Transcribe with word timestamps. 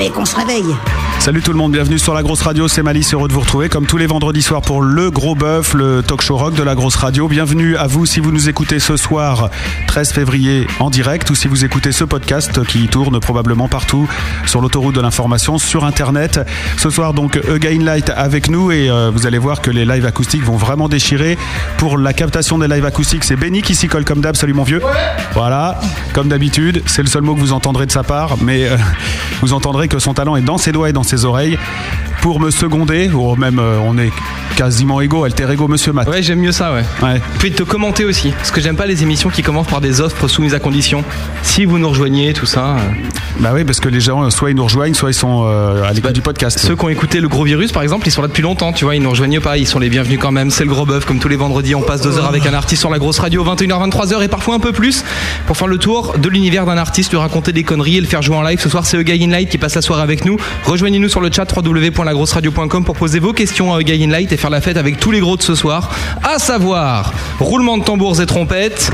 Allez 0.00 0.08
les 0.08 0.14
mecs, 0.14 0.18
on 0.18 0.24
se 0.24 0.34
réveille. 0.34 0.99
Salut 1.20 1.42
tout 1.42 1.52
le 1.52 1.58
monde, 1.58 1.72
bienvenue 1.72 1.98
sur 1.98 2.14
la 2.14 2.22
grosse 2.22 2.40
radio, 2.40 2.66
c'est 2.66 2.82
Malice, 2.82 3.12
heureux 3.12 3.28
de 3.28 3.34
vous 3.34 3.40
retrouver 3.40 3.68
comme 3.68 3.84
tous 3.84 3.98
les 3.98 4.06
vendredis 4.06 4.40
soirs 4.40 4.62
pour 4.62 4.80
le 4.80 5.10
gros 5.10 5.34
bœuf, 5.34 5.74
le 5.74 6.02
talk 6.02 6.22
show 6.22 6.38
rock 6.38 6.54
de 6.54 6.62
la 6.62 6.74
grosse 6.74 6.96
radio. 6.96 7.28
Bienvenue 7.28 7.76
à 7.76 7.86
vous 7.86 8.06
si 8.06 8.20
vous 8.20 8.32
nous 8.32 8.48
écoutez 8.48 8.80
ce 8.80 8.96
soir 8.96 9.50
13 9.86 10.12
février 10.12 10.66
en 10.78 10.88
direct 10.88 11.28
ou 11.28 11.34
si 11.34 11.46
vous 11.46 11.62
écoutez 11.62 11.92
ce 11.92 12.04
podcast 12.04 12.64
qui 12.64 12.88
tourne 12.88 13.20
probablement 13.20 13.68
partout 13.68 14.08
sur 14.46 14.62
l'autoroute 14.62 14.94
de 14.94 15.02
l'information, 15.02 15.58
sur 15.58 15.84
internet. 15.84 16.40
Ce 16.78 16.88
soir 16.88 17.12
donc 17.12 17.36
Again 17.36 17.84
Light 17.84 18.10
avec 18.16 18.48
nous 18.48 18.72
et 18.72 18.88
euh, 18.88 19.10
vous 19.12 19.26
allez 19.26 19.38
voir 19.38 19.60
que 19.60 19.70
les 19.70 19.84
lives 19.84 20.06
acoustiques 20.06 20.42
vont 20.42 20.56
vraiment 20.56 20.88
déchirer. 20.88 21.36
Pour 21.76 21.98
la 21.98 22.14
captation 22.14 22.56
des 22.56 22.66
lives 22.66 22.86
acoustiques, 22.86 23.24
c'est 23.24 23.36
Benny 23.36 23.60
qui 23.60 23.74
s'y 23.74 23.88
colle 23.88 24.06
comme 24.06 24.22
d'hab, 24.22 24.36
salut 24.36 24.54
mon 24.54 24.64
vieux. 24.64 24.80
Voilà, 25.34 25.78
comme 26.14 26.28
d'habitude, 26.28 26.82
c'est 26.86 27.02
le 27.02 27.08
seul 27.08 27.22
mot 27.22 27.34
que 27.34 27.40
vous 27.40 27.52
entendrez 27.52 27.84
de 27.84 27.92
sa 27.92 28.04
part, 28.04 28.38
mais 28.40 28.64
euh, 28.64 28.78
vous 29.42 29.52
entendrez 29.52 29.86
que 29.86 29.98
son 29.98 30.14
talent 30.14 30.34
est 30.36 30.40
dans 30.40 30.56
ses 30.56 30.72
doigts 30.72 30.88
et 30.88 30.94
dans 30.94 31.02
ses 31.02 31.09
oreilles. 31.24 31.58
Pour 32.22 32.38
me 32.38 32.50
seconder, 32.50 33.08
ou 33.08 33.34
même 33.36 33.58
euh, 33.58 33.78
on 33.82 33.96
est 33.96 34.10
quasiment 34.54 35.00
égaux, 35.00 35.24
alter 35.24 35.46
ego, 35.50 35.68
monsieur 35.68 35.92
Matt. 35.94 36.06
Ouais, 36.06 36.22
j'aime 36.22 36.40
mieux 36.40 36.52
ça, 36.52 36.74
ouais. 36.74 36.84
Ouais. 37.02 37.18
Puis 37.38 37.50
te 37.50 37.62
commenter 37.62 38.04
aussi, 38.04 38.28
parce 38.32 38.50
que 38.50 38.60
j'aime 38.60 38.76
pas 38.76 38.84
les 38.84 39.02
émissions 39.02 39.30
qui 39.30 39.42
commencent 39.42 39.68
par 39.68 39.80
des 39.80 40.02
offres 40.02 40.28
soumises 40.28 40.52
à 40.52 40.58
condition. 40.58 41.02
Si 41.42 41.64
vous 41.64 41.78
nous 41.78 41.88
rejoignez, 41.88 42.34
tout 42.34 42.44
ça. 42.44 42.76
euh, 42.76 42.78
Bah 43.38 43.52
oui, 43.54 43.64
parce 43.64 43.80
que 43.80 43.88
les 43.88 44.00
gens, 44.00 44.22
euh, 44.24 44.28
soit 44.28 44.50
ils 44.50 44.56
nous 44.56 44.64
rejoignent, 44.64 44.92
soit 44.92 45.08
ils 45.12 45.14
sont 45.14 45.44
euh, 45.46 45.82
à 45.88 45.94
l'écoute 45.94 46.12
du 46.12 46.20
podcast. 46.20 46.58
Ceux 46.58 46.76
qui 46.76 46.84
ont 46.84 46.90
écouté 46.90 47.20
le 47.20 47.28
gros 47.28 47.44
virus, 47.44 47.72
par 47.72 47.82
exemple, 47.82 48.06
ils 48.06 48.10
sont 48.10 48.20
là 48.20 48.28
depuis 48.28 48.42
longtemps, 48.42 48.74
tu 48.74 48.84
vois, 48.84 48.94
ils 48.96 49.02
nous 49.02 49.08
rejoignent 49.08 49.40
pas, 49.40 49.56
ils 49.56 49.66
sont 49.66 49.78
les 49.78 49.88
bienvenus 49.88 50.18
quand 50.20 50.30
même. 50.32 50.50
C'est 50.50 50.64
le 50.64 50.70
gros 50.70 50.84
bœuf, 50.84 51.06
comme 51.06 51.20
tous 51.20 51.28
les 51.28 51.36
vendredis, 51.36 51.74
on 51.74 51.80
passe 51.80 52.02
deux 52.02 52.18
heures 52.18 52.26
avec 52.28 52.44
un 52.44 52.52
artiste 52.52 52.80
sur 52.80 52.90
la 52.90 52.98
grosse 52.98 53.18
radio, 53.18 53.42
21h, 53.42 53.88
23h 53.90 54.22
et 54.22 54.28
parfois 54.28 54.56
un 54.56 54.60
peu 54.60 54.72
plus, 54.72 55.04
pour 55.46 55.56
faire 55.56 55.68
le 55.68 55.78
tour 55.78 56.16
de 56.18 56.28
l'univers 56.28 56.66
d'un 56.66 56.76
artiste, 56.76 57.12
lui 57.12 57.18
raconter 57.18 57.52
des 57.52 57.62
conneries 57.62 57.96
et 57.96 58.00
le 58.02 58.06
faire 58.06 58.20
jouer 58.20 58.36
en 58.36 58.42
live. 58.42 58.60
Ce 58.60 58.68
soir, 58.68 58.84
c'est 58.84 58.98
Eugay 58.98 59.18
in 59.24 59.28
Light 59.30 59.48
qui 59.48 59.56
passe 59.56 59.74
la 59.74 59.80
soirée 59.80 60.02
avec 60.02 60.26
nous. 60.26 60.36
Rejoignez-nous 61.00 61.08
sur 61.08 61.20
le 61.22 61.32
chat 61.32 61.46
www.lagrosseradio.com 61.56 62.84
pour 62.84 62.94
poser 62.94 63.20
vos 63.20 63.32
questions 63.32 63.72
à 63.72 63.80
Eugay 63.80 64.04
in 64.04 64.08
Light 64.08 64.30
et 64.32 64.36
faire 64.36 64.50
la 64.50 64.60
fête 64.60 64.76
avec 64.76 65.00
tous 65.00 65.10
les 65.10 65.20
gros 65.20 65.38
de 65.38 65.42
ce 65.42 65.54
soir, 65.54 65.88
à 66.22 66.38
savoir 66.38 67.14
roulement 67.38 67.78
de 67.78 67.84
tambours 67.84 68.20
et 68.20 68.26
trompettes. 68.26 68.90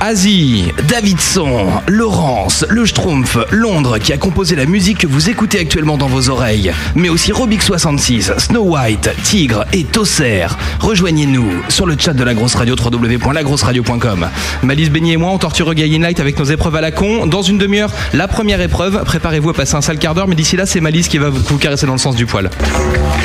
Asie, 0.00 0.72
Davidson, 0.88 1.68
Laurence, 1.88 2.66
Le 2.68 2.84
Schtroumpf, 2.84 3.38
Londres 3.50 3.98
qui 3.98 4.12
a 4.12 4.18
composé 4.18 4.54
la 4.54 4.66
musique 4.66 4.98
que 4.98 5.06
vous 5.06 5.30
écoutez 5.30 5.58
actuellement 5.58 5.96
dans 5.96 6.06
vos 6.06 6.28
oreilles, 6.28 6.72
mais 6.94 7.08
aussi 7.08 7.32
Robic66, 7.32 8.38
Snow 8.38 8.74
White, 8.76 9.10
Tigre 9.24 9.64
et 9.72 9.84
Tosser. 9.84 10.46
Rejoignez-nous 10.80 11.50
sur 11.70 11.86
le 11.86 11.96
chat 11.98 12.12
de 12.12 12.22
la 12.24 12.34
grosse 12.34 12.54
radio 12.54 12.74
www.lagrosseradio.com. 12.76 14.28
Malice 14.62 14.90
Beignet 14.90 15.12
et 15.12 15.16
moi 15.16 15.30
on 15.30 15.38
torture 15.38 15.72
Gain 15.74 16.00
Light 16.00 16.20
avec 16.20 16.38
nos 16.38 16.44
épreuves 16.44 16.76
à 16.76 16.80
la 16.82 16.90
con. 16.92 17.26
Dans 17.26 17.42
une 17.42 17.56
demi-heure, 17.58 17.90
la 18.12 18.28
première 18.28 18.60
épreuve. 18.60 19.02
Préparez-vous 19.04 19.50
à 19.50 19.54
passer 19.54 19.76
un 19.76 19.80
sale 19.82 19.98
quart 19.98 20.14
d'heure, 20.14 20.28
mais 20.28 20.34
d'ici 20.36 20.56
là, 20.56 20.66
c'est 20.66 20.80
Malice 20.80 21.08
qui 21.08 21.18
va 21.18 21.30
vous 21.30 21.56
caresser 21.58 21.86
dans 21.86 21.92
le 21.94 21.98
sens 21.98 22.16
du 22.16 22.26
poil. 22.26 22.50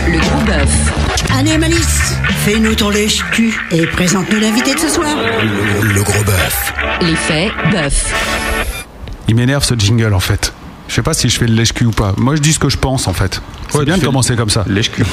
Le 0.07 0.19
gros 0.19 0.41
bœuf. 0.45 0.69
Allez 1.37 1.57
Malice, 1.57 2.15
fais-nous 2.45 2.75
ton 2.75 2.89
lèche-cul 2.89 3.53
et 3.71 3.85
présente-nous 3.87 4.39
l'invité 4.39 4.73
de 4.73 4.79
ce 4.79 4.89
soir. 4.89 5.15
Le, 5.81 5.87
le 5.93 6.03
gros 6.03 6.23
bœuf. 6.23 6.60
L'effet 7.01 7.51
bœuf. 7.71 8.13
Il 9.27 9.35
m'énerve 9.35 9.63
ce 9.63 9.75
jingle 9.75 10.13
en 10.13 10.19
fait. 10.19 10.53
Je 10.87 10.95
sais 10.95 11.01
pas 11.03 11.13
si 11.13 11.29
je 11.29 11.37
fais 11.39 11.47
le 11.47 11.53
lèche-cul 11.53 11.85
ou 11.85 11.91
pas. 11.91 12.13
Moi 12.17 12.35
je 12.35 12.41
dis 12.41 12.51
ce 12.51 12.59
que 12.59 12.67
je 12.67 12.77
pense 12.77 13.07
en 13.07 13.13
fait. 13.13 13.41
C'est 13.69 13.77
Ouais, 13.77 13.85
bien 13.85 13.97
de 13.97 14.03
commencer 14.03 14.35
comme 14.35 14.49
ça. 14.49 14.65
Lèche-cul. 14.67 15.05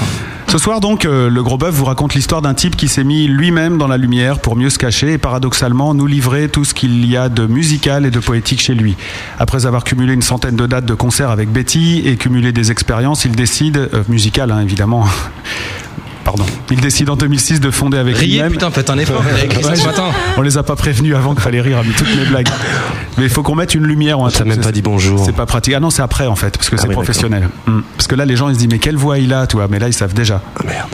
Ce 0.48 0.58
soir 0.58 0.80
donc, 0.80 1.04
euh, 1.04 1.30
le 1.30 1.42
gros 1.44 1.56
bœuf 1.58 1.72
vous 1.72 1.84
raconte 1.84 2.14
l'histoire 2.14 2.42
d'un 2.42 2.54
type 2.54 2.74
qui 2.74 2.88
s'est 2.88 3.04
mis 3.04 3.28
lui-même 3.28 3.78
dans 3.78 3.86
la 3.86 3.96
lumière 3.96 4.40
pour 4.40 4.56
mieux 4.56 4.70
se 4.70 4.78
cacher 4.78 5.12
et 5.12 5.18
paradoxalement 5.18 5.94
nous 5.94 6.06
livrer 6.06 6.48
tout 6.48 6.64
ce 6.64 6.74
qu'il 6.74 7.06
y 7.06 7.16
a 7.16 7.28
de 7.28 7.46
musical 7.46 8.04
et 8.06 8.10
de 8.10 8.18
poétique 8.18 8.60
chez 8.60 8.74
lui. 8.74 8.96
Après 9.38 9.66
avoir 9.66 9.84
cumulé 9.84 10.14
une 10.14 10.22
centaine 10.22 10.56
de 10.56 10.66
dates 10.66 10.86
de 10.86 10.94
concerts 10.94 11.30
avec 11.30 11.50
Betty 11.52 12.02
et 12.06 12.16
cumulé 12.16 12.50
des 12.50 12.72
expériences, 12.72 13.24
il 13.24 13.32
décide, 13.36 13.76
euh, 13.94 14.02
musical 14.08 14.50
hein, 14.50 14.60
évidemment, 14.60 15.06
pardon, 16.28 16.44
il 16.70 16.78
décide 16.78 17.08
en 17.08 17.16
2006 17.16 17.58
de 17.58 17.70
fonder 17.70 17.96
avec 17.96 18.16
Riez, 18.18 18.34
lui-même... 18.34 18.52
putain, 18.52 18.70
faites 18.70 18.90
un 18.90 18.98
effort. 18.98 19.24
Ouais. 19.58 19.74
On 20.36 20.42
les 20.42 20.58
a 20.58 20.62
pas 20.62 20.76
prévenus 20.76 21.14
avant 21.14 21.32
qu'il 21.32 21.42
fallait 21.42 21.60
rire 21.60 21.78
à 21.78 21.82
toutes 21.82 22.14
mes 22.16 22.24
blagues. 22.24 22.48
Mais 23.16 23.24
il 23.24 23.30
faut 23.30 23.42
qu'on 23.42 23.54
mette 23.54 23.74
une 23.74 23.84
lumière. 23.84 24.20
ou 24.20 24.26
un 24.26 24.30
t'a 24.30 24.44
même 24.44 24.60
pas 24.60 24.72
dit 24.72 24.82
bonjour. 24.82 25.24
C'est 25.24 25.32
pas 25.32 25.46
pratique. 25.46 25.74
Ah 25.74 25.80
non, 25.80 25.90
c'est 25.90 26.02
après 26.02 26.26
en 26.26 26.36
fait, 26.36 26.56
parce 26.56 26.68
que 26.68 26.76
c'est 26.76 26.86
oui, 26.86 26.94
professionnel. 26.94 27.48
Hmm. 27.66 27.80
Parce 27.96 28.06
que 28.06 28.14
là, 28.14 28.24
les 28.24 28.36
gens 28.36 28.48
ils 28.48 28.54
se 28.54 28.58
disent 28.58 28.68
mais 28.68 28.78
quelle 28.78 28.96
voix 28.96 29.18
il 29.18 29.32
a, 29.32 29.46
tu 29.46 29.56
vois. 29.56 29.68
Mais 29.68 29.78
là, 29.78 29.88
ils 29.88 29.94
savent 29.94 30.14
déjà. 30.14 30.42
Ah, 30.56 30.62
merde. 30.64 30.88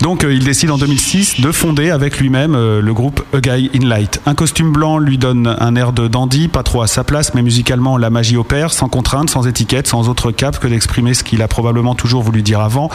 Donc 0.00 0.24
euh, 0.24 0.34
il 0.34 0.44
décide 0.44 0.70
en 0.70 0.78
2006 0.78 1.40
de 1.40 1.52
fonder 1.52 1.90
avec 1.90 2.18
lui-même 2.18 2.54
euh, 2.54 2.80
le 2.80 2.94
groupe 2.94 3.24
A 3.32 3.40
Guy 3.40 3.70
in 3.74 3.86
Light. 3.86 4.20
Un 4.26 4.34
costume 4.34 4.72
blanc 4.72 4.98
lui 4.98 5.18
donne 5.18 5.56
un 5.58 5.76
air 5.76 5.92
de 5.92 6.08
dandy, 6.08 6.48
pas 6.48 6.62
trop 6.62 6.82
à 6.82 6.86
sa 6.86 7.04
place, 7.04 7.34
mais 7.34 7.42
musicalement 7.42 7.96
la 7.96 8.10
magie 8.10 8.36
opère, 8.36 8.72
sans 8.72 8.88
contrainte, 8.88 9.30
sans 9.30 9.46
étiquette, 9.46 9.86
sans 9.86 10.08
autre 10.08 10.30
cap 10.30 10.58
que 10.58 10.66
d'exprimer 10.66 11.14
ce 11.14 11.22
qu'il 11.22 11.42
a 11.42 11.48
probablement 11.48 11.94
toujours 11.94 12.22
voulu 12.22 12.42
dire 12.42 12.60
avant. 12.60 12.90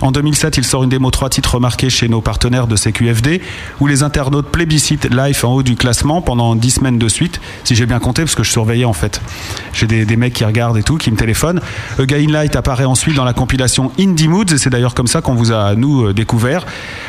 En 0.00 0.10
2007, 0.10 0.56
il 0.56 0.64
sort 0.64 0.82
une 0.82 0.90
démo 0.90 1.10
trois 1.20 1.28
titres 1.28 1.56
remarqués 1.56 1.90
chez 1.90 2.08
nos 2.08 2.22
partenaires 2.22 2.66
de 2.66 2.76
CQFD, 2.76 3.42
où 3.78 3.86
les 3.86 4.02
internautes 4.02 4.46
plébiscitent 4.46 5.06
Life 5.14 5.44
en 5.44 5.52
haut 5.52 5.62
du 5.62 5.76
classement 5.76 6.22
pendant 6.22 6.56
10 6.56 6.70
semaines 6.70 6.98
de 6.98 7.08
suite, 7.10 7.42
si 7.62 7.74
j'ai 7.74 7.84
bien 7.84 7.98
compté, 7.98 8.22
parce 8.22 8.34
que 8.34 8.42
je 8.42 8.50
surveillais 8.50 8.86
en 8.86 8.94
fait. 8.94 9.20
J'ai 9.74 9.86
des, 9.86 10.16
mecs 10.16 10.32
qui 10.32 10.46
regardent 10.46 10.78
et 10.78 10.82
tout, 10.82 10.96
qui 10.96 11.10
me 11.10 11.18
téléphonent. 11.18 11.60
A 11.98 12.06
Guy 12.06 12.24
in 12.24 12.32
Light 12.32 12.56
apparaît 12.56 12.86
ensuite 12.86 13.16
dans 13.16 13.24
la 13.24 13.34
compilation 13.34 13.92
Indie 14.00 14.28
Moods, 14.28 14.54
et 14.54 14.56
c'est 14.56 14.70
d'ailleurs 14.70 14.94
comme 14.94 15.08
ça 15.08 15.20
qu'on 15.20 15.34
vous 15.34 15.52
a, 15.52 15.74
nous, 15.74 16.06
euh, 16.06 16.14
découvert. 16.14 16.64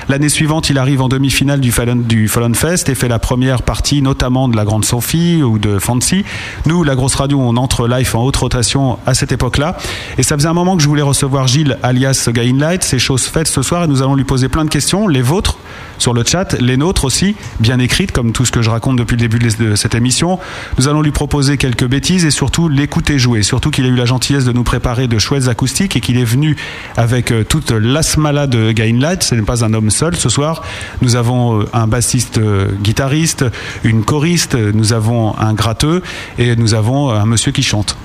L'année 0.10 0.28
suivante, 0.28 0.70
il 0.70 0.78
arrive 0.78 1.02
en 1.02 1.08
demi-finale 1.08 1.62
du 1.62 1.72
Fallon, 1.72 2.54
Fest 2.54 2.90
et 2.90 2.96
fait 2.96 3.08
la 3.08 3.18
première 3.18 3.62
partie, 3.62 4.02
notamment 4.02 4.50
de 4.50 4.58
la 4.58 4.66
Grande 4.66 4.84
Sophie 4.84 5.42
ou 5.42 5.58
de 5.58 5.80
Fancy. 5.80 6.26
Nous, 6.66 6.84
la 6.84 6.96
grosse 6.96 7.16
radio, 7.16 7.40
on 7.40 7.56
entre 7.56 7.88
live 7.88 8.14
en 8.14 8.26
haute 8.26 8.36
rotation 8.36 9.00
à 9.06 9.14
cette 9.14 9.32
époque-là. 9.32 9.78
Et 10.18 10.24
ça 10.24 10.36
faisait 10.36 10.50
un 10.50 10.54
moment 10.54 10.76
que 10.76 10.84
je 10.84 10.90
voulais 10.90 11.02
recevoir 11.02 11.48
Gilles, 11.48 11.78
alias 11.82 12.28
Gain 12.34 12.58
Light. 12.58 12.84
C'est 12.84 13.00
chose 13.00 13.24
faite 13.24 13.48
ce 13.48 13.62
soir 13.62 13.86
et 13.86 13.88
nous 13.88 14.01
allons 14.02 14.16
lui 14.16 14.24
poser 14.24 14.50
plein 14.50 14.66
de 14.66 14.70
questions, 14.70 15.08
les 15.08 15.22
vôtres 15.22 15.58
sur 15.98 16.14
le 16.14 16.24
chat, 16.26 16.54
les 16.60 16.78
nôtres 16.78 17.06
aussi, 17.06 17.36
bien 17.60 17.80
écrites, 17.80 18.12
comme 18.12 18.32
tout 18.32 18.46
ce 18.46 18.52
que 18.52 18.62
je 18.62 18.70
raconte 18.70 18.98
depuis 18.98 19.16
le 19.16 19.28
début 19.28 19.40
de 19.40 19.76
cette 19.76 19.94
émission. 19.94 20.40
Nous 20.78 20.88
allons 20.88 21.02
lui 21.02 21.12
proposer 21.12 21.58
quelques 21.58 21.86
bêtises 21.86 22.26
et 22.26 22.32
surtout 22.32 22.70
l'écouter 22.70 23.20
jouer. 23.20 23.44
Surtout 23.44 23.70
qu'il 23.70 23.86
a 23.86 23.88
eu 23.88 23.96
la 23.96 24.06
gentillesse 24.06 24.46
de 24.46 24.52
nous 24.52 24.64
préparer 24.64 25.08
de 25.08 25.20
chouettes 25.20 25.48
acoustiques 25.48 25.96
et 25.96 26.02
qu'il 26.02 26.18
est 26.18 26.26
venu 26.26 26.58
avec 26.98 27.32
euh, 27.32 27.44
toute 27.44 27.72
l'asmala 27.72 28.48
de 28.48 28.72
Gain 28.72 28.98
Light. 29.00 29.22
Ce 29.24 29.36
n'est 29.36 29.44
pas 29.44 29.64
un 29.64 29.74
homme 29.74 29.92
seul 29.92 30.16
ce 30.16 30.30
soir. 30.30 30.64
Nous 31.02 31.16
avons 31.16 31.62
euh, 31.62 31.66
un 31.74 31.88
bassiste 31.88 32.40
euh, 32.40 32.70
guitariste, 32.82 33.46
une 33.84 34.04
choriste, 34.04 34.56
nous 34.56 34.94
avons 34.94 35.38
un 35.38 35.54
gratteux 35.54 36.02
et 36.38 36.56
nous 36.56 36.74
avons 36.74 37.12
un 37.12 37.26
monsieur 37.26 37.52
qui 37.52 37.64
chante. 37.64 37.96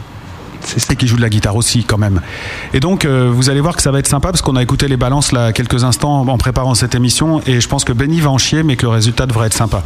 Et 0.91 0.97
qui 0.97 1.07
joue 1.07 1.17
de 1.17 1.23
la 1.23 1.29
guitare 1.29 1.57
aussi 1.57 1.85
quand 1.85 1.99
même. 1.99 2.21
Et 2.73 2.81
donc 2.81 3.05
euh, 3.05 3.31
vous 3.33 3.51
allez 3.51 3.61
voir 3.61 3.77
que 3.77 3.83
ça 3.83 3.91
va 3.91 3.99
être 3.99 4.07
sympa 4.07 4.31
parce 4.31 4.43
qu'on 4.43 4.57
a 4.57 4.63
écouté 4.63 4.89
les 4.89 4.97
balances 4.97 5.33
là 5.33 5.53
quelques 5.53 5.85
instants 5.85 6.27
en 6.27 6.39
préparant 6.39 6.75
cette 6.75 6.95
émission 6.95 7.41
et 7.47 7.61
je 7.61 7.69
pense 7.69 7.85
que 7.85 7.93
Benny 7.93 8.21
va 8.21 8.31
en 8.31 8.39
chier 8.39 8.63
mais 8.63 8.77
que 8.77 8.83
le 8.83 8.91
résultat 8.91 9.27
devrait 9.27 9.49
être 9.49 9.55
sympa. 9.55 9.83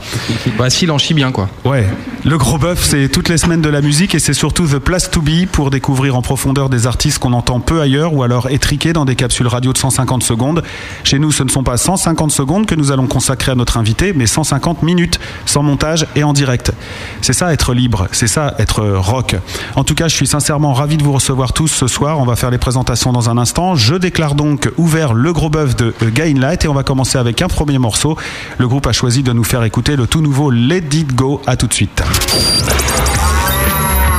Bah, 0.58 0.70
s'il 0.70 0.90
en 0.90 0.98
chie 0.98 1.14
bien, 1.14 1.32
quoi. 1.32 1.48
Ouais, 1.64 1.86
le 2.24 2.38
gros 2.38 2.58
bœuf, 2.58 2.84
c'est 2.84 3.08
toutes 3.08 3.28
les 3.28 3.38
semaines 3.38 3.62
de 3.62 3.68
la 3.68 3.80
musique 3.80 4.14
et 4.14 4.18
c'est 4.18 4.34
surtout 4.34 4.66
The 4.66 4.78
Place 4.78 5.10
to 5.10 5.20
Be 5.20 5.46
pour 5.50 5.70
découvrir 5.70 6.16
en 6.16 6.22
profondeur 6.22 6.68
des 6.68 6.86
artistes 6.86 7.18
qu'on 7.18 7.32
entend 7.32 7.60
peu 7.60 7.80
ailleurs 7.80 8.14
ou 8.14 8.22
alors 8.22 8.48
étriqués 8.50 8.92
dans 8.92 9.04
des 9.04 9.16
capsules 9.16 9.46
radio 9.46 9.72
de 9.72 9.78
150 9.78 10.22
secondes. 10.22 10.62
Chez 11.04 11.18
nous, 11.18 11.32
ce 11.32 11.42
ne 11.42 11.48
sont 11.48 11.62
pas 11.62 11.76
150 11.76 12.30
secondes 12.30 12.66
que 12.66 12.74
nous 12.74 12.92
allons 12.92 13.06
consacrer 13.06 13.52
à 13.52 13.54
notre 13.54 13.76
invité, 13.76 14.12
mais 14.14 14.26
150 14.26 14.82
minutes 14.82 15.20
sans 15.46 15.62
montage 15.62 16.06
et 16.16 16.24
en 16.24 16.32
direct. 16.32 16.72
C'est 17.20 17.32
ça 17.32 17.52
être 17.52 17.74
libre, 17.74 18.08
c'est 18.12 18.26
ça 18.26 18.54
être 18.58 18.82
rock. 18.82 19.36
En 19.76 19.84
tout 19.84 19.94
cas, 19.94 20.08
je 20.08 20.14
suis 20.14 20.26
sincèrement 20.26 20.69
ravi 20.72 20.96
de 20.96 21.02
vous 21.02 21.12
recevoir 21.12 21.52
tous 21.52 21.68
ce 21.68 21.86
soir. 21.86 22.18
On 22.18 22.24
va 22.24 22.36
faire 22.36 22.50
les 22.50 22.58
présentations 22.58 23.12
dans 23.12 23.30
un 23.30 23.38
instant. 23.38 23.74
Je 23.74 23.94
déclare 23.94 24.34
donc 24.34 24.70
ouvert 24.76 25.14
le 25.14 25.32
gros 25.32 25.50
bœuf 25.50 25.76
de 25.76 25.94
Gain 26.02 26.38
Light 26.38 26.64
et 26.64 26.68
on 26.68 26.74
va 26.74 26.82
commencer 26.82 27.18
avec 27.18 27.42
un 27.42 27.48
premier 27.48 27.78
morceau. 27.78 28.16
Le 28.58 28.68
groupe 28.68 28.86
a 28.86 28.92
choisi 28.92 29.22
de 29.22 29.32
nous 29.32 29.44
faire 29.44 29.64
écouter 29.64 29.96
le 29.96 30.06
tout 30.06 30.20
nouveau 30.20 30.50
Let 30.50 30.84
It 30.92 31.14
Go. 31.14 31.40
À 31.46 31.56
tout 31.56 31.66
de 31.66 31.74
suite. 31.74 32.02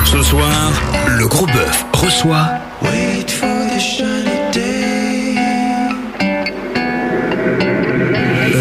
Ce 0.05 0.21
soir, 0.23 0.71
le 1.07 1.27
gros 1.27 1.45
bœuf 1.45 1.85
reçoit 1.93 2.47
A 2.83 2.87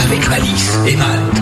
avec 0.08 0.30
Malice 0.30 0.80
et 0.88 0.96
Matt. 0.96 1.37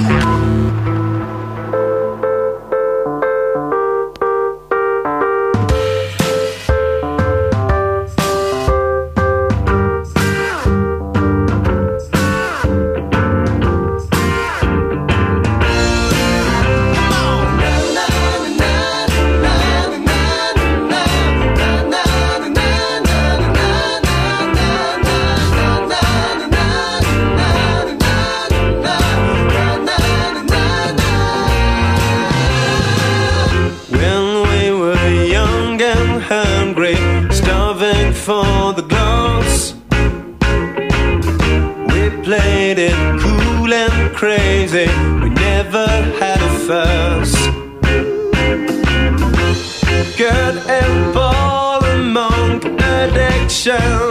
show. 53.65 54.04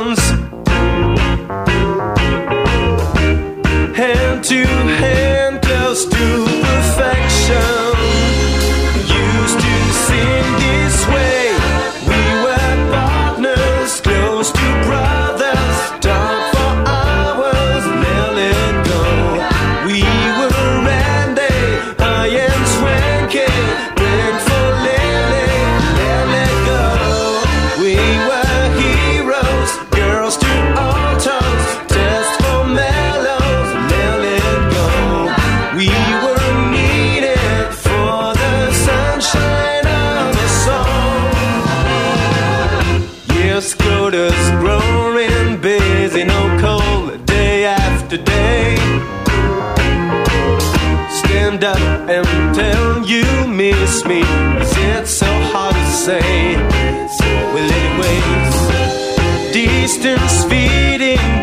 Stand 51.65 51.79
up 51.79 52.11
and 52.11 52.55
tell 52.55 53.07
you 53.07 53.25
miss 53.47 54.05
me. 54.05 54.21
Is 54.21 54.77
it 54.77 55.07
so 55.07 55.25
hard 55.25 55.75
to 55.75 55.91
say? 55.91 56.57
Well, 57.55 57.71
anyways, 57.81 58.57
distance 59.55 60.45
feeding 60.45 61.34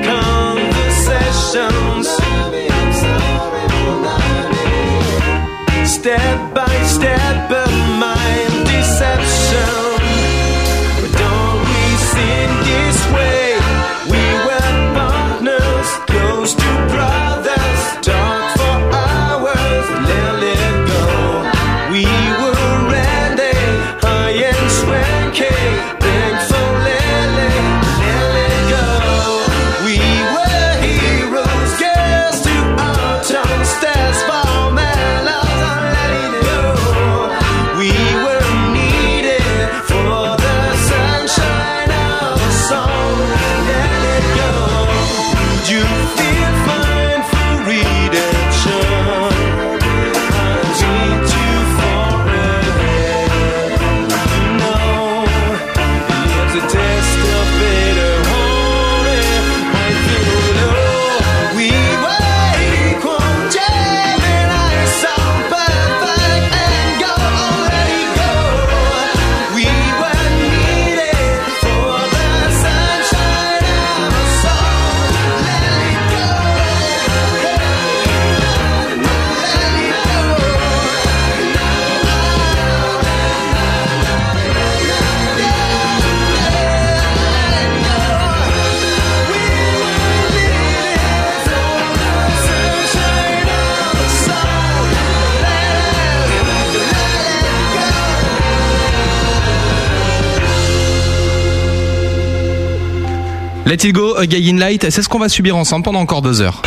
Let 103.65 103.85
it 103.87 103.93
go, 103.93 104.15
A 104.17 104.25
Guy 104.25 104.49
in 104.51 104.57
Light, 104.57 104.87
c'est 104.89 105.01
ce 105.01 105.07
qu'on 105.09 105.19
va 105.19 105.29
subir 105.29 105.55
ensemble 105.55 105.83
pendant 105.85 105.99
encore 105.99 106.21
deux 106.21 106.41
heures. 106.41 106.61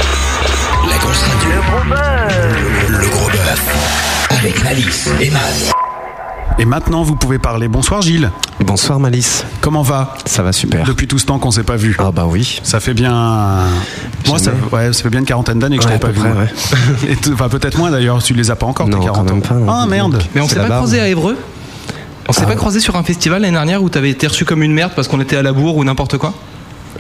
La 0.89 0.97
grosse 0.99 1.23
radio. 1.23 1.51
Le, 2.89 2.99
le 2.99 3.09
gros 3.11 3.27
bœuf 3.29 4.27
avec 4.31 4.63
Malice 4.65 5.09
et 5.21 5.31
Matt. 5.31 5.73
Et 6.59 6.65
maintenant, 6.65 7.03
vous 7.03 7.17
pouvez 7.17 7.39
parler. 7.39 7.67
Bonsoir 7.69 8.01
Gilles. 8.01 8.31
Bonsoir 8.61 9.01
Malice. 9.01 9.45
Comment 9.61 9.83
va? 9.83 10.15
Ça 10.25 10.43
va 10.45 10.53
super. 10.53 10.85
Depuis 10.87 11.09
tout 11.09 11.19
ce 11.19 11.27
temps 11.27 11.39
qu'on 11.41 11.51
s'est 11.51 11.65
pas 11.65 11.77
vu. 11.77 11.97
Ah 11.99 12.13
bah 12.13 12.27
oui. 12.29 12.61
Ça 12.63 12.79
fait 12.81 12.95
bien. 12.95 13.13
Moi, 14.29 14.39
ça, 14.39 14.53
ouais, 14.73 14.93
ça 14.93 15.03
fait 15.03 15.11
bien 15.11 15.21
une 15.21 15.27
quarantaine 15.27 15.59
d'années 15.59 15.77
que 15.79 15.83
je 15.83 15.89
t'avais 15.89 15.99
pas 16.01 16.09
vu. 16.11 16.21
près. 16.21 16.53
Et 17.11 17.17
Enfin, 17.33 17.49
peut-être 17.49 17.77
moins 17.77 17.91
d'ailleurs. 17.91 18.23
Tu 18.23 18.35
les 18.35 18.51
as 18.53 18.57
pas 18.57 18.67
encore, 18.67 18.89
Non, 18.89 19.01
tes 19.01 19.07
quand 19.09 19.13
40 19.15 19.31
ans. 19.31 19.35
même 19.35 19.43
pas, 19.43 19.55
non. 19.55 19.67
Ah 19.69 19.87
merde. 19.87 20.23
Mais 20.35 20.41
on 20.41 20.47
C'est 20.49 20.55
s'est 20.55 20.61
pas 20.61 20.77
croisé 20.77 21.01
à 21.01 21.09
Évreux? 21.09 21.37
On 22.29 22.33
s'est 22.33 22.43
Ah. 22.45 22.49
pas 22.49 22.55
croisé 22.57 22.79
sur 22.81 22.95
un 22.97 23.03
festival 23.03 23.43
l'année 23.43 23.53
dernière 23.53 23.83
où 23.83 23.89
t'avais 23.89 24.11
été 24.11 24.27
reçu 24.29 24.45
comme 24.45 24.63
une 24.63 24.73
merde 24.73 24.93
parce 24.95 25.09
qu'on 25.09 25.21
était 25.21 25.37
à 25.37 25.43
la 25.43 25.53
bourre 25.53 25.77
ou 25.77 25.85
n'importe 25.85 26.17
quoi? 26.19 26.33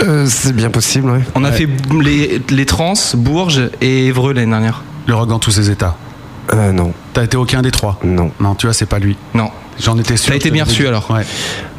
Euh, 0.03 0.27
c'est 0.29 0.55
bien 0.55 0.71
possible, 0.71 1.11
ouais. 1.11 1.21
On 1.35 1.45
a 1.45 1.53
fait 1.53 1.69
les, 2.03 2.43
les 2.51 2.67
trans, 2.67 2.95
Bourges 3.15 3.71
et 3.81 4.07
Évreux 4.07 4.33
l'année 4.33 4.51
dernière. 4.51 4.83
Le 5.07 5.15
rock 5.15 5.29
dans 5.29 5.39
tous 5.39 5.51
ses 5.53 5.71
états. 5.71 5.97
Euh, 6.53 6.73
non, 6.73 6.93
T'as 7.13 7.25
été 7.25 7.37
aucun 7.37 7.63
des 7.63 7.71
trois. 7.71 7.99
non. 8.05 8.31
Non, 8.41 8.55
tu 8.55 8.67
vois, 8.67 8.75
c'est 8.75 8.87
pas 8.87 8.99
lui. 8.99 9.17
Non. 9.35 9.51
J'en 9.81 9.99
étais 9.99 10.17
sûr. 10.17 10.31
T'as 10.31 10.37
été 10.37 10.51
bien 10.51 10.65
reçu, 10.65 10.87
alors 10.87 11.11
Ouais. 11.11 11.25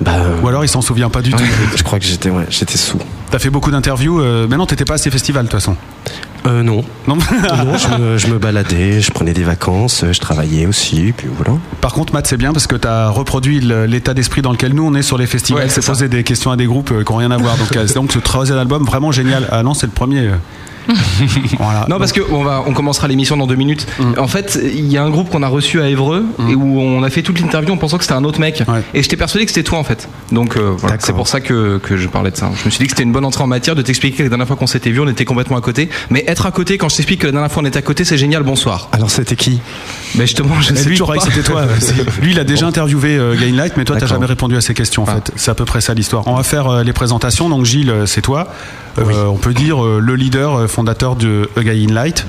Bah, 0.02 0.12
euh, 0.18 0.40
Ou 0.42 0.48
alors 0.48 0.64
il 0.64 0.68
s'en 0.68 0.82
souvient 0.82 1.10
pas 1.10 1.22
du 1.22 1.32
tout. 1.32 1.44
je 1.76 1.84
crois 1.84 2.00
que 2.00 2.06
j'étais, 2.06 2.30
ouais, 2.30 2.46
j'étais 2.50 2.78
sous. 2.78 3.00
T'as 3.32 3.40
fait 3.40 3.50
beaucoup 3.50 3.72
d'interviews. 3.72 4.20
euh, 4.22 4.48
Mais 4.50 4.58
non, 4.58 4.66
t'étais 4.66 4.86
pas 4.86 4.96
à 4.96 4.98
ces 4.98 5.10
festivals 5.12 5.46
de 5.46 5.50
toute 5.50 5.60
façon. 5.60 5.76
Euh, 6.46 6.62
non. 6.62 6.84
Non. 7.08 7.16
non, 7.16 7.78
je 7.78 7.98
me, 8.02 8.18
je 8.20 8.28
me 8.28 8.38
baladais, 8.38 9.02
je 9.02 9.10
prenais 9.12 9.34
des 9.34 9.44
vacances, 9.44 10.04
euh, 10.04 10.14
je 10.14 10.20
travaillais 10.20 10.68
aussi, 10.68 11.12
puis 11.18 11.28
voilà. 11.36 11.60
Par 11.82 11.92
contre, 11.94 12.14
Matt, 12.14 12.28
c'est 12.28 12.38
bien 12.38 12.54
parce 12.54 12.68
que 12.68 12.76
tu 12.76 12.88
as 12.88 13.10
reproduit 13.10 13.62
l'état 13.62 14.14
d'esprit 14.14 14.44
dans 14.44 14.52
lequel 14.52 14.74
nous 14.74 14.86
on 14.86 14.94
est 14.94 15.02
sur 15.02 15.18
les 15.18 15.26
festivals. 15.26 15.64
Ouais, 15.64 15.70
c'est 15.70 15.84
poser 15.84 16.08
des 16.08 16.24
questions 16.24 16.52
à 16.52 16.56
des 16.58 16.66
groupes 16.68 16.92
euh, 16.92 17.04
qui 17.04 17.12
n'ont 17.12 17.18
rien 17.18 17.32
à 17.32 17.38
voir. 17.38 17.58
Donc, 17.58 17.70
c'est 17.72 17.96
donc 17.96 18.12
ce 18.12 18.20
troisième 18.20 18.60
album 18.60 18.84
vraiment 18.86 19.12
génial. 19.12 19.48
Ah 19.52 19.64
non, 19.64 19.74
c'est 19.74 19.88
le 19.88 19.92
premier. 19.94 20.30
voilà. 21.60 21.86
Non, 21.90 21.98
parce 22.00 22.12
que 22.12 22.22
on 22.32 22.74
commencera 22.74 23.08
l'émission 23.08 23.38
dans 23.38 23.48
deux 23.48 23.56
minutes. 23.56 23.88
Mm. 24.00 24.14
En 24.20 24.28
fait, 24.28 24.60
il 24.64 24.86
y 24.92 24.98
a 24.98 25.04
un 25.04 25.10
groupe 25.10 25.30
qu'on 25.30 25.44
a 25.44 25.48
reçu 25.48 25.82
à 25.82 25.88
Évreux 25.90 26.24
et 26.50 26.56
où 26.56 26.80
on 26.80 27.04
a 27.04 27.10
fait 27.10 27.22
toute 27.22 27.40
l'interview 27.40 27.74
en 27.74 27.78
pensant 27.78 27.98
que 27.98 28.04
c'était 28.04 28.16
un 28.16 28.24
autre 28.24 28.40
mec. 28.40 28.64
Ouais. 28.68 28.82
Et 28.94 29.02
j'étais 29.02 29.18
persuadé 29.18 29.46
que 29.46 29.52
c'était 29.52 29.64
toi 29.68 29.80
en 29.80 29.84
fait. 29.84 30.08
Donc 30.32 30.58
euh, 30.58 30.74
voilà, 30.78 30.98
c'est 31.00 31.14
pour 31.14 31.28
ça 31.28 31.42
que, 31.42 31.78
que 31.80 31.98
je 31.98 32.08
parlais 32.08 32.32
de 32.32 32.38
ça. 32.38 32.50
Je 32.60 32.66
me 32.66 32.70
suis 32.70 32.80
dit 32.80 32.86
que 32.86 32.92
c'était 32.92 33.04
une 33.04 33.12
bonne 33.12 33.26
entrée 33.26 33.44
en 33.44 33.48
matière 33.48 33.76
de 33.76 33.82
t'expliquer 33.82 34.18
que 34.18 34.24
la 34.24 34.30
dernière 34.30 34.48
fois 34.48 34.56
qu'on 34.56 34.68
s'était 34.68 34.92
vu, 34.92 35.00
on 35.00 35.08
était 35.08 35.26
complètement 35.26 35.58
à 35.58 35.62
côté. 35.62 35.90
Mais 36.10 36.24
être 36.28 36.46
à 36.46 36.52
côté, 36.52 36.78
quand 36.78 36.90
je 36.90 36.96
t'explique 36.98 37.22
que 37.22 37.26
la 37.28 37.32
dernière 37.34 37.52
fois 37.52 37.64
on 37.64 37.66
était 37.66 37.80
à 37.80 37.84
côté, 37.84 38.04
c'est 38.06 38.18
génial. 38.18 38.44
Bonsoir. 38.44 38.90
Alors 38.92 39.10
c'était 39.10 39.36
qui? 39.36 39.60
Mais 40.16 40.26
justement, 40.28 40.60
je 40.62 40.72
Mais 40.74 40.80
sais 40.80 40.90
lui, 40.90 40.98
toujours 40.98 41.14
c'était 41.22 41.42
toi. 41.44 41.64
Lui, 42.22 42.32
il 42.32 42.40
a 42.40 42.44
déjà 42.44 42.68
interviewé 42.68 43.18
euh, 43.18 43.36
Gainlight, 43.36 43.74
mais 43.78 43.86
toi, 43.86 43.96
t'as 44.00 44.06
jamais 44.06 44.26
répondu 44.26 44.56
à 44.56 44.62
ses 44.62 44.74
questions. 44.74 45.04
En 45.04 45.08
Ah. 45.08 45.16
fait, 45.16 45.32
c'est 45.36 45.52
à 45.52 45.56
peu 45.56 45.66
près 45.66 45.82
ça 45.82 45.94
l'histoire. 45.94 46.24
On 46.28 46.36
va 46.36 46.44
faire 46.44 46.68
euh, 46.68 46.84
les 46.84 46.94
présentations. 46.94 47.50
Donc, 47.50 47.66
Gilles, 47.66 47.90
euh, 47.90 48.06
c'est 48.06 48.22
toi. 48.22 48.48
Euh, 48.98 49.26
On 49.26 49.36
peut 49.38 49.54
dire 49.54 49.84
euh, 49.84 50.00
le 50.00 50.16
leader 50.16 50.56
euh, 50.56 50.68
fondateur 50.68 51.16
de 51.16 51.50
A 51.58 51.62
Guy 51.64 51.88
in 51.90 51.94
Light. 51.94 52.26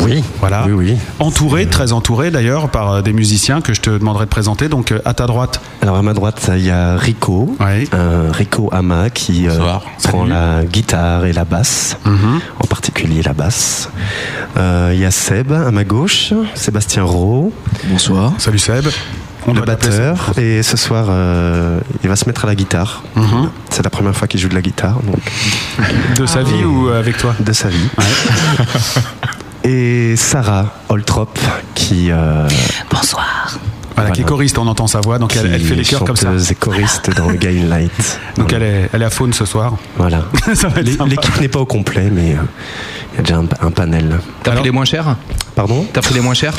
Oui. 0.00 0.22
Voilà. 0.40 0.64
Oui, 0.66 0.72
oui. 0.72 0.96
Entouré, 1.18 1.66
très 1.66 1.92
entouré 1.92 2.30
d'ailleurs, 2.30 2.68
par 2.70 3.02
des 3.02 3.12
musiciens 3.12 3.60
que 3.60 3.74
je 3.74 3.80
te 3.80 3.90
demanderai 3.90 4.24
de 4.24 4.30
présenter. 4.30 4.68
Donc, 4.68 4.92
à 5.04 5.14
ta 5.14 5.26
droite, 5.26 5.60
Alors 5.82 5.96
à 5.96 6.02
ma 6.02 6.14
droite, 6.14 6.50
il 6.56 6.64
y 6.64 6.70
a 6.70 6.96
Rico, 6.96 7.54
euh, 7.60 8.30
Rico 8.32 8.68
Ama 8.72 9.10
qui 9.10 9.46
euh, 9.46 9.58
prend 10.02 10.20
Salut. 10.20 10.30
la 10.30 10.64
guitare 10.64 11.26
et 11.26 11.32
la 11.32 11.44
basse, 11.44 11.96
Mhm. 12.06 12.40
en 12.60 12.66
particulier 12.66 13.22
la 13.22 13.34
basse. 13.34 13.90
Euh, 14.56 14.90
Il 14.94 15.00
y 15.00 15.04
a 15.04 15.10
Seb 15.10 15.52
à 15.52 15.70
ma 15.70 15.84
gauche, 15.84 16.32
Sébastien 16.54 17.02
Rowe, 17.04 17.52
Bonsoir. 17.90 18.32
salut 18.38 18.58
Seb. 18.58 18.86
On 19.46 19.52
le 19.52 19.60
batteur, 19.60 20.32
et 20.38 20.62
ce 20.62 20.76
soir 20.76 21.06
euh, 21.10 21.78
il 22.02 22.08
va 22.08 22.16
se 22.16 22.26
mettre 22.26 22.44
à 22.44 22.46
la 22.46 22.54
guitare. 22.54 23.02
Mhm. 23.14 23.50
C'est 23.70 23.82
la 23.82 23.90
première 23.90 24.14
fois 24.16 24.26
qu'il 24.26 24.40
joue 24.40 24.48
de 24.48 24.54
la 24.54 24.62
guitare, 24.62 24.96
donc 25.02 25.18
De 26.16 26.26
sa 26.26 26.42
vie 26.42 26.64
ou 26.64 26.88
euh, 26.88 26.98
avec 26.98 27.18
toi? 27.18 27.34
De 27.40 27.52
sa 27.52 27.68
vie. 27.68 27.88
et 29.64 30.16
Sarah 30.16 30.74
Holtrop 30.88 31.38
qui, 31.74 32.10
euh, 32.10 32.48
Bonsoir. 32.90 33.58
Voilà, 33.96 34.10
qui 34.10 34.22
est 34.22 34.24
choriste, 34.24 34.58
on 34.58 34.66
entend 34.66 34.88
sa 34.88 35.00
voix, 35.00 35.18
donc 35.18 35.36
elle, 35.36 35.60
fait 35.60 35.74
les 35.76 35.84
chœurs 35.84 36.04
comme 36.04 36.16
ça. 36.16 36.30
et 36.50 36.54
choriste 36.56 37.10
dans 37.16 37.30
Gain 37.32 37.66
Light. 37.68 38.18
Donc 38.36 38.52
elle 38.52 38.62
est, 38.64 38.90
elle 38.92 39.02
est 39.02 39.04
à 39.04 39.10
faune 39.10 39.32
ce 39.32 39.44
soir. 39.44 39.74
Voilà. 39.96 40.24
L'équipe 41.06 41.40
n'est 41.40 41.48
pas 41.48 41.60
au 41.60 41.64
complet, 41.66 42.10
mais 42.10 42.32
euh, 42.32 42.38
il 43.12 43.16
y 43.16 43.18
a 43.20 43.22
déjà 43.22 43.36
un, 43.36 43.46
un 43.64 43.70
panel. 43.70 44.18
T'as 44.42 44.52
pris 44.52 44.64
les 44.64 44.70
moins 44.72 44.84
chers? 44.84 45.14
Pardon? 45.54 45.86
T'as 45.92 46.00
pris 46.00 46.14
les 46.14 46.20
moins 46.20 46.34
chers? 46.34 46.54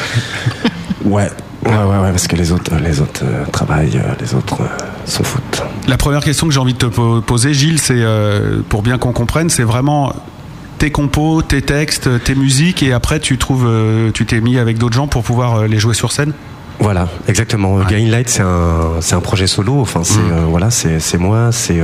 Ouais. 1.03 1.29
Ouais, 1.65 1.71
ouais, 1.73 1.97
ouais, 1.99 2.11
parce 2.11 2.27
que 2.27 2.35
les 2.35 2.51
autres, 2.51 2.71
les 2.83 3.01
autres 3.01 3.21
euh, 3.23 3.45
travaillent, 3.51 3.97
euh, 3.97 4.13
les 4.21 4.35
autres 4.35 4.61
euh, 4.61 4.65
s'en 5.05 5.23
foutent. 5.23 5.63
La 5.87 5.97
première 5.97 6.23
question 6.23 6.47
que 6.47 6.53
j'ai 6.53 6.59
envie 6.59 6.73
de 6.73 6.77
te 6.77 6.85
po- 6.85 7.21
poser, 7.21 7.53
Gilles, 7.53 7.79
c'est 7.79 7.95
euh, 7.97 8.61
pour 8.69 8.81
bien 8.83 8.97
qu'on 8.99 9.13
comprenne, 9.13 9.49
c'est 9.49 9.63
vraiment 9.63 10.13
tes 10.77 10.91
compos, 10.91 11.41
tes 11.41 11.61
textes, 11.63 12.23
tes 12.23 12.35
musiques, 12.35 12.83
et 12.83 12.93
après 12.93 13.19
tu 13.19 13.37
trouves, 13.37 13.65
euh, 13.67 14.11
tu 14.13 14.25
t'es 14.25 14.41
mis 14.41 14.57
avec 14.59 14.77
d'autres 14.77 14.95
gens 14.95 15.07
pour 15.07 15.23
pouvoir 15.23 15.67
les 15.67 15.79
jouer 15.79 15.95
sur 15.95 16.11
scène? 16.11 16.33
Voilà, 16.79 17.07
exactement. 17.29 17.79
Gain 17.79 18.09
Light, 18.09 18.27
c'est 18.29 18.41
un, 18.43 18.99
c'est 18.99 19.15
un 19.15 19.21
projet 19.21 19.47
solo. 19.47 19.79
Enfin, 19.79 20.01
c'est 20.03 20.19
Mm. 20.19 20.31
euh, 20.31 20.45
voilà, 20.49 20.69
c'est 20.69 20.99
c'est 20.99 21.17
moi, 21.17 21.51
c'est 21.53 21.79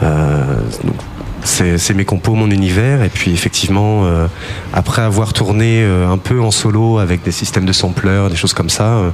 donc, 0.00 0.94
c'est 1.44 1.94
mes 1.94 2.04
compos, 2.04 2.34
mon 2.34 2.50
univers. 2.50 3.02
Et 3.02 3.08
puis 3.08 3.32
effectivement, 3.32 4.04
euh, 4.04 4.26
après 4.72 5.02
avoir 5.02 5.32
tourné 5.32 5.82
euh, 5.82 6.08
un 6.08 6.18
peu 6.18 6.40
en 6.40 6.50
solo 6.50 6.98
avec 6.98 7.22
des 7.22 7.32
systèmes 7.32 7.64
de 7.64 7.72
sampleurs, 7.72 8.30
des 8.30 8.36
choses 8.36 8.54
comme 8.54 8.70
ça, 8.70 8.84
euh, 8.84 9.10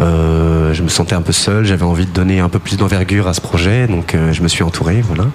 euh, 0.00 0.74
je 0.74 0.82
me 0.82 0.88
sentais 0.88 1.14
un 1.14 1.22
peu 1.22 1.32
seul. 1.32 1.64
J'avais 1.64 1.84
envie 1.84 2.06
de 2.06 2.10
donner 2.10 2.40
un 2.40 2.48
peu 2.48 2.58
plus 2.58 2.76
d'envergure 2.76 3.28
à 3.28 3.34
ce 3.34 3.40
projet, 3.40 3.86
donc 3.86 4.14
euh, 4.14 4.32
je 4.32 4.42
me 4.42 4.48
suis 4.48 4.62
entouré, 4.62 5.00
voilà. 5.00 5.26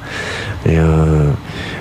Et 0.66 0.78
euh, 0.78 1.30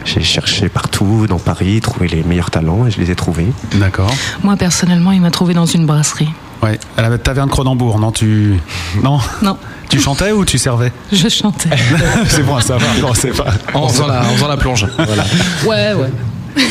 j'ai 0.04 0.22
cherché 0.22 0.68
partout 0.68 1.26
dans 1.28 1.38
Paris, 1.38 1.80
trouvé 1.80 2.08
les 2.08 2.22
meilleurs 2.22 2.50
talents 2.50 2.86
et 2.86 2.90
je 2.90 3.00
les 3.00 3.10
ai 3.10 3.14
trouvés. 3.14 3.52
D'accord. 3.74 4.12
Moi, 4.42 4.56
personnellement, 4.56 5.12
il 5.12 5.20
m'a 5.20 5.30
trouvé 5.30 5.54
dans 5.54 5.66
une 5.66 5.86
brasserie. 5.86 6.30
Ouais. 6.62 6.78
À 6.96 7.02
la 7.08 7.18
taverne 7.18 7.50
Cronenbourg, 7.50 7.98
non 7.98 8.12
Tu 8.12 8.58
non? 9.02 9.18
Non, 9.42 9.56
Tu 9.88 10.00
chantais 10.00 10.30
ou 10.32 10.44
tu 10.44 10.58
servais? 10.58 10.92
Je 11.12 11.28
chantais. 11.28 11.70
C'est 12.28 12.42
bon 12.44 12.56
à 12.56 12.60
savoir. 12.60 12.90
Non, 13.00 13.14
c'est 13.14 13.36
pas. 13.36 13.46
en 13.74 13.88
faisant, 13.88 14.06
la, 14.06 14.20
en 14.20 14.34
faisant 14.34 14.48
la 14.48 14.56
plonge. 14.56 14.86
Voilà. 14.96 15.24
Ouais, 15.66 15.94
ouais. 15.94 16.62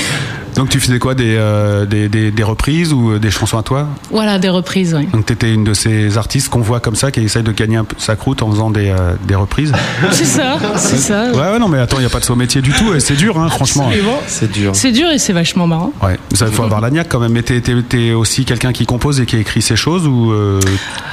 Donc 0.55 0.70
tu 0.70 0.79
faisais 0.79 1.00
quoi 1.00 1.15
des, 1.15 1.36
euh, 1.38 1.86
des, 1.86 2.10
des- 2.10 2.31
des 2.31 2.43
reprises 2.43 2.91
ou 2.93 3.12
euh, 3.12 3.20
des 3.20 3.31
chansons 3.31 3.58
à 3.58 3.63
toi? 3.63 3.88
Voilà, 4.12 4.38
des 4.39 4.50
reprises, 4.50 4.93
oui. 4.98 5.08
Donc 5.13 5.25
tu 5.25 5.34
étais 5.34 5.53
une 5.53 5.63
de 5.63 5.74
ces 5.74 6.17
artistes 6.17 6.50
qu'on 6.50 6.60
voit 6.62 6.79
comme 6.79 6.96
ça 6.96 7.10
qui 7.12 7.22
essaye 7.22 7.43
de 7.43 7.51
gagner 7.51 7.77
un 7.77 7.84
peu 7.86 7.96
sa 7.98 8.15
croûte 8.15 8.41
en 8.43 8.51
faisant 8.51 8.70
des, 8.70 8.89
euh, 8.89 9.13
des 9.27 9.36
reprises. 9.36 9.72
C'est 10.12 10.25
ça, 10.25 10.58
c'est 10.77 10.98
ça. 10.98 11.31
Ouais, 11.31 11.38
ouais, 11.53 11.60
non, 11.60 11.67
mais 11.67 11.79
attends, 11.79 11.98
il 11.98 12.01
n'y 12.01 12.05
a 12.05 12.10
pas 12.10 12.20
de 12.20 12.25
saut 12.25 12.36
métier 12.36 12.62
du 12.62 12.72
tout 12.72 12.93
et 12.93 13.00
c'est 13.00 13.15
dur, 13.15 13.39
hein, 13.39 13.48
franchement. 13.50 13.88
Absolument. 13.88 14.20
C'est 14.27 14.51
dur. 14.51 14.75
C'est 14.75 14.91
dur 14.91 15.10
et 15.10 15.17
c'est 15.20 15.34
vachement 15.34 15.67
marrant. 15.67 15.93
Ouais, 16.03 16.17
ça 16.34 16.46
il 16.48 16.53
faut 16.53 16.63
avoir 16.63 16.81
la 16.81 16.89
niaque 16.89 17.08
quand 17.10 17.20
même. 17.20 17.31
Mais 17.31 17.43
t'es, 17.43 17.62
t'es- 17.62 17.81
t'es 17.88 18.12
aussi 18.12 18.46
quelqu'un 18.46 18.72
qui 18.74 18.86
compose 18.86 19.20
et 19.22 19.25
qui 19.25 19.38
écrit 19.38 19.62
ses 19.62 19.75
choses 19.75 20.05
ou 20.08 20.31
euh, 20.31 20.60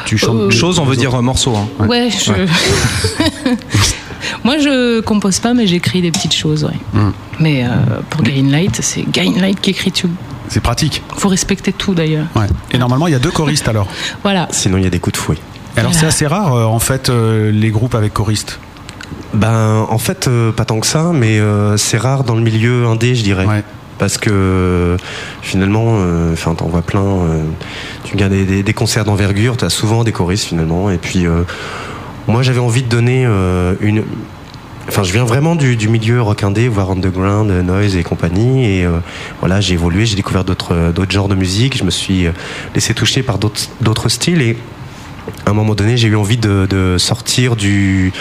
tu 0.04 0.18
chantes 0.18 0.36
Euh, 0.36 0.50
Chose, 0.50 0.78
on 0.78 0.84
veut 0.84 0.96
dire 0.96 1.14
euh, 1.14 1.22
morceau. 1.22 1.54
hein. 1.56 1.86
Ouais, 1.86 2.08
je. 2.10 2.32
Moi, 4.44 4.58
je 4.58 5.00
compose 5.00 5.38
pas, 5.40 5.54
mais 5.54 5.66
j'écris 5.66 6.02
des 6.02 6.10
petites 6.10 6.34
choses, 6.34 6.64
ouais. 6.64 6.78
Mm. 7.00 7.10
Mais 7.40 7.64
euh, 7.64 7.68
pour 8.10 8.22
Gain 8.22 8.48
Light, 8.50 8.78
c'est 8.82 9.02
Gain 9.10 9.32
Light 9.40 9.60
qui 9.60 9.70
écrit 9.70 9.92
tout. 9.92 10.10
C'est 10.48 10.60
pratique. 10.62 11.02
Faut 11.16 11.28
respecter 11.28 11.72
tout 11.72 11.94
d'ailleurs. 11.94 12.26
Ouais. 12.34 12.46
Et 12.72 12.78
normalement, 12.78 13.06
il 13.06 13.12
y 13.12 13.16
a 13.16 13.18
deux 13.18 13.30
choristes 13.30 13.68
alors. 13.68 13.86
Voilà. 14.22 14.48
Sinon, 14.50 14.78
il 14.78 14.84
y 14.84 14.86
a 14.86 14.90
des 14.90 14.98
coups 15.00 15.14
de 15.18 15.18
fouet. 15.22 15.36
Alors 15.76 15.94
c'est 15.94 16.06
assez 16.06 16.26
rare 16.26 16.54
euh, 16.54 16.64
en 16.64 16.80
fait 16.80 17.08
euh, 17.08 17.52
les 17.52 17.70
groupes 17.70 17.94
avec 17.94 18.12
choristes. 18.12 18.58
Ben, 19.34 19.86
en 19.88 19.98
fait, 19.98 20.26
euh, 20.26 20.50
pas 20.50 20.64
tant 20.64 20.80
que 20.80 20.86
ça, 20.86 21.12
mais 21.14 21.38
euh, 21.38 21.76
c'est 21.76 21.98
rare 21.98 22.24
dans 22.24 22.34
le 22.34 22.40
milieu 22.40 22.86
indé, 22.86 23.14
je 23.14 23.22
dirais. 23.22 23.46
Ouais. 23.46 23.62
Parce 23.98 24.16
que 24.18 24.96
finalement, 25.42 25.98
euh, 26.00 26.32
enfin, 26.32 26.54
t'en 26.54 26.66
vois 26.66 26.82
plein. 26.82 27.00
euh, 27.02 27.42
tu 28.04 28.14
regardes 28.14 28.32
des, 28.32 28.44
des- 28.44 28.62
des 28.62 28.72
concerts 28.74 29.04
d'envergure, 29.04 29.56
t'as 29.56 29.70
souvent 29.70 30.02
des 30.02 30.12
choristes 30.12 30.46
finalement. 30.46 30.90
Et 30.90 30.98
puis, 30.98 31.26
euh, 31.26 31.42
moi, 32.28 32.42
j'avais 32.42 32.60
envie 32.60 32.82
de 32.82 32.88
donner 32.88 33.24
euh, 33.26 33.74
une. 33.80 34.04
Enfin, 34.88 35.02
je 35.02 35.12
viens 35.12 35.24
vraiment 35.24 35.54
du, 35.54 35.76
du 35.76 35.88
milieu 35.88 36.22
rock 36.22 36.42
indé, 36.44 36.66
voire 36.68 36.90
underground, 36.90 37.50
euh, 37.50 37.62
noise 37.62 37.94
et 37.96 38.02
compagnie. 38.02 38.64
Et 38.64 38.84
euh, 38.84 38.98
voilà, 39.40 39.60
j'ai 39.60 39.74
évolué, 39.74 40.06
j'ai 40.06 40.16
découvert 40.16 40.44
d'autres 40.44 40.92
d'autres 40.94 41.12
genres 41.12 41.28
de 41.28 41.34
musique. 41.34 41.76
Je 41.76 41.84
me 41.84 41.90
suis 41.90 42.26
laissé 42.74 42.94
toucher 42.94 43.22
par 43.22 43.38
d'autres 43.38 43.62
d'autres 43.80 44.08
styles 44.08 44.40
et 44.40 44.56
à 45.44 45.50
un 45.50 45.52
moment 45.52 45.74
donné, 45.74 45.98
j'ai 45.98 46.08
eu 46.08 46.16
envie 46.16 46.38
de, 46.38 46.66
de 46.70 46.96
sortir 46.96 47.54
du, 47.54 48.14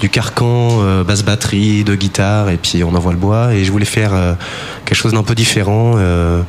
du 0.00 0.08
carcan 0.08 0.78
euh, 0.80 1.04
basse 1.04 1.22
batterie, 1.22 1.84
de 1.84 1.94
guitare, 1.94 2.48
et 2.48 2.56
puis 2.56 2.82
on 2.84 2.94
envoie 2.94 3.12
le 3.12 3.18
bois. 3.18 3.52
Et 3.52 3.64
je 3.64 3.70
voulais 3.70 3.84
faire 3.84 4.14
euh, 4.14 4.32
quelque 4.86 4.96
chose 4.96 5.12
d'un 5.12 5.22
peu 5.22 5.34
différent, 5.34 5.92
euh, 5.96 6.40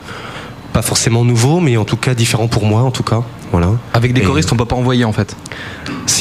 pas 0.72 0.82
forcément 0.82 1.26
nouveau, 1.26 1.60
mais 1.60 1.76
en 1.76 1.84
tout 1.84 1.98
cas 1.98 2.14
différent 2.16 2.48
pour 2.48 2.66
moi, 2.66 2.82
en 2.84 2.92
tout 2.92 3.04
cas. 3.04 3.24
Voilà. 3.52 3.72
Avec 3.94 4.14
des 4.14 4.22
Et- 4.22 4.24
choristes, 4.24 4.52
on 4.54 4.56
peut 4.56 4.64
pas 4.66 4.78
envoyer 4.78 5.04
en 5.04 5.12
fait. 5.12 5.36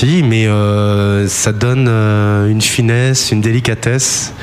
Mais 0.05 0.47
euh, 0.47 1.27
ça 1.29 1.53
donne 1.53 1.87
euh, 1.89 2.49
une 2.49 2.61
finesse, 2.61 3.31
une 3.33 3.41
délicatesse. 3.41 4.35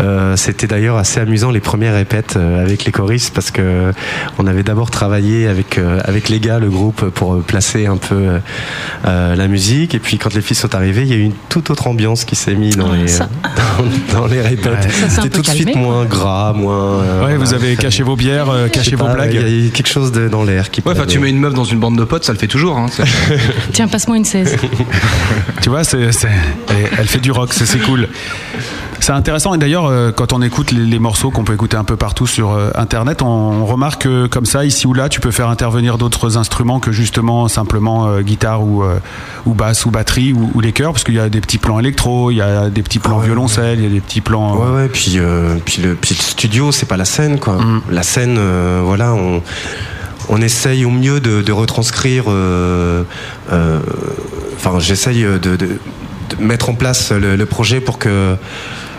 Euh, 0.00 0.36
C'était 0.36 0.66
d'ailleurs 0.66 0.96
assez 0.96 1.20
amusant 1.20 1.50
les 1.50 1.60
premières 1.60 1.94
répètes 1.94 2.34
euh, 2.36 2.62
avec 2.62 2.84
les 2.84 2.92
choristes 2.92 3.34
parce 3.34 3.50
que 3.50 3.92
on 4.38 4.46
avait 4.46 4.62
d'abord 4.62 4.90
travaillé 4.90 5.46
avec 5.48 5.78
euh, 5.78 6.00
avec 6.04 6.28
les 6.28 6.40
gars, 6.40 6.58
le 6.58 6.68
groupe, 6.70 7.10
pour 7.10 7.40
placer 7.42 7.86
un 7.86 7.96
peu 7.96 8.38
euh, 9.06 9.34
la 9.36 9.48
musique. 9.48 9.94
Et 9.94 9.98
puis 9.98 10.18
quand 10.18 10.34
les 10.34 10.40
filles 10.42 10.56
sont 10.56 10.74
arrivées, 10.74 11.02
il 11.02 11.08
y 11.08 11.12
a 11.14 11.16
eu 11.16 11.22
une 11.22 11.34
toute 11.48 11.70
autre 11.70 11.86
ambiance 11.88 12.24
qui 12.24 12.36
s'est 12.36 12.54
mise 12.54 12.76
dans 12.76 12.90
Ah, 12.92 12.96
les 12.96 13.08
ça. 13.08 13.28
dans, 14.12 14.20
dans 14.20 14.26
les 14.26 14.40
répètes. 14.40 14.88
C'était 15.08 15.28
tout 15.30 15.42
de 15.42 15.46
suite 15.46 15.74
moins 15.76 16.04
gras, 16.04 16.52
moins. 16.52 17.02
euh, 17.02 17.26
Ouais, 17.26 17.36
vous 17.36 17.54
avez 17.54 17.76
caché 17.76 18.02
vos 18.02 18.16
bières, 18.16 18.50
euh, 18.50 18.68
caché 18.68 18.94
vos 18.96 19.06
pas, 19.06 19.14
blagues. 19.14 19.34
Il 19.34 19.40
y 19.40 19.44
a 19.44 19.66
eu 19.66 19.70
quelque 19.70 19.88
chose 19.88 20.12
de, 20.12 20.28
dans 20.28 20.44
l'air 20.44 20.70
qui. 20.70 20.80
Ouais, 20.84 20.92
enfin, 20.92 21.06
tu 21.06 21.18
mets 21.18 21.30
une 21.30 21.38
meuf 21.40 21.54
dans 21.54 21.64
une 21.64 21.78
bande 21.80 21.98
de 21.98 22.04
potes, 22.04 22.24
ça 22.24 22.32
le 22.32 22.38
fait 22.38 22.46
toujours. 22.46 22.76
Hein. 22.78 22.86
Tiens, 23.72 23.88
passe-moi 23.88 24.16
une 24.16 24.24
16. 24.24 24.56
Tu 25.62 25.70
vois, 25.70 25.82
c'est, 25.84 26.12
c'est- 26.12 26.28
elle, 26.68 26.76
elle 27.00 27.06
fait 27.08 27.18
du 27.18 27.30
rock, 27.32 27.52
c'est, 27.52 27.66
c'est 27.66 27.78
cool. 27.80 28.08
C'est 29.08 29.14
intéressant 29.14 29.54
et 29.54 29.58
d'ailleurs 29.58 29.86
euh, 29.86 30.12
quand 30.12 30.34
on 30.34 30.42
écoute 30.42 30.70
les, 30.70 30.84
les 30.84 30.98
morceaux 30.98 31.30
qu'on 31.30 31.42
peut 31.42 31.54
écouter 31.54 31.78
un 31.78 31.84
peu 31.84 31.96
partout 31.96 32.26
sur 32.26 32.50
euh, 32.52 32.68
internet, 32.74 33.22
on, 33.22 33.26
on 33.26 33.64
remarque 33.64 34.02
que 34.02 34.26
comme 34.26 34.44
ça 34.44 34.66
ici 34.66 34.86
ou 34.86 34.92
là, 34.92 35.08
tu 35.08 35.18
peux 35.18 35.30
faire 35.30 35.48
intervenir 35.48 35.96
d'autres 35.96 36.36
instruments 36.36 36.78
que 36.78 36.92
justement 36.92 37.48
simplement 37.48 38.06
euh, 38.06 38.20
guitare 38.20 38.62
ou 38.62 38.82
euh, 38.84 38.98
ou 39.46 39.54
basse 39.54 39.86
ou 39.86 39.90
batterie 39.90 40.34
ou, 40.34 40.50
ou 40.52 40.60
les 40.60 40.72
chœurs 40.72 40.92
parce 40.92 41.04
qu'il 41.04 41.14
y 41.14 41.18
a 41.18 41.30
des 41.30 41.40
petits 41.40 41.56
plans 41.56 41.78
électro, 41.78 42.30
il 42.30 42.34
y 42.36 42.42
a 42.42 42.68
des 42.68 42.82
petits 42.82 42.98
plans 42.98 43.18
violoncelle, 43.18 43.78
il 43.78 43.84
y 43.84 43.86
a 43.86 43.90
des 43.90 44.02
petits 44.02 44.20
plans 44.20 44.54
Ouais, 44.58 44.76
ouais, 44.82 44.88
puis, 44.88 45.14
euh, 45.16 45.54
puis, 45.64 45.80
le, 45.80 45.94
puis 45.94 46.14
le 46.14 46.20
studio, 46.22 46.70
c'est 46.70 46.84
pas 46.84 46.98
la 46.98 47.06
scène, 47.06 47.38
quoi. 47.38 47.54
Mm. 47.54 47.80
La 47.90 48.02
scène, 48.02 48.38
voilà, 48.84 49.14
on, 49.14 49.40
on 50.28 50.42
essaye 50.42 50.84
au 50.84 50.90
mieux 50.90 51.20
de, 51.20 51.40
de 51.40 51.52
retranscrire. 51.52 52.24
Enfin, 53.48 54.78
j'essaye 54.80 55.22
de, 55.22 55.38
de- 55.38 55.56
de 55.56 55.78
mettre 56.38 56.68
en 56.68 56.74
place 56.74 57.10
le, 57.10 57.36
le 57.36 57.46
projet 57.46 57.80
pour 57.80 57.98
que 57.98 58.36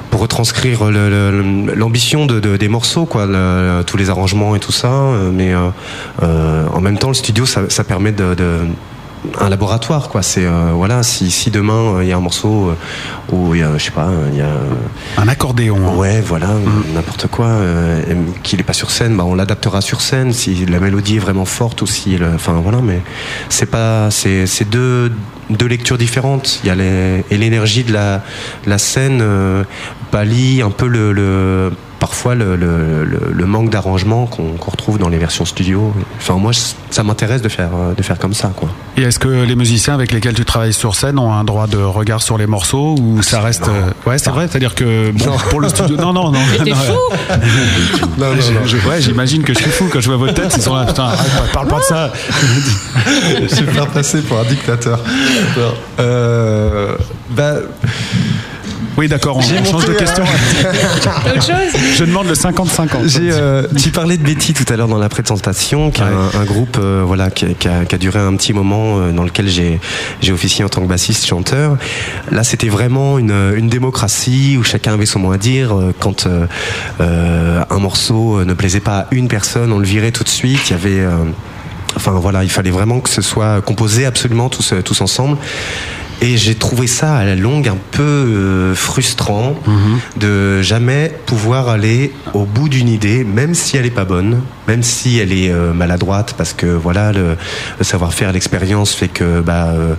pour 0.10 0.22
retranscrire 0.22 0.90
l'ambition 0.92 2.26
de, 2.26 2.40
de- 2.40 2.58
des 2.58 2.68
morceaux, 2.68 3.06
quoi, 3.06 3.28
tous 3.86 3.98
les 3.98 4.10
arrangements 4.10 4.56
et 4.56 4.60
tout 4.60 4.72
ça. 4.72 4.88
euh, 4.92 5.32
Mais 5.34 5.54
euh, 5.54 5.70
euh, 6.24 6.66
en 6.74 6.82
même 6.82 6.98
temps, 6.98 7.10
le 7.10 7.14
studio, 7.14 7.46
ça, 7.46 7.62
permet 7.84 8.12
de- 8.12 8.68
un 9.40 9.50
laboratoire 9.50 10.10
quoi. 10.10 10.22
C'est 10.24 10.46
euh, 10.46 10.72
voilà, 10.74 11.04
si, 11.04 11.30
si 11.32 11.52
demain 11.52 11.96
euh, 11.98 12.04
il 12.04 12.10
y 12.10 12.12
a 12.14 12.18
un 12.18 12.22
morceau 12.22 12.70
euh, 12.70 12.76
où 13.36 13.54
il 13.54 13.62
y 13.62 13.64
a, 13.64 13.78
je 13.78 13.84
sais 13.84 13.92
pas, 13.92 14.10
il 14.32 14.38
y 14.38 14.42
a 14.42 14.50
Un 15.18 15.28
accordéon. 15.28 15.78
hein. 15.88 15.96
Ouais, 15.96 16.22
voilà, 16.22 16.50
n'importe 16.94 17.28
quoi, 17.28 17.50
qu'il 18.44 18.60
est 18.60 18.64
pas 18.64 18.74
sur 18.74 18.92
scène, 18.92 19.16
bah, 19.18 19.26
on 19.26 19.36
l'adaptera 19.36 19.82
sur 19.82 20.02
scène 20.02 20.32
si 20.34 20.66
la 20.66 20.80
mélodie 20.80 21.18
est 21.18 21.20
vraiment 21.20 21.46
forte 21.46 21.82
ou 21.82 21.88
si, 21.88 22.18
enfin 22.36 22.54
voilà, 22.64 22.80
mais 22.82 23.02
c'est 23.50 23.70
pas, 23.70 24.10
c'est 24.12 24.48
c'est 24.48 24.70
deux 24.70 25.12
deux 25.50 25.68
lectures 25.68 25.98
différentes. 25.98 26.60
Il 26.64 26.68
y 26.68 26.70
a 26.70 26.76
les, 26.76 27.24
et 27.30 27.38
l'énergie 27.38 27.84
de 27.84 27.92
la 27.94 28.24
la 28.66 28.78
scène 28.78 29.24
pallie 30.12 30.62
un 30.62 30.72
peu 30.72 30.88
le, 30.88 31.12
le 31.12 31.72
parfois 32.10 32.34
le, 32.34 32.56
le, 32.56 33.04
le- 33.06 33.32
le 33.32 33.46
manque 33.46 33.70
d'arrangement 33.70 34.26
qu'on 34.26 34.54
qu'on 34.54 34.72
retrouve 34.72 34.98
dans 34.98 35.10
les 35.10 35.20
versions 35.20 35.46
studio. 35.46 35.94
Enfin 36.18 36.34
moi, 36.36 36.52
ça 36.90 37.04
m'intéresse 37.04 37.44
de 37.44 37.50
faire 37.50 37.70
euh, 37.76 37.94
de 37.94 38.02
faire 38.02 38.18
comme 38.18 38.34
ça 38.34 38.52
quoi. 38.56 38.68
Et 38.98 39.04
est-ce 39.04 39.20
que 39.20 39.28
les 39.30 39.56
musiciens 39.56 39.94
avec 39.94 40.12
lesquels 40.12 40.34
tu 40.34 40.44
travailles 40.44 40.74
sur 40.74 40.96
scène 40.96 41.20
ont 41.20 41.32
un 41.32 41.44
droit 41.44 41.68
de 41.68 41.78
regard 41.78 42.24
sur 42.24 42.40
les 42.40 42.48
morceaux 42.48 42.96
ou 43.00 43.22
ça 43.22 43.42
reste 43.42 43.68
euh, 43.68 43.92
Ouais, 44.10 44.18
c'est 44.18 44.32
vrai, 44.32 44.48
c'est-à-dire 44.50 44.74
que 44.74 45.12
bon, 45.12 45.38
pour 45.52 45.60
le 45.62 45.70
studio, 45.70 45.98
non, 45.98 46.12
non, 46.12 46.32
non. 46.32 46.40
t'es 46.66 46.72
fou 46.74 46.94
Non, 48.18 48.34
non, 48.34 48.42
Je- 48.42 48.68
je- 48.78 48.88
ouais, 48.90 49.00
j'imagine 49.02 49.44
que 49.44 49.54
je 49.54 49.60
suis 49.60 49.70
fou 49.72 49.88
quand 49.94 50.02
je 50.02 50.08
vois 50.08 50.18
votre 50.18 50.34
tête. 50.34 50.52
Ils 50.58 50.64
sont 50.64 50.76
là, 50.76 50.86
putain, 50.86 51.04
arrête, 51.04 51.52
parle 51.54 51.68
pas 51.68 51.78
de 51.80 51.84
ça. 51.84 52.12
Je 53.40 53.56
vais 53.56 53.62
me 53.68 53.72
faire 53.72 53.88
passer 53.88 54.22
pour 54.22 54.40
un 54.40 54.46
dictateur. 54.46 55.00
Euh, 56.00 56.96
bah, 57.30 57.54
Oui, 59.00 59.08
d'accord, 59.08 59.38
on, 59.38 59.40
on 59.40 59.64
change 59.64 59.86
de 59.86 59.94
question. 59.94 60.26
Autre 60.26 61.42
chose 61.42 61.82
Je 61.98 62.04
demande 62.04 62.28
le 62.28 62.34
50-50. 62.34 63.08
J'ai, 63.08 63.30
euh, 63.32 63.66
tu 63.78 63.92
parlais 63.92 64.18
de 64.18 64.24
Betty 64.24 64.54
tout 64.54 64.66
à 64.68 64.76
l'heure 64.76 64.90
dans 64.90 64.98
la 64.98 65.08
présentation, 65.08 65.90
qui 65.90 66.02
est 66.02 66.04
un, 66.04 66.42
un 66.42 66.44
groupe 66.44 66.76
euh, 66.78 67.02
voilà, 67.08 67.32
qui, 67.32 67.56
qui 67.56 67.70
a, 67.70 67.86
qui 67.86 67.96
a 67.96 67.98
duré 67.98 68.20
un 68.20 68.36
petit 68.36 68.52
moment 68.52 69.00
euh, 69.00 69.14
dans 69.14 69.24
lequel 69.24 69.48
j'ai, 69.48 69.80
officié 70.34 70.66
en 70.66 70.68
tant 70.68 70.82
que 70.82 70.88
bassiste 70.88 71.26
chanteur. 71.26 71.78
Là, 72.30 72.44
c'était 72.44 72.68
vraiment 72.68 73.18
une, 73.20 73.54
une 73.56 73.70
démocratie 73.70 74.58
où 74.60 74.64
chacun 74.64 74.96
avait 74.96 75.06
son 75.06 75.20
mot 75.20 75.32
à 75.32 75.38
dire. 75.38 75.74
Euh, 75.74 75.96
Quand 75.98 76.28
un 77.00 77.80
morceau 77.80 78.44
ne 78.44 78.54
plaisait 78.54 78.82
pas 78.82 78.98
à 79.00 79.08
une 79.12 79.30
personne, 79.30 79.72
on 79.72 79.80
le 79.80 79.86
virait 79.86 80.12
tout 80.12 80.26
de 80.26 80.30
suite. 80.30 80.60
Il 80.68 80.72
y 80.72 80.74
avait 80.74 81.00
euh, 81.00 81.24
Enfin 81.96 82.12
voilà, 82.12 82.44
il 82.44 82.50
fallait 82.50 82.70
vraiment 82.70 83.00
que 83.00 83.10
ce 83.10 83.22
soit 83.22 83.62
composé 83.62 84.06
absolument 84.06 84.50
tous, 84.50 84.74
tous 84.86 85.02
ensemble. 85.02 85.38
Et 86.22 86.36
j'ai 86.38 86.56
trouvé 86.56 86.88
ça 86.88 87.16
à 87.16 87.24
la 87.26 87.36
longue 87.36 87.68
un 87.70 87.78
peu 87.92 88.04
euh, 88.04 88.76
frustrant 88.76 89.56
de 90.18 90.62
jamais 90.62 91.12
pouvoir 91.26 91.70
aller 91.70 92.12
au 92.34 92.44
bout 92.44 92.68
d'une 92.68 92.90
idée, 92.90 93.24
même 93.24 93.56
si 93.56 93.78
elle 93.78 93.86
est 93.86 93.90
pas 93.92 94.06
bonne, 94.06 94.42
même 94.68 94.84
si 94.84 95.18
elle 95.18 95.32
est 95.32 95.50
euh, 95.50 95.74
maladroite, 95.74 96.36
parce 96.38 96.54
que 96.54 96.66
voilà, 96.66 97.12
le, 97.14 97.38
le 97.78 97.84
savoir-faire, 97.84 98.32
l'expérience 98.34 98.94
fait 98.94 99.08
que 99.08 99.40
bah 99.42 99.70
euh, 99.70 99.96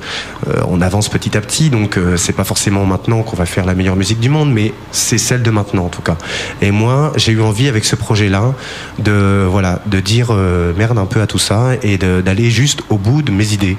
on 0.68 0.80
avance 0.82 1.08
petit 1.08 1.36
à 1.36 1.40
petit. 1.40 1.70
Donc 1.70 1.96
euh, 1.96 2.16
c'est 2.16 2.34
pas 2.34 2.44
forcément 2.44 2.84
maintenant 2.84 3.22
qu'on 3.22 3.36
va 3.36 3.46
faire 3.46 3.64
la 3.64 3.74
meilleure 3.74 3.96
musique 3.96 4.20
du 4.20 4.28
monde, 4.28 4.52
mais 4.52 4.72
c'est 4.92 5.18
celle 5.18 5.42
de 5.42 5.50
maintenant 5.50 5.86
en 5.86 5.88
tout 5.88 6.02
cas. 6.02 6.16
Et 6.60 6.70
moi, 6.70 7.12
j'ai 7.16 7.32
eu 7.32 7.40
envie 7.40 7.66
avec 7.68 7.84
ce 7.84 7.96
projet-là 7.96 8.52
de 8.98 9.46
voilà 9.50 9.80
de 9.86 10.00
dire 10.00 10.28
euh, 10.30 10.72
merde 10.76 10.98
un 10.98 11.06
peu 11.06 11.20
à 11.22 11.26
tout 11.26 11.38
ça 11.38 11.70
et 11.82 11.96
d'aller 11.98 12.50
juste 12.50 12.82
au 12.90 12.98
bout 12.98 13.22
de 13.22 13.32
mes 13.32 13.52
idées. 13.54 13.78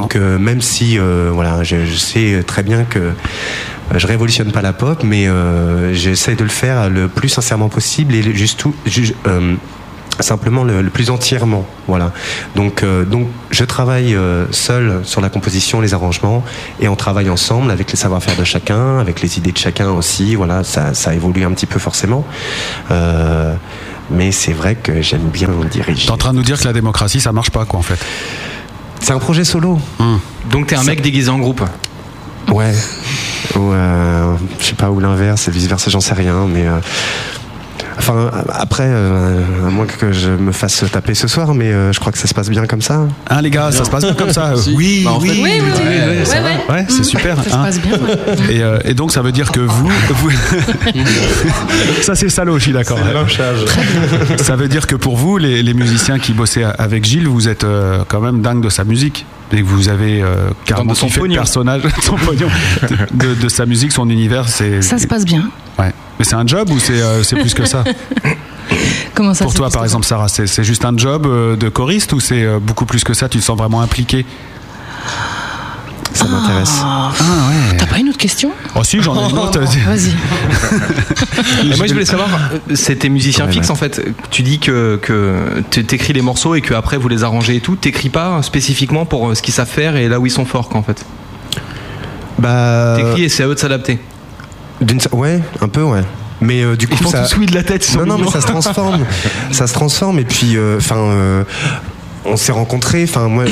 Donc 0.00 0.16
euh, 0.16 0.38
même 0.38 0.60
si 0.62 0.98
euh, 0.98 1.30
voilà, 1.32 1.62
je 1.84 1.96
sais 1.96 2.42
très 2.46 2.62
bien 2.62 2.84
que 2.84 2.98
euh, 2.98 3.98
je 3.98 4.06
révolutionne 4.06 4.52
pas 4.52 4.62
la 4.62 4.72
pop, 4.72 5.02
mais 5.04 5.28
euh, 5.28 5.92
j'essaie 5.92 6.34
de 6.34 6.42
le 6.42 6.50
faire 6.50 6.88
le 6.88 7.08
plus 7.08 7.28
sincèrement 7.28 7.68
possible 7.68 8.14
et 8.14 8.22
juste 8.34 8.60
tout, 8.60 8.74
euh, 9.26 9.54
simplement 10.20 10.64
le, 10.64 10.82
plus 10.90 11.10
entièrement. 11.10 11.66
Voilà. 11.88 12.12
Donc, 12.54 12.82
euh, 12.82 13.04
donc 13.04 13.28
je 13.50 13.64
travaille 13.64 14.14
euh, 14.14 14.46
seul 14.50 15.00
sur 15.04 15.20
la 15.20 15.28
composition, 15.28 15.80
les 15.80 15.94
arrangements, 15.94 16.44
et 16.80 16.88
on 16.88 16.96
travaille 16.96 17.30
ensemble 17.30 17.70
avec 17.70 17.90
les 17.90 17.96
savoir-faire 17.96 18.36
de 18.36 18.44
chacun, 18.44 18.98
avec 18.98 19.20
les 19.20 19.38
idées 19.38 19.52
de 19.52 19.58
chacun 19.58 19.90
aussi. 19.90 20.34
Voilà, 20.34 20.64
ça, 20.64 20.94
ça 20.94 21.14
évolue 21.14 21.44
un 21.44 21.52
petit 21.52 21.66
peu 21.66 21.78
forcément. 21.78 22.24
Euh, 22.90 23.54
mais 24.10 24.32
c'est 24.32 24.52
vrai 24.52 24.74
que 24.74 25.00
j'aime 25.00 25.28
bien 25.32 25.48
diriger. 25.70 26.06
T'es 26.06 26.12
en 26.12 26.16
train 26.16 26.32
de 26.32 26.38
nous 26.38 26.44
dire 26.44 26.58
que 26.58 26.64
la 26.64 26.72
démocratie, 26.72 27.20
ça 27.20 27.32
marche 27.32 27.50
pas, 27.50 27.64
quoi, 27.64 27.78
en 27.78 27.82
fait. 27.82 27.98
C'est 29.02 29.12
un 29.12 29.18
projet 29.18 29.44
solo. 29.44 29.78
Donc 30.50 30.68
t'es 30.68 30.76
un 30.76 30.84
mec 30.84 31.00
déguisé 31.02 31.28
en 31.28 31.38
groupe. 31.38 31.62
Ouais. 32.48 32.72
Ou 33.56 33.72
euh, 33.72 34.34
je 34.60 34.64
sais 34.66 34.74
pas, 34.74 34.90
ou 34.90 34.98
l'inverse, 35.00 35.48
et 35.48 35.50
vice 35.50 35.66
versa, 35.66 35.90
j'en 35.90 36.00
sais 36.00 36.14
rien, 36.14 36.46
mais. 36.48 36.66
euh, 36.66 36.78
Enfin, 37.98 38.30
après, 38.52 38.86
euh, 38.86 39.42
à 39.66 39.70
moins 39.70 39.86
que 39.86 40.12
je 40.12 40.30
me 40.30 40.52
fasse 40.52 40.84
taper 40.90 41.14
ce 41.14 41.28
soir, 41.28 41.54
mais 41.54 41.66
euh, 41.72 41.92
je 41.92 42.00
crois 42.00 42.12
que 42.12 42.18
ça 42.18 42.26
se 42.26 42.34
passe 42.34 42.48
bien 42.50 42.66
comme 42.66 42.82
ça. 42.82 43.06
Hein, 43.30 43.42
les 43.42 43.50
gars, 43.50 43.70
ça 43.72 43.84
se 43.84 43.90
passe 43.90 44.04
bien 44.04 44.14
comme 44.14 44.32
ça 44.32 44.54
Oui, 44.74 45.02
Bah, 45.04 45.12
en 45.12 45.20
oui. 45.20 45.28
fait, 45.28 45.42
Oui, 45.42 45.50
oui, 45.62 45.70
oui. 45.74 45.82
Ouais, 45.82 46.40
ouais. 46.40 46.74
Ouais, 46.74 46.86
c'est 46.88 47.04
super. 47.04 47.36
Ça 47.42 47.50
se 47.50 47.54
hein. 47.54 47.62
passe 47.64 47.80
bien. 47.80 47.92
ouais. 47.92 48.54
Et, 48.54 48.62
euh, 48.62 48.78
et 48.84 48.94
donc 48.94 49.12
ça 49.12 49.22
veut 49.22 49.32
dire 49.32 49.52
que 49.52 49.60
vous, 49.60 49.88
vous- 50.10 50.30
ça 52.02 52.14
c'est 52.14 52.28
salaud, 52.28 52.58
je 52.58 52.62
suis 52.64 52.72
d'accord. 52.72 52.98
Ça 54.42 54.56
veut 54.56 54.68
dire 54.68 54.86
que 54.86 54.96
pour 54.96 55.16
vous, 55.16 55.38
les, 55.38 55.62
les 55.62 55.74
musiciens 55.74 56.18
qui 56.18 56.32
bossaient 56.32 56.64
avec 56.78 57.04
Gilles, 57.04 57.28
vous 57.28 57.48
êtes 57.48 57.64
euh, 57.64 58.04
quand 58.08 58.20
même 58.20 58.40
dingue 58.42 58.62
de 58.62 58.68
sa 58.68 58.84
musique 58.84 59.26
et 59.52 59.58
que 59.60 59.66
vous 59.66 59.88
avez 59.88 60.22
euh, 60.22 60.48
carrément 60.64 60.92
de 60.92 60.96
son 60.96 61.06
le 61.06 61.12
pognon. 61.12 61.34
personnage, 61.34 61.82
de 61.82 61.90
son 62.02 62.16
pognon, 62.16 62.48
de, 63.12 63.34
de 63.34 63.48
sa 63.48 63.66
musique, 63.66 63.92
son 63.92 64.08
univers. 64.08 64.48
C'est 64.48 64.80
Ça 64.82 64.98
se 64.98 65.06
passe 65.06 65.24
bien. 65.24 65.50
Ouais. 65.78 65.92
Mais 66.22 66.28
c'est 66.28 66.36
un 66.36 66.46
job 66.46 66.70
ou 66.70 66.78
c'est 66.78 67.02
euh, 67.02 67.20
plus 67.32 67.52
que 67.52 67.64
ça 67.64 67.82
Comment 69.14 69.34
ça 69.34 69.44
Pour 69.44 69.54
toi, 69.54 69.70
par 69.70 69.82
exemple, 69.82 70.06
Sarah, 70.06 70.28
c'est 70.28 70.62
juste 70.62 70.84
un 70.84 70.96
job 70.96 71.26
euh, 71.26 71.56
de 71.56 71.68
choriste 71.68 72.12
ou 72.12 72.20
c'est 72.20 72.44
euh, 72.44 72.60
beaucoup 72.60 72.86
plus 72.86 73.02
que 73.02 73.12
ça 73.12 73.28
Tu 73.28 73.38
te 73.38 73.42
sens 73.42 73.58
vraiment 73.58 73.80
impliqué 73.80 74.24
Ça 76.14 76.26
m'intéresse. 76.26 76.70
Ah, 76.80 77.10
Ah 77.18 77.24
ouais. 77.72 77.76
T'as 77.76 77.86
pas 77.86 77.98
une 77.98 78.08
autre 78.08 78.18
question? 78.18 78.52
Oh 78.76 78.84
si, 78.84 79.02
j'en 79.02 79.16
ai 79.16 79.30
une 79.30 79.36
autre. 79.36 79.58
Vas-y. 79.84 80.12
Moi 81.76 81.86
je 81.88 81.92
voulais 81.92 82.04
savoir, 82.06 82.28
c'est 82.72 82.94
tes 83.00 83.08
musiciens 83.08 83.46
Ouais, 83.46 83.52
fixes 83.52 83.66
ouais. 83.66 83.72
en 83.72 83.74
fait. 83.74 84.00
Tu 84.30 84.42
dis 84.42 84.60
que, 84.60 85.00
que 85.02 85.60
tu- 85.72 85.84
t'écris 85.84 86.12
les 86.12 86.22
morceaux 86.22 86.54
et 86.54 86.60
que 86.60 86.74
après 86.74 86.98
vous 86.98 87.08
les 87.08 87.24
arrangez 87.24 87.56
et 87.56 87.60
tout. 87.60 87.74
T'écris 87.74 88.10
pas 88.10 88.40
spécifiquement 88.42 89.06
pour 89.06 89.36
ce 89.36 89.42
qu'ils 89.42 89.54
savent 89.54 89.66
faire 89.68 89.96
et 89.96 90.06
là 90.08 90.20
où 90.20 90.26
ils 90.26 90.30
sont 90.30 90.44
forts 90.44 90.68
quoi, 90.68 90.78
en 90.78 90.84
fait? 90.84 91.04
Bah. 92.38 92.94
T'écris 92.96 93.24
et 93.24 93.28
c'est 93.28 93.42
à 93.42 93.48
eux 93.48 93.54
de 93.56 93.58
s'adapter. 93.58 93.98
Ouais, 95.12 95.40
un 95.60 95.68
peu, 95.68 95.82
ouais. 95.82 96.02
Mais 96.40 96.62
euh, 96.62 96.76
du 96.76 96.88
coup, 96.88 96.96
Ils 97.00 97.04
font 97.04 97.10
ça. 97.10 97.24
oui 97.38 97.46
de 97.46 97.54
la 97.54 97.62
tête. 97.62 97.88
Non, 97.96 98.04
non, 98.04 98.18
mais 98.18 98.30
ça 98.30 98.40
se 98.40 98.46
transforme. 98.46 99.04
ça 99.52 99.66
se 99.66 99.72
transforme 99.72 100.18
et 100.18 100.24
puis, 100.24 100.56
euh, 100.56 100.78
enfin, 100.78 100.96
euh, 100.96 101.44
on 102.24 102.36
s'est 102.36 102.52
rencontrés. 102.52 103.04
Enfin, 103.04 103.28
moi, 103.28 103.44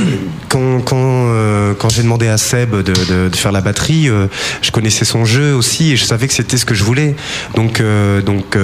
quand 0.49 0.81
quand 0.85 0.97
euh, 0.97 1.75
quand 1.79 1.89
j'ai 1.91 2.03
demandé 2.03 2.29
à 2.29 2.39
Seb 2.39 2.71
de, 2.75 2.83
de, 2.83 3.29
de 3.29 3.37
faire 3.37 3.53
la 3.53 3.61
batterie, 3.61 4.09
euh, 4.09 4.27
je 4.63 4.71
connaissais 4.71 5.05
son 5.05 5.25
jeu 5.25 5.55
aussi 5.55 5.93
et 5.93 5.97
je 5.97 6.05
savais 6.05 6.29
que 6.29 6.35
c'était 6.35 6.57
ce 6.57 6.65
que 6.65 6.75
je 6.75 6.85
voulais. 6.85 7.17
Donc 7.57 7.81
euh, 7.81 8.23
donc 8.23 8.57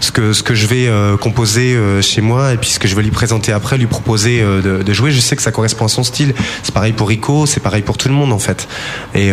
ce 0.00 0.10
que 0.12 0.32
ce 0.32 0.42
que 0.42 0.54
je 0.54 0.66
vais 0.66 0.88
composer 1.20 1.76
chez 2.02 2.20
moi 2.20 2.52
et 2.52 2.56
puis 2.56 2.70
ce 2.70 2.78
que 2.78 2.88
je 2.88 2.94
vais 2.96 3.02
lui 3.02 3.10
présenter 3.10 3.52
après, 3.52 3.78
lui 3.78 3.86
proposer 3.86 4.40
de, 4.42 4.82
de 4.82 4.92
jouer, 4.92 5.10
je 5.10 5.20
sais 5.20 5.36
que 5.36 5.42
ça 5.42 5.52
correspond 5.52 5.86
à 5.86 5.88
son 5.88 6.02
style. 6.04 6.34
C'est 6.62 6.74
pareil 6.74 6.92
pour 6.92 7.08
Rico, 7.08 7.46
c'est 7.46 7.60
pareil 7.60 7.82
pour 7.82 7.96
tout 7.96 8.08
le 8.08 8.14
monde 8.14 8.32
en 8.32 8.38
fait. 8.38 8.68
Et 9.14 9.30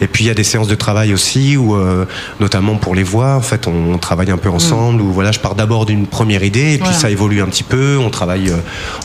et 0.00 0.06
puis 0.06 0.24
il 0.24 0.26
y 0.26 0.30
a 0.30 0.34
des 0.34 0.44
séances 0.44 0.68
de 0.68 0.74
travail 0.74 1.12
aussi 1.14 1.56
où 1.56 1.76
notamment 2.40 2.76
pour 2.76 2.94
les 2.94 3.02
voix, 3.02 3.34
en 3.36 3.40
fait, 3.40 3.66
on 3.66 3.98
travaille 3.98 4.30
un 4.30 4.36
peu 4.38 4.48
ensemble. 4.48 5.00
Où 5.02 5.12
voilà, 5.12 5.32
je 5.32 5.40
pars 5.40 5.54
d'abord 5.54 5.86
d'une 5.86 6.06
première 6.06 6.42
idée 6.42 6.74
et 6.74 6.78
puis 6.78 6.80
Voilà. 6.82 6.98
ça 6.98 7.10
évolue 7.10 7.42
un 7.42 7.46
petit 7.46 7.62
peu. 7.62 7.98
On 7.98 8.10
travaille, 8.10 8.52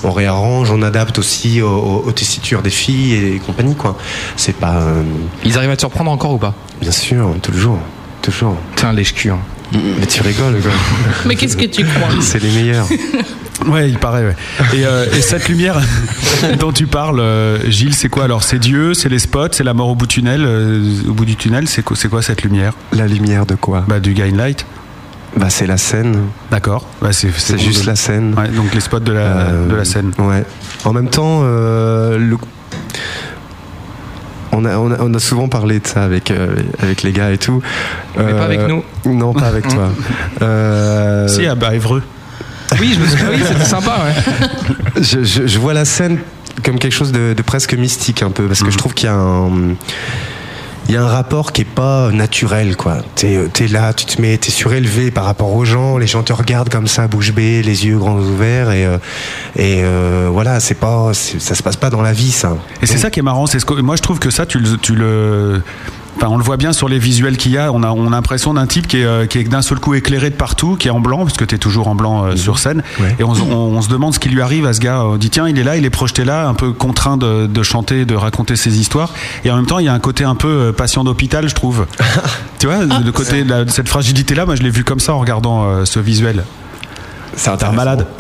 on 0.04 0.12
réarrange, 0.30 0.72
on 0.72 0.82
adapte 0.82 1.20
aussi 1.20 1.62
aux, 1.62 1.68
aux- 1.70 2.04
aux 2.08 2.12
tessitures 2.12 2.62
des 2.62 2.70
filles 2.70 3.14
et 3.14 3.40
compagnie 3.46 3.76
quoi. 3.76 3.98
C'est 4.36 4.56
pas, 4.56 4.76
euh, 4.76 5.04
Ils 5.46 5.58
arrivent 5.58 5.72
à 5.72 5.76
te 5.76 5.82
surprendre 5.82 6.12
encore 6.12 6.34
ou 6.34 6.38
pas? 6.38 6.54
Bien 6.82 6.92
sûr, 6.92 7.34
toujours, 7.42 7.80
toujours. 8.22 8.56
T'es 8.76 8.86
un 8.86 8.94
lèche-cul. 8.94 9.32
hein. 9.32 9.40
Mais 9.74 10.06
tu 10.06 10.22
rigoles, 10.22 10.62
quoi. 10.62 10.72
Mais 11.26 11.36
qu'est-ce 11.36 11.58
que 11.58 11.66
tu 11.66 11.84
crois? 11.84 12.10
C'est 12.22 12.42
les 12.42 12.52
meilleurs. 12.52 12.88
Ouais, 13.66 13.90
il 13.90 13.98
paraît. 13.98 14.24
Ouais. 14.24 14.36
Et, 14.78 14.86
euh, 14.86 15.08
et 15.18 15.20
cette 15.22 15.50
lumière 15.50 15.82
dont 16.60 16.72
tu 16.72 16.86
parles, 16.86 17.20
euh, 17.20 17.58
Gilles, 17.72 17.96
c'est 17.96 18.08
quoi 18.08 18.26
alors? 18.26 18.44
C'est 18.44 18.60
Dieu, 18.60 18.94
c'est 18.94 19.10
les 19.10 19.18
spots, 19.18 19.48
c'est 19.54 19.64
la 19.64 19.74
mort 19.74 19.90
au 19.90 19.96
bout 19.96 20.06
du 20.06 20.14
tunnel. 20.18 20.44
euh, 20.46 20.80
au 21.10 21.14
bout 21.14 21.26
du 21.26 21.36
tunnel, 21.36 21.68
c'est 21.68 21.82
quoi, 21.82 21.98
c'est 21.98 22.08
quoi 22.08 22.22
cette 22.22 22.44
lumière? 22.44 22.74
La 22.94 23.08
lumière 23.08 23.48
de 23.48 23.56
quoi? 23.56 23.84
Bah 23.88 24.00
du 24.00 24.14
Gain 24.14 24.36
Light. 24.36 24.64
Bah 25.36 25.50
c'est 25.50 25.68
la 25.68 25.78
scène. 25.78 26.16
D'accord. 26.50 26.86
Bah, 27.02 27.10
c'est 27.12 27.30
juste 27.60 27.82
de- 27.84 27.88
la 27.88 27.96
scène. 27.96 28.34
Ouais, 28.38 28.48
donc 28.48 28.74
les 28.74 28.80
spots 28.82 29.00
de 29.00 29.12
la, 29.12 29.20
Euh, 29.20 29.68
de 29.68 29.76
la 29.76 29.86
scène. 29.86 30.12
Ouais. 30.20 30.44
En 30.86 30.94
même 30.94 31.10
temps, 31.10 31.42
euh, 31.44 32.18
le- 32.18 32.38
on, 34.52 34.66
a, 34.66 34.78
on, 34.78 34.92
a, 34.92 34.96
on 35.00 35.14
a 35.14 35.20
souvent 35.20 35.48
parlé 35.50 35.80
de 35.80 35.88
ça 35.88 36.04
avec, 36.04 36.32
euh, 36.32 36.56
avec 36.80 37.04
les 37.04 37.12
gars 37.12 37.32
et 37.32 37.38
tout. 37.38 37.62
Mais 38.18 38.24
pas 38.24 38.30
Euh, 38.32 38.46
avec 38.46 38.68
nous. 38.68 38.84
Non, 39.06 39.34
pas 39.34 39.48
avec 39.48 39.68
toi. 39.68 39.90
Euh, 40.42 41.28
Si, 41.28 41.46
à 41.46 41.56
bah, 41.56 41.76
Évreux. 41.76 42.02
Oui, 42.80 42.94
je 42.96 43.00
me 43.00 43.08
souviens. 43.08 43.28
Oui, 43.32 43.42
c'était 43.48 43.66
sympa. 43.66 43.98
Ouais. 44.06 44.48
je, 45.02 45.24
je- 45.24 45.48
je 45.48 45.60
vois 45.60 45.74
la 45.74 45.86
scène 45.86 46.20
comme 46.64 46.80
quelque 46.80 46.94
chose 46.94 47.12
de, 47.12 47.34
de 47.34 47.42
presque 47.44 47.74
mystique 47.76 48.24
un 48.24 48.32
peu 48.32 48.46
parce 48.48 48.64
que 48.64 48.72
je 48.72 48.78
trouve 48.78 48.94
qu'il 48.94 49.08
y 49.08 49.12
a 49.12 49.16
un 49.16 49.76
il 50.88 50.94
y 50.94 50.98
a 50.98 51.04
un 51.04 51.08
rapport 51.08 51.52
qui 51.52 51.62
est 51.62 51.66
pas 51.66 52.12
naturel, 52.12 52.78
quoi. 52.78 52.98
T'es 53.16 53.34
es 53.60 53.68
là, 53.68 53.94
tu 53.94 54.06
te 54.06 54.22
mets, 54.22 54.38
t'es 54.38 54.52
surélevé 54.52 55.12
par 55.12 55.26
rapport 55.26 55.54
aux 55.54 55.66
gens, 55.66 55.98
les 55.98 56.08
gens 56.08 56.24
te 56.24 56.32
regardent 56.32 56.70
comme 56.70 56.88
ça, 56.88 57.08
bouche 57.08 57.34
bée, 57.34 57.62
les 57.62 57.86
yeux 57.86 57.98
grands 57.98 58.20
ouverts, 58.20 58.72
et, 58.72 58.86
euh, 58.86 58.98
et 59.56 59.82
euh, 59.84 60.30
voilà, 60.32 60.60
c'est 60.60 60.76
pas, 60.76 61.12
ça 61.14 61.56
se 61.56 61.64
passe 61.64 61.76
pas 61.76 61.90
dans 61.90 62.02
la 62.02 62.14
vie, 62.14 62.32
ça. 62.32 62.58
Et 62.82 62.86
c'est 62.86 62.98
ça 62.98 63.10
qui 63.10 63.20
est 63.20 63.24
marrant. 63.24 63.48
C'est 63.48 63.60
ce 63.60 63.66
que 63.66 63.74
moi 63.82 63.96
je 63.98 64.02
trouve 64.02 64.20
que 64.20 64.30
ça, 64.30 64.46
tu 64.46 64.60
le, 64.60 64.78
tu 64.78 64.96
le, 64.96 65.62
enfin, 66.18 66.28
on 66.30 66.38
le 66.38 66.44
voit 66.44 66.58
bien 66.58 66.74
sur 66.74 66.90
les 66.90 67.00
visuels 67.00 67.38
qu'il 67.38 67.52
y 67.54 67.58
a. 67.58 67.72
On 67.72 67.82
a, 67.84 67.90
on 67.92 68.08
a 68.08 68.10
l'impression 68.10 68.54
d'un 68.54 68.68
type 68.68 68.88
qui 68.88 68.98
est, 69.00 69.06
euh, 69.06 69.26
qui 69.26 69.40
est 69.40 69.44
d'un 69.46 69.62
seul 69.62 69.80
coup 69.80 69.94
éclairé 69.96 70.30
de 70.30 70.36
partout, 70.36 70.76
qui 70.76 70.88
est 70.88 70.92
en 70.92 71.00
blanc, 71.00 71.20
parce 71.20 71.38
que 71.38 71.46
tu 71.46 71.56
es 71.56 71.58
toujours 71.58 71.88
en 71.88 71.96
blanc 71.96 72.26
euh, 72.26 72.36
sur 72.36 72.60
scène. 72.60 72.84
Ouais. 73.00 73.16
Et 73.20 73.24
on, 73.24 73.34
se- 73.34 73.42
on- 73.42 73.54
on 73.78 73.82
se 73.82 73.90
demande 73.90 74.14
ce 74.14 74.20
qui 74.20 74.30
lui 74.30 74.42
arrive 74.42 74.66
à 74.66 74.74
ce 74.74 74.80
gars. 74.80 75.04
On 75.04 75.18
dit 75.18 75.30
tiens, 75.30 75.48
il 75.48 75.58
est 75.58 75.64
là, 75.64 75.78
il 75.78 75.86
est 75.86 75.90
projeté 75.90 76.26
là, 76.26 76.48
un 76.48 76.54
peu 76.54 76.72
contraint 76.74 77.18
de, 77.18 77.48
de 77.48 77.64
chanter, 77.64 78.06
de 78.06 78.16
raconter 78.16 78.56
ses 78.56 78.78
histoires. 78.80 79.14
Et 79.46 79.52
en 79.52 79.56
même 79.56 79.66
temps, 79.66 79.80
il 79.80 79.86
y 79.86 79.90
a 79.90 79.94
un 79.94 80.00
côté 80.00 80.24
un 80.24 80.36
peu 80.36 80.48
euh, 80.48 80.72
patient 80.74 81.04
d'hôpital, 81.04 81.48
je 81.48 81.56
trouve. 81.56 81.86
tu 82.60 82.68
vois, 82.68 82.84
le 82.86 83.12
côté 83.12 83.44
de, 83.44 83.50
la- 83.50 83.64
de 83.66 83.70
cette 83.70 83.88
fragilité 83.90 84.36
là. 84.36 84.46
Moi, 84.46 84.56
je 84.56 84.64
l'ai 84.64 84.70
vu 84.70 84.84
comme 84.84 85.00
ça 85.00 85.14
en 85.14 85.20
regardant 85.20 85.66
euh, 85.66 85.86
ce 85.86 86.00
visuel. 86.00 86.44
C'est 87.36 87.64
un 87.64 87.72
malade. 87.72 88.08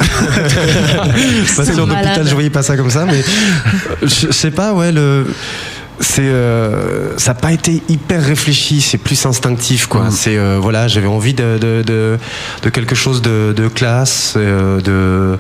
Patient 1.57 1.85
malade. 1.87 2.03
d'hôpital, 2.05 2.27
je 2.27 2.33
voyais 2.33 2.49
pas 2.51 2.61
ça 2.61 2.77
comme 2.77 2.89
ça, 2.91 3.05
mais 3.05 3.23
je, 4.03 4.27
je 4.27 4.31
sais 4.31 4.51
pas, 4.51 4.73
ouais, 4.73 4.91
le. 4.91 5.25
C'est, 5.99 6.21
euh, 6.21 7.17
ça 7.17 7.33
n'a 7.33 7.39
pas 7.39 7.51
été 7.51 7.81
hyper 7.89 8.23
réfléchi, 8.23 8.81
c'est 8.81 8.99
plus 8.99 9.25
instinctif, 9.25 9.87
quoi. 9.87 10.09
C'est, 10.11 10.37
euh, 10.37 10.59
voilà, 10.61 10.87
j'avais 10.87 11.07
envie 11.07 11.33
de, 11.33 11.57
de, 11.59 11.81
de, 11.81 12.17
de 12.61 12.69
quelque 12.69 12.93
chose 12.95 13.21
de, 13.23 13.53
de 13.55 13.67
classe, 13.67 14.35
euh, 14.37 14.79
de, 14.81 15.39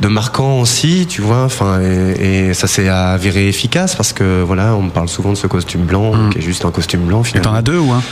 de 0.00 0.08
marquant 0.08 0.58
aussi, 0.58 1.06
tu 1.08 1.22
vois. 1.22 1.44
Enfin, 1.44 1.80
et, 1.80 2.48
et 2.48 2.54
ça 2.54 2.66
s'est 2.66 2.88
avéré 2.88 3.48
efficace 3.48 3.94
parce 3.94 4.12
que, 4.12 4.42
voilà, 4.42 4.74
on 4.74 4.82
me 4.82 4.90
parle 4.90 5.08
souvent 5.08 5.30
de 5.30 5.36
ce 5.36 5.46
costume 5.46 5.82
blanc, 5.82 6.30
qui 6.30 6.38
est 6.38 6.42
juste 6.42 6.64
un 6.64 6.72
costume 6.72 7.02
blanc. 7.02 7.20
Et 7.20 7.38
t'en 7.38 7.52
Finalement. 7.52 7.54
as 7.54 7.62
deux 7.62 7.78
ou 7.78 7.92
un? 7.92 8.02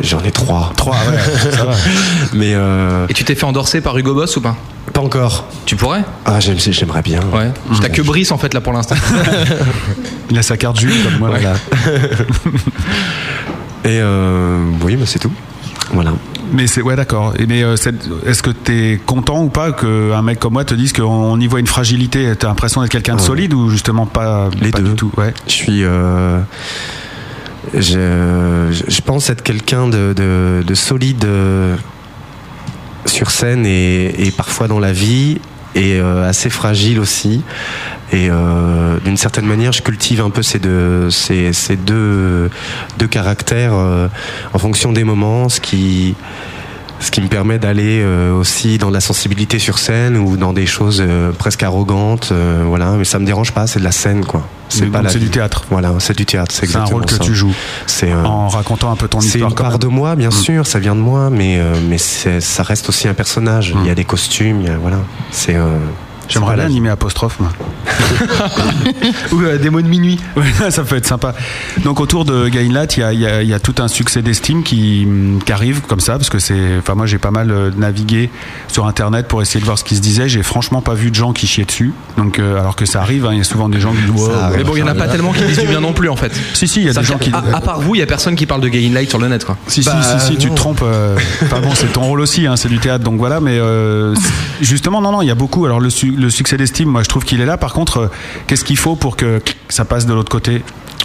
J'en 0.00 0.20
ai 0.22 0.30
trois. 0.30 0.72
Trois, 0.76 0.94
ouais. 0.96 1.50
ça 1.50 1.64
va. 1.64 1.74
Mais 2.34 2.52
euh, 2.54 3.06
Et 3.08 3.14
tu 3.14 3.24
t'es 3.24 3.34
fait 3.34 3.44
endorser 3.44 3.80
par 3.80 3.96
Hugo 3.98 4.14
Boss 4.14 4.36
ou 4.36 4.40
pas? 4.40 4.56
Pas 4.92 5.00
encore. 5.00 5.46
Tu 5.66 5.76
pourrais? 5.76 6.02
Ah, 6.24 6.40
j'aime- 6.40 6.58
j'aimerais 6.58 7.02
bien. 7.02 7.20
Ouais. 7.32 7.50
T'as 7.80 7.88
que 7.88 8.00
Brice 8.02 8.32
en 8.32 8.38
fait 8.38 8.54
là 8.54 8.60
pour 8.60 8.72
l'instant. 8.72 8.94
Il 10.30 10.38
a 10.38 10.42
sa 10.42 10.56
carte 10.56 10.78
Jules 10.78 10.92
comme 11.04 11.18
moi. 11.18 11.30
Voilà. 11.30 11.54
Et 13.84 14.00
euh, 14.00 14.58
oui, 14.82 14.96
mais 14.98 15.06
c'est 15.06 15.18
tout. 15.18 15.32
Voilà. 15.92 16.12
Mais 16.52 16.66
c'est 16.66 16.82
ouais 16.82 16.96
d'accord. 16.96 17.34
Mais 17.46 17.62
euh, 17.62 17.76
est-ce 18.26 18.42
que 18.42 18.50
t'es 18.50 19.00
content 19.04 19.42
ou 19.42 19.48
pas 19.48 19.72
qu'un 19.72 20.22
mec 20.22 20.38
comme 20.38 20.54
moi 20.54 20.64
te 20.64 20.74
dise 20.74 20.92
qu'on 20.92 21.38
y 21.40 21.46
voit 21.46 21.60
une 21.60 21.66
fragilité? 21.66 22.32
T'as 22.38 22.48
l'impression 22.48 22.80
d'être 22.82 22.90
quelqu'un 22.90 23.16
de 23.16 23.20
Ouais. 23.20 23.26
solide 23.26 23.54
ou 23.54 23.68
justement 23.70 24.06
pas 24.06 24.48
Les 24.60 24.70
pas 24.70 24.78
deux. 24.78 24.90
du 24.90 24.94
tout? 24.94 25.10
Ouais. 25.16 25.32
Je 25.46 25.52
suis. 25.52 25.82
Je, 27.74 29.00
pense 29.02 29.30
être 29.30 29.42
quelqu'un 29.42 29.88
de, 29.88 30.12
de- 30.16 30.62
de 30.66 30.74
solide 30.74 31.24
euh, 31.24 31.76
sur 33.06 33.30
scène 33.30 33.66
et, 33.66 34.32
parfois 34.36 34.68
dans 34.68 34.78
la 34.80 34.92
vie 34.92 35.38
et 35.74 35.98
euh, 36.00 36.28
assez 36.28 36.50
fragile 36.50 36.98
aussi. 36.98 37.42
Et 38.12 38.28
euh, 38.30 38.98
d'une 39.04 39.16
certaine 39.16 39.46
manière, 39.46 39.72
je 39.72 39.82
cultive 39.82 40.20
un 40.20 40.30
peu 40.30 40.42
ces 40.42 40.58
deux, 40.58 41.10
caractères 43.10 43.74
en 43.74 44.58
fonction 44.58 44.92
des 44.92 45.04
moments, 45.04 45.48
ce 45.48 45.60
qui, 45.60 46.14
ce 47.00 47.10
qui 47.10 47.20
me 47.20 47.28
permet 47.28 47.58
d'aller 47.58 48.00
euh, 48.02 48.32
aussi 48.34 48.78
dans 48.78 48.88
de 48.88 48.94
la 48.94 49.00
sensibilité 49.00 49.58
sur 49.58 49.78
scène 49.78 50.16
ou 50.16 50.36
dans 50.36 50.52
des 50.52 50.66
choses 50.66 51.02
euh, 51.06 51.30
presque 51.32 51.62
arrogantes. 51.62 52.30
euh, 52.32 52.64
voilà, 52.66 52.92
mais 52.92 53.04
ça 53.04 53.18
me 53.18 53.24
dérange 53.26 53.52
pas, 53.52 53.66
c'est 53.66 53.78
de 53.78 53.84
la 53.84 53.92
scène, 53.92 54.24
quoi. 54.24 54.46
C'est 54.70 54.86
pas 54.86 55.02
c'est 55.08 55.18
du 55.18 55.30
théâtre. 55.30 55.64
Voilà, 55.70 55.94
c'est 55.98 56.16
du 56.16 56.26
théâtre, 56.26 56.54
c'est 56.54 56.66
C'est 56.66 56.76
un 56.76 56.84
rôle 56.84 57.06
que 57.06 57.12
ça. 57.12 57.18
tu 57.18 57.34
joues 57.34 57.54
C'est 57.86 58.12
euh, 58.12 58.24
en 58.24 58.48
racontant 58.48 58.90
un 58.90 58.96
peu 58.96 59.08
ton 59.08 59.20
c'est 59.20 59.26
histoire. 59.38 59.50
une 59.50 59.56
quand 59.56 59.62
part 59.64 59.72
même. 59.72 59.80
de 59.80 59.86
moi, 59.86 60.14
bien 60.16 60.28
Mm. 60.28 60.32
sûr, 60.32 60.66
ça 60.66 60.78
vient 60.78 60.94
de 60.94 61.00
moi, 61.00 61.30
mais 61.30 61.58
euh, 61.58 61.74
mais 61.88 61.96
c'est- 61.98 62.40
ça 62.42 62.62
reste 62.64 62.88
aussi 62.90 63.08
un 63.08 63.14
personnage. 63.14 63.72
Mm. 63.74 63.78
Il 63.84 63.86
y 63.86 63.90
a 63.90 63.94
des 63.94 64.04
costumes, 64.04 64.60
il 64.60 64.66
y 64.66 64.70
a- 64.70 64.76
voilà. 64.76 64.98
C'est 65.30 65.54
euh, 65.54 65.78
c'est 65.78 66.07
J'aimerais 66.28 66.56
bien 66.56 66.64
animer 66.66 66.88
apostrophe 66.90 67.38
moi. 67.40 67.50
Ou 69.32 69.40
euh, 69.42 69.58
des 69.58 69.70
mots 69.70 69.80
de 69.82 69.88
minuit. 69.88 70.18
Ouais, 70.60 70.70
ça 70.70 70.82
peut 70.82 70.96
être 70.96 71.06
sympa. 71.06 71.34
Donc 71.84 72.00
autour 72.00 72.24
de 72.24 72.48
Gainlat, 72.48 72.86
il 72.96 73.00
y 73.00 73.02
a, 73.26 73.42
y 73.42 73.48
y 73.52 73.60
tout 73.60 73.74
un 73.78 73.86
succès 73.88 74.22
d'estime 74.22 74.62
qui, 74.62 75.06
qui 75.44 75.52
arrive 75.52 75.82
comme 75.82 76.00
ça, 76.00 76.12
parce 76.16 76.30
que 76.30 76.38
c'est. 76.38 76.78
Enfin, 76.78 76.94
moi, 76.94 77.06
j'ai 77.06 77.18
pas 77.18 77.30
mal 77.30 77.50
euh, 77.50 77.70
navigué 77.76 78.30
sur 78.66 78.86
Internet 78.86 79.28
pour 79.28 79.40
essayer 79.42 79.60
de 79.60 79.64
voir 79.64 79.78
ce 79.78 79.84
qui 79.84 79.94
se 79.96 80.00
disait. 80.00 80.28
J'ai 80.28 80.42
franchement 80.42 80.80
pas 80.80 80.94
vu 80.94 81.10
de 81.10 81.14
gens 81.14 81.32
qui 81.32 81.46
chiaient 81.46 81.64
dessus. 81.64 81.92
Donc, 82.16 82.38
euh, 82.38 82.58
alors 82.60 82.76
que 82.76 82.86
ça 82.86 83.00
arrive, 83.02 83.26
hein, 83.26 83.30
il 83.32 83.38
y 83.38 83.40
a 83.40 83.44
souvent 83.44 83.68
des 83.68 83.78
gens 83.80 83.92
qui 83.92 84.02
disent. 84.10 84.22
Wow. 84.22 84.32
Mais 84.56 84.64
bon, 84.64 84.74
il 84.76 84.80
y 84.80 84.82
en 84.82 84.86
a 84.88 84.94
pas 84.94 85.06
tellement 85.08 85.32
qui 85.32 85.44
disent 85.44 85.58
du 85.60 85.66
bien 85.68 85.80
non 85.80 85.92
plus 85.92 86.08
en 86.08 86.16
fait. 86.16 86.32
Si, 86.54 86.66
si, 86.66 86.80
il 86.80 86.86
y 86.86 86.90
a 86.90 86.92
des 86.92 87.04
gens 87.04 87.18
qui. 87.18 87.30
À, 87.32 87.42
à 87.56 87.60
part 87.60 87.80
vous, 87.80 87.94
il 87.94 87.98
y 87.98 88.02
a 88.02 88.06
personne 88.06 88.34
qui 88.34 88.46
parle 88.46 88.60
de 88.60 88.68
Gay 88.68 88.84
in 88.86 88.92
Light 88.92 89.08
sur 89.10 89.18
le 89.18 89.28
net 89.28 89.44
quoi. 89.44 89.56
Si, 89.68 89.82
Bah, 89.82 90.00
si, 90.02 90.18
si, 90.20 90.26
si, 90.32 90.36
tu 90.38 90.50
te 90.50 90.54
trompes. 90.54 90.82
euh, 90.82 91.16
Enfin 91.44 91.60
bon, 91.60 91.70
c'est 91.74 91.92
ton 91.92 92.02
rôle 92.02 92.20
aussi, 92.20 92.46
hein, 92.46 92.56
c'est 92.56 92.68
du 92.68 92.78
théâtre, 92.78 93.04
donc 93.04 93.18
voilà. 93.18 93.38
Mais 93.40 93.58
euh, 93.58 94.14
justement, 94.60 95.00
non, 95.00 95.12
non, 95.12 95.22
il 95.22 95.28
y 95.28 95.30
a 95.30 95.34
beaucoup. 95.36 95.64
Alors 95.66 95.78
le, 95.78 95.90
su- 95.90 96.14
le 96.18 96.30
succès 96.30 96.56
d'estime, 96.56 96.88
moi, 96.88 97.02
je 97.02 97.08
trouve 97.08 97.24
qu'il 97.24 97.40
est 97.40 97.46
là. 97.46 97.56
Par 97.56 97.72
contre, 97.72 97.98
euh, 97.98 98.08
qu'est-ce 98.46 98.64
qu'il 98.64 98.76
faut 98.78 98.96
pour 98.96 99.16
que 99.16 99.40
ça 99.68 99.84
passe 99.84 100.06
de 100.06 100.12
l'autre 100.14 100.30
côté? 100.30 100.62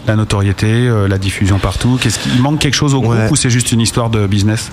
La 0.07 0.15
notoriété, 0.15 0.67
euh, 0.67 1.07
la 1.07 1.17
diffusion 1.17 1.59
partout? 1.59 1.97
Qu'est-ce 2.01 2.19
qu'il 2.19 2.41
manque 2.41 2.59
quelque 2.59 2.75
chose 2.75 2.93
au 2.93 3.01
groupe 3.01 3.13
Ouais. 3.15 3.29
ou 3.31 3.35
c'est 3.35 3.49
juste 3.49 3.71
une 3.71 3.79
histoire 3.81 4.09
de 4.09 4.27
business? 4.27 4.69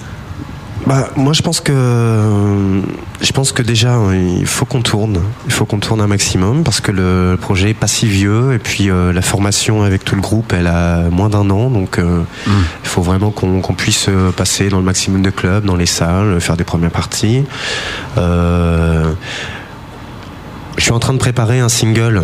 Bah, 0.87 1.11
moi, 1.14 1.35
je 1.35 1.42
pense 1.42 1.61
que 1.61 1.72
euh, 1.72 2.81
je 3.20 3.33
pense 3.33 3.53
que 3.53 3.61
déjà 3.62 3.96
euh, 3.96 4.37
il 4.40 4.46
faut 4.46 4.64
qu'on 4.64 4.81
tourne, 4.81 5.20
il 5.44 5.53
faut 5.53 5.66
qu'on 5.66 5.79
tourne 5.79 6.00
un 6.00 6.07
maximum 6.07 6.64
parce 6.64 6.81
que 6.81 6.90
le 6.90 7.37
projet 7.38 7.70
est 7.70 7.74
pas 7.74 7.87
si 7.87 8.07
vieux 8.07 8.55
et 8.55 8.59
puis 8.59 8.90
euh, 8.90 9.12
la 9.12 9.20
formation 9.20 9.83
avec 9.83 10.07
tout 10.07 10.14
le 10.14 10.22
groupe, 10.22 10.55
elle 10.57 10.66
a 10.68 11.03
moins 11.11 11.29
d'un 11.29 11.50
an, 11.50 11.68
donc 11.68 11.98
euh, 11.98 12.22
il 12.46 12.88
faut 12.88 13.03
vraiment 13.03 13.31
qu'on 13.31 13.61
puisse 13.74 14.09
passer 14.38 14.70
dans 14.70 14.79
le 14.79 14.85
maximum 14.85 15.20
de 15.20 15.29
clubs, 15.31 15.66
dans 15.66 15.76
les 15.76 15.85
salles, 15.87 16.40
faire 16.40 16.57
des 16.57 16.64
premières 16.64 16.90
parties. 16.90 17.44
Euh, 18.16 19.12
je 20.80 20.84
suis 20.84 20.92
en 20.92 20.98
train 20.98 21.12
de 21.12 21.18
préparer 21.18 21.60
un 21.60 21.68
single 21.68 22.22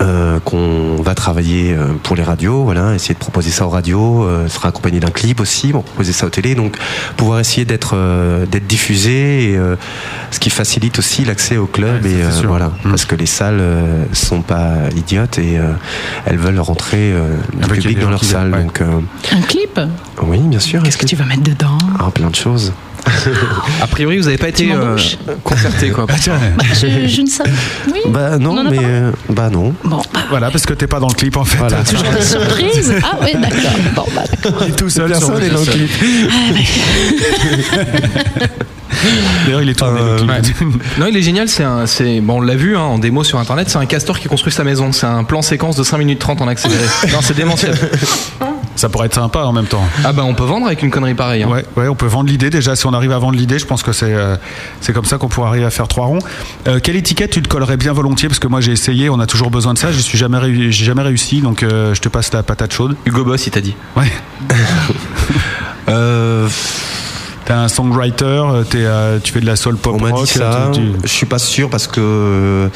euh, 0.00 0.38
qu'on 0.40 0.96
va 1.02 1.14
travailler 1.14 1.74
euh, 1.74 1.88
pour 2.02 2.16
les 2.16 2.22
radios, 2.22 2.62
voilà, 2.64 2.94
essayer 2.94 3.12
de 3.14 3.18
proposer 3.18 3.50
ça 3.50 3.66
aux 3.66 3.68
radios, 3.68 4.22
euh, 4.24 4.48
sera 4.48 4.68
accompagné 4.68 5.00
d'un 5.00 5.10
clip 5.10 5.38
aussi, 5.38 5.70
pour 5.72 5.82
proposer 5.84 6.12
ça 6.12 6.24
aux 6.26 6.30
télé, 6.30 6.54
donc 6.54 6.78
pouvoir 7.18 7.40
essayer 7.40 7.66
d'être 7.66 7.92
euh, 7.94 8.46
d'être 8.46 8.66
diffusé, 8.66 9.50
et, 9.52 9.56
euh, 9.58 9.76
ce 10.30 10.38
qui 10.38 10.48
facilite 10.50 10.98
aussi 10.98 11.26
l'accès 11.26 11.58
au 11.58 11.66
club 11.66 12.04
Ouais, 12.04 12.10
et 12.12 12.22
euh, 12.22 12.30
voilà, 12.46 12.70
Mm. 12.84 12.90
parce 12.90 13.04
que 13.04 13.16
les 13.16 13.26
salles 13.26 13.58
euh, 13.60 14.04
sont 14.14 14.40
pas 14.40 14.74
idiotes 14.96 15.38
et 15.38 15.58
euh, 15.58 15.72
elles 16.24 16.38
veulent 16.38 16.60
rentrer 16.60 17.12
a 17.60 17.66
public 17.66 17.98
dans 17.98 18.08
leur 18.10 18.24
salle, 18.24 18.54
ouais. 18.54 18.62
donc 18.62 18.80
euh, 18.80 18.86
Un 19.32 19.42
clip? 19.42 19.78
Oui, 20.22 20.38
bien 20.38 20.60
sûr. 20.60 20.82
Qu'est-ce 20.82 20.96
que 20.98 21.06
tu 21.06 21.16
vas 21.16 21.24
mettre 21.26 21.42
dedans? 21.42 21.76
Ah, 21.98 22.10
plein 22.14 22.30
de 22.30 22.36
choses. 22.36 22.72
A 23.82 23.86
priori, 23.86 24.18
vous 24.18 24.24
n'avez 24.24 24.38
pas 24.38 24.48
été 24.48 24.72
euh, 24.72 24.96
concerté 25.44 25.90
quoi. 25.90 26.06
Bah, 26.06 26.14
je, 26.18 27.06
je 27.06 27.20
ne 27.22 27.26
sais. 27.26 27.42
Oui. 27.92 28.00
Bah 28.08 28.38
non, 28.38 28.62
mais 28.64 28.78
euh, 28.80 29.12
bah 29.28 29.50
non. 29.50 29.74
Bon, 29.84 30.00
bah, 30.12 30.20
Voilà, 30.30 30.50
parce 30.50 30.64
que 30.66 30.72
t'es 30.74 30.86
pas 30.86 31.00
dans 31.00 31.08
le 31.08 31.14
clip 31.14 31.36
en 31.36 31.44
fait. 31.44 31.58
Voilà. 31.58 31.82
toujours 31.84 32.10
des 32.12 32.22
surprises. 32.24 32.94
Ah 33.02 33.16
oui, 33.22 33.32
d'accord. 33.34 33.58
Bon, 33.94 34.04
bah, 34.14 34.22
d'accord. 34.42 34.62
Il 34.66 34.72
est 34.72 34.76
tout 34.76 34.88
seul. 34.90 35.08
Personne 35.08 35.48
dans 35.48 35.60
le 35.60 35.66
clip. 35.66 35.90
D'ailleurs, 39.46 39.62
il 39.62 39.68
est 39.68 39.74
tourné 39.74 40.00
Euh, 40.00 40.40
clip. 40.42 40.56
Non, 40.98 41.06
il 41.08 41.16
est 41.16 41.22
génial. 41.22 41.48
C'est 41.48 41.62
un, 41.64 41.86
c'est 41.86 42.20
bon, 42.20 42.38
on 42.38 42.40
l'a 42.40 42.56
vu 42.56 42.76
hein, 42.76 42.80
en 42.80 42.98
démo 42.98 43.22
sur 43.24 43.38
internet. 43.38 43.68
C'est 43.70 43.78
un 43.78 43.86
castor 43.86 44.18
qui 44.18 44.28
construit 44.28 44.52
sa 44.52 44.64
maison. 44.64 44.90
C'est 44.92 45.06
un 45.06 45.24
plan 45.24 45.40
séquence 45.42 45.76
de 45.76 45.82
5 45.84 45.98
minutes 45.98 46.18
30 46.18 46.40
en 46.42 46.48
accéléré. 46.48 46.82
non, 47.12 47.18
c'est 47.22 47.36
démentiel. 47.36 47.74
Ça 48.78 48.88
pourrait 48.88 49.06
être 49.06 49.14
sympa 49.14 49.40
en 49.40 49.52
même 49.52 49.66
temps. 49.66 49.82
Ah 50.04 50.12
bah 50.12 50.22
on 50.24 50.34
peut 50.34 50.44
vendre 50.44 50.66
avec 50.66 50.82
une 50.84 50.90
connerie 50.90 51.14
pareille. 51.14 51.42
hein. 51.42 51.48
Ouais, 51.48 51.64
ouais, 51.76 51.88
on 51.88 51.96
peut 51.96 52.06
vendre 52.06 52.28
l'idée 52.30 52.48
déjà. 52.48 52.76
Si 52.76 52.86
on 52.86 52.92
arrive 52.94 53.10
à 53.10 53.18
vendre 53.18 53.36
l'idée, 53.36 53.58
je 53.58 53.66
pense 53.66 53.82
que 53.82 53.90
c'est 53.92 54.14
euh, 54.14 54.36
c'est 54.80 54.92
comme 54.92 55.04
ça 55.04 55.18
qu'on 55.18 55.26
pourra 55.28 55.48
arriver 55.48 55.64
à 55.64 55.70
faire 55.70 55.88
trois 55.88 56.06
ronds. 56.06 56.20
Euh, 56.68 56.78
quelle 56.80 56.94
étiquette 56.96 57.32
tu 57.32 57.42
te 57.42 57.48
collerais 57.48 57.76
bien 57.76 57.92
volontiers? 57.92 58.28
Parce 58.28 58.38
que 58.38 58.46
moi 58.46 58.60
j'ai 58.60 58.70
essayé, 58.72 59.10
on 59.10 59.18
a 59.18 59.26
toujours 59.26 59.50
besoin 59.50 59.74
de 59.74 59.78
ça. 59.78 59.90
Je 59.90 59.98
suis 59.98 60.16
jamais, 60.16 60.38
j'ai 60.70 60.84
jamais 60.84 61.02
réussi, 61.02 61.40
donc 61.40 61.62
euh, 61.64 61.92
je 61.92 62.00
te 62.00 62.08
passe 62.08 62.32
la 62.32 62.42
patate 62.44 62.72
chaude. 62.72 62.96
Hugo 63.04 63.24
Boss, 63.24 63.46
il 63.46 63.50
t'a 63.50 63.60
dit. 63.60 63.74
Ouais. 63.96 64.10
Euh, 65.88 66.46
T'es 67.48 67.54
un 67.54 67.68
songwriter, 67.68 68.24
euh, 68.26 68.62
t'es, 68.62 68.84
euh, 68.84 69.18
tu 69.24 69.32
fais 69.32 69.40
de 69.40 69.46
la 69.46 69.56
soul 69.56 69.78
pop 69.78 69.96
On 69.98 70.02
m'a 70.04 70.10
rock. 70.10 70.26
dit 70.26 70.32
ça. 70.32 70.68
tu- 70.70 70.80
tu- 70.82 70.92
Je 71.02 71.08
suis 71.08 71.24
pas 71.24 71.38
sûr 71.38 71.70
parce 71.70 71.86
que 71.86 71.98
euh, 71.98 72.68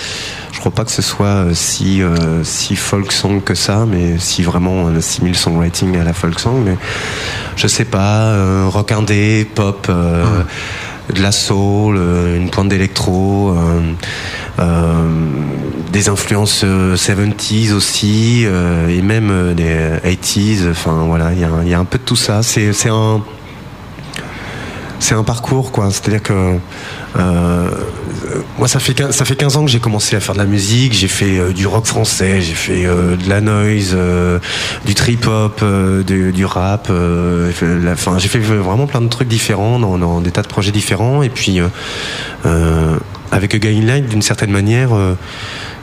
je 0.50 0.58
crois 0.60 0.72
pas 0.72 0.86
que 0.86 0.90
ce 0.90 1.02
soit 1.02 1.26
euh, 1.26 1.50
si 1.52 2.00
euh, 2.02 2.42
si 2.42 2.74
folk 2.74 3.12
song 3.12 3.42
que 3.44 3.54
ça, 3.54 3.84
mais 3.86 4.16
si 4.18 4.42
vraiment 4.42 4.72
on 4.72 4.96
assimile 4.96 5.36
songwriting 5.36 5.98
à 5.98 6.04
la 6.04 6.14
folk 6.14 6.40
song, 6.40 6.62
mais 6.64 6.78
je 7.56 7.66
sais 7.66 7.84
pas. 7.84 8.28
euh, 8.32 8.64
rock 8.66 8.92
indé, 8.92 9.46
pop. 9.54 9.88
euh, 9.90 10.24
De 11.12 11.20
la 11.20 11.32
soul, 11.32 11.96
euh, 11.98 12.38
une 12.38 12.48
pointe 12.48 12.68
d'électro, 12.68 13.50
euh, 13.50 13.80
euh, 14.60 15.04
des 15.92 16.08
influences 16.08 16.62
euh, 16.64 16.96
70s 16.96 17.72
aussi, 17.74 18.44
euh, 18.46 18.88
et 18.88 19.02
même 19.02 19.28
euh, 19.30 19.52
des 19.52 19.98
80s. 20.08 20.70
Enfin 20.70 21.02
voilà, 21.06 21.32
il 21.34 21.40
y, 21.40 21.44
a 21.44 21.48
un- 21.48 21.62
il 21.62 21.68
y 21.68 21.74
a 21.74 21.78
un 21.78 21.84
peu 21.84 21.98
de 21.98 22.04
tout 22.04 22.16
ça. 22.16 22.42
C'est 22.42 22.72
c'est 22.72 22.88
un 22.88 23.20
c'est 25.02 25.14
un 25.14 25.24
parcours, 25.24 25.72
quoi. 25.72 25.90
C'est-à-dire 25.90 26.22
que 26.22 26.56
euh, 27.16 27.70
moi, 28.58 28.68
ça 28.68 28.78
fait, 28.78 29.12
ça 29.12 29.24
fait 29.24 29.36
15 29.36 29.56
ans 29.56 29.64
que 29.64 29.70
j'ai 29.70 29.80
commencé 29.80 30.14
à 30.16 30.20
faire 30.20 30.34
de 30.34 30.38
la 30.38 30.46
musique. 30.46 30.92
J'ai 30.94 31.08
fait 31.08 31.38
euh, 31.38 31.52
du 31.52 31.66
rock 31.66 31.86
français, 31.86 32.40
j'ai 32.40 32.54
fait 32.54 32.86
euh, 32.86 33.16
de 33.16 33.28
la 33.28 33.40
noise, 33.40 33.92
euh, 33.94 34.38
du 34.86 34.94
trip-hop, 34.94 35.62
du, 36.06 36.32
du 36.32 36.44
rap. 36.46 36.86
j'ai 36.88 37.52
fait 37.52 37.78
la- 37.80 37.92
Enfin, 37.92 38.18
j'ai 38.18 38.28
fait 38.28 38.38
vraiment 38.38 38.86
plein 38.86 39.00
de 39.00 39.08
trucs 39.08 39.28
différents, 39.28 39.78
dans, 39.78 39.98
dans 39.98 40.20
des 40.20 40.30
tas 40.30 40.42
de 40.42 40.48
projets 40.48 40.72
différents. 40.72 41.22
Et 41.22 41.28
puis, 41.28 41.60
avec 43.32 43.54
A 43.54 43.58
Guy 43.58 43.78
in 43.82 43.86
Light, 43.86 44.08
d'une 44.08 44.22
certaine 44.22 44.50
manière, 44.50 44.90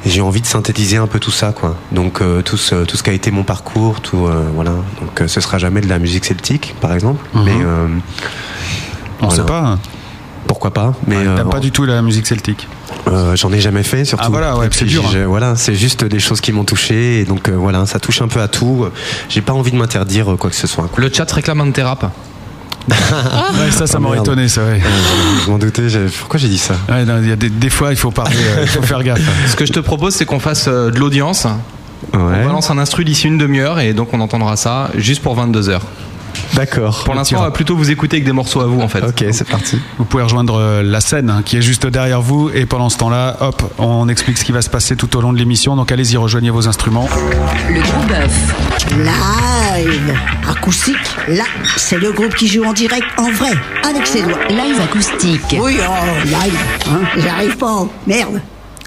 j'ai 0.05 0.21
envie 0.21 0.41
de 0.41 0.45
synthétiser 0.45 0.97
un 0.97 1.07
peu 1.07 1.19
tout 1.19 1.31
ça, 1.31 1.51
quoi. 1.51 1.75
Donc, 1.91 2.21
tout, 2.45 2.57
ce, 2.57 2.85
tout 2.85 2.95
ce 2.97 3.03
qui 3.03 3.09
a 3.09 3.13
été 3.13 3.31
mon 3.31 3.43
parcours, 3.43 4.01
tout, 4.01 4.27
voilà. 4.55 4.71
Donc, 5.01 5.27
ce 5.27 5.41
sera 5.41 5.57
jamais 5.57 5.81
de 5.81 5.87
la 5.89 5.99
musique 5.99 6.25
celtique, 6.25 6.75
par 6.81 6.93
exemple, 6.93 7.23
Mhm. 7.33 7.43
mais 7.45 7.53
euh, 9.21 9.25
On 9.25 9.27
voilà. 9.27 9.35
sait 9.43 9.45
pas. 9.47 9.59
hein. 9.61 9.79
pourquoi 10.47 10.71
pas. 10.73 10.93
Mais 11.07 11.17
Ouais, 11.17 11.27
euh, 11.27 11.35
T'aimes 11.37 11.49
pas 11.49 11.59
du 11.59 11.71
tout 11.71 11.85
la 11.85 12.01
musique 12.01 12.25
celtique. 12.27 12.67
euh, 13.07 13.35
j'en 13.35 13.51
ai 13.53 13.59
jamais 13.59 13.83
fait, 13.83 14.05
surtout. 14.05 14.23
Ah, 14.27 14.29
voilà, 14.29 14.57
ouais, 14.57 14.67
c'est 14.71 14.85
dur, 14.85 15.03
hein. 15.05 15.25
Voilà, 15.27 15.55
c'est 15.55 15.75
juste 15.75 16.03
des 16.05 16.19
choses 16.19 16.41
qui 16.41 16.51
m'ont 16.51 16.63
touché, 16.65 17.21
et 17.21 17.25
donc 17.25 17.49
euh, 17.49 17.55
voilà, 17.55 17.85
ça 17.85 17.99
touche 17.99 18.21
un 18.21 18.27
peu 18.27 18.41
à 18.41 18.47
tout. 18.47 18.85
J'ai 19.29 19.41
pas 19.41 19.53
envie 19.53 19.71
de 19.71 19.77
m'interdire 19.77 20.31
euh, 20.33 20.37
quoi 20.37 20.49
que 20.49 20.55
ce 20.55 20.67
soit. 20.67 20.89
Le 20.97 21.09
chat 21.13 21.31
réclame 21.31 21.61
un 21.61 21.71
thérapie. 21.71 22.07
Ouais, 22.89 23.71
ça, 23.71 23.85
ça 23.87 23.97
Ah, 23.97 23.99
m'aurait 23.99 24.19
étonné, 24.19 24.47
ça. 24.47 24.61
Ouais. 24.63 24.81
Euh, 24.83 25.39
je 25.45 25.51
m'en 25.51 25.57
doutais. 25.59 25.87
Pourquoi 26.19 26.39
j'ai 26.39 26.47
dit 26.47 26.57
ça? 26.57 26.73
Ouais, 26.89 27.05
non, 27.05 27.21
y 27.21 27.31
a 27.31 27.35
des, 27.35 27.49
des 27.49 27.69
fois, 27.69 27.91
il 27.91 27.97
faut 27.97 28.09
parler, 28.11 28.35
euh, 28.37 28.61
il 28.63 28.67
faut 28.67 28.81
faire 28.81 29.03
gaffe. 29.03 29.21
Ce 29.47 29.55
que 29.55 29.65
je 29.65 29.73
te 29.73 29.79
propose, 29.79 30.15
c'est 30.15 30.25
qu'on 30.25 30.39
fasse 30.39 30.65
euh, 30.67 30.89
de 30.89 30.97
l'audience. 30.99 31.45
On 32.13 32.17
balance 32.29 32.71
un 32.71 32.77
instru 32.79 33.05
d'ici 33.05 33.27
une 33.27 33.37
demi-heure 33.37 33.79
et 33.79 33.93
donc 33.93 34.09
on 34.13 34.21
entendra 34.21 34.55
ça 34.55 34.89
juste 34.97 35.21
pour 35.21 35.35
22 35.35 35.69
heures. 35.69 35.81
D'accord. 36.53 37.03
Pour 37.03 37.15
l'instant, 37.15 37.39
on 37.39 37.43
va 37.43 37.51
plutôt 37.51 37.75
vous 37.75 37.91
écouter 37.91 38.17
avec 38.17 38.25
des 38.25 38.31
morceaux 38.31 38.61
à 38.61 38.65
vous 38.65 38.81
en 38.81 38.87
fait. 38.87 39.03
Ok, 39.03 39.23
c'est 39.31 39.47
parti. 39.47 39.79
Vous 39.97 40.05
pouvez 40.05 40.23
rejoindre 40.23 40.55
euh, 40.59 40.83
la 40.83 41.01
scène 41.01 41.29
hein, 41.29 41.41
qui 41.43 41.57
est 41.57 41.61
juste 41.61 41.87
derrière 41.87 42.21
vous 42.21 42.49
et 42.53 42.65
pendant 42.65 42.89
ce 42.89 42.97
temps-là, 42.97 43.37
hop, 43.41 43.73
on 43.77 44.07
explique 44.09 44.37
ce 44.37 44.45
qui 44.45 44.51
va 44.51 44.61
se 44.61 44.69
passer 44.69 44.95
tout 44.95 45.15
au 45.17 45.21
long 45.21 45.33
de 45.33 45.37
l'émission. 45.37 45.75
Donc 45.75 45.91
allez-y, 45.91 46.17
rejoignez 46.17 46.49
vos 46.49 46.67
instruments. 46.67 47.07
Le 47.69 47.81
gros 47.81 48.03
bœuf. 48.07 48.89
Live. 48.97 50.17
Acoustique. 50.49 50.97
Là, 51.27 51.43
c'est 51.77 51.97
le 51.97 52.11
groupe 52.11 52.35
qui 52.35 52.47
joue 52.47 52.63
en 52.63 52.73
direct, 52.73 53.05
en 53.17 53.31
vrai, 53.31 53.51
avec 53.87 54.07
ses 54.07 54.21
doigts. 54.21 54.47
Live 54.49 54.81
acoustique. 54.81 55.57
Oui, 55.59 55.77
oh, 55.79 56.25
live. 56.25 56.57
Hein, 56.89 57.01
J'arrive 57.17 57.57
pas. 57.57 57.87
Merde. 58.07 58.41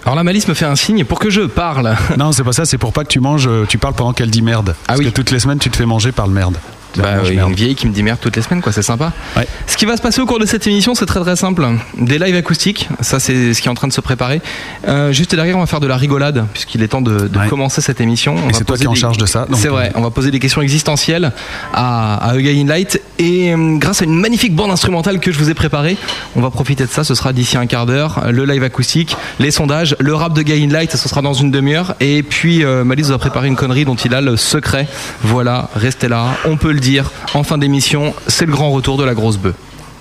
Alors 0.04 0.16
la 0.16 0.24
malice 0.24 0.48
me 0.48 0.54
fait 0.54 0.64
un 0.64 0.74
signe 0.74 1.04
pour 1.04 1.20
que 1.20 1.30
je 1.30 1.42
parle. 1.42 1.96
Non, 2.18 2.32
c'est 2.32 2.42
pas 2.42 2.52
ça, 2.52 2.64
c'est 2.64 2.78
pour 2.78 2.92
pas 2.92 3.04
que 3.04 3.08
tu 3.08 3.20
manges, 3.20 3.46
euh, 3.46 3.64
tu 3.68 3.78
parles 3.78 3.94
pendant 3.94 4.12
qu'elle 4.12 4.30
dit 4.30 4.42
merde. 4.42 4.74
Parce 4.86 4.98
oui. 4.98 5.04
que 5.06 5.10
toutes 5.10 5.30
les 5.30 5.38
semaines, 5.38 5.58
tu 5.58 5.70
te 5.70 5.76
fais 5.76 5.86
manger 5.86 6.10
par 6.10 6.26
le 6.26 6.32
merde. 6.32 6.56
Bah 6.96 7.08
oui, 7.24 7.36
merde. 7.36 7.50
une 7.50 7.54
vieille 7.56 7.74
qui 7.74 7.86
me 7.86 7.92
dit 7.92 8.02
merde 8.02 8.18
toutes 8.20 8.36
les 8.36 8.42
semaines, 8.42 8.60
quoi, 8.62 8.72
c'est 8.72 8.82
sympa. 8.82 9.12
Ouais. 9.36 9.46
Ce 9.66 9.76
qui 9.76 9.84
va 9.86 9.96
se 9.96 10.02
passer 10.02 10.20
au 10.20 10.26
cours 10.26 10.38
de 10.38 10.46
cette 10.46 10.66
émission, 10.66 10.94
c'est 10.94 11.06
très 11.06 11.20
très 11.20 11.36
simple. 11.36 11.66
Des 11.98 12.18
lives 12.18 12.36
acoustiques, 12.36 12.88
ça 13.00 13.18
c'est 13.20 13.54
ce 13.54 13.60
qui 13.62 13.68
est 13.68 13.70
en 13.70 13.74
train 13.74 13.88
de 13.88 13.92
se 13.92 14.00
préparer. 14.00 14.40
Euh, 14.88 15.12
juste 15.12 15.34
derrière, 15.34 15.56
on 15.56 15.60
va 15.60 15.66
faire 15.66 15.80
de 15.80 15.86
la 15.86 15.96
rigolade, 15.96 16.44
puisqu'il 16.52 16.82
est 16.82 16.88
temps 16.88 17.00
de, 17.02 17.28
de 17.28 17.38
Ouais. 17.38 17.48
commencer 17.48 17.80
cette 17.80 18.00
émission. 18.00 18.34
On 18.36 18.48
Et 18.48 18.52
va 18.52 18.58
c'est 18.58 18.64
toi 18.64 18.76
qui 18.76 18.84
es 18.84 18.86
en 18.86 18.94
charge 18.94 19.16
de 19.18 19.26
ça, 19.26 19.46
C'est 19.54 19.68
euh, 19.68 19.70
vrai, 19.70 19.92
on 19.94 20.00
va 20.02 20.10
poser 20.10 20.30
des 20.30 20.38
questions 20.38 20.60
existentielles 20.62 21.32
à, 21.72 22.14
à 22.16 22.30
A 22.32 22.36
Guy 22.38 22.60
in 22.60 22.66
Light. 22.66 23.00
Et 23.18 23.52
euh, 23.54 23.76
grâce 23.78 24.02
à 24.02 24.04
une 24.04 24.18
magnifique 24.20 24.54
bande 24.54 24.70
instrumentale 24.70 25.18
que 25.20 25.32
je 25.32 25.38
vous 25.38 25.48
ai 25.50 25.54
préparée, 25.54 25.96
on 26.36 26.40
va 26.40 26.50
profiter 26.50 26.84
de 26.84 26.90
ça. 26.90 27.04
Ce 27.04 27.14
sera 27.14 27.32
d'ici 27.32 27.56
un 27.56 27.66
quart 27.66 27.86
d'heure. 27.86 28.22
Le 28.30 28.44
live 28.44 28.62
acoustique, 28.64 29.16
les 29.38 29.50
sondages, 29.50 29.96
le 29.98 30.14
rap 30.14 30.32
de 30.34 30.42
Guy 30.42 30.64
in 30.64 30.68
Light, 30.68 30.90
ce 30.96 31.08
sera 31.08 31.22
dans 31.22 31.32
une 31.34 31.50
demi-heure. 31.50 31.94
Et 32.00 32.22
puis, 32.22 32.64
euh, 32.64 32.84
Malice 32.84 33.06
vous 33.06 33.12
a 33.12 33.18
préparé 33.18 33.48
une 33.48 33.56
connerie 33.56 33.84
dont 33.84 33.94
il 33.94 34.14
a 34.14 34.20
le 34.20 34.36
secret. 34.36 34.88
Voilà, 35.22 35.68
restez 35.74 36.08
là, 36.08 36.26
on 36.44 36.56
peut 36.56 36.72
le 36.72 36.80
dire. 36.82 37.10
En 37.34 37.42
fin 37.44 37.56
d'émission, 37.58 38.14
c'est 38.26 38.44
le 38.46 38.52
grand 38.52 38.70
retour 38.70 38.98
de 38.98 39.04
la 39.04 39.14
grosse 39.14 39.38
bœuf. 39.38 39.54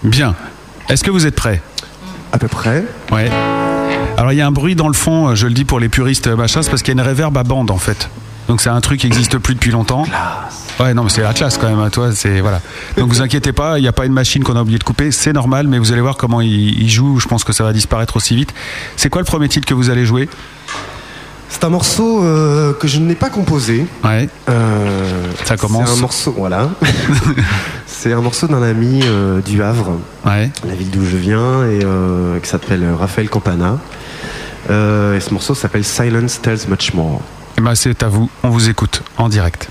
Bien. 0.04 0.36
Est-ce 0.90 1.04
que 1.04 1.12
vous 1.12 1.26
êtes 1.26 1.36
prêts? 1.36 1.62
À 2.34 2.38
peu 2.38 2.48
près. 2.48 2.84
Ouais. 3.12 3.30
Alors 4.18 4.32
il 4.34 4.38
y 4.38 4.42
a 4.42 4.48
un 4.48 4.52
bruit 4.52 4.76
dans 4.76 4.88
le 4.88 4.94
fond, 4.94 5.30
euh, 5.30 5.36
je 5.36 5.48
le 5.48 5.54
dis 5.54 5.64
pour 5.66 5.80
les 5.80 5.90
puristes 5.90 6.28
euh, 6.28 6.36
machin, 6.36 6.62
c'est 6.62 6.70
parce 6.70 6.82
qu'il 6.84 6.94
y 6.94 6.98
a 6.98 7.02
une 7.02 7.08
réverb 7.08 7.38
à 7.38 7.44
bande 7.44 7.72
en 7.72 7.78
fait. 7.78 8.10
Donc 8.48 8.62
c'est 8.62 8.70
un 8.70 8.82
truc 8.82 9.00
qui 9.00 9.08
n'existe 9.08 9.38
plus 9.38 9.54
depuis 9.56 9.72
longtemps. 9.72 10.06
Ouais, 10.80 10.94
non, 10.94 11.04
mais 11.04 11.10
c'est 11.10 11.22
la 11.22 11.34
classe 11.34 11.58
quand 11.58 11.70
même. 11.70 11.80
hein, 11.80 11.90
Toi, 11.90 12.12
c'est 12.14 12.42
voilà. 12.42 12.60
Donc 12.98 13.10
vous 13.10 13.22
inquiétez 13.22 13.54
pas, 13.54 13.78
il 13.80 13.82
n'y 13.84 13.88
a 13.88 13.92
pas 13.94 14.06
une 14.06 14.14
machine 14.14 14.44
qu'on 14.44 14.56
a 14.56 14.62
oublié 14.62 14.80
de 14.80 14.84
couper, 14.84 15.12
c'est 15.12 15.32
normal. 15.34 15.68
Mais 15.68 15.78
vous 15.80 15.92
allez 15.92 16.02
voir 16.02 16.18
comment 16.18 16.42
il, 16.42 16.82
il 16.82 16.90
joue. 16.90 17.20
Je 17.20 17.28
pense 17.28 17.44
que 17.44 17.54
ça 17.54 17.64
va 17.64 17.72
disparaître 17.72 18.16
aussi 18.18 18.36
vite. 18.36 18.54
C'est 18.98 19.10
quoi 19.10 19.22
le 19.22 19.26
premier 19.26 19.48
titre 19.48 19.68
que 19.68 19.74
vous 19.74 19.90
allez 19.90 20.06
jouer? 20.06 20.28
C'est 21.52 21.66
un 21.66 21.70
morceau 21.70 22.24
euh, 22.24 22.74
que 22.74 22.88
je 22.88 22.98
n'ai 23.00 23.14
pas 23.14 23.30
composé. 23.30 23.86
Ouais. 24.06 24.30
Euh, 24.50 25.26
Ça 25.44 25.58
commence. 25.58 25.90
C'est 25.90 25.98
un 25.98 26.02
morceau, 26.02 26.34
voilà. 26.38 26.70
c'est 27.86 28.14
un 28.14 28.22
morceau 28.22 28.48
d'un 28.48 28.64
ami 28.64 29.02
euh, 29.04 29.42
du 29.42 29.62
Havre, 29.62 29.98
Ouais. 30.26 30.50
la 30.66 30.74
ville 30.74 30.90
d'où 30.90 31.04
je 31.06 31.18
viens, 31.18 31.66
et 31.68 31.80
qui 32.42 32.50
s'appelle 32.50 32.84
Raphaël 32.98 33.30
Campana. 33.30 33.78
Et 34.70 35.20
ce 35.20 35.34
morceau 35.34 35.54
s'appelle 35.54 35.84
Silence 35.84 36.40
Tells 36.42 36.68
Much 36.70 36.94
More. 36.94 37.20
Eh 37.58 37.62
ben 37.62 37.76
c'est 37.76 38.02
à 38.02 38.08
vous. 38.08 38.30
On 38.44 38.50
vous 38.50 38.70
écoute 38.70 39.04
en 39.18 39.28
direct. 39.28 39.68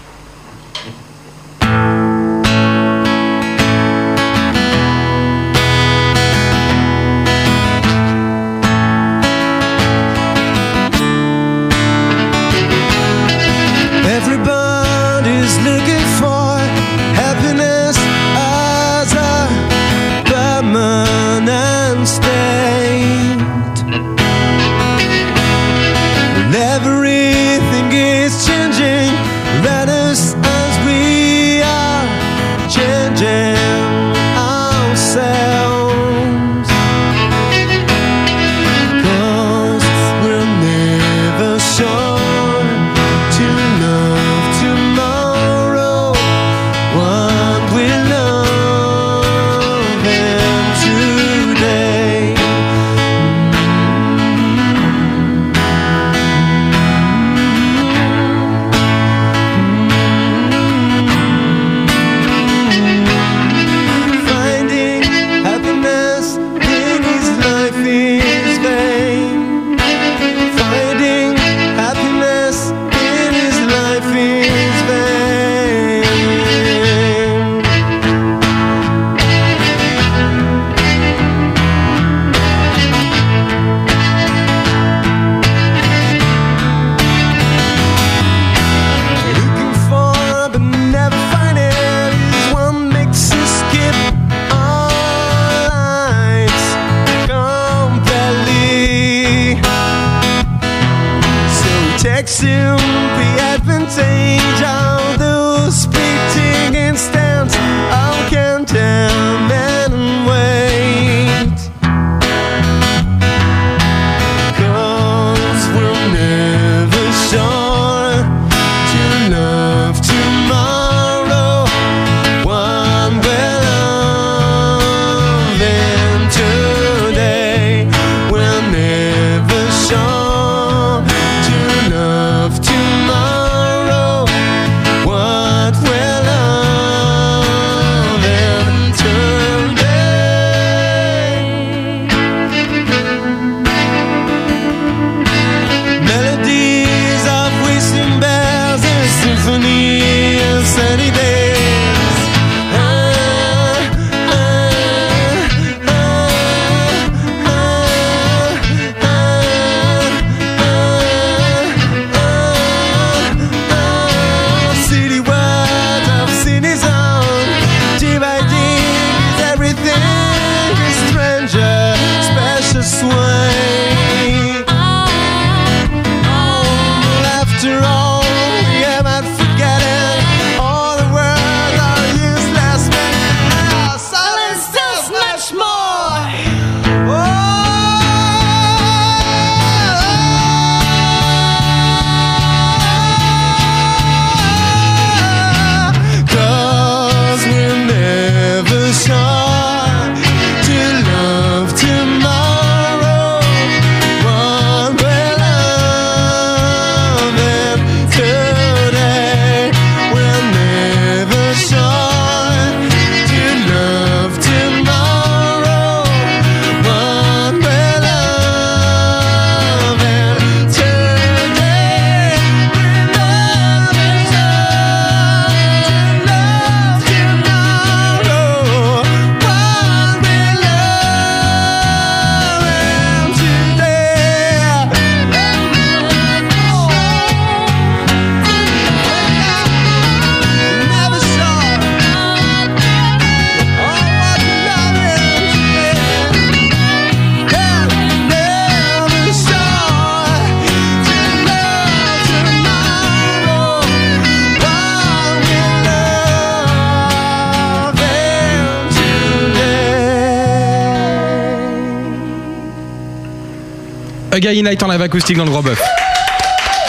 A 264.40 264.52
Guy 264.52 264.60
in 264.60 264.62
Light 264.62 264.82
en 264.82 264.88
live 264.88 265.02
acoustique 265.02 265.36
dans 265.36 265.44
le 265.44 265.50
Gros 265.50 265.60
Bœuf. 265.60 265.78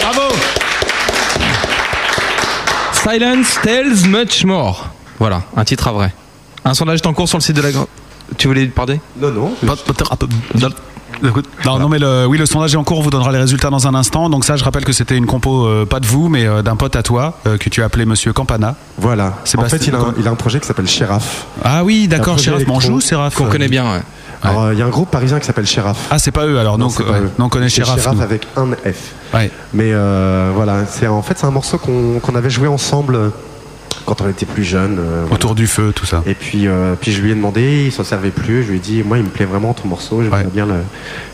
Bravo 0.02 0.34
Silence 2.94 3.60
tells 3.62 4.08
much 4.08 4.46
more. 4.46 4.88
Voilà, 5.20 5.42
un 5.58 5.66
titre 5.66 5.90
à 5.90 5.92
vrai. 5.92 6.14
Un 6.64 6.74
sondage 6.74 7.00
est 7.00 7.08
en 7.08 7.14
cours 7.14 7.28
sur 7.28 7.40
le 7.40 7.44
site 7.44 7.58
de 7.58 7.62
la... 7.62 7.70
Tu 8.38 8.48
voulais 8.48 8.68
parler? 8.68 9.02
Non, 9.20 9.32
non. 9.32 9.52
Non, 11.66 11.80
non, 11.80 11.90
mais 11.90 12.00
le, 12.00 12.26
oui, 12.26 12.38
le 12.38 12.46
sondage 12.46 12.74
est 12.74 12.78
en 12.78 12.86
cours. 12.86 13.00
On 13.00 13.02
vous 13.02 13.10
donnera 13.10 13.34
les 13.34 13.40
résultats 13.40 13.70
dans 13.70 13.86
un 13.86 13.96
instant. 13.96 14.30
Donc 14.30 14.46
ça, 14.46 14.56
je 14.56 14.64
rappelle 14.64 14.86
que 14.86 14.94
c'était 14.94 15.18
une 15.18 15.26
compo 15.26 15.66
euh, 15.66 15.86
pas 15.86 16.00
de 16.00 16.06
vous, 16.06 16.30
mais 16.30 16.46
euh, 16.46 16.62
d'un 16.62 16.78
pote 16.78 16.96
à 16.96 17.04
toi 17.04 17.38
euh, 17.48 17.58
que 17.58 17.68
tu 17.70 17.82
as 17.82 17.86
appelé 17.86 18.06
Monsieur 18.06 18.32
Campana. 18.32 18.76
Voilà. 18.98 19.34
En 19.58 19.66
fait, 19.66 19.88
il 19.88 19.94
a, 19.94 20.00
un, 20.00 20.14
il 20.18 20.26
a 20.26 20.32
un 20.32 20.36
projet 20.36 20.62
qui 20.62 20.68
s'appelle 20.68 20.88
Sheraf. 20.88 21.48
Ah 21.66 21.84
oui, 21.84 22.08
d'accord. 22.08 22.40
électro. 22.40 22.74
Manjou, 22.74 23.02
Séraph. 23.02 23.36
Qu'on 23.36 23.48
connaît 23.48 23.68
bien, 23.68 23.92
ouais. 23.92 24.02
Alors, 24.44 24.64
euh, 24.64 24.74
il 24.74 24.80
y 24.80 24.82
a 24.82 24.86
un 24.86 24.90
groupe 24.90 25.10
parisien 25.12 25.40
qui 25.40 25.46
s'appelle 25.46 25.66
Sheraf. 25.68 25.98
Ah, 26.10 26.18
c'est 26.20 26.32
pas 26.32 26.46
eux 26.48 26.58
alors. 26.60 26.78
Non, 26.78 26.88
eux. 26.88 27.30
non, 27.38 27.46
on 27.46 27.50
connaît 27.50 27.68
nous. 27.68 28.22
avec 28.22 28.48
un 28.58 28.68
F. 28.74 29.14
Ouais. 29.34 29.52
Mais 29.74 29.92
euh, 29.94 30.52
voilà, 30.56 30.86
c'est 30.90 31.08
en 31.08 31.22
fait 31.22 31.38
c'est 31.38 31.46
un 31.46 31.52
morceau 31.52 31.78
qu'on 31.78 32.20
qu'on 32.20 32.36
avait 32.36 32.50
joué 32.50 32.68
ensemble 32.68 33.16
euh, 33.16 33.30
quand 34.06 34.20
on 34.22 34.28
était 34.30 34.48
plus 34.48 34.64
jeune. 34.64 34.98
euh, 35.00 35.22
voilà. 35.22 35.36
Autour 35.36 35.54
du 35.56 35.68
feu, 35.68 35.94
tout 35.96 36.06
ça. 36.08 36.24
Et 36.26 36.34
puis, 36.34 36.68
euh, 36.68 36.96
puis 37.00 37.12
je 37.12 37.22
lui 37.22 37.32
ai 37.32 37.36
demandé, 37.36 37.84
il 37.86 37.92
s'en 37.92 38.04
servait 38.04 38.32
plus. 38.32 38.64
Je 38.64 38.70
lui 38.72 38.78
ai 38.78 38.80
dit, 38.80 39.04
moi, 39.04 39.18
il 39.20 39.24
me 39.24 39.30
plaît 39.30 39.46
vraiment 39.46 39.74
ton 39.74 39.88
morceau. 39.88 40.24
J'aimerais 40.24 40.44
Ouais. 40.44 40.50
bien 40.52 40.68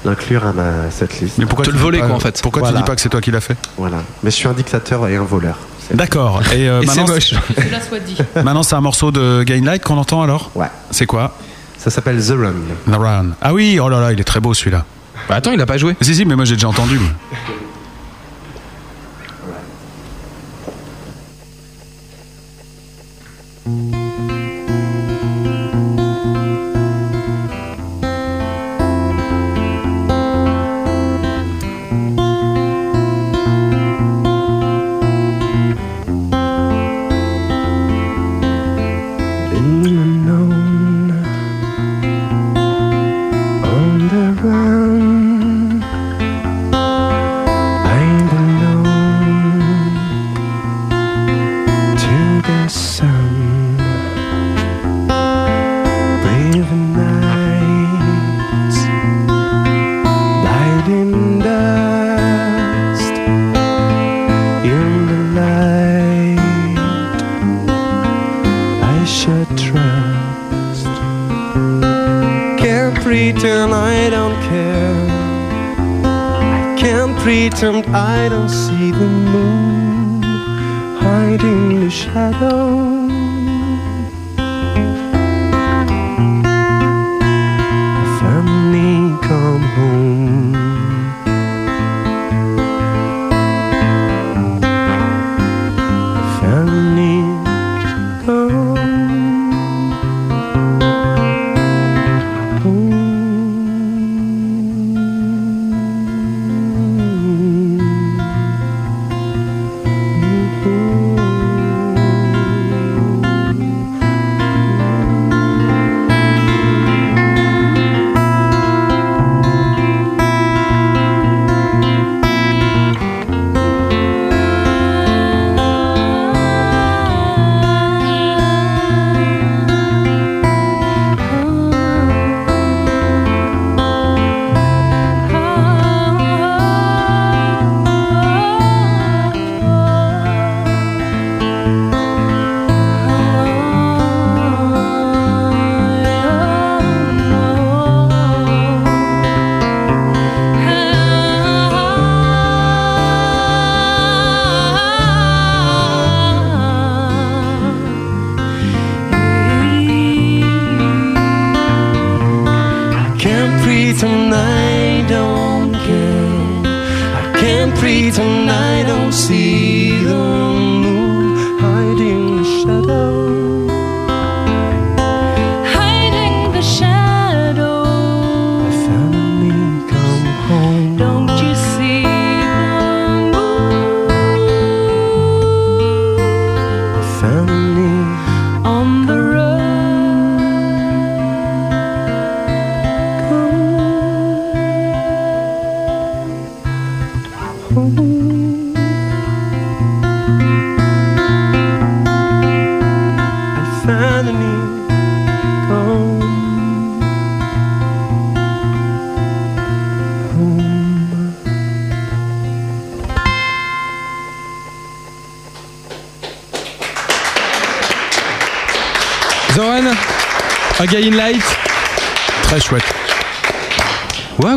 l'inclure 0.03 0.45
à 0.45 0.51
ma 0.53 0.91
setlist. 0.91 1.37
Mais 1.37 1.45
pourquoi 1.45 1.63
Te 1.65 1.69
tu 1.69 1.75
le 1.77 1.81
voler, 1.81 1.99
quoi, 1.99 2.11
en 2.11 2.19
fait. 2.19 2.41
Pourquoi 2.41 2.61
Voilà. 2.61 2.77
tu 2.77 2.83
dis 2.83 2.87
pas 2.87 2.95
que 2.95 3.01
c'est 3.01 3.09
toi 3.09 3.21
qui 3.21 3.31
l'as 3.31 3.41
fait? 3.41 3.55
Voilà. 3.77 3.97
Mais 4.23 4.31
je 4.31 4.35
suis 4.35 4.47
un 4.47 4.53
dictateur 4.53 5.07
et 5.07 5.15
un 5.15 5.23
voleur. 5.23 5.57
D'accord. 5.93 6.41
Et, 6.53 6.67
euh, 6.67 6.81
Et 6.81 6.87
c'est 6.87 6.97
maintenant, 6.97 7.13
moche. 7.15 7.33
Cela 7.55 7.79
soit 7.81 7.99
dit. 7.99 8.17
maintenant, 8.35 8.63
c'est 8.63 8.75
un 8.75 8.81
morceau 8.81 9.11
de 9.11 9.43
Gainlight 9.43 9.81
qu'on 9.83 9.97
entend 9.97 10.21
alors? 10.21 10.51
Ouais. 10.53 10.67
C'est 10.91 11.05
quoi? 11.05 11.31
Ça 11.77 11.89
s'appelle 11.89 12.23
The 12.23 12.31
Run. 12.31 12.53
The 12.91 12.95
Run. 12.95 13.25
Ah 13.41 13.53
oui, 13.53 13.79
oh 13.79 13.89
là 13.89 13.99
là, 13.99 14.11
il 14.11 14.19
est 14.19 14.23
très 14.23 14.39
beau 14.39 14.53
celui-là. 14.53 14.85
Bah 15.29 15.35
attends, 15.35 15.51
il 15.51 15.61
a 15.61 15.65
pas 15.65 15.77
joué. 15.77 15.95
Si, 16.01 16.15
si, 16.15 16.25
mais 16.25 16.35
moi 16.35 16.45
j'ai 16.45 16.55
déjà 16.55 16.67
entendu. 16.69 16.99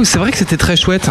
C'est 0.04 0.18
vrai 0.18 0.30
que 0.32 0.38
c'était 0.38 0.56
très 0.56 0.76
chouette. 0.76 1.10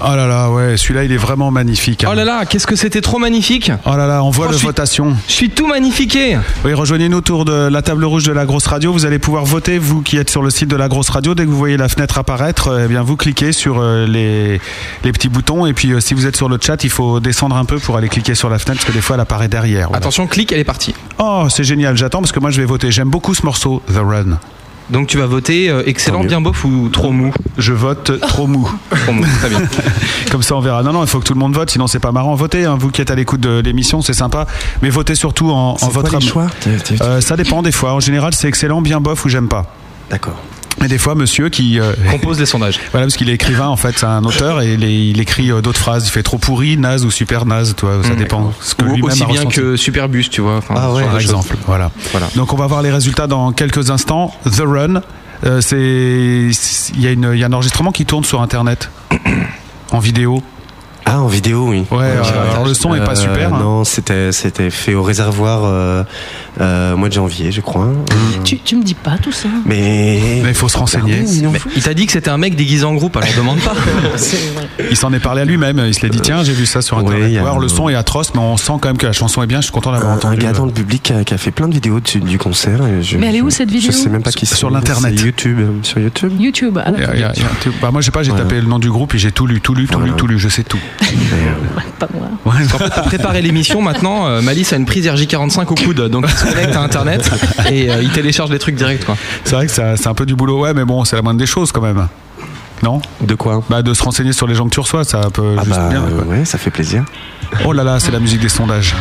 Oh 0.00 0.14
là 0.14 0.26
là, 0.26 0.50
ouais, 0.50 0.76
celui-là 0.76 1.04
il 1.04 1.12
est 1.12 1.16
vraiment 1.16 1.50
magnifique. 1.50 2.04
hein. 2.04 2.08
Oh 2.12 2.14
là 2.14 2.24
là, 2.24 2.44
qu'est-ce 2.46 2.66
que 2.66 2.76
c'était 2.76 3.00
trop 3.00 3.18
magnifique. 3.18 3.72
Oh 3.84 3.96
là 3.96 4.06
là, 4.06 4.22
on 4.22 4.30
voit 4.30 4.46
Oh, 4.48 4.52
je 4.52 4.58
suis- 4.58 4.66
votation. 4.66 5.16
Je 5.26 5.32
suis 5.32 5.50
tout 5.50 5.66
magnifiqué. 5.66 6.38
Oui, 6.64 6.72
rejoignez-nous 6.74 7.16
autour 7.18 7.44
de 7.44 7.52
la 7.68 7.82
table 7.82 8.04
rouge 8.04 8.24
de 8.24 8.32
la 8.32 8.46
grosse 8.46 8.66
radio. 8.66 8.92
Vous 8.92 9.06
allez 9.06 9.18
pouvoir 9.18 9.44
voter, 9.44 9.78
vous 9.78 10.02
qui 10.02 10.16
êtes 10.18 10.30
sur 10.30 10.42
le 10.42 10.50
site 10.50 10.68
de 10.68 10.76
la 10.76 10.88
grosse 10.88 11.08
radio. 11.10 11.34
Dès 11.34 11.44
que 11.44 11.50
vous 11.50 11.56
voyez 11.58 11.76
la 11.76 11.88
fenêtre 11.88 12.18
apparaître, 12.18 12.68
euh, 12.68 12.82
eh 12.84 12.88
bien 12.88 13.02
vous 13.02 13.16
cliquez 13.16 13.52
sur 13.52 13.78
euh, 13.80 14.06
les, 14.06 14.60
les 15.04 15.12
petits 15.12 15.28
boutons. 15.28 15.66
Et 15.66 15.72
puis 15.72 15.92
euh, 15.92 16.00
si 16.00 16.14
vous 16.14 16.26
êtes 16.26 16.36
sur 16.36 16.48
le 16.48 16.58
chat, 16.60 16.82
il 16.84 16.90
faut 16.90 17.20
descendre 17.20 17.56
un 17.56 17.64
peu 17.64 17.78
pour 17.78 17.96
aller 17.96 18.08
cliquer 18.08 18.34
sur 18.34 18.48
la 18.50 18.58
fenêtre 18.58 18.80
parce 18.80 18.90
que 18.92 18.96
des 18.96 19.02
fois 19.02 19.14
elle 19.16 19.20
apparaît 19.20 19.48
derrière. 19.48 19.88
Voilà. 19.88 19.98
Attention, 19.98 20.26
clique, 20.26 20.52
elle 20.52 20.60
est 20.60 20.64
partie. 20.64 20.94
Oh, 21.18 21.46
c'est 21.50 21.64
génial, 21.64 21.96
j'attends 21.96 22.20
parce 22.20 22.32
que 22.32 22.40
moi 22.40 22.50
je 22.50 22.60
vais 22.60 22.66
voter. 22.66 22.90
J'aime 22.90 23.10
beaucoup 23.10 23.34
ce 23.34 23.44
morceau, 23.44 23.82
The 23.92 23.98
Run. 23.98 24.38
Donc 24.90 25.06
tu 25.06 25.18
vas 25.18 25.26
voter 25.26 25.68
euh, 25.68 25.82
excellent, 25.86 26.24
bien 26.24 26.40
bof 26.40 26.64
ou 26.64 26.88
trop 26.88 27.12
mou 27.12 27.32
Je 27.58 27.72
vote 27.74 28.18
trop 28.20 28.46
mou. 28.46 28.70
Trop 28.90 29.12
mou, 29.12 29.24
très 29.38 29.48
bien. 29.50 29.60
Comme 30.30 30.42
ça, 30.42 30.56
on 30.56 30.60
verra. 30.60 30.82
Non, 30.82 30.92
non, 30.92 31.02
il 31.02 31.08
faut 31.08 31.18
que 31.20 31.24
tout 31.24 31.34
le 31.34 31.38
monde 31.40 31.54
vote, 31.54 31.70
sinon 31.70 31.86
c'est 31.86 31.98
pas 31.98 32.12
marrant. 32.12 32.34
Votez, 32.34 32.64
hein, 32.64 32.76
vous 32.78 32.90
qui 32.90 33.00
êtes 33.02 33.10
à 33.10 33.14
l'écoute 33.14 33.40
de 33.40 33.60
l'émission, 33.60 34.00
c'est 34.02 34.14
sympa. 34.14 34.46
Mais 34.82 34.88
votez 34.90 35.14
surtout 35.14 35.50
en, 35.50 35.70
en 35.72 35.74
quoi 35.76 35.88
votre 35.90 36.18
les 36.18 36.26
choix? 36.26 36.46
Euh, 37.02 37.20
Ça 37.20 37.36
dépend 37.36 37.62
des 37.62 37.72
fois. 37.72 37.92
En 37.94 38.00
général, 38.00 38.32
c'est 38.34 38.48
excellent, 38.48 38.80
bien 38.80 39.00
bof 39.00 39.24
ou 39.24 39.28
j'aime 39.28 39.48
pas. 39.48 39.66
D'accord. 40.10 40.36
Et 40.84 40.88
des 40.88 40.98
fois, 40.98 41.14
monsieur 41.14 41.48
qui. 41.48 41.80
euh, 41.80 41.92
Compose 42.10 42.38
les 42.38 42.46
sondages. 42.46 42.78
Voilà, 42.92 43.06
parce 43.06 43.16
qu'il 43.16 43.28
est 43.30 43.34
écrivain 43.34 43.66
en 43.68 43.76
fait, 43.76 43.98
c'est 43.98 44.06
un 44.06 44.24
auteur 44.24 44.60
et 44.60 44.74
il, 44.74 44.84
est- 44.84 45.08
il 45.08 45.20
écrit 45.20 45.50
euh, 45.50 45.60
d'autres 45.60 45.80
phrases. 45.80 46.06
Il 46.06 46.10
fait 46.10 46.22
trop 46.22 46.38
pourri, 46.38 46.76
naze 46.76 47.04
ou 47.04 47.10
super 47.10 47.46
naze, 47.46 47.74
toi, 47.76 48.00
ça 48.02 48.14
dépend. 48.14 48.52
Ce 48.60 48.74
que 48.74 48.84
Ou 48.84 49.06
aussi 49.06 49.22
a 49.22 49.26
bien 49.26 49.40
ressenti. 49.40 49.56
que 49.56 49.76
Superbus, 49.76 50.28
tu 50.30 50.40
vois. 50.40 50.60
Ah 50.70 50.92
ouais, 50.92 51.04
par 51.04 51.18
exemple. 51.18 51.56
Voilà. 51.66 51.90
Voilà. 52.12 52.28
Donc 52.36 52.52
on 52.52 52.56
va 52.56 52.66
voir 52.66 52.82
les 52.82 52.90
résultats 52.90 53.26
dans 53.26 53.52
quelques 53.52 53.90
instants. 53.90 54.32
The 54.44 54.62
Run, 54.64 55.02
euh, 55.46 55.60
c'est 55.60 56.50
il 56.94 57.00
y, 57.02 57.06
a 57.06 57.10
une- 57.10 57.30
il 57.34 57.38
y 57.38 57.44
a 57.44 57.46
un 57.46 57.52
enregistrement 57.52 57.92
qui 57.92 58.04
tourne 58.06 58.24
sur 58.24 58.40
internet 58.42 58.90
en 59.90 59.98
vidéo. 59.98 60.42
Ah, 61.10 61.20
en 61.22 61.26
vidéo, 61.26 61.68
oui. 61.70 61.84
Ouais, 61.90 62.04
euh, 62.04 62.52
alors 62.52 62.66
le 62.66 62.74
son 62.74 62.94
est 62.94 63.00
pas 63.02 63.12
Euh, 63.12 63.14
super. 63.14 63.54
hein. 63.54 63.58
Non, 63.60 63.84
c'était 63.84 64.30
c'était 64.32 64.68
fait 64.68 64.94
au 64.94 65.02
réservoir 65.02 65.62
euh, 65.64 66.02
euh, 66.60 66.96
mois 66.96 67.08
de 67.08 67.14
janvier, 67.14 67.50
je 67.50 67.62
crois. 67.62 67.88
Tu, 68.44 68.58
tu 68.58 68.76
me 68.76 68.82
dis 68.82 68.92
pas 68.94 69.16
tout 69.16 69.32
ça. 69.32 69.48
Mais 69.64 70.20
Mais 70.42 70.50
il 70.50 70.54
faut 70.54 70.68
se 70.68 70.76
renseigner. 70.76 71.24
Mais 71.50 71.58
il 71.76 71.82
t'a 71.82 71.94
dit 71.94 72.04
que 72.06 72.12
c'était 72.12 72.28
un 72.30 72.36
mec 72.36 72.56
déguisé 72.56 72.84
en 72.84 72.94
groupe, 72.94 73.16
alors 73.16 73.28
demande 73.36 73.58
pas. 73.60 73.72
Il 74.90 74.96
s'en 74.96 75.12
est 75.12 75.20
parlé 75.20 75.42
à 75.42 75.44
lui-même. 75.44 75.82
Il 75.86 75.94
se 75.94 76.02
l'est 76.02 76.08
dit 76.10 76.20
tiens, 76.20 76.42
j'ai 76.44 76.52
vu 76.52 76.66
ça 76.66 76.82
sur 76.82 76.98
internet. 76.98 77.32
Ouais, 77.32 77.38
alors, 77.38 77.58
le 77.58 77.68
son 77.68 77.88
est 77.88 77.94
atroce, 77.94 78.32
mais 78.34 78.40
on 78.40 78.56
sent 78.56 78.72
quand 78.80 78.88
même 78.88 78.98
que 78.98 79.06
la 79.06 79.12
chanson 79.12 79.42
est 79.42 79.46
bien. 79.46 79.58
Je 79.60 79.64
suis 79.64 79.72
content 79.72 79.92
d'avoir 79.92 80.10
un, 80.10 80.14
un 80.14 80.18
entendu. 80.18 80.36
gars 80.38 80.52
dans 80.52 80.66
le 80.66 80.72
public 80.72 81.02
qui 81.04 81.12
a, 81.12 81.24
qui 81.24 81.34
a 81.34 81.38
fait 81.38 81.50
plein 81.50 81.68
de 81.68 81.74
vidéos 81.74 82.00
du, 82.00 82.20
du 82.20 82.38
concert. 82.38 82.80
et 82.86 83.02
je- 83.02 83.16
Mais 83.16 83.28
elle 83.28 83.36
est 83.36 83.40
où, 83.42 83.50
cette 83.50 83.70
vidéo 83.70 83.90
Je 83.92 83.96
sais 83.96 84.08
même 84.10 84.22
pas 84.22 84.30
qui 84.32 84.44
c'est. 84.46 84.54
sur 84.56 84.70
l'internet. 84.70 85.18
YouTube. 85.20 85.58
Sur 85.82 86.00
YouTube. 86.00 86.32
YouTube. 86.38 86.78
ah, 86.84 86.90
il 86.96 87.02
y 87.02 87.04
a- 87.06 87.14
il 87.14 87.20
y 87.20 87.24
a- 87.24 87.32
il 87.34 87.42
y 87.42 87.44
a- 87.44 87.48
bah, 87.80 87.90
moi, 87.90 88.00
je 88.00 88.06
sais 88.06 88.10
pas, 88.10 88.22
j'ai 88.22 88.30
Voilà. 88.30 88.44
tapé 88.44 88.60
le 88.60 88.66
nom 88.66 88.78
du 88.78 88.90
groupe 88.90 89.14
et 89.14 89.18
j'ai 89.18 89.32
tout 89.32 89.46
lu, 89.46 89.60
tout 89.60 89.74
lu, 89.74 89.86
tout 89.86 90.00
lu, 90.00 90.12
tout 90.12 90.26
lu. 90.26 90.38
Je 90.38 90.48
sais 90.48 90.64
tout. 90.64 90.78
Pas 91.98 92.08
moi. 92.14 92.28
Ouais. 92.44 92.62
En 92.74 92.78
fait, 92.78 92.90
pour 92.94 93.02
préparer 93.04 93.42
l'émission, 93.42 93.80
maintenant, 93.82 94.26
euh, 94.26 94.40
Malice 94.42 94.72
a 94.72 94.76
une 94.76 94.86
prise 94.86 95.06
RJ45 95.06 95.62
au 95.68 95.74
coude, 95.74 96.08
donc 96.08 96.24
il 96.28 96.34
se 96.36 96.44
connecte 96.52 96.76
à 96.76 96.80
Internet 96.82 97.30
et 97.70 97.90
euh, 97.90 98.02
il 98.02 98.10
télécharge 98.10 98.50
les 98.50 98.58
trucs 98.58 98.74
direct, 98.76 99.04
quoi. 99.04 99.16
C'est 99.44 99.54
vrai 99.56 99.66
que 99.66 99.72
ça- 99.72 99.96
c'est 99.96 100.08
un 100.08 100.14
peu 100.14 100.26
du 100.26 100.34
boulot, 100.34 100.60
ouais, 100.60 100.74
mais 100.74 100.84
bon, 100.84 101.04
c'est 101.04 101.16
la 101.16 101.22
moindre 101.22 101.38
des 101.40 101.46
choses 101.46 101.72
quand 101.72 101.80
même. 101.82 102.06
Non? 102.82 103.00
De 103.20 103.34
quoi? 103.34 103.62
Bah 103.68 103.82
de 103.82 103.92
se 103.92 104.02
renseigner 104.04 104.32
sur 104.32 104.46
les 104.46 104.54
gens 104.54 104.64
que 104.66 104.70
tu 104.74 104.78
reçois, 104.80 105.02
ça 105.02 105.22
peut 105.32 105.56
Ah 105.58 105.62
juste 105.64 105.76
bah 105.76 105.88
bien. 105.90 106.00
quoi. 106.02 106.24
ouais, 106.36 106.44
ça 106.44 106.58
fait 106.58 106.70
plaisir. 106.70 107.04
Oh 107.64 107.72
là 107.72 107.82
là, 107.82 107.98
c'est 107.98 108.12
la 108.12 108.20
musique 108.20 108.40
des 108.40 108.48
sondages. 108.48 108.94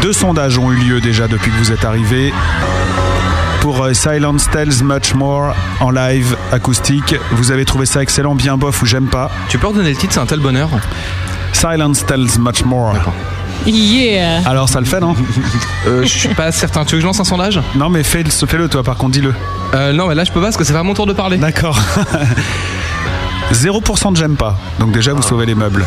Deux 0.00 0.12
sondages 0.12 0.58
ont 0.58 0.70
eu 0.72 0.76
lieu 0.76 1.00
déjà 1.00 1.28
depuis 1.28 1.50
que 1.50 1.56
vous 1.58 1.72
êtes 1.72 1.84
arrivés. 1.84 2.32
Pour 3.64 3.82
euh, 3.82 3.94
Silence 3.94 4.46
Tells 4.50 4.84
Much 4.84 5.14
More 5.14 5.54
en 5.80 5.90
live 5.90 6.36
acoustique, 6.52 7.14
vous 7.30 7.50
avez 7.50 7.64
trouvé 7.64 7.86
ça 7.86 8.02
excellent, 8.02 8.34
bien 8.34 8.58
bof 8.58 8.82
ou 8.82 8.84
j'aime 8.84 9.06
pas. 9.06 9.30
Tu 9.48 9.56
peux 9.56 9.66
redonner 9.68 9.88
le 9.88 9.96
titre, 9.96 10.12
c'est 10.12 10.20
un 10.20 10.26
tel 10.26 10.40
bonheur. 10.40 10.68
Silence 11.54 12.04
Tells 12.04 12.38
Much 12.38 12.62
More. 12.66 12.92
Yeah. 13.64 14.42
Alors 14.44 14.68
ça 14.68 14.80
le 14.80 14.84
fait, 14.84 15.00
non? 15.00 15.16
Euh, 15.86 16.02
je 16.02 16.08
suis 16.08 16.28
pas 16.34 16.52
certain. 16.52 16.84
Tu 16.84 16.90
veux 16.90 16.98
que 16.98 17.00
je 17.04 17.06
lance 17.06 17.20
un 17.20 17.24
sondage? 17.24 17.58
Non, 17.74 17.88
mais 17.88 18.02
fais-le, 18.02 18.28
fais-le 18.28 18.68
toi, 18.68 18.82
par 18.82 18.96
contre, 18.98 19.12
dis-le. 19.12 19.32
euh, 19.72 19.94
Non, 19.94 20.08
mais 20.08 20.14
là 20.14 20.24
je 20.24 20.30
peux 20.30 20.40
pas 20.40 20.48
parce 20.48 20.58
que 20.58 20.64
c'est 20.64 20.74
pas 20.74 20.82
mon 20.82 20.92
tour 20.92 21.06
de 21.06 21.14
parler. 21.14 21.38
D'accord. 21.38 21.78
0% 23.50 24.12
de 24.12 24.16
j'aime 24.18 24.36
pas. 24.36 24.58
Donc 24.78 24.92
déjà, 24.92 25.14
vous 25.14 25.22
sauvez 25.22 25.46
les 25.46 25.54
meubles. 25.54 25.86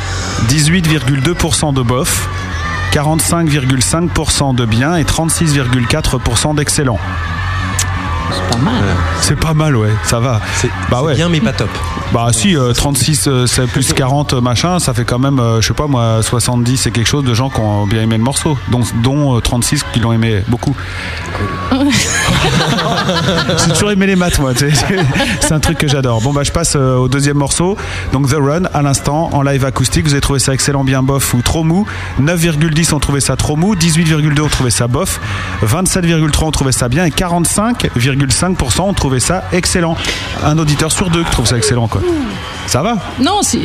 18,2% 0.50 1.76
de 1.76 1.82
bof. 1.84 2.28
45,5% 2.92 4.56
de 4.56 4.66
bien 4.66 4.96
et 4.96 5.04
36,4% 5.04 6.56
d'excellent. 6.56 6.98
C'est 8.32 8.58
pas 8.58 8.64
mal. 8.64 8.84
C'est 9.22 9.36
pas 9.40 9.54
mal, 9.54 9.76
ouais, 9.76 9.94
ça 10.04 10.20
va. 10.20 10.40
C'est 10.56 10.70
Bah 10.90 11.02
ouais. 11.02 11.16
bien, 11.16 11.30
mais 11.30 11.40
pas 11.40 11.54
top. 11.54 11.70
Bah 12.14 12.28
si, 12.32 12.56
euh, 12.58 12.74
36 12.74 13.28
euh, 13.28 13.46
c'est 13.48 13.68
plus 13.68 13.94
40 13.94 14.34
euh, 14.34 14.42
machin, 14.42 14.80
ça 14.80 14.94
fait 14.94 15.04
quand 15.06 15.20
même, 15.20 15.40
euh, 15.40 15.62
je 15.62 15.68
sais 15.68 15.74
pas 15.74 15.88
moi, 15.88 16.22
70 16.22 16.88
et 16.88 16.92
quelque 16.92 17.08
chose 17.08 17.24
de 17.24 17.34
gens 17.34 17.50
qui 17.50 17.60
ont 17.60 17.86
bien 17.86 18.02
aimé 18.02 18.18
le 18.18 18.24
morceau, 18.24 18.58
dont, 18.72 18.82
dont 19.04 19.36
euh, 19.38 19.42
36 19.42 19.84
qui 19.94 20.00
l'ont 20.00 20.14
aimé 20.14 20.44
beaucoup. 20.48 20.76
J'ai 23.66 23.74
toujours 23.74 23.92
aimé 23.92 24.08
les 24.08 24.16
maths, 24.16 24.40
moi. 24.40 24.52
C'est 25.40 25.52
un 25.52 25.60
truc 25.60 25.78
que 25.78 25.88
j'adore. 25.88 26.22
Bon, 26.22 26.34
bah, 26.34 26.44
je 26.44 26.52
passe 26.52 26.74
euh, 26.76 26.96
au 26.96 27.08
deuxième 27.08 27.38
morceau. 27.38 27.78
Donc, 28.14 28.30
The 28.30 28.38
Run, 28.40 28.64
à 28.74 28.82
l'instant, 28.82 29.30
en 29.34 29.42
live 29.42 29.66
acoustique. 29.66 30.06
Vous 30.06 30.14
avez 30.14 30.22
trouvé 30.22 30.40
ça 30.40 30.54
excellent, 30.54 30.84
bien 30.84 31.04
bof 31.04 31.34
ou 31.34 31.42
trop 31.42 31.64
mou. 31.64 31.86
9,10 32.22 32.94
ont 32.94 33.00
trouvé 33.00 33.20
ça 33.20 33.36
trop 33.36 33.56
mou. 33.56 33.76
18,2 33.76 34.42
ont 34.42 34.48
trouvé 34.48 34.70
ça 34.70 34.88
bof. 34.88 35.20
27,3 35.66 36.44
ont 36.46 36.52
trouvé 36.52 36.72
ça 36.72 36.90
bien. 36.90 37.06
Et 37.06 37.10
45,5% 37.10 38.82
ont 38.82 38.94
trouvé 38.94 39.20
ça 39.20 39.44
excellent. 39.52 39.96
Un 40.44 40.58
auditeur 40.58 40.92
sur 40.92 41.10
deux 41.10 41.24
qui 41.24 41.32
trouve 41.32 41.48
ça 41.48 41.58
excellent, 41.58 41.88
quoi. 41.88 42.02
Ça 42.68 42.82
va? 42.82 42.98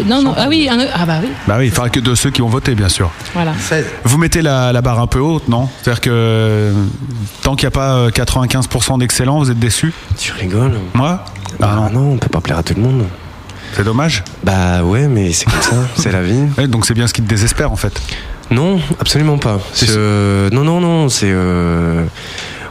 Non, 0.07 0.23
non. 0.23 0.35
Ah 0.37 0.47
oui, 0.49 0.69
ah 0.71 1.07
bah 1.07 1.17
oui. 1.23 1.29
Bah 1.49 1.57
oui, 1.59 1.67
il 1.67 1.71
faudra 1.73 1.91
que 1.91 1.99
de 2.01 2.15
ceux 2.15 2.31
qui 2.31 2.41
ont 2.41 2.49
voté, 2.49 2.75
bien 2.75 2.89
sûr. 2.89 3.11
Voilà. 3.35 3.53
Vous 4.05 4.17
mettez 4.17 4.43
la, 4.43 4.73
la 4.73 4.81
barre 4.81 5.01
un 5.01 5.07
peu 5.09 5.19
haute, 5.19 5.49
non? 5.49 5.69
C'est-à-dire 5.83 6.01
que 6.01 6.11
euh, 6.13 6.73
tant 7.43 7.57
qu'il 7.57 7.67
n'y 7.67 7.73
a 7.73 7.77
pas 7.77 7.95
euh, 7.95 8.11
95% 8.11 8.82
100% 8.83 8.99
d'excellent, 8.99 9.39
vous 9.39 9.51
êtes 9.51 9.59
déçu 9.59 9.93
Tu 10.19 10.33
rigoles 10.33 10.73
hein. 10.75 10.91
Moi 10.95 11.25
bah, 11.61 11.87
ah 11.87 11.91
non, 11.93 12.13
on 12.13 12.17
peut 12.17 12.29
pas 12.29 12.41
plaire 12.41 12.59
à 12.59 12.63
tout 12.63 12.75
le 12.75 12.81
monde. 12.81 13.05
C'est 13.75 13.85
dommage 13.85 14.25
Bah 14.43 14.83
ouais, 14.83 15.07
mais 15.07 15.33
c'est 15.33 15.45
comme 15.45 15.61
ça, 15.61 15.77
c'est 15.95 16.11
la 16.11 16.23
vie. 16.23 16.47
Donc 16.69 16.87
c'est 16.87 16.95
bien 16.95 17.07
ce 17.07 17.13
qui 17.13 17.23
te 17.23 17.29
désespère 17.29 17.71
en 17.71 17.77
fait 17.77 17.93
Non, 18.51 18.81
absolument 18.99 19.39
pas. 19.39 19.61
Euh, 19.89 20.51
non, 20.51 20.65
non, 20.65 20.81
non, 20.81 21.09
c'est. 21.09 21.31
Euh, 21.31 22.05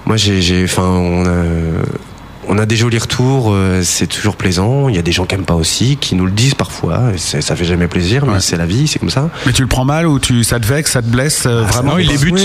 moi 0.06 0.18
j'ai. 0.18 0.64
Enfin, 0.66 0.84
on 0.84 1.26
a 1.26 1.32
on 2.48 2.58
a 2.58 2.66
des 2.66 2.76
jolis 2.76 2.98
retours. 2.98 3.52
euh, 3.54 3.82
c'est 3.84 4.08
toujours 4.08 4.36
plaisant. 4.36 4.90
Il 4.90 4.96
y 4.96 5.00
a 5.00 5.02
des 5.02 5.12
gens 5.12 5.26
qui 5.26 5.36
aiment 5.36 5.46
pas 5.46 5.56
aussi, 5.56 5.98
qui 5.98 6.16
nous 6.16 6.26
le 6.26 6.32
disent 6.32 6.56
parfois. 6.56 7.02
Ça 7.18 7.56
fait 7.56 7.66
jamais 7.66 7.88
plaisir, 7.88 8.26
mais 8.26 8.34
Ouais. 8.34 8.40
c'est 8.40 8.58
la 8.58 8.66
vie, 8.66 8.88
c'est 8.88 9.00
comme 9.00 9.10
ça. 9.10 9.30
Mais 9.46 9.54
tu 9.54 9.62
le 9.62 9.68
prends 9.68 9.86
mal 9.86 10.08
ou 10.08 10.20
tu, 10.20 10.44
ça 10.44 10.60
te 10.60 10.66
vexe, 10.66 10.92
ça 10.92 11.02
te 11.02 11.08
blesse 11.08 11.44
euh, 11.46 11.64
Vraiment, 11.64 11.98
il 11.98 12.08
les 12.08 12.18
bute. 12.18 12.40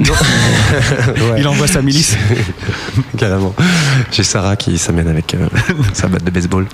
Ouais. 0.00 1.38
Il 1.38 1.46
envoie 1.48 1.66
sa 1.66 1.82
milice. 1.82 2.16
Carrément. 3.18 3.54
J'ai 4.12 4.22
Sarah 4.22 4.56
qui 4.56 4.78
s'amène 4.78 5.08
avec 5.08 5.34
euh, 5.34 5.48
sa 5.92 6.08
batte 6.08 6.24
de 6.24 6.30
baseball. 6.30 6.66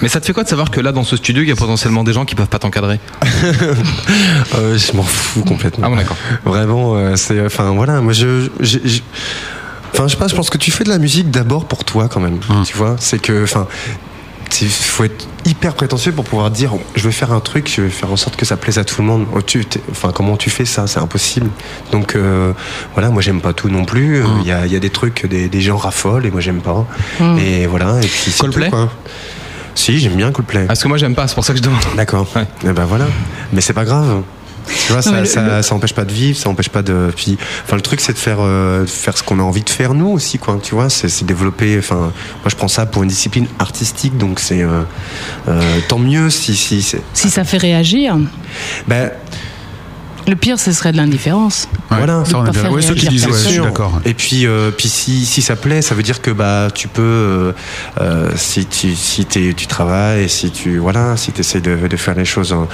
Mais 0.00 0.08
ça 0.08 0.20
te 0.20 0.26
fait 0.26 0.32
quoi 0.32 0.44
de 0.44 0.48
savoir 0.48 0.70
que 0.70 0.80
là, 0.80 0.92
dans 0.92 1.04
ce 1.04 1.16
studio, 1.16 1.42
il 1.42 1.48
y 1.48 1.52
a 1.52 1.56
potentiellement 1.56 2.04
des 2.04 2.12
gens 2.12 2.24
qui 2.24 2.34
peuvent 2.34 2.46
pas 2.48 2.58
t'encadrer 2.58 3.00
Euh, 4.54 4.76
je 4.78 4.96
m'en 4.96 5.02
fous 5.02 5.42
complètement. 5.44 5.86
Ah 5.86 5.90
bon, 5.90 5.96
d'accord. 5.96 6.16
Vraiment, 6.44 6.96
euh, 6.96 7.16
c'est. 7.16 7.44
Enfin, 7.44 7.70
voilà, 7.72 8.00
moi, 8.00 8.12
je. 8.12 8.48
je- 8.60 8.78
je- 8.84 9.00
Enfin, 9.92 10.08
je 10.08 10.12
sais 10.12 10.18
pas, 10.18 10.28
je 10.28 10.34
pense 10.34 10.50
que 10.50 10.58
tu 10.58 10.70
fais 10.70 10.84
de 10.84 10.88
la 10.90 10.98
musique 10.98 11.30
d'abord 11.30 11.66
pour 11.66 11.84
toi, 11.84 12.08
quand 12.08 12.20
même. 12.20 12.40
Hum. 12.48 12.64
Tu 12.64 12.76
vois 12.76 12.96
C'est 12.98 13.18
que. 13.20 13.44
Enfin. 13.44 13.66
Il 14.60 14.68
faut 14.68 15.04
être 15.04 15.26
hyper 15.46 15.72
prétentieux 15.72 16.12
pour 16.12 16.24
pouvoir 16.26 16.50
dire 16.50 16.72
je 16.94 17.04
vais 17.08 17.12
faire 17.12 17.32
un 17.32 17.40
truc, 17.40 17.72
je 17.74 17.80
vais 17.80 17.88
faire 17.88 18.12
en 18.12 18.18
sorte 18.18 18.36
que 18.36 18.44
ça 18.44 18.58
plaise 18.58 18.76
à 18.76 18.84
tout 18.84 19.00
le 19.00 19.08
monde. 19.08 19.24
Oh, 19.34 19.40
tu, 19.40 19.64
enfin, 19.90 20.12
comment 20.14 20.36
tu 20.36 20.50
fais 20.50 20.66
ça? 20.66 20.86
C'est 20.86 21.00
impossible. 21.00 21.48
Donc 21.90 22.14
euh, 22.14 22.52
voilà, 22.92 23.08
moi 23.08 23.22
j'aime 23.22 23.40
pas 23.40 23.54
tout 23.54 23.70
non 23.70 23.86
plus. 23.86 24.22
Euh, 24.22 24.26
Il 24.42 24.46
y, 24.46 24.52
a, 24.52 24.66
il 24.66 24.72
y 24.72 24.76
a 24.76 24.78
des 24.78 24.90
trucs, 24.90 25.24
des, 25.26 25.48
des 25.48 25.60
gens 25.62 25.78
raffolent 25.78 26.26
et 26.26 26.30
moi 26.30 26.42
j'aime 26.42 26.60
pas. 26.60 26.84
Et 27.38 27.66
voilà. 27.66 27.96
Et 28.02 28.06
puis 28.06 28.30
c'est 28.30 28.40
Coldplay? 28.40 28.66
tout, 28.66 28.72
quoi. 28.76 28.90
Si, 29.74 29.98
j'aime 29.98 30.16
bien 30.16 30.30
Coldplay. 30.32 30.66
Parce 30.66 30.82
que 30.82 30.88
moi, 30.88 30.98
j'aime 30.98 31.14
pas, 31.14 31.26
c'est 31.28 31.34
pour 31.34 31.46
ça 31.46 31.54
que 31.54 31.58
je 31.58 31.62
demande. 31.64 31.80
D'accord. 31.96 32.26
Ouais. 32.36 32.46
Et 32.68 32.72
ben 32.74 32.84
voilà. 32.84 33.06
Mais 33.54 33.62
c'est 33.62 33.72
pas 33.72 33.86
grave. 33.86 34.20
Tu 34.86 34.92
vois, 34.92 35.02
ça, 35.02 35.20
le- 35.20 35.26
ça, 35.26 35.42
le- 35.58 35.62
ça 35.62 35.74
empêche 35.74 35.92
pas 35.94 36.04
de 36.04 36.12
vivre, 36.12 36.38
ça 36.38 36.48
empêche 36.48 36.68
pas 36.68 36.82
de. 36.82 37.12
Puis, 37.16 37.36
enfin, 37.64 37.76
le 37.76 37.82
truc, 37.82 38.00
c'est 38.00 38.12
de 38.12 38.18
faire, 38.18 38.38
euh, 38.40 38.86
faire 38.86 39.16
ce 39.16 39.22
qu'on 39.22 39.38
a 39.38 39.42
envie 39.42 39.62
de 39.62 39.70
faire 39.70 39.94
nous 39.94 40.08
aussi, 40.08 40.38
quoi. 40.38 40.58
Tu 40.62 40.74
vois, 40.74 40.90
c'est 40.90 41.08
c'est 41.08 41.24
développer. 41.24 41.76
Enfin, 41.78 41.96
moi, 41.96 42.12
je 42.48 42.56
prends 42.56 42.68
ça 42.68 42.86
pour 42.86 43.02
une 43.02 43.08
discipline 43.08 43.46
artistique, 43.58 44.16
donc 44.18 44.40
c'est 44.40 44.62
euh, 44.62 44.82
euh, 45.48 45.78
tant 45.88 45.98
mieux 45.98 46.30
si 46.30 46.54
si. 46.56 46.82
Si 47.14 47.30
ça 47.30 47.44
fait 47.44 47.58
réagir, 47.58 48.16
Ben, 48.86 49.10
le 50.28 50.36
pire, 50.36 50.58
ce 50.58 50.72
serait 50.72 50.92
de 50.92 50.96
l'indifférence. 50.96 51.68
Ouais, 51.90 51.96
Voilà. 51.98 52.24
ça 52.24 52.38
on 52.38 52.42
De 52.42 52.44
est 52.44 52.46
pas 52.46 52.52
bien. 52.52 52.62
faire 52.62 52.72
Ouais, 52.72 52.82
ceux 52.82 52.94
qui 52.94 53.08
disent, 53.08 53.26
ouais, 53.26 53.32
je 53.32 53.36
suis 53.38 53.52
sûr. 53.54 53.64
d'accord. 53.64 54.00
Et 54.04 54.14
puis, 54.14 54.46
euh, 54.46 54.70
puis 54.70 54.88
si, 54.88 55.26
si 55.26 55.42
ça 55.42 55.56
plaît, 55.56 55.82
ça 55.82 55.94
veut 55.94 56.02
dire 56.02 56.20
que 56.22 56.30
bah 56.30 56.68
tu 56.74 56.88
peux, 56.88 57.02
euh, 57.02 57.52
euh, 58.00 58.30
si 58.36 58.66
tu 58.66 58.94
si 58.94 59.24
tu 59.26 59.54
travailles, 59.66 60.28
si 60.28 60.50
tu 60.50 60.78
voilà, 60.78 61.16
si 61.16 61.32
tu 61.32 61.40
essaies 61.40 61.60
de, 61.60 61.88
de 61.88 61.96
faire 61.96 62.14
les 62.14 62.24
choses 62.24 62.52
en- 62.52 62.68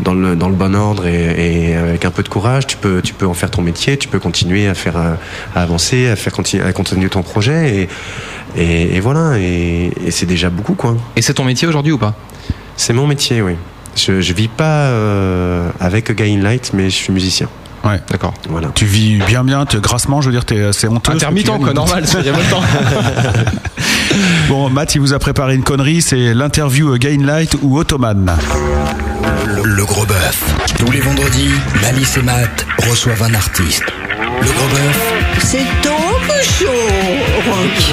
dans 0.00 0.14
le 0.14 0.36
dans 0.36 0.48
le 0.48 0.54
bon 0.54 0.74
ordre 0.74 1.06
et, 1.06 1.70
et 1.70 1.74
avec 1.76 2.04
un 2.04 2.10
peu 2.10 2.22
de 2.22 2.28
courage, 2.28 2.66
tu 2.66 2.76
peux 2.76 3.00
tu 3.02 3.14
peux 3.14 3.26
en 3.26 3.34
faire 3.34 3.50
ton 3.50 3.62
métier, 3.62 3.96
tu 3.96 4.08
peux 4.08 4.18
continuer 4.18 4.68
à 4.68 4.74
faire 4.74 4.96
à 4.96 5.16
avancer, 5.60 6.08
à 6.08 6.16
faire 6.16 6.32
continuer 6.32 6.64
à 6.64 6.72
continuer 6.72 7.08
ton 7.08 7.22
projet 7.22 7.76
et 7.82 7.88
et, 8.56 8.96
et 8.96 9.00
voilà 9.00 9.38
et, 9.38 9.92
et 10.06 10.10
c'est 10.10 10.26
déjà 10.26 10.48
beaucoup 10.50 10.74
quoi. 10.74 10.96
Et 11.16 11.22
c'est 11.22 11.34
ton 11.34 11.44
métier 11.44 11.68
aujourd'hui 11.68 11.92
ou 11.92 11.98
pas? 11.98 12.14
C'est 12.76 12.92
mon 12.92 13.06
métier, 13.06 13.42
oui. 13.42 13.52
Je, 13.96 14.20
je 14.20 14.32
vis 14.32 14.48
pas 14.48 14.64
euh, 14.88 15.68
avec 15.80 16.12
Gain 16.14 16.38
Light, 16.42 16.70
mais 16.74 16.90
je 16.90 16.94
suis 16.94 17.12
musicien. 17.12 17.48
Ouais. 17.84 18.00
D'accord. 18.10 18.34
Voilà. 18.48 18.68
Tu 18.74 18.84
vis 18.84 19.18
bien, 19.26 19.44
bien, 19.44 19.64
grassement, 19.74 20.20
je 20.20 20.26
veux 20.26 20.32
dire, 20.32 20.44
t'es- 20.44 20.72
c'est 20.72 20.88
honteux. 20.88 21.12
Intermittent, 21.12 21.58
quoi, 21.60 21.72
normal, 21.72 22.04
c'est 22.06 22.18
il 22.20 22.26
y 22.26 22.28
a 22.28 22.32
même 22.32 22.46
temps. 22.50 22.62
Bon, 24.48 24.70
Matt, 24.70 24.94
il 24.94 25.00
vous 25.00 25.12
a 25.12 25.18
préparé 25.18 25.54
une 25.54 25.62
connerie, 25.62 26.00
c'est 26.00 26.32
l'interview 26.32 26.94
euh, 26.94 26.96
Gainlight 26.96 27.56
ou 27.62 27.78
Ottoman. 27.78 28.34
Le, 29.62 29.84
gros 29.84 30.06
bœuf. 30.06 30.42
Tous 30.78 30.90
les 30.90 31.00
vendredis, 31.00 31.50
Malice 31.82 32.16
et 32.16 32.22
Matt 32.22 32.64
reçoivent 32.88 33.22
un 33.22 33.34
artiste. 33.34 33.82
Le 34.40 34.46
gros 34.46 34.68
bœuf, 34.68 35.12
C'est 35.40 35.58
ton 35.82 35.96
bouche 36.26 36.60
show 36.60 37.50
rock. 37.50 37.84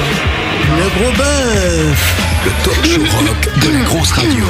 Le 0.77 1.01
gros 1.01 1.11
bœuf. 1.17 2.15
Le 2.45 2.51
talk 2.63 2.85
show 2.85 3.17
rock 3.17 3.49
de 3.65 3.77
la 3.77 3.83
grosse 3.85 4.11
radio. 4.11 4.45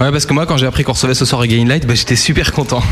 Ouais, 0.00 0.12
parce 0.12 0.26
que 0.26 0.34
moi, 0.34 0.46
quand 0.46 0.56
j'ai 0.56 0.66
appris 0.66 0.84
qu'on 0.84 0.92
recevait 0.92 1.14
ce 1.14 1.24
soir 1.24 1.40
Again 1.40 1.64
Light, 1.66 1.86
bah, 1.86 1.94
j'étais 1.94 2.16
super 2.16 2.52
content. 2.52 2.82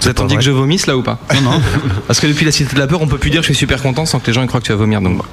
Vous 0.00 0.08
attendiez 0.08 0.36
que 0.36 0.42
je 0.44 0.50
vomisse 0.50 0.86
là 0.86 0.96
ou 0.96 1.02
pas? 1.02 1.18
Non, 1.34 1.40
non. 1.42 1.62
Parce 2.06 2.20
que 2.20 2.26
depuis 2.28 2.46
la 2.46 2.52
Cité 2.52 2.74
de 2.74 2.78
la 2.78 2.86
Peur, 2.86 3.02
on 3.02 3.08
peut 3.08 3.18
plus 3.18 3.30
dire 3.30 3.40
que 3.40 3.46
je 3.46 3.52
suis 3.52 3.58
super 3.58 3.82
content 3.82 4.06
sans 4.06 4.20
que 4.20 4.28
les 4.28 4.32
gens 4.32 4.46
croient 4.46 4.60
que 4.60 4.66
tu 4.66 4.72
vas 4.72 4.78
vomir. 4.78 5.00
Donc, 5.00 5.18
bon. 5.18 5.24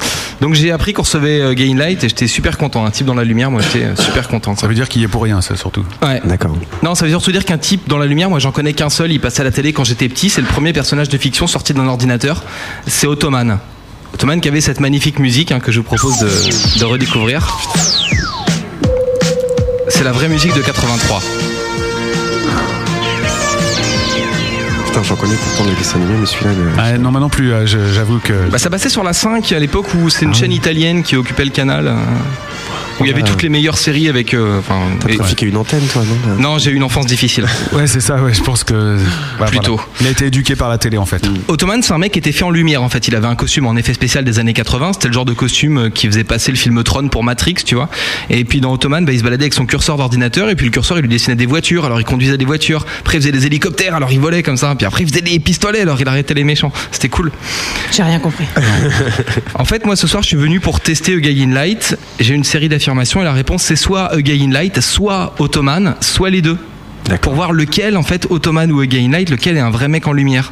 donc 0.42 0.56
j'ai 0.56 0.72
appris 0.72 0.92
qu'on 0.92 1.04
recevait 1.04 1.40
euh, 1.40 1.54
Gain 1.54 1.76
Light 1.78 2.04
et 2.04 2.10
j'étais 2.10 2.28
super 2.28 2.58
content. 2.58 2.84
Un 2.84 2.90
type 2.90 3.06
dans 3.06 3.14
la 3.14 3.24
lumière, 3.24 3.52
moi 3.52 3.62
j'étais 3.62 3.86
euh, 3.86 3.96
super 3.96 4.28
content. 4.28 4.56
Ça 4.56 4.68
veut 4.68 4.74
dire 4.74 4.90
qu'il 4.90 5.02
y 5.02 5.06
est 5.06 5.08
pour 5.08 5.22
rien, 5.22 5.40
ça 5.42 5.56
surtout. 5.56 5.86
Ouais. 6.02 6.20
D'accord. 6.26 6.58
Non, 6.82 6.96
ça 6.96 7.06
veut 7.06 7.12
surtout 7.12 7.32
dire 7.32 7.46
qu'un 7.46 7.60
type 7.60 7.88
dans 7.88 8.00
la 8.00 8.08
lumière, 8.08 8.30
moi 8.30 8.40
j'en 8.40 8.52
connais 8.52 8.74
qu'un 8.74 8.90
seul, 8.90 9.12
il 9.12 9.20
passait 9.20 9.42
à 9.42 9.44
la 9.44 9.52
télé 9.52 9.72
quand 9.72 9.84
j'étais 9.84 10.10
petit, 10.10 10.30
c'est 10.30 10.42
le 10.42 10.48
premier 10.48 10.74
personnage 10.74 11.10
de 11.10 11.18
fiction 11.18 11.46
sorti 11.46 11.74
d'un 11.74 11.88
ordinateur, 11.88 12.44
c'est 12.88 13.06
Ottoman. 13.08 13.60
Ottoman 14.16 14.42
qui 14.42 14.48
avait 14.48 14.62
cette 14.62 14.80
magnifique 14.80 15.20
musique 15.20 15.52
hein, 15.52 15.60
que 15.60 15.72
je 15.72 15.80
vous 15.80 15.86
propose 15.86 16.18
de, 16.18 16.80
de 16.80 16.86
redécouvrir. 16.86 17.56
C'est 19.88 20.04
la 20.04 20.12
vraie 20.12 20.28
musique 20.28 20.54
de 20.54 20.62
83. 20.62 21.22
Putain, 24.96 25.08
j'en 25.10 25.16
connais 25.18 25.36
pourtant 25.36 25.66
les 25.70 25.76
dessins 25.76 25.98
animés, 25.98 26.16
mais 26.22 26.26
celui-là. 26.26 26.52
Ah, 26.78 26.98
non, 26.98 27.12
moi 27.12 27.20
non 27.20 27.28
plus, 27.28 27.52
euh, 27.52 27.66
j'avoue 27.66 28.20
que. 28.20 28.32
Bah, 28.50 28.58
ça 28.58 28.70
passait 28.70 28.88
sur 28.88 29.04
la 29.04 29.12
5 29.12 29.52
à 29.52 29.60
l'époque 29.60 29.88
où 29.94 30.10
c'est 30.10 30.24
une 30.24 30.32
Ah 30.32 30.38
chaîne 30.38 30.54
italienne 30.54 31.04
qui 31.04 31.18
occupait 31.18 31.44
le 31.44 31.52
canal. 31.52 31.88
euh, 31.88 31.96
où 32.98 33.04
il 33.04 33.10
y 33.10 33.12
avait 33.12 33.24
Ouais. 33.24 33.28
toutes 33.28 33.44
les 33.44 33.50
meilleures 33.50 33.78
séries 33.78 34.08
avec. 34.08 34.34
euh, 34.34 34.60
enfin, 34.60 34.80
T'as 35.02 35.10
et- 35.10 35.18
trafiqué 35.18 35.46
une 35.48 35.58
antenne, 35.58 35.82
toi, 35.92 36.02
non 36.30 36.42
non, 36.52 36.58
j'ai 36.60 36.72
eu 36.72 36.76
une 36.76 36.84
enfance 36.84 37.06
difficile. 37.08 37.46
Ouais, 37.74 37.88
c'est 37.88 38.00
ça, 38.00 38.16
ouais, 38.24 38.34
je 38.34 38.42
pense 38.42 38.64
que. 38.64 38.98
bah, 39.38 39.48
Plutôt. 39.48 39.76
voilà. 39.76 39.90
Il 40.00 40.08
a 40.08 40.10
été 40.12 40.26
éduqué 40.28 40.56
par 40.56 40.70
la 40.70 40.78
télé 40.78 40.98
en 40.98 41.06
fait. 41.06 41.28
Ottoman, 41.50 41.82
c'est 41.84 41.92
un 41.92 41.98
mec 41.98 42.14
qui 42.14 42.20
était 42.20 42.32
fait 42.32 42.46
en 42.46 42.52
lumière 42.52 42.82
en 42.82 42.88
fait. 42.88 43.10
Il 43.10 43.16
avait 43.18 43.28
un 43.28 43.36
costume 43.36 43.68
en 43.68 43.76
effet 43.76 43.94
spécial 43.94 44.24
des 44.24 44.40
années 44.40 44.54
80. 44.54 44.94
C'était 44.94 45.10
le 45.10 45.14
genre 45.14 45.26
de 45.26 45.34
costume 45.34 45.90
qui 45.94 46.08
faisait 46.08 46.24
passer 46.24 46.52
le 46.52 46.58
film 46.58 46.82
Tron 46.84 47.10
pour 47.10 47.26
Matrix, 47.26 47.56
tu 47.66 47.76
vois. 47.76 47.90
Et 48.30 48.46
puis 48.46 48.62
dans 48.62 48.72
Ottoman, 48.72 49.04
bah, 49.04 49.12
il 49.12 49.20
se 49.20 49.24
baladait 49.26 49.44
avec 49.44 49.54
son 49.54 49.66
curseur 49.66 49.98
d'ordinateur 49.98 50.50
et 50.50 50.56
puis 50.56 50.66
le 50.66 50.72
curseur 50.72 50.98
il 50.98 51.02
lui 51.02 51.10
dessinait 51.10 51.36
des 51.36 51.48
voitures. 51.48 51.84
Alors 51.84 52.00
il 52.00 52.06
conduisait 52.06 52.38
des 52.38 52.46
voitures. 52.46 52.86
Après 53.02 53.18
il 53.18 53.22
faisait 53.22 53.34
des 53.34 53.46
hélicoptères. 53.46 53.94
Alors 53.94 54.14
il 54.14 54.22
volait 54.22 54.42
comme 54.42 54.56
ça. 54.58 54.74
Puis 54.78 54.85
après 54.86 55.04
il 55.04 55.10
faisait 55.10 55.22
des 55.22 55.40
pistolets. 55.40 55.82
Alors 55.82 56.00
il 56.00 56.08
arrêtait 56.08 56.34
les 56.34 56.44
méchants. 56.44 56.72
C'était 56.92 57.10
cool. 57.10 57.32
J'ai 57.92 58.04
rien 58.04 58.20
compris. 58.20 58.46
En 59.58 59.66
fait, 59.66 59.86
moi 59.86 59.96
ce 59.96 60.06
soir, 60.08 60.22
je 60.22 60.28
suis 60.28 60.38
venu 60.38 60.60
pour 60.60 60.80
tester 60.82 61.16
A 61.16 61.20
Guy 61.20 61.44
in 61.44 61.54
Light. 61.54 61.98
J'ai 62.20 62.34
une 62.34 62.44
série 62.44 62.70
d'affirmations 62.70 63.22
et 63.22 63.26
la 63.26 63.34
réponse 63.34 63.64
c'est 63.64 63.76
soit 63.76 64.12
A 64.14 64.22
Guy 64.22 64.44
in 64.44 64.52
Light, 64.52 64.82
soit 64.82 65.34
Ottoman, 65.40 65.96
soit 66.02 66.30
les 66.30 66.42
deux. 66.42 66.58
Pour 67.22 67.36
voir 67.36 67.54
lequel, 67.54 67.98
en 67.98 68.04
fait, 68.04 68.26
Ottoman 68.32 68.72
ou 68.72 68.80
A 68.82 68.86
Guy 68.88 69.06
in 69.06 69.12
Light, 69.12 69.30
lequel 69.30 69.58
est 69.58 69.62
un 69.62 69.70
vrai 69.70 69.88
mec 69.88 70.08
en 70.08 70.12
lumière. 70.14 70.52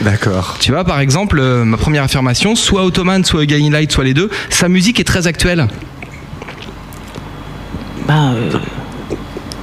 D'accord. 0.00 0.56
Tu 0.60 0.72
vois, 0.72 0.84
par 0.84 0.98
exemple, 1.00 1.38
euh, 1.38 1.64
ma 1.64 1.76
première 1.76 2.02
affirmation, 2.02 2.56
soit 2.56 2.84
Ottoman, 2.84 3.24
soit 3.24 3.42
A 3.42 3.46
Guy 3.46 3.66
in 3.66 3.70
Light, 3.70 3.92
soit 3.92 4.04
les 4.04 4.12
deux, 4.12 4.28
sa 4.50 4.68
musique 4.68 4.98
est 5.00 5.04
très 5.04 5.26
actuelle. 5.26 5.66
Bah, 8.06 8.32
euh, 8.34 8.58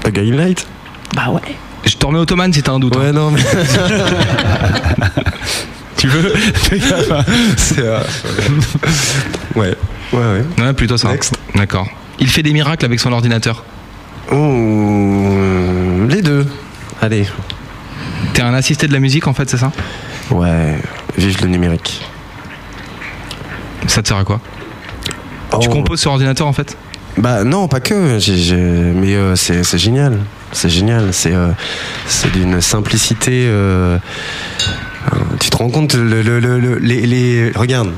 A 0.05 0.11
Guy 0.11 0.31
in 0.31 0.35
Light? 0.37 0.65
bah 1.15 1.29
ouais. 1.29 1.41
Remets 2.05 2.19
Ottoman 2.19 2.51
si 2.53 2.61
t'as 2.63 2.71
un 2.73 2.79
doute. 2.79 2.95
hein. 2.95 2.99
Ouais, 2.99 3.11
non, 3.11 3.31
mais. 3.31 3.41
Tu 5.97 6.07
veux 6.07 6.33
C'est. 7.57 7.79
euh, 7.79 7.99
Ouais, 9.55 9.73
ouais, 10.11 10.19
ouais. 10.19 10.43
Ouais, 10.63 10.73
plutôt 10.73 10.97
ça. 10.97 11.09
Next. 11.09 11.33
D'accord. 11.55 11.87
Il 12.19 12.27
fait 12.27 12.43
des 12.43 12.51
miracles 12.51 12.83
avec 12.85 12.99
son 12.99 13.11
ordinateur. 13.13 13.63
Oh, 14.31 14.35
les 16.09 16.21
deux. 16.21 16.45
Allez. 17.01 17.25
T'es 18.33 18.41
un 18.41 18.53
assisté 18.53 18.87
de 18.87 18.93
la 18.93 18.99
musique, 18.99 19.27
en 19.27 19.33
fait, 19.33 19.49
c'est 19.49 19.57
ça? 19.57 19.71
Ouais, 20.31 20.77
vive 21.17 21.41
le 21.41 21.47
numérique. 21.47 22.01
Ça 23.87 24.01
te 24.01 24.07
sert 24.07 24.17
à 24.17 24.23
quoi? 24.23 24.39
Tu 25.61 25.67
Oh. 25.69 25.71
composes 25.71 25.99
sur 26.01 26.11
ordinateur, 26.11 26.47
en 26.47 26.53
fait? 26.53 26.77
Bah 27.17 27.43
non, 27.43 27.67
pas 27.67 27.79
que. 27.79 28.17
Mais 28.95 29.15
euh, 29.15 29.35
c'est 29.35 29.77
génial. 29.77 30.19
C'est 30.53 30.69
génial. 30.69 31.13
C'est 31.13 31.33
euh, 31.33 31.49
d'une 32.33 32.61
simplicité. 32.61 33.45
euh, 33.47 33.97
euh, 35.13 35.17
Tu 35.39 35.49
te 35.49 35.57
rends 35.57 35.69
compte 35.69 35.93
le, 35.95 36.21
le- 36.21 36.39
le- 36.39 36.59
le- 36.59 36.77
les, 36.77 37.01
les- 37.05 37.51
Regarde. 37.55 37.91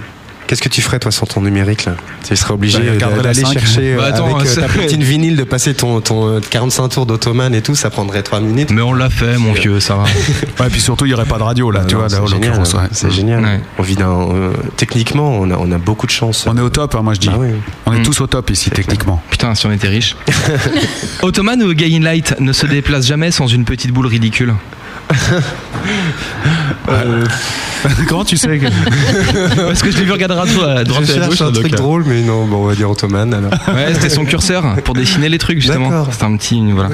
Qu'est-ce 0.47 0.61
que 0.61 0.69
tu 0.69 0.81
ferais 0.81 0.99
toi 0.99 1.11
sans 1.11 1.25
ton 1.25 1.41
numérique 1.41 1.85
là? 1.85 1.95
Tu 2.27 2.35
serais 2.35 2.53
obligé 2.53 2.79
Bah, 2.99 3.07
d'aller 3.23 3.41
5. 3.41 3.53
chercher 3.53 3.93
euh, 3.93 3.97
Bah, 3.97 4.05
attends, 4.13 4.35
avec 4.35 4.47
euh, 4.47 4.53
ça- 4.53 4.61
ta 4.61 4.67
platine 4.67 5.01
vinyle 5.03 5.35
de 5.35 5.43
passer 5.43 5.73
ton, 5.73 6.01
ton 6.01 6.27
euh, 6.35 6.39
45 6.49 6.89
tours 6.89 7.05
d'Ottoman 7.07 7.53
et 7.55 7.61
tout, 7.63 7.73
ça 7.75 7.89
prendrait 7.89 8.21
3 8.21 8.41
minutes. 8.41 8.69
Mais 8.71 8.81
on 8.83 8.93
l'a 8.93 9.09
fait, 9.09 9.37
mon 9.39 9.53
vieux, 9.53 9.79
ça 9.79 9.95
va. 9.95 10.03
Ouais, 10.59 10.69
puis 10.69 10.81
surtout, 10.81 11.05
il 11.05 11.09
n'y 11.09 11.13
aurait 11.15 11.25
pas 11.25 11.37
de 11.39 11.43
radio 11.43 11.71
là, 11.71 11.81
Ah 11.83 11.85
tu 11.87 11.95
non, 11.95 12.01
vois, 12.01 12.09
là, 12.09 12.15
c'est 12.15 12.21
en 12.21 12.27
génial, 12.27 12.49
l'occurrence. 12.51 12.73
ouais. 12.75 12.87
C'est 12.91 13.11
génial. 13.11 13.43
Ouais. 13.43 13.59
On 13.79 13.83
vit 13.83 13.95
euh, 13.99 14.51
techniquement, 14.77 15.31
on 15.39 15.49
a, 15.51 15.57
on 15.57 15.71
a 15.71 15.77
beaucoup 15.79 16.05
de 16.05 16.11
chance. 16.11 16.45
On 16.47 16.55
est 16.57 16.61
au 16.61 16.69
top, 16.69 16.93
hein, 16.95 17.01
moi 17.01 17.13
je 17.15 17.19
dis. 17.21 17.29
Ah 17.31 17.37
oui. 17.39 17.49
On 17.87 17.93
est 17.93 17.99
Mm. 17.99 18.03
tous 18.03 18.21
au 18.21 18.27
top 18.27 18.49
ici, 18.51 18.69
techniquement. 18.69 19.21
Putain, 19.31 19.55
si 19.55 19.65
on 19.65 19.71
était 19.71 19.87
riche. 19.87 20.15
Ottoman 21.23 21.61
ou 21.63 21.69
A 21.69 21.73
Guy 21.73 21.95
in 21.95 22.01
Light 22.01 22.35
ne 22.39 22.53
se 22.53 22.65
déplace 22.67 23.07
jamais 23.07 23.31
sans 23.31 23.47
une 23.47 23.65
petite 23.65 23.91
boule 23.91 24.07
ridicule? 24.07 24.53
Comment 28.07 28.25
tu 28.25 28.37
sais 28.37 28.57
que... 28.57 28.65
Parce 29.67 29.81
que 29.81 29.91
je 29.91 29.97
l'ai 29.97 30.05
vu 30.05 30.11
regarder 30.11 30.35
à 30.35 30.45
droite, 30.45 30.77
à 30.77 30.83
droite 30.83 31.05
Je 31.05 31.13
et 31.13 31.21
à 31.21 31.27
gauche. 31.27 31.41
un 31.41 31.51
truc 31.51 31.73
euh, 31.73 31.77
drôle, 31.77 32.03
mais 32.07 32.21
non, 32.21 32.45
bon, 32.45 32.63
on 32.63 32.67
va 32.67 32.75
dire 32.75 32.89
Ottoman 32.89 33.33
alors. 33.33 33.51
Ouais, 33.75 33.93
c'était 33.93 34.09
son 34.09 34.25
curseur 34.25 34.75
pour 34.83 34.95
dessiner 34.95 35.29
les 35.29 35.37
trucs 35.37 35.59
justement. 35.59 36.07
C'était 36.11 36.23
un 36.23 36.35
petit 36.37 36.59
voilà. 36.71 36.89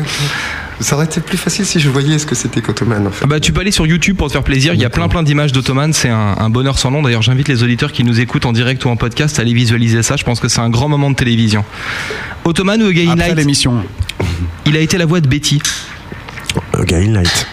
Ça 0.79 0.95
aurait 0.95 1.05
été 1.05 1.21
plus 1.21 1.37
facile 1.37 1.65
si 1.65 1.79
je 1.79 1.89
voyais 1.89 2.17
ce 2.17 2.25
que 2.25 2.33
c'était 2.33 2.59
qu'Ottoman 2.61 3.05
en 3.05 3.11
fait. 3.11 3.21
Ah 3.23 3.27
Bah 3.27 3.39
tu 3.39 3.53
peux 3.53 3.61
aller 3.61 3.69
sur 3.71 3.85
YouTube 3.85 4.17
pour 4.17 4.27
te 4.27 4.33
faire 4.33 4.43
plaisir. 4.43 4.73
Il 4.73 4.79
y 4.81 4.85
a 4.85 4.89
plein 4.89 5.07
plein 5.09 5.21
d'images 5.21 5.51
d'Ottoman. 5.51 5.93
C'est 5.93 6.09
un, 6.09 6.35
un 6.39 6.49
bonheur 6.49 6.79
sans 6.79 6.89
nom. 6.89 7.03
D'ailleurs, 7.03 7.21
j'invite 7.21 7.47
les 7.47 7.61
auditeurs 7.61 7.91
qui 7.91 8.03
nous 8.03 8.19
écoutent 8.19 8.45
en 8.47 8.51
direct 8.51 8.83
ou 8.85 8.89
en 8.89 8.95
podcast 8.95 9.37
à 9.37 9.43
aller 9.43 9.53
visualiser 9.53 10.01
ça. 10.01 10.15
Je 10.15 10.23
pense 10.23 10.39
que 10.39 10.47
c'est 10.47 10.59
un 10.61 10.69
grand 10.71 10.89
moment 10.89 11.11
de 11.11 11.15
télévision. 11.15 11.63
Ottoman 12.45 12.81
ou 12.81 12.87
A 12.87 12.93
Guy 12.93 13.07
in 13.07 13.11
Après 13.11 13.27
Light, 13.27 13.37
l'émission. 13.37 13.75
il 14.65 14.75
a 14.75 14.79
été 14.79 14.97
la 14.97 15.05
voix 15.05 15.21
de 15.21 15.27
Betty. 15.27 15.61
A 16.73 16.83
Guy 16.83 16.95
in 16.95 17.13
Light. 17.13 17.45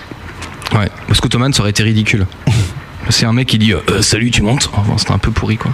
Ouais, 0.74 0.90
parce 1.06 1.20
qu'Ottoman 1.20 1.52
ça 1.52 1.60
aurait 1.60 1.70
été 1.70 1.82
ridicule. 1.82 2.26
C'est 3.10 3.24
un 3.24 3.32
mec 3.32 3.48
qui 3.48 3.58
dit 3.58 3.72
euh, 3.72 3.78
Euh, 3.90 4.02
salut, 4.02 4.30
tu 4.30 4.42
montes. 4.42 4.68
Oh, 4.76 4.80
bon, 4.86 4.98
C'était 4.98 5.12
un 5.12 5.18
peu 5.18 5.30
pourri 5.30 5.56
quoi. 5.56 5.70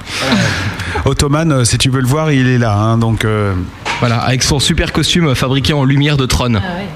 Ottoman, 1.04 1.50
euh, 1.50 1.64
si 1.64 1.78
tu 1.78 1.90
veux 1.90 2.00
le 2.00 2.06
voir, 2.06 2.30
il 2.30 2.46
est 2.48 2.58
là. 2.58 2.74
hein, 2.76 2.96
donc, 2.98 3.24
euh, 3.24 3.54
Voilà, 3.98 4.18
avec 4.18 4.42
son 4.44 4.60
super 4.60 4.92
costume 4.92 5.34
fabriqué 5.34 5.72
en 5.72 5.84
lumière 5.84 6.16
de 6.16 6.26
Tron. 6.26 6.54
Ah 6.54 6.58
ouais. 6.76 6.86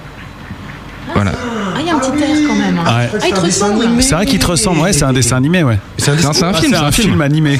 Voilà. 1.14 1.32
Ah, 1.34 1.78
il 1.80 1.86
y 1.86 1.90
a 1.90 1.94
un 1.96 1.98
petit 1.98 2.22
air 2.22 2.36
quand 2.46 2.54
même. 2.54 2.78
hein. 2.78 2.84
Ah 2.86 2.98
ouais. 2.98 3.08
Ah, 3.20 3.24
il 3.28 3.34
te 3.34 3.40
ressemble. 3.40 3.84
c'est 4.02 4.14
vrai 4.14 4.26
qu'il 4.26 4.38
te 4.38 4.46
ressemble. 4.46 4.78
Ouais, 4.80 4.92
c'est 4.92 5.04
un 5.04 5.12
dessin 5.12 5.36
animé, 5.36 5.64
ouais. 5.64 5.78
C'est 5.96 6.12
un 6.12 6.14
Non, 6.16 6.32
c'est 6.32 6.44
un 6.44 6.52
Ah, 6.54 6.60
film. 6.60 6.72
c'est 6.74 6.84
un 6.84 6.92
film 6.92 7.20
animé. 7.20 7.58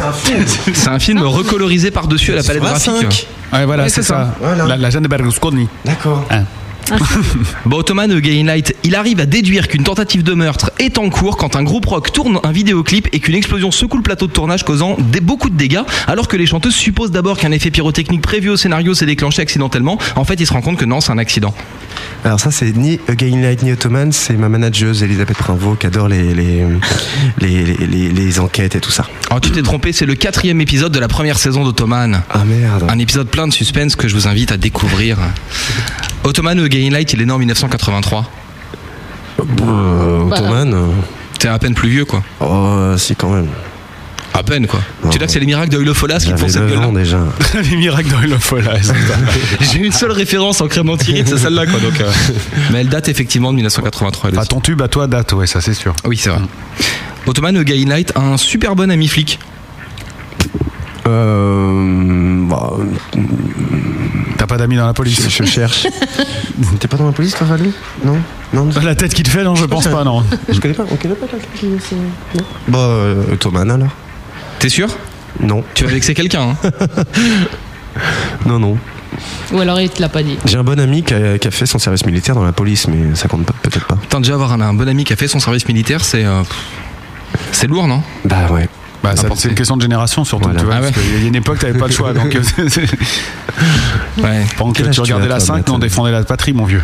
C'est 0.75 0.89
un 0.89 0.99
film 1.01 1.23
recolorisé 1.23 1.91
par-dessus 1.91 2.33
à 2.33 2.37
la 2.37 2.43
palette 2.45 2.63
graphique. 2.63 2.93
A5. 2.93 3.27
Ouais, 3.55 3.65
voilà, 3.65 3.85
Ouais, 3.85 3.89
c'est 3.89 4.03
ça. 4.03 4.15
ça. 4.15 4.35
Voilà. 4.41 4.67
La, 4.67 4.77
la 4.77 4.91
jeune 4.91 5.03
de 5.03 5.09
Berlusconi. 5.09 5.67
D'accord. 5.85 6.25
Bon, 6.31 6.45
Ottoman 7.71 8.11
euh, 8.13 8.21
Gay 8.21 8.41
in 8.41 8.45
Light, 8.45 8.75
il 8.85 8.95
arrive 8.95 9.21
à 9.21 9.27
déduire 9.27 9.69
qu'une 9.69 9.85
tentative 9.85 10.23
de 10.23 10.35
meurtre 10.35 10.71
est 10.79 10.99
en 10.99 11.09
cours 11.11 11.37
quand 11.37 11.55
un 11.57 11.63
groupe 11.63 11.87
rock 11.87 12.13
tourne 12.13 12.41
un 12.43 12.53
vidéoclip 12.53 13.09
et 13.13 13.21
qu'une 13.21 13.35
explosion 13.35 13.71
secoue 13.71 13.97
le 13.99 14.03
plateau 14.03 14.27
de 14.27 14.33
tournage 14.33 14.65
causant 14.65 14.97
des, 14.99 15.21
beaucoup 15.21 15.49
de 15.51 15.57
dégâts, 15.57 15.81
alors 16.07 16.29
que 16.29 16.37
les 16.37 16.47
chanteuses 16.47 16.75
supposent 16.75 17.11
d'abord 17.11 17.39
qu'un 17.39 17.53
effet 17.53 17.71
pyrotechnique 17.71 18.23
prévu 18.23 18.49
au 18.51 18.57
scénario 18.57 18.95
s'est 18.95 19.07
déclenché 19.07 19.43
accidentellement. 19.43 19.99
En 20.17 20.25
fait, 20.25 20.35
ils 20.41 20.47
se 20.47 20.53
rendent 20.53 20.65
compte 20.65 20.79
que 20.79 20.85
non, 20.85 21.01
c'est 21.01 21.13
un 21.13 21.19
accident. 21.19 21.55
Alors 22.25 22.41
ça 22.41 22.51
c'est 22.51 22.77
ni 22.77 22.99
A 23.09 23.15
Guy 23.15 23.35
in 23.35 23.41
Light 23.43 23.63
ni 23.63 23.73
Ottoman, 23.73 24.13
c'est 24.13 24.35
ma 24.35 24.49
manageuse 24.49 25.03
Elisabeth 25.03 25.37
Prinvaux 25.37 25.75
qui 25.77 25.87
adore 25.87 26.09
les 26.09 26.35
les, 26.35 26.65
les, 27.41 27.65
les, 27.65 27.87
les- 27.87 28.09
les 28.11 28.41
enquêtes 28.41 28.75
et 28.77 28.81
tout 28.81 28.91
ça. 28.91 29.07
Alors, 29.31 29.41
tu 29.41 29.51
t'es 29.51 29.63
trompé, 29.63 29.93
c'est 29.93 30.07
le 30.07 30.15
quatrième 30.15 30.61
épisode 30.61 30.93
de 30.93 30.99
la 30.99 31.09
première 31.09 31.39
saison 31.39 31.65
d'Ottoman. 31.65 32.23
Ah 32.31 32.45
merde. 32.45 32.85
Un 32.89 32.99
épisode 32.99 33.29
plein 33.29 33.47
de 33.47 33.53
suspense 33.53 33.95
que 33.97 34.09
je 34.09 34.15
vous 34.15 34.27
invite 34.27 34.53
à 34.53 34.57
découvrir. 34.57 35.19
Ottoman 36.25 36.59
ou 36.61 36.69
Gay 36.69 36.87
in 36.87 36.91
Light, 36.91 37.13
il 37.13 37.23
est 37.23 37.27
né 37.27 37.33
en 37.33 37.39
1983. 37.39 38.31
Euh, 39.41 40.23
Ottoman 40.31 40.75
euh, 40.75 40.87
T'es 41.39 41.49
à 41.49 41.59
peine 41.59 41.75
plus 41.75 41.89
vieux, 41.89 42.05
quoi. 42.05 42.23
Oh 42.41 42.95
si 42.97 43.15
quand 43.15 43.31
même. 43.31 43.49
À 44.35 44.43
peine, 44.43 44.67
quoi. 44.67 44.81
Non. 45.03 45.11
Tu 45.11 45.19
dis 45.19 45.25
que 45.25 45.31
c'est 45.33 45.41
les 45.41 45.47
miracles 45.47 45.71
de 45.85 45.93
Folas 45.93 46.19
qui 46.19 46.33
te 46.33 46.37
font 46.37 46.49
cette 46.49 46.63
9 46.63 46.71
gueule-là 46.71 46.87
ans 46.89 46.93
déjà. 46.93 47.19
Les 47.71 47.77
miracles 47.77 48.11
de 48.23 48.29
Lofola. 48.29 48.73
J'ai 49.61 49.79
une 49.79 49.93
seule 49.93 50.13
référence 50.13 50.61
en 50.61 50.69
crème 50.69 50.91
c'est 51.27 51.39
celle-là, 51.39 51.67
quoi. 51.67 51.81
Donc, 51.81 52.01
euh, 52.01 52.11
Mais 52.73 52.81
elle 52.83 52.89
date 52.89 53.09
effectivement 53.09 53.51
de 53.51 53.57
1983. 53.57 54.31
elle 54.31 54.35
Enfin, 54.35 54.41
aussi. 54.43 54.49
ton 54.49 54.61
tube 54.61 54.81
à 54.83 54.89
toi 54.89 55.07
date, 55.07 55.33
ouais, 55.33 55.47
ça 55.47 55.61
c'est 55.61 55.75
sûr. 55.75 55.95
Oui, 56.05 56.17
c'est 56.17 56.31
vrai. 56.31 56.41
Ottoman 57.27 57.57
ou 57.59 57.65
Gay 57.65 57.83
in 57.83 57.89
Light 57.89 58.13
a 58.15 58.21
un 58.21 58.37
super 58.37 58.77
bon 58.77 58.91
ami 58.91 59.09
flic. 59.09 59.39
Euh, 61.07 62.47
bah, 62.49 62.71
T'as 64.39 64.47
pas 64.47 64.57
d'amis 64.57 64.77
dans 64.77 64.87
la 64.87 64.95
police 64.95 65.29
je 65.29 65.45
cherche. 65.45 65.87
T'es 66.81 66.89
pas 66.89 66.97
dans 66.97 67.07
la 67.07 67.13
police 67.13 67.35
toi 67.35 67.47
Valou 67.47 67.73
Non 68.05 68.17
Non 68.55 68.69
La 68.83 68.95
tête 68.95 69.13
qui 69.13 69.23
te 69.25 69.29
fait, 69.29 69.43
non, 69.45 69.55
je 69.57 69.67
pense 69.67 69.87
pas, 69.89 70.05
non. 70.05 70.25
Je 70.49 70.59
connais 70.61 70.75
pas, 70.75 70.85
on 70.91 70.97
connaît 70.97 71.15
pas 71.17 71.27
quelqu'un 71.27 71.47
qui 71.85 71.95
non 72.37 72.45
Bah 72.69 72.79
euh, 72.79 73.33
Ottoman 73.35 73.71
alors 73.71 73.89
T'es 74.61 74.69
sûr 74.71 74.89
Non. 75.41 75.63
Tu 75.75 75.85
vas 75.85 75.91
vexer 75.91 76.15
quelqu'un, 76.15 76.51
hein 76.63 76.71
Non 78.47 78.59
non. 78.59 78.79
Ou 79.53 79.59
alors 79.61 79.81
il 79.81 79.91
te 79.91 80.01
l'a 80.01 80.09
pas 80.09 80.23
dit. 80.23 80.37
J'ai 80.45 80.57
un 80.59 80.65
bon 80.65 80.79
ami 80.79 81.03
qui 81.03 81.15
a, 81.15 81.39
qui 81.39 81.49
a 81.49 81.51
fait 81.51 81.67
son 81.67 81.79
service 81.81 82.07
militaire 82.07 82.35
dans 82.37 82.45
la 82.45 82.53
police, 82.53 82.87
mais 82.89 83.15
ça 83.17 83.27
compte 83.27 83.45
pas- 83.45 83.55
peut-être 83.63 83.87
pas. 83.87 83.97
Putain, 83.97 84.21
déjà 84.21 84.35
avoir 84.35 84.53
un, 84.53 84.61
un 84.61 84.75
bon 84.75 84.89
ami 84.89 85.05
qui 85.05 85.13
a 85.13 85.17
fait 85.17 85.29
son 85.29 85.41
service 85.41 85.67
militaire, 85.67 86.05
c'est. 86.05 86.25
euh, 86.25 86.43
c'est 87.53 87.67
lourd, 87.67 87.89
non? 87.89 88.03
Bah 88.25 88.47
ouais. 88.53 88.69
Bah, 89.03 89.13
c'est 89.37 89.49
une 89.49 89.55
question 89.55 89.77
de 89.77 89.83
génération 89.83 90.25
surtout, 90.25 90.45
Voilà. 90.45 90.59
tu 90.61 90.67
vois, 90.67 90.75
Ah 90.77 90.81
ouais. 90.81 90.91
parce 90.93 91.05
qu'il 91.07 91.23
y 91.23 91.25
a 91.25 91.29
une 91.29 91.35
époque, 91.37 91.59
t'avais 91.61 91.79
pas 91.79 91.87
le 91.87 91.93
choix, 91.93 92.13
donc 92.13 92.35
euh, 92.59 92.67
Ouais. 94.23 94.45
pendant 94.57 94.73
que 94.73 94.83
tu 94.83 94.91
tu 94.91 95.01
regardais 95.01 95.29
la 95.29 95.37
toi, 95.37 95.47
5, 95.57 95.67
nous 95.69 95.75
on 95.75 95.79
défendait 95.79 96.11
la 96.13 96.25
patrie, 96.25 96.53
mon 96.53 96.65
vieux. 96.65 96.83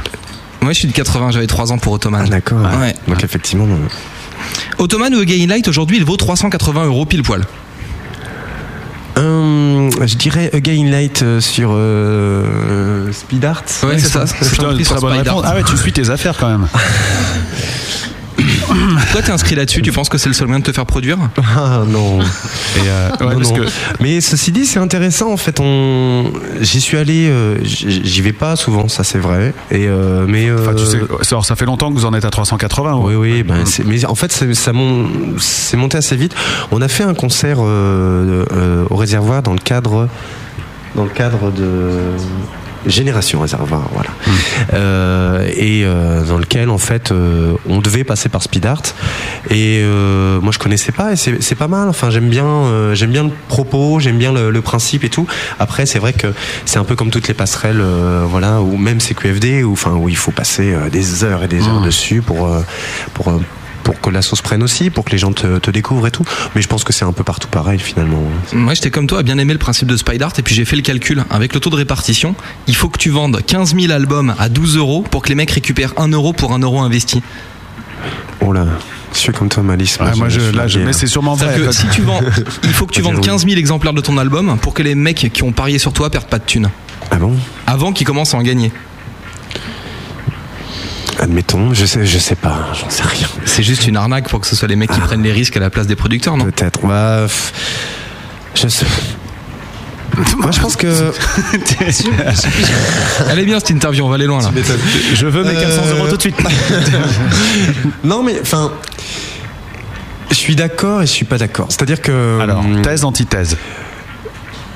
Moi, 0.60 0.72
je 0.72 0.78
suis 0.78 0.88
de 0.88 0.92
80, 0.92 1.32
j'avais 1.32 1.46
3 1.46 1.72
ans 1.72 1.78
pour 1.78 1.92
Ottoman. 1.92 2.22
Ah, 2.24 2.28
d'accord. 2.30 2.58
Ouais. 2.80 2.94
Donc 3.08 3.22
effectivement. 3.24 3.66
euh, 3.66 4.82
Ottoman 4.82 5.14
ou 5.14 5.18
Again 5.20 5.46
Light, 5.48 5.66
aujourd'hui, 5.68 5.96
il 5.98 6.04
vaut 6.04 6.16
380 6.16 6.84
euros 6.86 7.04
pile 7.04 7.22
poil. 7.22 7.42
Hum, 9.16 9.90
je 10.04 10.14
dirais 10.16 10.50
Again 10.52 10.86
Light 10.90 11.22
euh, 11.22 11.40
sur 11.40 11.70
euh, 11.72 13.12
Speed 13.12 13.44
Art. 13.44 13.62
Ouais, 13.84 13.98
c'est 13.98 14.08
ça. 14.08 14.24
Putain, 14.24 14.76
très 14.76 15.00
bonne 15.00 15.12
réponse. 15.18 15.42
Ah 15.44 15.54
ouais, 15.54 15.62
tu 15.62 15.76
suis 15.76 15.92
tes 15.92 16.10
affaires 16.10 16.36
quand 16.38 16.48
même. 16.48 16.66
Toi, 19.12 19.22
t'es 19.22 19.30
inscrit 19.30 19.54
là-dessus, 19.54 19.82
tu 19.82 19.92
penses 19.92 20.08
que 20.08 20.18
c'est 20.18 20.28
le 20.28 20.34
seul 20.34 20.46
moyen 20.46 20.60
de 20.60 20.64
te 20.64 20.72
faire 20.72 20.86
produire? 20.86 21.18
Ah 21.56 21.82
non. 21.86 22.20
Et, 22.76 22.88
euh, 22.88 23.10
ouais, 23.20 23.34
Non, 23.34 23.36
parce 23.38 23.50
non. 23.50 23.56
que 23.56 23.62
Mais 24.00 24.20
ceci 24.20 24.52
dit, 24.52 24.64
c'est 24.66 24.78
intéressant. 24.78 25.30
En 25.32 25.36
fait, 25.36 25.60
on, 25.60 26.32
j'y 26.60 26.80
suis 26.80 26.96
allé. 26.96 27.28
euh, 27.28 27.58
j'y 27.64 28.20
vais 28.22 28.32
pas 28.32 28.56
souvent, 28.56 28.88
ça 28.88 29.04
c'est 29.04 29.18
vrai. 29.18 29.52
Et 29.70 29.86
euh, 29.88 30.24
mais. 30.28 30.48
euh, 30.48 30.58
Enfin, 30.60 30.74
tu 30.74 30.84
sais, 30.86 30.98
alors, 31.30 31.44
ça 31.44 31.56
fait 31.56 31.66
longtemps 31.66 31.90
que 31.90 31.94
vous 31.94 32.06
en 32.06 32.14
êtes 32.14 32.24
à 32.24 32.30
380. 32.30 32.94
Oui, 32.96 33.14
ouais. 33.14 33.16
oui, 33.16 33.42
ben, 33.42 33.64
mais 33.84 34.04
en 34.06 34.14
fait, 34.14 34.32
c'est, 34.32 34.52
ça 34.54 34.72
mon- 34.72 35.08
c'est 35.38 35.76
monté 35.76 35.96
assez 35.98 36.16
vite. 36.16 36.34
On 36.70 36.80
a 36.82 36.88
fait 36.88 37.04
un 37.04 37.14
concert 37.14 37.58
euh, 37.60 38.44
euh, 38.52 38.84
au 38.90 38.96
réservoir 38.96 39.42
dans 39.42 39.52
le 39.52 39.58
cadre, 39.58 40.08
dans 40.94 41.04
le 41.04 41.10
cadre 41.10 41.50
de 41.50 41.90
Génération 42.86 43.40
Réservoir, 43.40 43.88
voilà. 43.92 44.10
Euh, 44.72 45.48
et 45.54 45.84
euh, 45.84 46.22
dans 46.24 46.38
lequel, 46.38 46.70
en 46.70 46.78
fait, 46.78 47.12
euh, 47.12 47.54
on 47.68 47.80
devait 47.80 48.04
passer 48.04 48.28
par 48.28 48.42
Speed 48.42 48.66
Art. 48.66 48.82
Et 49.50 49.80
euh, 49.82 50.40
moi, 50.40 50.52
je 50.52 50.58
connaissais 50.58 50.92
pas, 50.92 51.12
et 51.12 51.16
c'est, 51.16 51.54
pas 51.54 51.68
mal. 51.68 51.88
Enfin, 51.88 52.10
j'aime 52.10 52.28
bien, 52.28 52.46
euh, 52.46 52.94
j'aime 52.94 53.10
bien 53.10 53.24
le 53.24 53.30
propos, 53.48 54.00
j'aime 54.00 54.18
bien 54.18 54.32
le, 54.32 54.50
le 54.50 54.62
principe 54.62 55.04
et 55.04 55.10
tout. 55.10 55.26
Après, 55.58 55.86
c'est 55.86 55.98
vrai 55.98 56.12
que 56.12 56.28
c'est 56.64 56.78
un 56.78 56.84
peu 56.84 56.96
comme 56.96 57.10
toutes 57.10 57.28
les 57.28 57.34
passerelles, 57.34 57.80
euh, 57.80 58.24
voilà, 58.28 58.60
ou 58.60 58.76
même 58.76 59.00
CQFD, 59.00 59.62
où, 59.64 59.72
enfin, 59.72 59.92
où 59.92 60.08
il 60.08 60.16
faut 60.16 60.32
passer 60.32 60.74
des 60.90 61.24
heures 61.24 61.42
et 61.44 61.48
des 61.48 61.66
heures 61.66 61.80
dessus 61.80 62.22
pour, 62.22 62.48
pour, 63.14 63.28
euh, 63.28 63.40
pour 63.84 64.00
que 64.00 64.10
la 64.10 64.22
sauce 64.22 64.42
prenne 64.42 64.62
aussi, 64.62 64.90
pour 64.90 65.04
que 65.04 65.12
les 65.12 65.18
gens 65.18 65.32
te, 65.32 65.58
te 65.58 65.70
découvrent 65.70 66.06
et 66.06 66.10
tout. 66.10 66.24
Mais 66.54 66.62
je 66.62 66.66
pense 66.66 66.82
que 66.82 66.92
c'est 66.92 67.04
un 67.04 67.12
peu 67.12 67.22
partout 67.22 67.48
pareil 67.48 67.78
finalement. 67.78 68.22
Moi, 68.52 68.74
j'étais 68.74 68.90
comme 68.90 69.06
toi, 69.06 69.20
à 69.20 69.22
bien 69.22 69.38
aimé 69.38 69.52
le 69.52 69.58
principe 69.58 69.86
de 69.86 69.96
Spider 69.96 70.24
Art, 70.24 70.32
et 70.38 70.42
puis 70.42 70.54
j'ai 70.54 70.64
fait 70.64 70.76
le 70.76 70.82
calcul. 70.82 71.22
Avec 71.30 71.54
le 71.54 71.60
taux 71.60 71.70
de 71.70 71.76
répartition, 71.76 72.34
il 72.66 72.74
faut 72.74 72.88
que 72.88 72.98
tu 72.98 73.10
vendes 73.10 73.40
15 73.46 73.76
000 73.78 73.92
albums 73.92 74.34
à 74.38 74.48
12 74.48 74.76
euros 74.78 75.04
pour 75.08 75.22
que 75.22 75.28
les 75.28 75.34
mecs 75.34 75.50
récupèrent 75.50 75.94
1 75.98 76.08
euro 76.08 76.32
pour 76.32 76.52
1 76.54 76.58
euro 76.60 76.80
investi. 76.80 77.22
Oh 78.40 78.52
là, 78.52 78.66
je 79.12 79.18
suis 79.18 79.32
comme 79.32 79.48
toi, 79.48 79.62
Malice. 79.62 79.98
Ouais, 80.00 80.14
moi, 80.16 80.28
je, 80.28 80.40
là, 80.50 80.66
je, 80.66 80.80
mais 80.80 80.92
c'est 80.92 81.06
sûrement 81.06 81.34
vrai. 81.34 81.46
C'est-à-dire 81.46 81.66
que 81.68 81.74
si 81.74 81.86
tu 81.88 82.02
vends, 82.02 82.20
il 82.64 82.72
faut 82.72 82.86
que 82.86 82.92
tu 82.92 83.02
vendes 83.02 83.16
oui. 83.16 83.22
15 83.22 83.46
000 83.46 83.58
exemplaires 83.58 83.92
de 83.92 84.00
ton 84.00 84.18
album 84.18 84.56
pour 84.60 84.74
que 84.74 84.82
les 84.82 84.94
mecs 84.94 85.30
qui 85.32 85.42
ont 85.42 85.52
parié 85.52 85.78
sur 85.78 85.92
toi 85.92 86.10
perdent 86.10 86.26
pas 86.26 86.38
de 86.38 86.44
thunes. 86.44 86.70
Ah 87.10 87.16
bon? 87.16 87.34
Avant 87.66 87.92
qu'ils 87.92 88.06
commencent 88.06 88.34
à 88.34 88.38
en 88.38 88.42
gagner. 88.42 88.72
Admettons, 91.20 91.72
je 91.74 91.84
sais, 91.86 92.04
je 92.04 92.18
sais 92.18 92.34
pas, 92.34 92.68
j'en 92.78 92.90
sais 92.90 93.02
rien. 93.04 93.28
C'est 93.44 93.62
juste 93.62 93.86
une 93.86 93.96
arnaque 93.96 94.28
pour 94.28 94.40
que 94.40 94.46
ce 94.46 94.56
soit 94.56 94.68
les 94.68 94.76
mecs 94.76 94.90
qui 94.90 95.00
prennent 95.00 95.22
les 95.22 95.32
risques 95.32 95.56
à 95.56 95.60
la 95.60 95.70
place 95.70 95.86
des 95.86 95.96
producteurs, 95.96 96.36
non? 96.36 96.44
Peut-être. 96.44 96.84
Bah, 96.86 97.26
je 98.54 98.68
sais. 98.68 98.86
Moi, 100.38 100.50
je 100.52 100.60
pense 100.60 100.76
que. 100.76 100.86
Elle 103.30 103.38
est 103.38 103.44
bien 103.44 103.58
cette 103.58 103.70
interview, 103.70 104.04
on 104.04 104.08
va 104.08 104.14
aller 104.16 104.26
loin 104.26 104.40
là. 104.42 104.50
Je 105.14 105.26
veux 105.26 105.42
mes 105.44 105.54
400 105.54 105.82
euros 105.96 106.08
tout 106.08 106.16
de 106.16 106.20
suite. 106.20 106.36
non, 108.04 108.22
mais 108.22 108.38
enfin. 108.40 108.72
Je 110.30 110.34
suis 110.34 110.56
d'accord 110.56 111.02
et 111.02 111.06
je 111.06 111.12
suis 111.12 111.24
pas 111.24 111.38
d'accord. 111.38 111.66
C'est-à-dire 111.70 112.00
que. 112.00 112.40
Alors, 112.40 112.60
hum, 112.60 112.82
thèse, 112.82 113.04
antithèse. 113.04 113.56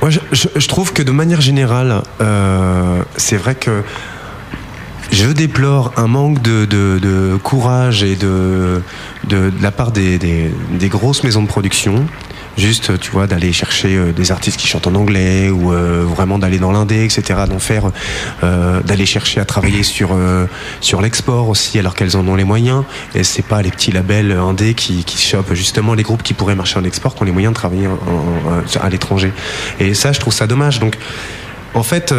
Moi, 0.00 0.10
je, 0.10 0.20
je- 0.32 0.48
je 0.56 0.68
trouve 0.68 0.92
que 0.92 1.02
de 1.02 1.10
manière 1.10 1.40
générale, 1.40 2.02
euh, 2.20 3.02
c'est 3.16 3.36
vrai 3.36 3.54
que 3.56 3.82
je 5.10 5.28
déplore 5.28 5.92
un 5.96 6.06
manque 6.06 6.42
de, 6.42 6.64
de- 6.64 6.98
de 7.00 7.36
courage 7.42 8.02
et 8.02 8.16
de, 8.16 8.82
de, 9.24 9.50
la 9.60 9.70
part 9.70 9.90
des, 9.90 10.18
des- 10.18 10.50
des 10.72 10.88
grosses 10.88 11.24
maisons 11.24 11.42
de 11.42 11.48
production. 11.48 12.06
Juste, 12.56 12.98
tu 12.98 13.12
vois, 13.12 13.28
d'aller 13.28 13.52
chercher 13.52 13.96
euh, 13.96 14.10
des 14.12 14.32
artistes 14.32 14.58
qui 14.58 14.66
chantent 14.66 14.88
en 14.88 14.96
anglais 14.96 15.48
ou 15.48 15.72
euh, 15.72 16.04
vraiment 16.04 16.40
d'aller 16.40 16.58
dans 16.58 16.72
l'indé, 16.72 17.04
etc. 17.04 17.44
D'en 17.48 17.60
faire, 17.60 17.92
euh, 18.42 18.80
d'aller 18.82 19.06
chercher 19.06 19.38
à 19.40 19.44
travailler 19.44 19.84
sur 19.84 20.10
euh, 20.12 20.46
sur 20.80 21.00
l'export 21.00 21.48
aussi, 21.48 21.78
alors 21.78 21.94
qu'elles 21.94 22.16
en 22.16 22.26
ont 22.26 22.34
les 22.34 22.42
moyens. 22.44 22.82
Et 23.14 23.22
c'est 23.22 23.44
pas 23.46 23.62
les 23.62 23.70
petits 23.70 23.92
labels 23.92 24.32
indés 24.32 24.74
qui 24.74 25.04
qui 25.04 25.18
chopent 25.24 25.54
justement 25.54 25.94
les 25.94 26.02
groupes 26.02 26.24
qui 26.24 26.34
pourraient 26.34 26.56
marcher 26.56 26.80
en 26.80 26.84
export, 26.84 27.14
qui 27.14 27.22
ont 27.22 27.26
les 27.26 27.32
moyens 27.32 27.52
de 27.52 27.58
travailler 27.58 27.86
en- 27.86 27.92
en- 27.92 28.80
à 28.84 28.88
l'étranger. 28.90 29.32
Et 29.78 29.94
ça, 29.94 30.10
je 30.10 30.18
trouve 30.18 30.34
ça 30.34 30.46
dommage. 30.48 30.80
Donc, 30.80 30.98
en 31.74 31.82
fait. 31.84 32.12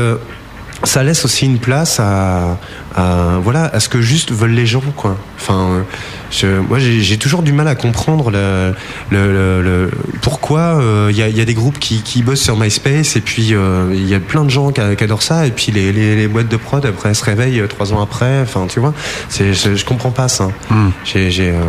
Euh, 0.84 0.86
ça 0.86 1.04
laisse 1.04 1.26
aussi 1.26 1.46
une 1.46 1.60
place 1.60 2.00
à, 2.00 2.58
à- 2.96 3.38
voilà 3.44 3.66
à 3.66 3.80
ce 3.80 3.90
que 3.90 4.02
juste 4.02 4.32
veulent 4.32 4.52
les 4.52 4.66
gens 4.66 4.82
quoi 4.96 5.18
enfin 5.40 5.84
je, 6.32 6.48
moi 6.60 6.78
j'ai 6.80 7.18
toujours 7.18 7.42
du 7.42 7.54
mal 7.54 7.68
à 7.68 7.76
comprendre 7.76 8.30
le, 8.32 8.74
le, 9.10 9.32
le- 9.32 9.62
le- 9.64 9.92
pourquoi 10.22 10.80
il 11.10 11.16
y, 11.16 11.22
a, 11.24 11.30
y 11.30 11.42
a 11.42 11.46
des 11.46 11.54
groupes 11.54 11.80
qui, 11.80 12.02
qui 12.02 12.22
bossent 12.24 12.42
sur 12.42 12.58
MySpace 12.58 13.16
et 13.16 13.22
puis 13.22 13.54
il 13.54 14.08
y 14.08 14.14
a 14.16 14.20
plein 14.20 14.44
de 14.44 14.50
gens 14.50 14.72
qui, 14.72 14.82
qui 14.98 15.04
adorent 15.04 15.22
ça 15.24 15.46
et 15.48 15.52
puis 15.52 15.72
les, 15.72 15.92
les, 15.92 16.16
les 16.16 16.28
boîtes 16.28 16.48
de 16.50 16.58
prod 16.58 16.86
après 16.86 17.10
elles 17.10 17.16
se 17.16 17.24
réveillent 17.24 17.60
euh, 17.62 17.68
trois 17.68 17.94
ans 17.94 18.02
après 18.02 18.42
enfin 18.42 18.68
tu 18.70 18.80
vois 18.80 18.94
je, 19.38 19.54
je 19.76 19.86
comprends 19.86 20.12
pas 20.12 20.28
ça 20.28 20.50
Hmm. 20.70 20.90
j'ai 21.04 21.30
euh, 21.52 21.62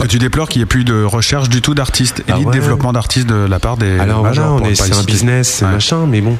que 0.00 0.06
tu 0.06 0.18
déplores 0.18 0.48
qu'il 0.48 0.60
n'y 0.60 0.64
ait 0.64 0.66
plus 0.66 0.84
de 0.84 1.04
recherche 1.04 1.48
du 1.48 1.60
tout 1.62 1.74
d'artistes 1.74 2.20
et 2.20 2.32
Ah 2.32 2.38
ouais. 2.40 2.52
développement 2.52 2.92
d'artistes 2.92 3.26
de 3.28 3.46
la 3.48 3.58
part 3.60 3.76
des 3.76 3.98
Alors 4.00 4.20
voilà, 4.20 4.48
c'est 4.74 4.92
un 4.94 5.02
business, 5.04 5.48
c'est 5.58 5.64
Ouais. 5.64 5.72
machin, 5.72 6.06
mais 6.08 6.20
bon, 6.20 6.36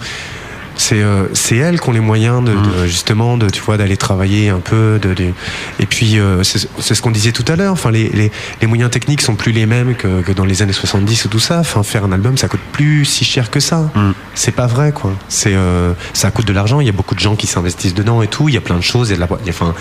c'est 0.76 1.02
euh, 1.02 1.24
c'est 1.34 1.56
elles 1.56 1.80
qui 1.80 1.88
ont 1.88 1.92
les 1.92 2.00
moyens 2.00 2.42
de, 2.44 2.52
de, 2.52 2.86
justement 2.86 3.36
de 3.36 3.48
tu 3.50 3.60
vois 3.60 3.76
d'aller 3.76 3.96
travailler 3.96 4.48
un 4.48 4.60
peu, 4.60 4.98
de, 5.00 5.14
de- 5.14 5.32
et 5.80 5.86
puis 5.86 6.18
euh, 6.18 6.42
c'est 6.42 6.94
ce 6.94 7.02
qu'on 7.02 7.10
disait 7.10 7.32
tout 7.32 7.44
à 7.48 7.56
l'heure. 7.56 7.72
Enfin, 7.72 7.90
les, 7.90 8.08
les, 8.10 8.30
les 8.60 8.66
moyens 8.66 8.90
techniques 8.90 9.20
sont 9.22 9.34
plus 9.34 9.52
les 9.52 9.66
mêmes 9.66 9.94
que, 9.94 10.22
que 10.22 10.32
dans 10.32 10.44
les 10.44 10.62
années 10.62 10.72
70 10.72 11.24
ou 11.24 11.28
tout 11.28 11.38
ça. 11.38 11.60
Enfin, 11.60 11.82
faire 11.82 12.04
un 12.04 12.12
album, 12.12 12.36
ça 12.36 12.48
coûte 12.48 12.60
plus 12.72 13.04
si 13.04 13.24
cher 13.24 13.50
que 13.50 13.60
ça. 13.60 13.90
Mm. 13.94 14.12
C'est 14.34 14.52
pas 14.54 14.66
vrai, 14.66 14.92
quoi. 14.92 15.12
C'est 15.28 15.54
euh, 15.54 15.92
ça 16.12 16.30
coûte 16.30 16.46
de 16.46 16.52
l'argent. 16.52 16.80
Il 16.80 16.86
y 16.86 16.90
a 16.90 16.92
beaucoup 16.92 17.14
de 17.14 17.20
gens 17.20 17.36
qui 17.36 17.46
s'investissent 17.46 17.94
dedans 17.94 18.22
et 18.22 18.28
tout. 18.28 18.48
Il 18.48 18.54
y 18.54 18.58
a 18.58 18.62
plein 18.62 18.76
de 18.76 18.82
choses. 18.82 19.12
A 19.12 19.14
de 19.14 19.20
la, 19.20 19.28
enfin, 19.48 19.74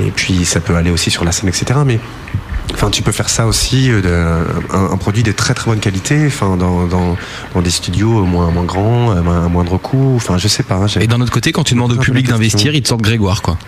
et 0.00 0.10
puis 0.10 0.44
ça 0.44 0.60
peut 0.60 0.74
aller 0.76 0.90
aussi 0.90 1.10
sur 1.10 1.24
la 1.24 1.32
scène, 1.32 1.48
etc. 1.48 1.80
Mais 1.84 2.00
Enfin, 2.72 2.90
tu 2.90 3.02
peux 3.02 3.12
faire 3.12 3.28
ça 3.28 3.46
aussi, 3.46 3.90
euh, 3.90 4.44
un, 4.72 4.84
un 4.92 4.96
produit 4.96 5.22
de 5.22 5.32
très 5.32 5.52
très 5.54 5.70
bonne 5.70 5.80
qualité, 5.80 6.24
enfin, 6.26 6.56
dans, 6.56 6.86
dans, 6.86 7.16
dans 7.54 7.60
des 7.62 7.70
studios 7.70 8.24
moins, 8.24 8.50
moins 8.50 8.64
grands, 8.64 9.10
à 9.10 9.20
moins- 9.20 9.44
à 9.44 9.48
moindre 9.48 9.76
coût. 9.76 10.14
Enfin, 10.16 10.38
je 10.38 10.48
sais 10.48 10.62
pas. 10.62 10.76
hein, 10.76 10.86
Et 11.00 11.06
d'un 11.06 11.20
autre 11.20 11.32
côté, 11.32 11.52
quand 11.52 11.64
tu 11.64 11.74
demandes 11.74 11.92
au 11.92 11.96
public 11.96 12.26
d'investir, 12.28 12.74
ils 12.74 12.82
te 12.82 12.88
sortent 12.88 13.02
Grégoire 13.02 13.42
quoi. 13.42 13.58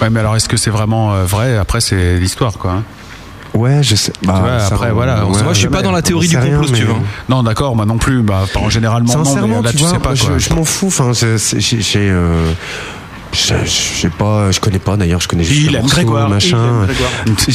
Ouais, 0.00 0.08
mais 0.08 0.20
alors 0.20 0.34
est-ce 0.36 0.48
que 0.48 0.56
c'est 0.56 0.70
vraiment 0.70 1.12
euh, 1.12 1.24
vrai? 1.24 1.58
Après, 1.58 1.80
c'est 1.82 2.16
l'histoire, 2.18 2.54
quoi. 2.58 2.70
hein. 2.72 2.82
Ouais, 3.52 3.82
je 3.82 3.96
sais. 3.96 4.12
Bah, 4.22 4.40
vois, 4.40 4.64
après, 4.64 4.92
voilà, 4.92 5.26
ouais, 5.26 5.42
Moi, 5.42 5.52
je 5.52 5.58
suis 5.58 5.68
pas 5.68 5.82
dans 5.82 5.90
la 5.92 6.00
théorie 6.02 6.28
du 6.28 6.38
complot, 6.38 6.68
si 6.68 6.72
tu 6.72 6.84
veux. 6.84 6.94
Non, 7.28 7.42
d'accord, 7.42 7.74
moi 7.76 7.84
non 7.84 7.98
plus. 7.98 8.22
Bah, 8.22 8.44
pas- 8.54 8.68
généralement, 8.70 9.12
non, 9.12 9.24
Sincèrement, 9.24 9.56
mais 9.58 9.62
là, 9.64 9.70
tu, 9.72 9.76
tu 9.76 9.82
vois, 9.82 9.92
sais 9.92 9.98
pas, 9.98 10.14
je, 10.14 10.24
quoi. 10.24 10.38
je 10.38 10.54
m'en 10.54 10.64
fous. 10.64 10.86
Enfin, 10.86 11.10
j'ai, 11.12 11.36
j'ai, 11.60 12.08
euh, 12.10 12.52
je, 13.32 13.54
je 13.64 13.70
sais 13.70 14.08
pas, 14.10 14.50
je 14.50 14.60
connais 14.60 14.78
pas 14.78 14.96
d'ailleurs, 14.96 15.20
je 15.20 15.28
connais 15.28 15.44
juste 15.44 15.60
Il 15.60 15.66
le 15.72 15.76
aime 15.76 15.80
morceau, 15.82 15.96
Grégoire, 15.96 16.28
machin. 16.28 16.86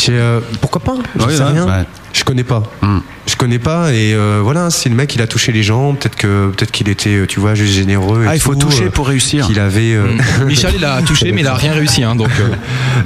euh, 0.09 0.39
pourquoi 0.61 0.81
pas? 0.81 0.95
Je 1.15 1.21
sais 1.35 1.43
ouais, 1.43 1.51
rien. 1.51 1.65
ouais. 1.65 1.83
Je 2.13 2.23
connais 2.23 2.43
pas. 2.45 2.63
Hmm. 2.81 2.99
Je 3.27 3.35
connais 3.35 3.59
pas 3.59 3.91
et 3.91 4.13
euh, 4.13 4.39
voilà, 4.41 4.69
si 4.69 4.87
le 4.87 4.95
mec 4.95 5.13
il 5.15 5.21
a 5.21 5.27
touché 5.27 5.51
les 5.51 5.63
gens, 5.63 5.93
peut-être 5.95 6.15
que 6.15 6.51
peut-être 6.55 6.71
qu'il 6.71 6.87
était, 6.87 7.09
euh, 7.15 7.25
tu 7.27 7.39
vois, 7.41 7.55
juste 7.55 7.73
généreux. 7.73 8.23
et 8.23 8.27
Ah, 8.29 8.35
il 8.35 8.39
faut 8.41 8.55
tout, 8.55 8.67
toucher 8.67 8.85
euh, 8.85 8.89
pour 8.89 9.07
réussir. 9.07 9.47
Qu'il 9.47 9.59
avait. 9.59 9.93
euh, 9.93 10.07
Michel, 10.45 10.75
il 10.77 10.85
a 10.85 11.01
touché, 11.01 11.31
mais 11.33 11.41
il 11.41 11.47
a 11.47 11.55
rien 11.55 11.73
réussi, 11.73 12.03
hein, 12.03 12.15
donc. 12.15 12.29
euh, 12.39 12.55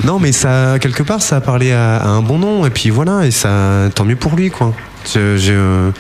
non, 0.04 0.20
mais 0.20 0.32
ça 0.32 0.78
quelque 0.80 1.02
part 1.02 1.22
ça 1.24 1.38
a 1.38 1.42
parlé 1.42 1.72
à, 1.72 1.98
à 1.98 2.08
un 2.08 2.22
bon 2.22 2.38
nom 2.38 2.66
et 2.68 2.70
puis 2.70 2.92
voilà 2.92 3.26
et 3.26 3.32
ça 3.32 3.90
tant 3.96 4.06
mieux 4.06 4.16
pour 4.16 4.36
lui 4.36 4.52
quoi. 4.52 4.74
Je, 5.06 5.38
je- 5.38 5.92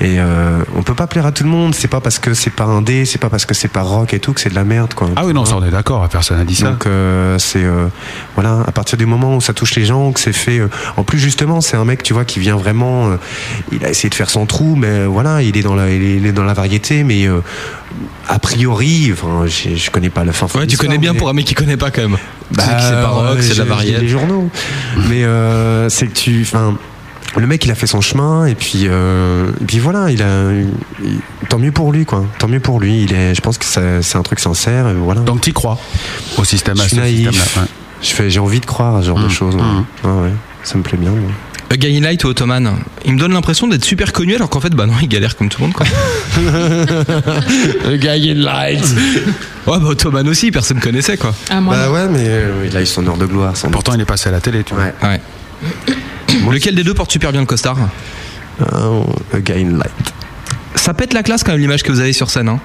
et 0.00 0.18
euh, 0.18 0.58
on 0.74 0.82
peut 0.82 0.94
pas 0.94 1.06
plaire 1.06 1.26
à 1.26 1.32
tout 1.32 1.44
le 1.44 1.50
monde. 1.50 1.74
C'est 1.74 1.88
pas 1.88 2.00
parce 2.00 2.18
que 2.18 2.32
c'est 2.34 2.50
pas 2.50 2.64
indé, 2.64 3.04
c'est 3.04 3.18
pas 3.18 3.28
parce 3.28 3.44
que 3.44 3.54
c'est 3.54 3.68
pas 3.68 3.82
rock 3.82 4.14
et 4.14 4.18
tout 4.18 4.32
que 4.32 4.40
c'est 4.40 4.48
de 4.48 4.54
la 4.54 4.64
merde 4.64 4.94
quoi. 4.94 5.10
Ah 5.14 5.24
oui, 5.26 5.34
non, 5.34 5.44
ça 5.44 5.56
on 5.56 5.64
est 5.64 5.70
d'accord, 5.70 6.08
personne 6.08 6.38
n'a 6.38 6.44
dit 6.44 6.54
ça. 6.56 6.70
Donc 6.70 6.86
euh, 6.86 7.38
c'est 7.38 7.62
euh, 7.62 7.86
voilà 8.34 8.62
à 8.66 8.72
partir 8.72 8.96
du 8.98 9.04
moment 9.06 9.36
où 9.36 9.40
ça 9.40 9.52
touche 9.52 9.74
les 9.76 9.84
gens, 9.84 10.10
que 10.12 10.20
c'est 10.20 10.32
fait. 10.32 10.60
en 10.96 11.02
plus 11.04 11.18
justement, 11.18 11.60
c'est 11.60 11.76
un 11.76 11.84
mec 11.84 12.02
tu 12.02 12.12
vois 12.14 12.24
qui 12.24 12.40
vient 12.40 12.56
vraiment. 12.56 13.10
il 13.72 13.84
a 13.84 13.90
essayé 13.90 14.08
de 14.08 14.14
faire 14.14 14.30
son 14.30 14.46
trou, 14.46 14.74
mais 14.74 15.04
voilà, 15.04 15.42
il 15.42 15.56
est 15.56 15.62
dans 15.62 15.74
la, 15.74 15.90
il 15.90 16.26
est, 16.26 16.32
dans 16.32 16.44
la 16.44 16.54
variété, 16.54 17.04
mais 17.04 17.28
a 18.28 18.38
priori, 18.38 19.10
enfin, 19.12 19.44
je 19.46 19.90
connais 19.90 20.10
pas 20.10 20.24
la 20.24 20.32
fin. 20.32 20.46
Ouais, 20.58 20.66
tu 20.66 20.76
connais 20.76 20.98
bien 20.98 21.14
pour 21.14 21.28
un 21.28 21.32
mec 21.34 21.44
qui 21.44 21.54
connaît 21.54 21.76
pas 21.76 21.90
quand 21.90 22.02
même. 22.02 22.16
Bah, 22.52 22.62
c'est 22.80 22.92
pas 22.92 23.08
rock, 23.08 23.38
c'est 23.40 23.54
de 23.54 23.58
la 23.58 23.64
variété. 23.64 24.00
Les 24.00 24.08
journaux. 24.08 24.48
Mais 25.08 25.24
c'est 25.90 26.06
que 26.08 26.14
tu. 26.14 26.42
Enfin, 26.42 26.76
le 27.36 27.46
mec, 27.46 27.64
il 27.64 27.70
a 27.70 27.74
fait 27.74 27.86
son 27.86 28.00
chemin 28.00 28.46
et 28.46 28.54
puis, 28.54 28.82
euh, 28.86 29.48
et 29.60 29.64
puis 29.64 29.78
voilà, 29.78 30.10
il 30.10 30.22
a. 30.22 30.50
il- 30.52 31.20
tant 31.48 31.58
mieux 31.58 31.72
pour 31.72 31.92
lui, 31.92 32.04
quoi. 32.04 32.24
Tant 32.38 32.48
mieux 32.48 32.60
pour 32.60 32.80
lui. 32.80 33.02
Il 33.02 33.12
est. 33.12 33.34
Je 33.34 33.40
pense 33.40 33.58
que 33.58 33.64
ça- 33.64 34.02
c'est 34.02 34.16
un 34.18 34.22
truc 34.22 34.40
sincère. 34.40 34.88
Et 34.88 34.94
voilà. 34.94 35.20
Donc 35.22 35.40
tu 35.40 35.52
crois 35.52 35.78
au 36.38 36.44
système, 36.44 36.76
je 36.76 36.82
suis 36.88 36.96
naïf. 36.96 37.16
système-là. 37.30 37.62
ouais. 37.62 37.68
Je 38.02 38.08
fais. 38.10 38.30
J'ai 38.30 38.40
envie 38.40 38.60
de 38.60 38.66
croire 38.66 38.96
à 38.96 39.02
ce 39.02 39.06
genre 39.08 39.18
de 39.18 39.26
Mm, 39.26 39.30
choses. 39.30 39.54
ouais. 39.56 39.62
mm. 39.62 39.84
Ouais, 40.04 40.22
ouais. 40.24 40.32
Ça 40.62 40.76
me 40.78 40.82
plaît 40.82 40.98
bien. 40.98 41.10
moi. 41.10 41.30
A 41.68 41.76
Guy 41.76 41.96
in 41.98 42.00
Light 42.00 42.22
ou 42.22 42.28
Ottoman 42.28 42.76
Il 43.04 43.14
me 43.14 43.18
donne 43.18 43.32
l'impression 43.32 43.66
d'être 43.66 43.84
super 43.84 44.12
connu 44.12 44.36
alors 44.36 44.48
qu'en 44.48 44.60
fait, 44.60 44.72
bah 44.72 44.86
non, 44.86 44.92
il 45.02 45.08
galère 45.08 45.36
comme 45.36 45.48
tout 45.48 45.60
le 45.60 45.66
monde 45.66 45.74
quoi. 45.74 45.84
A 47.86 47.96
Guy 47.96 48.30
in 48.30 48.34
Light. 48.34 48.84
Ouais, 49.66 49.80
bah 49.80 49.88
Ottoman 49.88 50.28
aussi, 50.28 50.52
personne 50.52 50.78
connaissait 50.78 51.16
quoi. 51.16 51.34
Ah, 51.50 51.60
moi, 51.60 51.74
Bah 51.74 51.86
non. 51.88 51.92
ouais, 51.94 52.06
mais 52.08 52.20
euh, 52.22 52.66
il 52.70 52.76
a 52.76 52.82
eu 52.82 52.86
son 52.86 53.04
heure 53.08 53.16
de 53.16 53.26
gloire. 53.26 53.52
doute. 53.54 53.68
Pourtant, 53.72 53.94
il 53.94 54.00
est 54.00 54.04
passé 54.04 54.28
à 54.28 54.32
la 54.32 54.40
télé, 54.40 54.62
tu 54.62 54.74
vois. 54.74 54.84
Ouais. 54.84 54.94
Ouais. 55.02 55.20
Lequel 56.50 56.74
des 56.74 56.84
deux 56.84 56.94
porte 56.94 57.10
super 57.12 57.32
bien 57.32 57.40
le 57.40 57.46
costard 57.46 57.76
Euh, 58.60 59.02
A 59.34 59.40
Guy 59.40 59.52
in 59.64 59.76
Light. 59.78 59.90
Ça 60.74 60.94
pète 60.94 61.12
la 61.12 61.22
classe 61.22 61.42
quand 61.44 61.52
même 61.52 61.60
l'image 61.60 61.82
que 61.82 61.92
vous 61.92 62.00
avez 62.00 62.12
sur 62.12 62.30
scène. 62.30 62.48
Hein. 62.48 62.60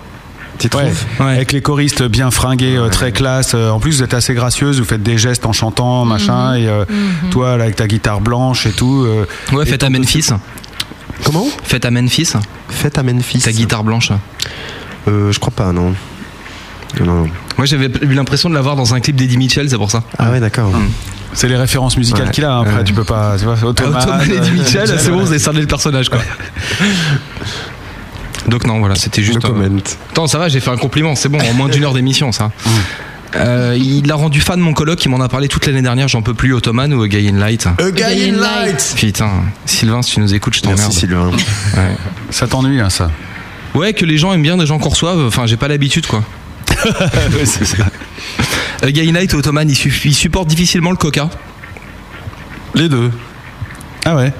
Tu 0.59 0.69
trouves 0.69 0.83
Ouais. 0.83 1.25
Ouais. 1.25 1.31
Avec 1.33 1.51
les 1.53 1.61
choristes 1.61 2.03
bien 2.03 2.29
fringués, 2.29 2.77
euh, 2.77 2.89
très 2.89 3.11
classe. 3.11 3.53
Euh, 3.55 3.69
En 3.71 3.79
plus, 3.79 3.97
vous 3.97 4.03
êtes 4.03 4.13
assez 4.13 4.33
gracieuse, 4.33 4.79
vous 4.79 4.85
faites 4.85 5.01
des 5.03 5.17
gestes 5.17 5.45
en 5.45 5.53
chantant, 5.53 6.05
machin. 6.05 6.55
Et 6.55 6.67
euh, 6.67 6.85
toi, 7.31 7.57
là, 7.57 7.63
avec 7.63 7.75
ta 7.77 7.87
guitare 7.87 8.21
blanche 8.21 8.65
et 8.67 8.71
tout. 8.71 9.03
euh, 9.05 9.25
Ouais, 9.53 9.65
faites 9.65 9.83
à 9.83 9.89
Memphis. 9.89 10.27
Comment? 11.23 11.47
Faites 11.63 11.85
à 11.85 11.91
Memphis. 11.91 12.33
Fête 12.69 12.97
à 12.97 13.03
Memphis. 13.03 13.39
Ta 13.39 13.51
guitare 13.51 13.83
blanche. 13.83 14.11
Euh, 15.07 15.31
je 15.31 15.39
crois 15.39 15.53
pas, 15.53 15.71
non. 15.71 15.93
Non, 16.99 17.05
non. 17.05 17.25
Moi 17.57 17.65
j'avais 17.65 17.89
eu 18.01 18.13
l'impression 18.13 18.49
de 18.49 18.55
l'avoir 18.55 18.75
dans 18.75 18.93
un 18.93 18.99
clip 18.99 19.15
d'Eddie 19.15 19.37
Mitchell, 19.37 19.69
c'est 19.69 19.77
pour 19.77 19.91
ça. 19.91 20.03
Ah 20.17 20.31
ouais, 20.31 20.39
d'accord. 20.39 20.71
c'est 21.33 21.47
les 21.47 21.55
références 21.55 21.97
musicales 21.97 22.25
Ouais. 22.27 22.31
qu'il 22.31 22.43
a. 22.45 22.53
hein. 22.55 22.61
Après, 22.61 22.77
Ouais. 22.77 22.83
tu 22.83 22.93
peux 22.93 23.03
pas. 23.03 23.35
Tu 23.37 23.45
vois, 23.45 23.55
Ottoman, 23.63 23.95
Ottoman 24.01 24.21
et 24.31 24.35
Eddie 24.35 24.49
euh, 24.49 24.53
Mitchell, 24.53 24.87
c'est 24.99 25.09
bon, 25.11 25.19
vous 25.19 25.29
avez 25.29 25.39
cerné 25.39 25.61
le 25.61 25.67
personnage 25.67 26.09
quoi. 26.09 26.19
Donc 28.47 28.65
non, 28.65 28.79
voilà, 28.79 28.95
c'était 28.95 29.21
juste. 29.21 29.43
No 29.43 29.55
euh. 29.55 29.69
Attends, 30.11 30.27
ça 30.27 30.39
va, 30.39 30.49
j'ai 30.49 30.59
fait 30.59 30.71
un 30.71 30.77
compliment, 30.77 31.15
c'est 31.15 31.29
bon, 31.29 31.39
en 31.39 31.53
moins 31.53 31.69
d'une 31.69 31.83
heure 31.83 31.93
d'émission 31.93 32.31
ça. 32.31 32.51
Euh, 33.35 33.77
il 33.79 34.05
l'a 34.07 34.15
rendu 34.15 34.41
fan 34.41 34.59
mon 34.59 34.73
coloc, 34.73 35.05
il 35.05 35.09
m'en 35.09 35.21
a 35.21 35.29
parlé 35.29 35.47
toute 35.47 35.65
l'année 35.65 35.81
dernière, 35.81 36.09
j'en 36.09 36.21
peux 36.21 36.33
plus, 36.33 36.53
Ottoman 36.53 36.93
ou 36.93 37.01
A 37.03 37.07
Guy 37.07 37.29
in 37.29 37.37
Light? 37.37 37.65
A 37.65 37.91
Guy 37.91 38.29
in 38.29 38.33
Light. 38.33 38.41
Light. 38.41 38.93
Putain, 38.97 39.29
Sylvain, 39.65 40.01
si 40.01 40.15
tu 40.15 40.19
nous 40.19 40.33
écoutes, 40.33 40.55
je 40.55 40.61
t'emmerde. 40.61 40.81
Merci 40.81 40.99
Sylvain. 40.99 41.29
Ouais. 41.29 41.95
Ça 42.29 42.47
t'ennuie, 42.47 42.81
hein, 42.81 42.89
ça? 42.89 43.09
Ouais, 43.73 43.93
que 43.93 44.03
les 44.03 44.17
gens 44.17 44.33
aiment 44.33 44.41
bien 44.41 44.57
des 44.57 44.65
gens 44.65 44.79
qu'on 44.79 44.89
reçoive, 44.89 45.25
enfin 45.25 45.45
j'ai 45.45 45.55
pas 45.55 45.69
l'habitude 45.69 46.05
quoi. 46.07 46.23
Ouais, 47.37 47.45
c'est 47.45 47.65
ça. 47.65 47.85
In 48.83 49.11
Light 49.11 49.33
ou 49.33 49.37
Ottoman, 49.37 49.69
il, 49.69 49.75
suff- 49.75 50.05
il 50.05 50.13
supporte 50.13 50.47
difficilement 50.47 50.91
le 50.91 50.97
coca. 50.97 51.29
Les 52.75 52.89
deux. 52.89 53.11
Ah 54.05 54.15
ouais. 54.15 54.33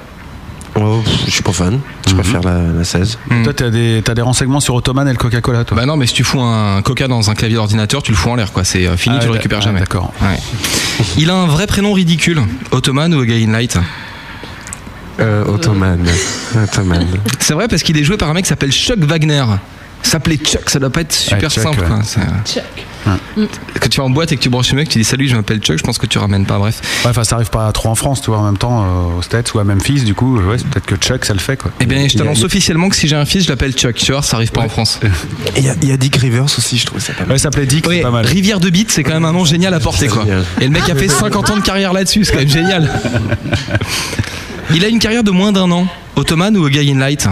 Oh, 0.76 1.04
je 1.26 1.32
suis 1.32 1.44
pas 1.44 1.52
fan. 1.52 1.80
Je 2.08 2.14
préfère 2.14 2.42
la, 2.42 2.62
la 2.78 2.84
16. 2.84 3.20
Hmm. 3.30 3.44
Toi, 3.44 3.54
t'as 3.54 3.70
des, 3.70 4.02
t'as 4.04 4.14
des 4.14 4.22
renseignements 4.22 4.62
sur 4.62 4.74
Ottoman 4.76 5.08
et 5.08 5.12
le 5.12 5.18
Coca-Cola, 5.18 5.66
toi? 5.66 5.78
Bah 5.78 5.86
non, 5.86 5.98
mais 5.98 6.08
si 6.08 6.14
tu 6.14 6.24
fous 6.24 6.40
un 6.42 6.82
coca 6.82 7.08
dans 7.08 7.30
un 7.30 7.36
clavier 7.36 7.58
d'ordinateur, 7.58 8.02
tu 8.02 8.12
le 8.12 8.18
fous 8.18 8.30
en 8.30 8.36
l'air 8.36 8.52
quoi, 8.54 8.64
c'est 8.64 8.88
euh, 8.88 8.96
fini, 8.96 9.16
Ah 9.18 9.22
tu 9.22 9.28
le 9.28 9.34
récupères 9.34 9.60
ah, 9.62 9.66
jamais. 9.66 9.80
D'accord. 9.82 10.14
Ouais. 10.22 10.40
Il 11.18 11.30
a 11.30 11.36
un 11.36 11.46
vrai 11.46 11.68
prénom 11.68 11.92
ridicule, 11.94 12.42
Ottoman 12.72 13.14
ou 13.14 13.20
A 13.22 13.26
Guy 13.26 13.44
in 13.44 13.52
Light. 13.52 13.78
Euh, 15.20 15.44
Ottoman. 15.46 16.06
Ottoman. 16.56 17.06
C'est 17.40 17.54
vrai 17.54 17.68
parce 17.68 17.84
qu'il 17.84 17.98
est 17.98 18.04
joué 18.04 18.18
par 18.18 18.30
un 18.30 18.34
mec 18.34 18.46
qui 18.46 18.50
s'appelle 18.50 18.72
Chuck 18.72 19.00
Wagner. 19.00 19.44
S'appeler 20.04 20.38
Chuck, 20.38 20.70
ça 20.70 20.80
doit 20.80 20.90
pas 20.90 21.02
être 21.02 21.14
super 21.14 21.38
Ouais, 21.44 21.50
Chuck, 21.50 21.64
simple. 21.64 21.80
ouais. 21.82 21.88
quoi. 21.88 22.00
Chuck. 22.46 22.64
Quand 23.80 23.90
tu 23.90 23.98
vas 24.00 24.04
en 24.04 24.10
boîte 24.12 24.32
et 24.32 24.38
que 24.38 24.42
tu 24.42 24.50
branches 24.50 24.70
le 24.72 24.76
mec, 24.78 24.90
tu 24.90 25.00
dis 25.00 25.04
salut, 25.04 25.28
je 25.28 25.36
m'appelle 25.36 25.60
Chuck, 25.60 25.78
je 25.78 25.84
pense 25.84 25.98
que 25.98 26.06
tu 26.06 26.18
ramènes 26.20 26.46
pas. 26.46 26.58
Bref. 26.60 26.82
Ouais, 27.04 27.10
enfin, 27.12 27.24
ça 27.24 27.36
arrive 27.36 27.50
pas 27.50 27.72
trop 27.72 27.90
en 27.90 27.96
France, 27.96 28.22
tu 28.22 28.30
vois, 28.30 28.40
en 28.40 28.44
même 28.46 28.58
temps, 28.58 28.84
euh, 28.84 29.18
aux 29.18 29.22
States 29.22 29.54
ou 29.54 29.60
à 29.60 29.64
Memphis, 29.64 30.02
du 30.04 30.14
coup, 30.14 30.38
ouais, 30.40 30.58
c'est 30.58 30.68
peut-être 30.68 30.86
que 30.86 30.96
Chuck, 30.96 31.26
ça 31.26 31.34
le 31.34 31.40
fait, 31.40 31.58
quoi. 31.58 31.72
Eh 31.80 31.86
bien, 31.86 32.08
je 32.08 32.18
t'annonce 32.18 32.42
a- 32.42 32.46
officiellement 32.46 32.90
que 32.90 32.96
si 32.96 33.08
j'ai 33.08 33.16
un 33.16 33.26
fils, 33.26 33.46
je 33.46 33.50
l'appelle 33.50 33.72
Chuck. 33.74 33.96
Tu 33.96 34.12
vois, 34.12 34.22
ça 34.22 34.36
arrive 34.38 34.52
pas 34.52 34.62
en 34.62 34.70
France. 34.70 35.00
Et 35.56 35.60
Il 35.60 35.66
y, 35.66 35.70
a- 35.70 35.76
il 35.82 35.88
y 35.88 35.92
a 35.92 35.98
Dick 35.98 36.16
Rivers 36.18 36.44
aussi, 36.46 36.78
je 36.78 36.86
trouve 36.86 37.00
ça 37.02 37.14
pas 37.14 37.22
mal. 37.22 37.32
Ouais, 37.32 37.38
ça 37.38 37.44
s'appelait 37.44 37.66
Dick, 37.66 37.86
c'est 37.90 38.02
pas 38.02 38.12
mal. 38.12 38.26
Rivière 38.26 38.60
de 38.60 38.70
Bite, 38.70 38.92
c'est 38.92 39.04
quand 39.04 39.14
même 39.14 39.26
un 39.26 39.34
nom 39.34 39.46
génial 39.46 39.74
à 39.74 39.80
porter, 39.80 40.08
quoi. 40.08 40.24
Génial. 40.24 40.44
Et 40.60 40.66
le 40.66 40.72
mec 40.72 40.88
a 40.90 40.96
fait 40.96 41.08
50 41.10 41.50
ans 41.50 41.58
de 41.58 41.62
carrière 41.64 41.94
là-dessus, 41.94 42.26
c'est 42.26 42.34
quand 42.34 42.40
même 42.40 42.50
génial. 42.50 42.90
Il 44.74 44.86
a 44.86 44.88
une 44.88 45.00
carrière 45.00 45.24
de 45.24 45.32
moins 45.32 45.52
d'un 45.52 45.70
an. 45.72 45.88
Ottoman 46.16 46.56
ou 46.58 46.66
A 46.66 46.70
Guy 46.70 46.92
in 46.92 47.00
Light? 47.00 47.28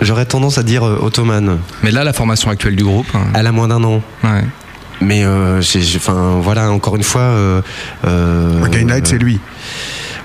J'aurais 0.00 0.26
tendance 0.26 0.58
à 0.58 0.62
dire 0.62 0.84
euh, 0.84 0.98
Ottoman. 1.00 1.58
Mais 1.82 1.90
là, 1.92 2.02
la 2.04 2.12
formation 2.12 2.50
actuelle 2.50 2.74
du 2.76 2.82
groupe. 2.84 3.06
hein. 3.14 3.24
Elle 3.34 3.46
a 3.46 3.52
moins 3.52 3.68
d'un 3.68 3.82
an. 3.84 4.02
Ouais. 4.24 4.44
Mais 5.00 5.24
euh, 5.24 5.60
j'ai- 5.60 5.80
j'ai- 5.82 5.98
enfin 5.98 6.38
voilà, 6.42 6.70
encore 6.70 6.96
une 6.96 7.02
fois. 7.02 7.20
Euh, 7.22 7.62
euh, 8.06 8.66
Gain 8.68 8.86
Light, 8.86 9.06
c'est 9.06 9.18
lui. 9.18 9.38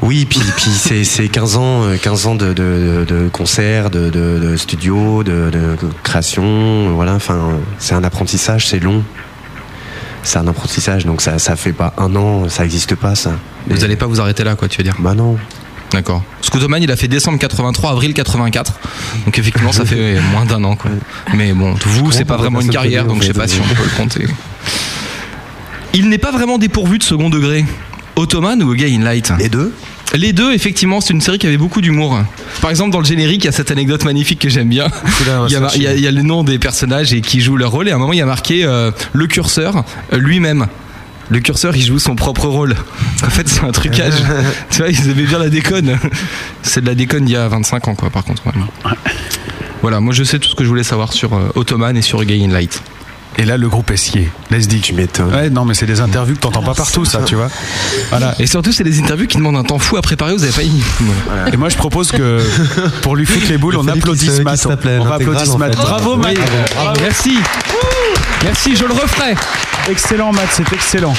Oui, 0.01 0.25
puis, 0.30 0.39
puis 0.55 0.69
c'est 0.71 1.03
c'est 1.03 1.28
15 1.28 1.57
ans, 1.57 1.84
euh, 1.86 1.97
15 2.01 2.28
ans 2.28 2.36
de, 2.36 2.53
de, 2.53 3.05
de 3.07 3.30
concerts, 3.32 3.89
de, 3.89 4.09
de, 4.09 4.39
de 4.39 4.55
studios, 4.57 5.23
de, 5.23 5.49
de 5.51 5.75
création, 6.03 6.43
euh, 6.45 6.91
voilà. 6.95 7.13
Enfin, 7.15 7.36
euh, 7.36 7.57
c'est 7.80 7.93
un 7.95 8.03
apprentissage, 8.03 8.67
c'est 8.67 8.80
long. 8.80 9.03
C'est 10.23 10.39
un 10.39 10.47
apprentissage, 10.47 11.05
donc 11.05 11.21
ça, 11.21 11.39
ça 11.39 11.55
fait 11.55 11.71
pas 11.71 11.93
un 11.97 12.15
an, 12.15 12.49
ça 12.49 12.65
existe 12.65 12.95
pas 12.95 13.15
ça. 13.15 13.32
Vous 13.69 13.84
allez 13.84 13.95
pas 13.95 14.07
vous 14.07 14.19
arrêter 14.19 14.43
là, 14.43 14.55
quoi, 14.55 14.67
tu 14.67 14.78
veux 14.80 14.84
dire? 14.84 14.95
Bah 14.99 15.13
non. 15.13 15.38
D'accord. 15.91 16.21
Parce 16.41 16.49
qu'Ottoman, 16.49 16.81
il 16.83 16.91
a 16.91 16.95
fait 16.97 17.07
décembre 17.07 17.39
83, 17.39 17.91
avril 17.91 18.13
84. 18.13 18.73
Donc 19.25 19.39
effectivement, 19.39 19.71
ça 19.71 19.85
fait 19.85 20.17
moins 20.33 20.45
d'un 20.45 20.63
an, 20.65 20.75
quoi. 20.75 20.91
Mais 21.33 21.53
bon, 21.53 21.75
vous, 21.85 22.11
c'est 22.11 22.25
pas 22.25 22.35
pas 22.35 22.41
vraiment 22.43 22.59
une 22.61 22.69
carrière, 22.69 23.05
donc 23.05 23.21
je 23.21 23.27
sais 23.27 23.33
pas 23.33 23.47
si 23.47 23.59
on 23.61 23.75
peut 23.75 23.83
le 23.83 23.95
compter. 23.97 24.25
Il 25.93 26.09
n'est 26.09 26.17
pas 26.17 26.31
vraiment 26.31 26.57
dépourvu 26.57 26.97
de 26.99 27.03
second 27.03 27.29
degré. 27.29 27.65
Ottoman 28.15 28.61
ou 28.63 28.71
A 28.71 28.75
Guy 28.75 28.95
in 28.95 29.03
Light? 29.03 29.31
Les 29.39 29.49
deux 29.49 29.73
Les 30.13 30.33
deux, 30.33 30.53
effectivement, 30.53 31.01
c'est 31.01 31.13
une 31.13 31.21
série 31.21 31.38
qui 31.38 31.47
avait 31.47 31.57
beaucoup 31.57 31.81
d'humour. 31.81 32.19
Par 32.61 32.69
exemple, 32.69 32.91
dans 32.91 32.99
le 32.99 33.05
générique, 33.05 33.43
il 33.43 33.45
y 33.45 33.49
a 33.49 33.51
cette 33.51 33.71
anecdote 33.71 34.03
magnifique 34.05 34.39
que 34.39 34.49
j'aime 34.49 34.69
bien. 34.69 34.88
Il 35.47 35.53
y, 35.53 35.55
a, 35.55 35.59
il 35.75 35.81
y 35.83 35.88
a- 35.88 35.93
il 35.95 36.01
y 36.01 36.07
a 36.07 36.11
le 36.11 36.21
nom 36.23 36.43
des 36.43 36.59
personnages 36.59 37.13
et 37.13 37.21
qui 37.21 37.41
jouent 37.41 37.57
leur 37.57 37.71
rôle. 37.71 37.88
Et 37.88 37.91
à 37.91 37.95
un 37.95 37.99
moment, 37.99 38.13
il 38.13 38.19
y 38.19 38.21
a 38.21 38.25
marqué 38.25 38.63
euh, 38.65 38.91
le 39.13 39.27
curseur 39.27 39.83
euh, 40.13 40.17
lui-même. 40.17 40.67
Le 41.30 41.39
curseur, 41.39 41.75
il 41.75 41.84
joue 41.86 41.99
son 41.99 42.15
propre 42.15 42.47
rôle. 42.47 42.75
En 43.23 43.30
fait, 43.30 43.47
c'est 43.47 43.63
un 43.63 43.71
trucage. 43.71 44.13
tu 44.69 44.78
vois, 44.80 44.89
ils 44.89 45.09
aimaient 45.09 45.23
bien 45.23 45.39
la 45.39 45.49
déconne. 45.49 45.97
C'est 46.63 46.82
de 46.82 46.88
la 46.88 46.95
déconne 46.95 47.25
d'il 47.25 47.34
y 47.34 47.38
a 47.38 47.47
25 47.47 47.88
ans, 47.89 47.95
quoi, 47.95 48.09
par 48.09 48.23
contre. 48.23 48.45
ouais. 48.45 48.53
Voilà, 49.82 49.99
moi 49.99 50.13
je 50.13 50.23
sais 50.23 50.39
tout 50.39 50.49
ce 50.49 50.55
que 50.55 50.63
je 50.63 50.69
voulais 50.69 50.84
savoir 50.84 51.13
sur 51.13 51.34
euh, 51.34 51.51
Ottoman 51.55 51.95
et 51.95 52.01
sur 52.01 52.23
Gay 52.25 52.43
in 52.43 52.47
Light. 52.47 52.82
Et 53.39 53.45
là, 53.45 53.57
le 53.57 53.69
groupe. 53.69 53.91
Laisse 53.91 54.67
dit. 54.67 54.82
Tu 54.82 54.93
m'étonnes. 54.93 55.32
Ouais, 55.32 55.49
non, 55.51 55.63
mais 55.63 55.75
c'est 55.75 55.86
des 55.86 56.01
interviews 56.01 56.36
que 56.36 56.39
t'entends 56.39 56.63
pas 56.63 56.73
partout, 56.73 57.05
ça, 57.05 57.21
tu 57.21 57.36
vois. 57.36 57.49
Voilà. 58.09 58.34
Et 58.39 58.47
surtout, 58.47 58.71
c'est 58.71 58.84
des 58.84 58.99
interviews 58.99 59.28
qui 59.28 59.38
demandent 59.38 59.57
un 59.57 59.63
temps 59.63 59.78
fou 59.78 59.95
à 59.95 60.01
préparer, 60.01 60.34
vous 60.34 60.43
avez. 60.43 60.51
Voilà. 61.28 61.53
Et 61.53 61.57
moi, 61.57 61.69
je 61.69 61.78
propose 61.78 62.11
que 62.11 62.41
pour 63.03 63.15
lui 63.15 63.28
foutre 63.28 63.47
les 63.49 63.59
boules, 63.59 63.78
on 63.78 63.88
applaudisse 63.88 64.41
Matt. 64.41 64.65
On 64.65 65.03
va 65.05 65.15
applaudir 65.15 65.57
Matt. 65.59 65.75
Bravo, 65.75 66.17
Matt. 66.17 66.36
bravo, 66.75 66.99
merci. 66.99 67.38
Merci, 68.43 68.75
je 68.75 68.85
le 68.85 68.93
referai. 68.93 69.35
Excellent, 69.89 70.31
Matt, 70.31 70.47
c'est 70.51 70.71
excellent. 70.73 71.13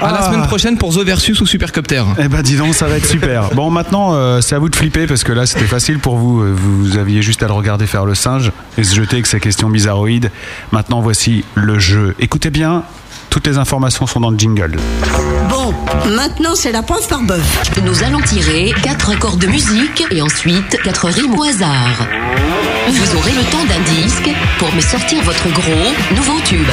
À 0.00 0.12
la 0.12 0.18
Ah. 0.20 0.26
semaine 0.30 0.46
prochaine 0.46 0.76
pour 0.76 0.92
The 0.94 0.98
Versus 1.04 1.40
ou 1.40 1.46
Supercopter. 1.46 2.02
Eh 2.18 2.28
ben 2.28 2.42
dis 2.42 2.56
donc, 2.56 2.74
ça 2.74 2.86
va 2.86 2.96
être 2.96 3.06
super. 3.06 3.48
Bon, 3.54 3.70
maintenant, 3.70 4.14
euh, 4.14 4.40
c'est 4.42 4.54
à 4.54 4.58
vous 4.58 4.68
de 4.68 4.76
flipper 4.76 5.06
parce 5.06 5.24
que 5.24 5.32
là, 5.32 5.46
c'était 5.46 5.64
facile 5.66 5.98
pour 5.98 6.16
vous. 6.16 6.42
Euh, 6.42 6.54
Vous 6.54 6.98
aviez 6.98 7.22
juste 7.22 7.42
à 7.42 7.46
le 7.46 7.52
regarder 7.54 7.86
faire 7.86 8.04
le 8.04 8.14
singe 8.14 8.52
et 8.76 8.84
se 8.84 8.94
jeter 8.94 9.14
avec 9.16 9.26
ses 9.26 9.40
questions 9.40 9.70
bizarroïdes. 9.70 10.30
Maintenant, 10.72 11.00
voici 11.00 11.44
le 11.54 11.78
jeu. 11.78 12.14
Écoutez 12.18 12.50
bien, 12.50 12.82
toutes 13.36 13.48
les 13.48 13.58
informations 13.58 14.06
sont 14.06 14.20
dans 14.20 14.30
le 14.30 14.38
jingle. 14.38 14.78
Bon, 15.50 15.74
maintenant 16.08 16.54
c'est 16.54 16.72
la 16.72 16.82
preuve 16.82 17.06
par 17.06 17.20
bœuf. 17.20 17.70
Nous 17.84 18.02
allons 18.02 18.22
tirer 18.22 18.72
quatre 18.82 19.10
accords 19.10 19.36
de 19.36 19.46
musique 19.46 20.06
et 20.10 20.22
ensuite 20.22 20.80
quatre 20.82 21.04
rimes 21.08 21.38
au 21.38 21.42
hasard. 21.42 22.08
Vous 22.88 23.16
aurez 23.18 23.32
le 23.32 23.42
temps 23.50 23.62
d'un 23.66 24.02
disque 24.02 24.30
pour 24.58 24.74
me 24.74 24.80
sortir 24.80 25.22
votre 25.22 25.50
gros 25.52 26.16
nouveau 26.16 26.40
tube. 26.46 26.66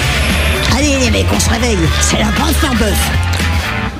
Allez 0.77 0.97
les 0.99 1.11
mecs, 1.11 1.25
on 1.35 1.39
se 1.41 1.49
réveille. 1.49 1.85
C'est 1.99 2.19
la 2.19 2.27
preuve 2.27 2.53
par 2.61 2.75
bœuf. 2.75 3.11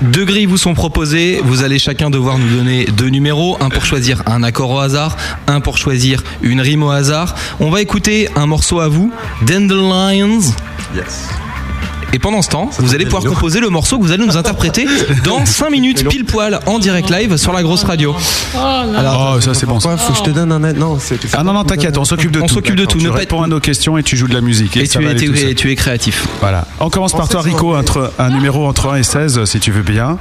Deux 0.02 0.24
grilles 0.24 0.46
vous 0.46 0.56
sont 0.56 0.74
proposées. 0.74 1.42
Vous 1.44 1.64
allez 1.64 1.80
chacun 1.80 2.10
devoir 2.10 2.38
nous 2.38 2.48
donner 2.48 2.86
deux 2.86 3.10
numéros. 3.10 3.58
Un 3.60 3.68
pour 3.68 3.84
choisir 3.84 4.24
un 4.26 4.42
accord 4.42 4.70
au 4.70 4.80
hasard, 4.80 5.18
un 5.48 5.60
pour 5.60 5.78
choisir 5.78 6.24
une 6.42 6.62
rime 6.62 6.84
au 6.84 6.92
hasard. 6.92 7.36
On 7.60 7.70
va 7.70 7.82
écouter 7.82 8.30
un 8.38 8.46
morceau 8.46 8.80
à 8.80 8.88
vous, 8.88 9.12
Dandelions. 9.42 10.40
Yes. 10.96 11.28
Et 12.16 12.20
pendant 12.20 12.42
ce 12.44 12.50
temps, 12.50 12.70
vous 12.78 12.94
allez 12.94 13.06
pouvoir 13.06 13.24
composer 13.24 13.60
le 13.60 13.70
morceau 13.70 13.98
que 13.98 14.04
vous 14.04 14.12
allez 14.12 14.24
nous 14.26 14.38
interpréter 14.38 14.86
dans 15.24 15.46
5 15.46 15.70
minutes 15.72 16.08
pile 16.08 16.26
poil 16.26 16.60
en 16.68 16.78
direct 16.78 17.10
live 17.10 17.38
sur 17.38 17.52
la 17.54 17.64
grosse 17.64 17.84
radio. 17.84 18.16
oh, 18.56 19.42
ça 19.42 19.54
c'est 19.54 19.66
bon. 19.66 19.80
ça. 19.80 19.90
Pourquoi 19.90 19.98
faut 19.98 20.14
que 20.14 20.20
je 20.20 20.24
te 20.24 20.30
donne 20.30 20.52
un 20.52 20.60
Non, 20.74 20.98
c'est. 21.00 21.20
Ah 21.34 21.44
non, 21.44 21.54
non, 21.54 21.64
t'inquiète, 21.64 21.98
on 21.98 22.06
s'occupe 22.06 22.32
de 22.32 22.40
On 22.42 22.46
tout. 22.46 22.54
s'occupe 22.56 22.76
de 22.76 22.86
tout, 22.86 23.00
Tu 23.00 23.06
ne 23.06 23.10
pas- 23.10 23.18
réponds 23.18 23.42
à 23.42 23.48
nos 23.48 23.60
questions 23.60 23.98
et 23.98 24.04
tu 24.04 24.16
joues 24.16 24.28
de 24.28 24.34
la 24.36 24.42
musique. 24.42 24.78
Et 24.78 24.88
tu 24.88 25.04
es, 25.04 25.08
aller 25.08 25.26
tout 25.26 25.34
tu 25.34 25.40
es- 25.40 25.42
seul. 25.42 25.56
tu 25.56 25.72
es 25.72 25.76
créatif. 25.76 26.28
Voilà. 26.40 26.68
On 26.80 26.90
commence 26.90 27.14
par 27.14 27.28
toi, 27.28 27.42
Rico, 27.42 27.76
entre 27.76 28.12
un 28.20 28.30
numéro 28.30 28.68
entre 28.68 28.90
1 28.92 28.98
et 28.98 29.04
16, 29.04 29.46
si 29.46 29.60
tu 29.60 29.72
veux 29.72 29.82
bien. 29.82 30.18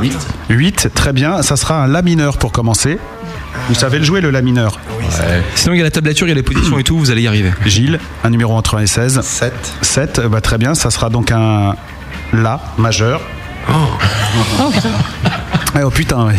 8. 0.00 0.12
8, 0.50 0.88
très 0.94 1.12
bien. 1.12 1.42
Ça 1.42 1.56
sera 1.56 1.82
un 1.82 1.86
La 1.86 2.02
mineur 2.02 2.36
pour 2.36 2.52
commencer. 2.52 2.98
Vous 3.68 3.74
savez 3.74 3.98
le 3.98 4.04
jouer, 4.04 4.20
le 4.20 4.30
La 4.30 4.42
mineur 4.42 4.78
Sinon, 5.54 5.74
il 5.74 5.78
y 5.78 5.80
a 5.80 5.84
la 5.84 5.90
tablature, 5.90 6.26
il 6.26 6.30
y 6.30 6.32
a 6.32 6.36
les 6.36 6.42
positions 6.42 6.78
et 6.78 6.84
tout, 6.84 6.98
vous 6.98 7.10
allez 7.10 7.22
y 7.22 7.26
arriver. 7.28 7.52
Gilles, 7.66 7.98
un 8.24 8.30
numéro 8.30 8.54
entre 8.54 8.76
1 8.76 8.80
et 8.82 8.86
16. 8.86 9.20
7. 9.22 9.52
7, 9.82 10.20
bah, 10.30 10.40
très 10.40 10.58
bien. 10.58 10.74
Ça 10.74 10.90
sera 10.90 11.10
donc 11.10 11.30
un 11.32 11.74
La 12.32 12.60
majeur. 12.78 13.20
Oh 15.82 15.88
putain, 15.90 16.26
ouais. 16.26 16.34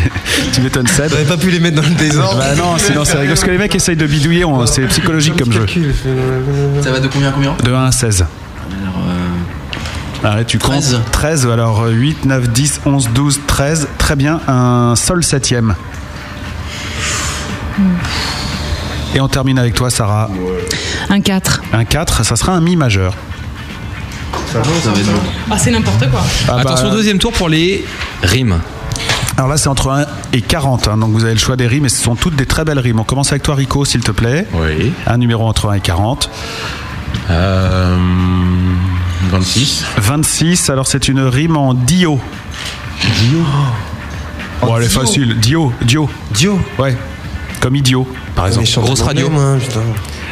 tu 0.52 0.60
m'étonnes, 0.60 0.86
Seb. 0.86 1.08
J'aurais 1.10 1.24
pas 1.24 1.36
pu 1.38 1.50
les 1.50 1.58
mettre 1.58 1.76
dans 1.80 1.88
le 1.88 1.94
désordre. 1.94 2.38
Bah 2.38 2.54
non, 2.54 2.76
sinon 2.76 3.04
c'est 3.04 3.14
rigolo. 3.14 3.28
Parce 3.30 3.42
que 3.44 3.50
les 3.50 3.58
mecs 3.58 3.74
essayent 3.74 3.96
de 3.96 4.06
bidouiller, 4.06 4.44
on- 4.44 4.66
c'est 4.66 4.82
psychologique 4.86 5.36
comme 5.36 5.52
jeu. 5.52 5.66
Ça 6.82 6.90
va 6.92 7.00
de 7.00 7.08
combien 7.08 7.28
à 7.30 7.32
combien? 7.32 7.54
De 7.64 7.72
1 7.72 7.84
à 7.86 7.92
16. 7.92 8.26
Alors, 10.22 10.32
Arrête, 10.34 10.46
tu 10.46 10.58
comptes 10.58 10.72
13. 10.82 11.00
13. 11.10 11.46
Alors 11.46 11.82
euh, 11.82 11.90
8, 11.90 12.26
9, 12.26 12.48
10, 12.50 12.80
11, 12.86 13.08
12, 13.14 13.40
13. 13.46 13.88
Très 13.98 14.16
bien. 14.16 14.40
Un 14.46 14.94
sol 14.96 15.24
septième. 15.24 15.74
Et 19.14 19.20
on 19.20 19.28
termine 19.28 19.58
avec 19.58 19.74
toi, 19.74 19.90
Sarah. 19.90 20.28
Un 21.10 21.20
4. 21.20 21.62
Un 21.72 21.84
4, 21.84 22.24
ça 22.24 22.36
sera 22.36 22.52
un 22.52 22.60
mi 22.60 22.76
majeur. 22.76 23.14
Ça 24.52 24.58
va 24.60 24.64
être 24.64 25.06
bon. 25.06 25.12
Ah, 25.50 25.58
c'est 25.58 25.70
n'importe 25.70 26.10
quoi. 26.10 26.20
Ah 26.48 26.52
bah, 26.54 26.60
Attention, 26.60 26.90
deuxième 26.90 27.18
tour 27.18 27.32
pour 27.32 27.48
les 27.48 27.84
rimes. 28.22 28.58
Alors 29.36 29.48
là, 29.48 29.56
c'est 29.56 29.68
entre 29.68 29.90
1 29.90 30.04
et 30.34 30.40
40. 30.42 30.88
hein, 30.88 30.96
donc 30.98 31.12
vous 31.12 31.24
avez 31.24 31.32
le 31.34 31.38
choix 31.38 31.56
des 31.56 31.66
rimes 31.66 31.86
et 31.86 31.88
ce 31.88 32.02
sont 32.02 32.14
toutes 32.16 32.36
des 32.36 32.46
très 32.46 32.64
belles 32.64 32.78
rimes. 32.78 33.00
On 33.00 33.04
commence 33.04 33.30
avec 33.32 33.42
toi, 33.42 33.54
Rico, 33.54 33.84
s'il 33.84 34.00
te 34.02 34.10
plaît. 34.12 34.46
Oui. 34.52 34.92
Un 35.06 35.16
numéro 35.18 35.46
entre 35.46 35.68
1 35.70 35.74
et 35.74 35.80
40. 35.80 36.30
Euh, 37.30 37.96
26. 39.30 39.84
26, 39.98 40.70
alors 40.70 40.86
c'est 40.86 41.08
une 41.08 41.20
rime 41.20 41.56
en 41.56 41.74
dio. 41.74 42.18
Dio 43.20 43.38
Bon, 44.62 44.76
elle 44.76 44.84
est 44.84 44.88
facile. 44.88 45.38
Dio, 45.38 45.72
dio. 45.82 46.08
Dio 46.30 46.58
Ouais. 46.78 46.96
Comme 47.62 47.76
idiot, 47.76 48.06
par 48.34 48.48
exemple. 48.48 48.68
Grosse 48.82 49.00
radio. 49.02 49.30
moi, 49.30 49.56
putain. 49.58 49.80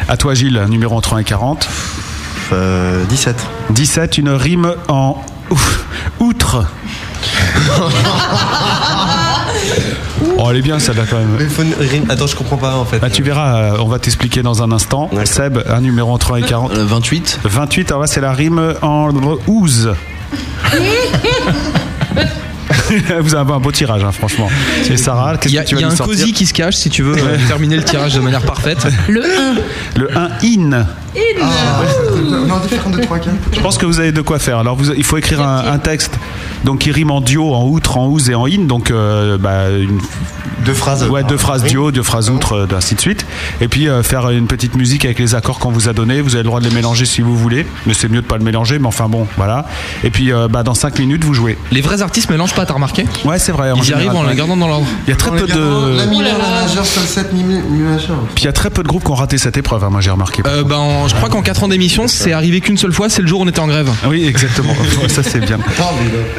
À 0.09 0.17
toi, 0.17 0.35
Gilles, 0.35 0.59
un 0.59 0.69
numéro 0.69 0.97
entre 0.97 1.15
1 1.15 1.19
et 1.19 1.25
40. 1.25 1.69
Euh, 2.53 3.05
17. 3.05 3.37
17, 3.71 4.19
une 4.19 4.31
rime 4.31 4.75
en 4.89 5.17
ouf, 5.51 5.85
outre. 6.19 6.67
oh, 10.39 10.49
elle 10.51 10.57
est 10.57 10.63
bien 10.63 10.81
celle-là 10.81 11.05
quand 11.09 11.19
même. 11.19 11.37
Mais 11.39 11.47
faut 11.47 11.63
une 11.63 11.75
rime- 11.75 12.07
Attends, 12.09 12.27
je 12.27 12.35
comprends 12.35 12.57
pas 12.57 12.75
en 12.75 12.85
fait. 12.85 12.99
Bah, 12.99 13.11
tu 13.11 13.23
verras, 13.23 13.57
euh, 13.59 13.77
on 13.79 13.87
va 13.87 14.01
t'expliquer 14.01 14.43
dans 14.43 14.63
un 14.65 14.73
instant. 14.73 15.09
Seb, 15.25 15.59
un 15.69 15.81
numéro 15.81 16.13
entre 16.13 16.33
1 16.35 16.39
et 16.39 16.43
40. 16.43 16.73
Euh, 16.73 16.85
28. 16.85 17.41
28, 17.45 17.91
alors 17.91 18.01
là, 18.01 18.07
c'est 18.09 18.21
la 18.21 18.33
rime 18.33 18.75
en 18.83 19.11
ouze. 19.47 19.93
Vous 23.21 23.35
avez 23.35 23.53
un 23.53 23.59
beau 23.59 23.73
tirage, 23.73 24.05
hein, 24.05 24.13
franchement. 24.13 24.49
Et 24.89 24.97
Sarah, 24.97 25.35
Il 25.35 25.39
qu'est-ce 25.39 25.55
y 25.55 25.59
a, 25.59 25.63
que 25.65 25.69
tu 25.69 25.75
il 25.75 25.81
y 25.81 25.83
vas 25.83 25.91
a 25.91 25.93
un 25.93 25.97
cosy 25.97 26.33
qui 26.33 26.47
se 26.47 26.55
cache 26.55 26.77
si 26.77 26.91
tu 26.91 27.03
veux 27.03 27.17
euh, 27.17 27.37
terminer 27.49 27.77
le 27.77 27.85
tirage 27.85 28.15
de 28.15 28.21
manière 28.21 28.43
parfaite. 28.43 28.87
Le 29.09 29.25
1. 29.25 29.29
Le 29.97 30.17
1 30.17 30.29
in. 30.45 30.87
Non, 32.47 32.59
différent 32.61 32.91
de 32.91 33.01
3 33.01 33.19
4. 33.19 33.37
Je 33.53 33.61
pense 33.61 33.79
que 33.79 33.87
vous 33.87 33.99
avez 33.99 34.13
de 34.13 34.21
quoi 34.21 34.39
faire. 34.39 34.59
Alors, 34.59 34.77
vous, 34.77 34.93
il 34.93 35.05
faut 35.05 35.17
écrire 35.17 35.41
un, 35.43 35.73
un 35.73 35.79
texte 35.79 36.19
donc 36.65 36.81
qui 36.81 36.91
rime 36.93 37.11
en 37.11 37.21
dio, 37.21 37.55
en 37.55 37.65
outre, 37.67 37.97
en 37.97 38.07
ouze 38.09 38.31
et 38.31 38.35
en 38.35 38.47
in. 38.47 38.65
Donc, 38.67 38.91
euh, 38.91 39.39
bah, 39.39 39.71
une, 39.71 39.99
Deux 40.65 40.75
phrases. 40.75 41.05
ouais, 41.09 41.25
deux 41.25 41.37
phrases 41.39 41.65
dio, 41.65 41.91
deux 41.91 42.03
phrases 42.03 42.29
outre, 42.31 42.53
euh, 42.55 42.67
ainsi 42.77 42.95
de 42.95 43.01
suite. 43.01 43.25
Et 43.61 43.69
puis 43.69 43.89
euh, 43.89 44.03
faire 44.03 44.29
une 44.31 44.47
petite 44.47 44.77
musique 44.77 45.05
avec 45.05 45.19
les 45.19 45.35
accords 45.35 45.59
qu'on 45.59 45.71
vous 45.71 45.89
a 45.89 45.93
donnés. 45.93 46.21
Vous 46.21 46.35
avez 46.35 46.43
le 46.43 46.49
droit 46.49 46.61
de 46.61 46.69
les 46.69 46.75
mélanger 46.75 47.05
si 47.07 47.23
vous 47.23 47.37
voulez, 47.37 47.67
mais 47.87 47.95
c'est 47.95 48.09
mieux 48.11 48.21
de 48.23 48.27
pas 48.27 48.37
le 48.37 48.45
mélanger. 48.45 48.79
Mais 48.79 48.87
enfin 48.89 49.09
bon, 49.09 49.27
voilà. 49.37 49.65
Et 50.05 50.11
puis, 50.11 50.33
euh, 50.33 50.49
bah, 50.49 50.63
dans 50.63 50.75
5 50.75 50.99
minutes, 50.99 51.25
vous 51.25 51.35
jouez. 51.35 51.57
Les 51.73 51.81
vrais 51.81 52.03
artistes 52.03 52.31
mélangent 52.31 52.55
pas, 52.55 52.67
t'as 52.67 52.75
remarqué? 52.75 53.05
Ouais, 53.25 53.39
c'est 53.39 53.53
vrai. 53.53 53.73
Ils 53.77 53.89
y 53.89 53.93
arrivent 53.93 54.15
en 54.15 54.23
les 54.25 54.37
gardant 54.37 54.57
dans 54.57 54.69
l'ordre. 54.69 54.87
Il 55.07 55.11
y 55.11 55.13
a 55.13 55.17
très 55.17 55.31
peu 55.31 55.47
de. 55.47 55.97
La 55.97 56.07
mineure, 56.07 56.37
la 56.39 56.63
majeure, 56.63 56.85
sol 56.85 57.05
7, 57.05 57.33
mi 57.33 57.43
mi 57.43 57.79
majeur. 57.81 58.17
Puis 58.35 58.45
il 58.45 58.47
y 58.47 58.49
a 58.49 58.53
très 58.53 58.71
peu 58.71 58.83
de 58.83 58.89
groupes 58.89 59.05
qui 59.05 59.11
ont 59.11 59.15
raté 59.15 59.39
cette 59.39 59.57
épreuve, 59.57 59.83
hein, 59.85 59.89
moi 59.91 60.01
j'ai 60.01 60.11
remarqué. 60.11 60.43
Euh, 60.47 60.63
ben, 60.65 60.77
en- 60.77 61.09
je 61.09 61.15
crois 61.15 61.29
qu'en 61.29 61.43
4 61.43 61.65
ans 61.65 61.69
d'émission, 61.69 62.07
c'est 62.09 62.33
arrivé 62.33 62.61
qu'une 62.61 62.77
seule 62.77 62.93
fois, 62.93 63.09
c'est 63.09 63.23
le 63.23 63.29
jour 63.29 63.41
où 63.41 63.45
on 63.45 63.49
était 63.49 63.61
en 63.61 63.67
grève. 63.67 63.89
Oui, 64.09 64.25
exactement. 64.27 64.75
ça 65.09 65.23
c'est 65.23 65.41
bien. 65.41 65.59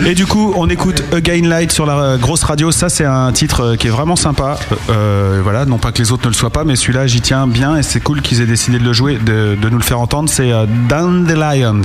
Et 0.05 0.10
du 0.15 0.25
coup, 0.25 0.53
on 0.55 0.69
écoute 0.69 1.03
Again 1.13 1.47
Light 1.47 1.71
sur 1.71 1.85
la 1.85 1.93
euh, 1.97 2.17
grosse 2.17 2.43
radio. 2.43 2.71
Ça, 2.71 2.89
c'est 2.89 3.05
un 3.05 3.31
titre 3.31 3.61
euh, 3.61 3.75
qui 3.75 3.87
est 3.87 3.91
vraiment 3.91 4.15
sympa. 4.15 4.57
Euh, 4.89 5.39
voilà, 5.43 5.65
non 5.65 5.77
pas 5.77 5.91
que 5.91 5.99
les 5.99 6.11
autres 6.11 6.23
ne 6.23 6.29
le 6.29 6.33
soient 6.35 6.49
pas, 6.49 6.63
mais 6.63 6.75
celui-là, 6.75 7.07
j'y 7.07 7.21
tiens 7.21 7.47
bien 7.47 7.77
et 7.77 7.83
c'est 7.83 7.99
cool 7.99 8.21
qu'ils 8.21 8.41
aient 8.41 8.45
décidé 8.45 8.79
de 8.79 8.83
le 8.83 8.93
jouer, 8.93 9.17
de, 9.17 9.55
de 9.61 9.69
nous 9.69 9.77
le 9.77 9.83
faire 9.83 9.99
entendre. 9.99 10.29
C'est 10.29 10.51
Dandelions. 10.89 11.81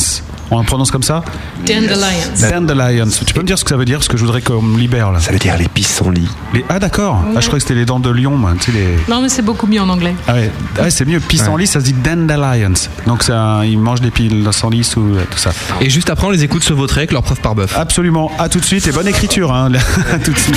On 0.53 0.61
le 0.61 0.65
prononce 0.65 0.93
comme 0.93 1.03
ça? 1.03 1.25
Dandelions. 1.67 2.51
Dandelions. 2.53 3.09
Tu 3.27 3.35
peux 3.35 3.41
me 3.41 3.47
dire 3.47 3.59
ce 3.59 3.65
que 3.65 3.71
ça 3.71 3.77
veut 3.77 3.85
dire 3.85 3.99
Parce 3.99 4.07
que 4.07 4.17
je 4.17 4.25
voudrais 4.25 4.43
qu'on 4.43 4.63
me 4.63 4.79
libère 4.79 5.11
là? 5.11 5.19
Ça 5.19 5.33
veut 5.33 5.39
dire 5.41 5.57
les 5.59 5.67
pissenlits. 5.67 6.29
Les- 6.55 6.65
Ah, 6.69 6.79
d'accord. 6.79 7.21
Ah, 7.35 7.41
je 7.41 7.47
crois 7.49 7.59
que 7.59 7.63
c'était 7.65 7.75
les 7.75 7.85
dents 7.85 7.99
de 7.99 8.11
lion, 8.11 8.37
moi. 8.37 8.53
Tu 8.61 8.71
sais, 8.71 8.79
les. 8.79 8.97
Non, 9.13 9.21
mais 9.21 9.29
c'est 9.29 9.43
beaucoup 9.43 9.67
mieux 9.67 9.81
en 9.81 9.89
anglais. 9.89 10.15
Ah 10.29 10.35
ouais, 10.35 10.51
Ah 10.79 10.83
ouais, 10.83 10.91
c'est 10.91 11.05
mieux. 11.05 11.19
Pissenlit, 11.19 11.67
ça 11.67 11.81
se 11.81 11.85
dit 11.87 11.95
dandelions. 11.95 12.75
Donc 13.09 13.29
un- 13.29 13.65
ils 13.65 13.79
mangent 13.79 14.01
des 14.01 14.13
pissenlits 14.13 14.89
ou 14.97 15.17
tout 15.31 15.39
ça. 15.39 15.51
Et 15.81 15.91
juste 15.91 16.11
après, 16.11 16.29
on 16.29 16.31
les 16.31 16.45
écoute 16.45 16.63
se 16.63 16.73
vautrer 16.73 17.01
avec 17.01 17.13
leur 17.13 17.23
preuve 17.25 17.41
par 17.41 17.57
bœuf. 17.57 17.77
Absolument. 17.77 18.16
À 18.39 18.49
tout 18.49 18.61
de 18.61 18.65
suite 18.65 18.89
et 18.89 18.93
bonne 18.93 19.09
écriture. 19.09 19.53
Hein. 19.53 19.71
à 20.11 20.19
tout 20.25 20.33
de 20.33 20.39
suite. 20.39 20.57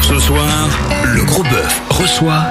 Ce 0.00 0.18
soir, 0.18 0.48
le 1.04 1.22
gros 1.24 1.42
bœuf 1.42 1.82
reçoit 1.90 2.44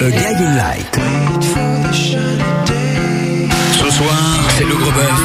A 0.00 0.10
Guiding 0.10 0.56
Light. 0.56 1.00
Ce 3.72 3.90
soir, 3.90 4.40
c'est 4.56 4.64
le 4.64 4.76
gros 4.76 4.92
bœuf 4.92 5.20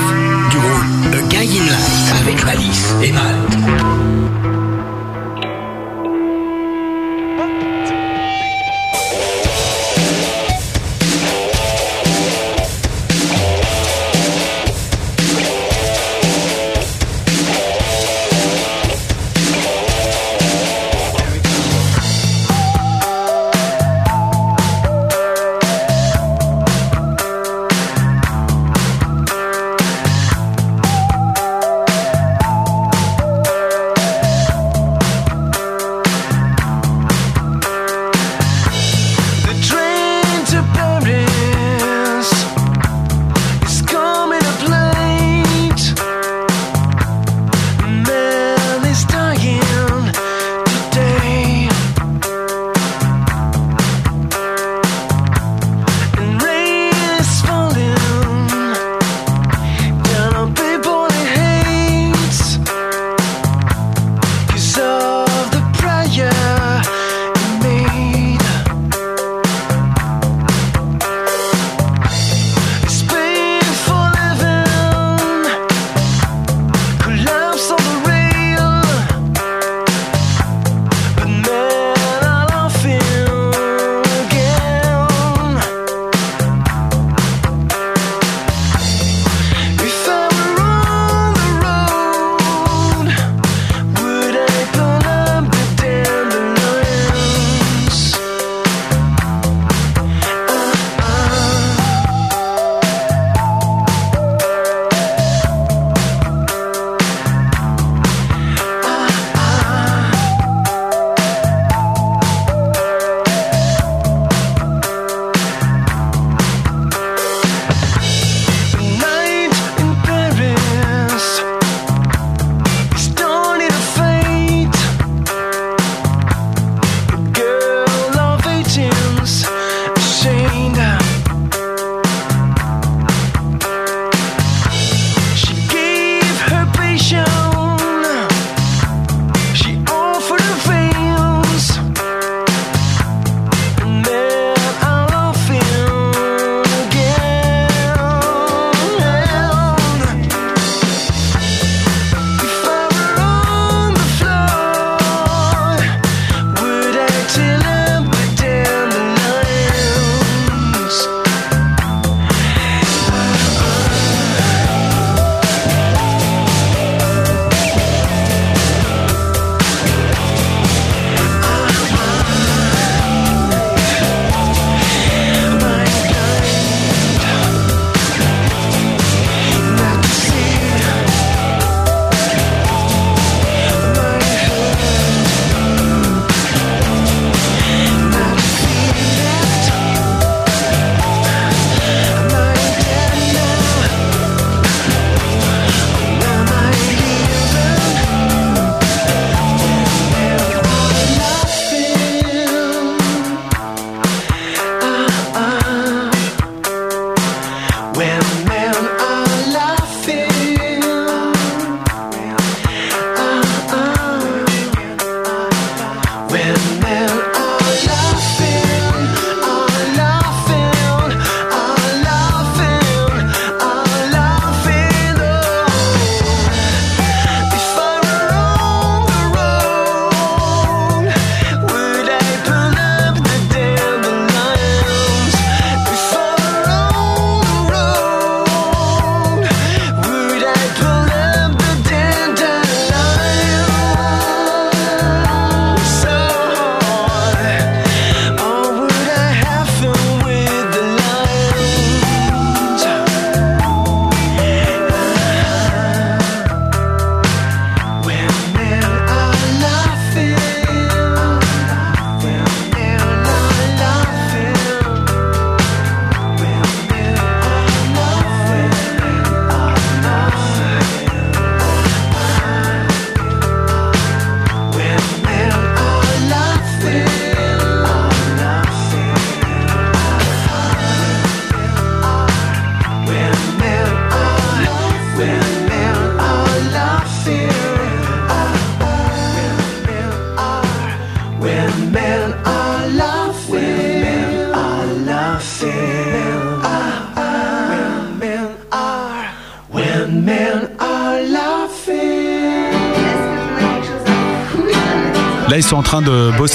du 0.49 0.57
groupe 0.57 1.13
A 1.13 1.21
Guiding 1.29 1.69
Light 1.69 2.21
avec 2.21 2.43
Malice 2.43 2.93
et 3.03 3.11
Matt. 3.11 3.52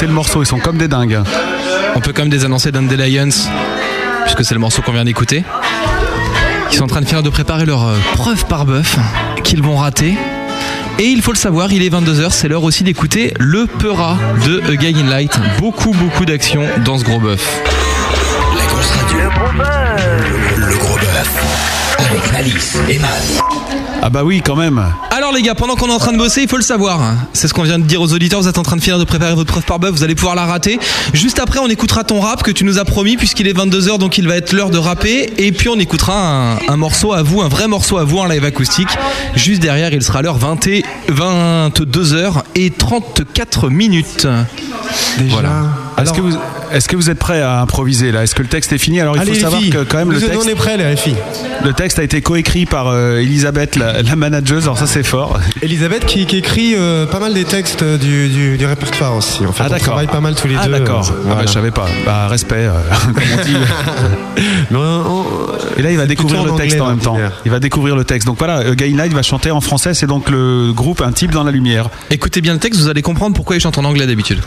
Le 0.08 0.14
morceau. 0.14 0.42
Ils 0.42 0.46
sont 0.46 0.58
comme 0.58 0.78
des 0.78 0.88
dingues. 0.88 1.20
On 1.94 2.00
peut 2.00 2.12
quand 2.12 2.22
même 2.22 2.30
désannoncer 2.30 2.72
Dandelions, 2.72 3.28
puisque 4.24 4.44
c'est 4.44 4.54
le 4.54 4.60
morceau 4.60 4.82
qu'on 4.82 4.92
vient 4.92 5.04
d'écouter. 5.04 5.44
Ils 6.70 6.76
sont 6.76 6.84
en 6.84 6.88
train 6.88 7.00
de 7.00 7.06
finir 7.06 7.22
de 7.22 7.30
préparer 7.30 7.64
leur 7.64 7.86
euh, 7.86 7.96
preuve 8.14 8.44
par 8.46 8.66
bœuf 8.66 8.96
qu'ils 9.44 9.62
vont 9.62 9.76
rater. 9.76 10.14
Et 10.98 11.04
il 11.04 11.22
faut 11.22 11.32
le 11.32 11.38
savoir, 11.38 11.72
il 11.72 11.82
est 11.82 11.90
22h, 11.90 12.30
c'est 12.30 12.48
l'heure 12.48 12.64
aussi 12.64 12.82
d'écouter 12.82 13.32
le 13.38 13.66
Peura 13.66 14.18
de 14.46 14.60
A 14.68 14.76
Guy 14.76 15.00
in 15.00 15.08
Light. 15.08 15.32
Beaucoup, 15.58 15.92
beaucoup 15.92 16.24
d'action 16.24 16.64
dans 16.84 16.98
ce 16.98 17.04
gros 17.04 17.20
bœuf. 17.20 17.62
La 18.56 18.64
grosse 18.66 18.90
radio. 18.90 19.18
Le 19.18 19.28
gros 19.30 19.52
bœuf. 19.56 20.56
Le, 20.56 20.66
le 20.66 20.76
gros 20.76 20.96
bœuf. 20.96 21.96
Avec 21.98 22.32
Malice 22.32 22.76
et. 22.88 23.87
Ah 24.00 24.10
bah 24.10 24.22
oui, 24.24 24.42
quand 24.44 24.56
même. 24.56 24.80
Alors 25.10 25.32
les 25.32 25.42
gars, 25.42 25.54
pendant 25.54 25.74
qu'on 25.74 25.88
est 25.88 25.92
en 25.92 25.98
train 25.98 26.12
de 26.12 26.18
bosser, 26.18 26.42
il 26.42 26.48
faut 26.48 26.56
le 26.56 26.62
savoir. 26.62 27.00
C'est 27.32 27.48
ce 27.48 27.54
qu'on 27.54 27.62
vient 27.64 27.78
de 27.78 27.84
dire 27.84 28.00
aux 28.00 28.12
auditeurs. 28.12 28.40
Vous 28.40 28.48
êtes 28.48 28.58
en 28.58 28.62
train 28.62 28.76
de 28.76 28.80
finir 28.80 28.98
de 28.98 29.04
préparer 29.04 29.34
votre 29.34 29.50
preuve 29.50 29.64
par 29.64 29.78
bœuf. 29.78 29.90
Vous 29.90 30.04
allez 30.04 30.14
pouvoir 30.14 30.34
la 30.34 30.46
rater. 30.46 30.78
Juste 31.12 31.38
après, 31.40 31.58
on 31.58 31.68
écoutera 31.68 32.04
ton 32.04 32.20
rap 32.20 32.42
que 32.42 32.50
tu 32.52 32.64
nous 32.64 32.78
as 32.78 32.84
promis, 32.84 33.16
puisqu'il 33.16 33.48
est 33.48 33.52
22h, 33.56 33.98
donc 33.98 34.16
il 34.18 34.28
va 34.28 34.36
être 34.36 34.52
l'heure 34.52 34.70
de 34.70 34.78
rapper. 34.78 35.32
Et 35.38 35.50
puis 35.52 35.68
on 35.68 35.78
écoutera 35.78 36.54
un, 36.54 36.58
un 36.68 36.76
morceau 36.76 37.12
à 37.12 37.22
vous, 37.22 37.42
un 37.42 37.48
vrai 37.48 37.66
morceau 37.66 37.98
à 37.98 38.04
vous 38.04 38.18
en 38.18 38.26
live 38.26 38.44
acoustique. 38.44 38.88
Juste 39.34 39.60
derrière, 39.60 39.92
il 39.92 40.02
sera 40.02 40.22
l'heure 40.22 40.38
20 40.38 40.66
et 40.68 40.84
22h 41.10 42.42
et 42.54 42.70
34 42.70 43.68
minutes. 43.70 44.26
Voilà. 45.28 45.64
Est-ce 46.00 46.12
que, 46.12 46.20
vous, 46.20 46.36
est-ce 46.72 46.88
que 46.88 46.96
vous 46.96 47.10
êtes 47.10 47.18
prêts 47.18 47.42
à 47.42 47.60
improviser 47.60 48.12
là? 48.12 48.22
Est-ce 48.22 48.34
que 48.34 48.42
le 48.42 48.48
texte 48.48 48.72
est 48.72 48.78
fini? 48.78 49.00
Alors 49.00 49.16
il 49.16 49.22
Allez, 49.22 49.34
faut 49.34 49.40
savoir 49.40 49.60
filles, 49.60 49.70
que 49.70 49.82
quand 49.84 49.98
même 49.98 50.12
le 50.12 50.20
texte, 50.20 50.38
on 50.42 50.48
est 50.48 50.54
prêts, 50.54 50.76
les 50.76 50.96
filles. 50.96 51.16
Le 51.64 51.72
texte 51.72 51.98
a 51.98 52.02
été 52.02 52.22
coécrit 52.22 52.66
par 52.66 52.88
euh, 52.88 53.18
Elisabeth, 53.18 53.76
la, 53.76 54.02
la 54.02 54.16
manageuse. 54.16 54.64
Alors 54.64 54.78
ça 54.78 54.86
c'est 54.86 55.02
fort. 55.02 55.38
Elisabeth 55.62 56.06
qui, 56.06 56.26
qui 56.26 56.38
écrit 56.38 56.74
euh, 56.76 57.06
pas 57.06 57.18
mal 57.20 57.34
des 57.34 57.44
textes 57.44 57.82
du, 57.84 58.28
du, 58.28 58.56
du 58.56 58.66
répertoire 58.66 59.16
aussi. 59.16 59.44
En 59.44 59.52
fait, 59.52 59.64
Ah 59.66 59.74
on 59.74 59.78
travaille 59.78 60.06
pas 60.06 60.20
mal 60.20 60.34
tous 60.34 60.48
les 60.48 60.56
ah, 60.58 60.66
deux. 60.66 60.72
d'accord. 60.72 61.10
euh, 61.10 61.28
Ah, 61.30 61.34
bah, 61.36 61.42
je 61.46 61.52
savais 61.52 61.70
pas. 61.70 61.86
Bah 62.06 62.28
respect, 62.28 62.56
euh, 62.68 62.72
comme 63.04 63.14
on 63.38 63.44
dit. 63.44 63.56
Mais 64.70 64.76
on- 64.76 64.80
on- 64.80 65.26
Et 65.76 65.82
là, 65.82 65.90
il 65.90 65.96
va 65.96 66.02
c'est 66.04 66.08
découvrir 66.08 66.44
le 66.44 66.52
en 66.52 66.56
texte 66.56 66.76
anglais, 66.80 66.86
en 66.86 66.90
même 66.90 67.04
temps. 67.04 67.16
Il 67.44 67.50
va 67.50 67.60
découvrir 67.60 67.96
le 67.96 68.04
texte. 68.04 68.26
Donc 68.26 68.38
voilà, 68.38 68.58
euh, 68.60 68.74
Guy 68.74 68.92
Light 68.92 69.12
va 69.12 69.22
chanter 69.22 69.50
en 69.50 69.60
français. 69.60 69.94
C'est 69.94 70.06
donc 70.06 70.30
le 70.30 70.72
groupe 70.72 71.00
Un 71.02 71.12
type 71.12 71.30
dans 71.32 71.44
la 71.44 71.50
lumière. 71.52 71.88
Écoutez 72.10 72.40
bien 72.40 72.52
le 72.54 72.58
texte, 72.60 72.80
vous 72.80 72.88
allez 72.88 73.02
comprendre 73.02 73.34
pourquoi 73.34 73.56
il 73.56 73.60
chante 73.60 73.78
en 73.78 73.84
anglais 73.84 74.06
d'habitude. 74.06 74.40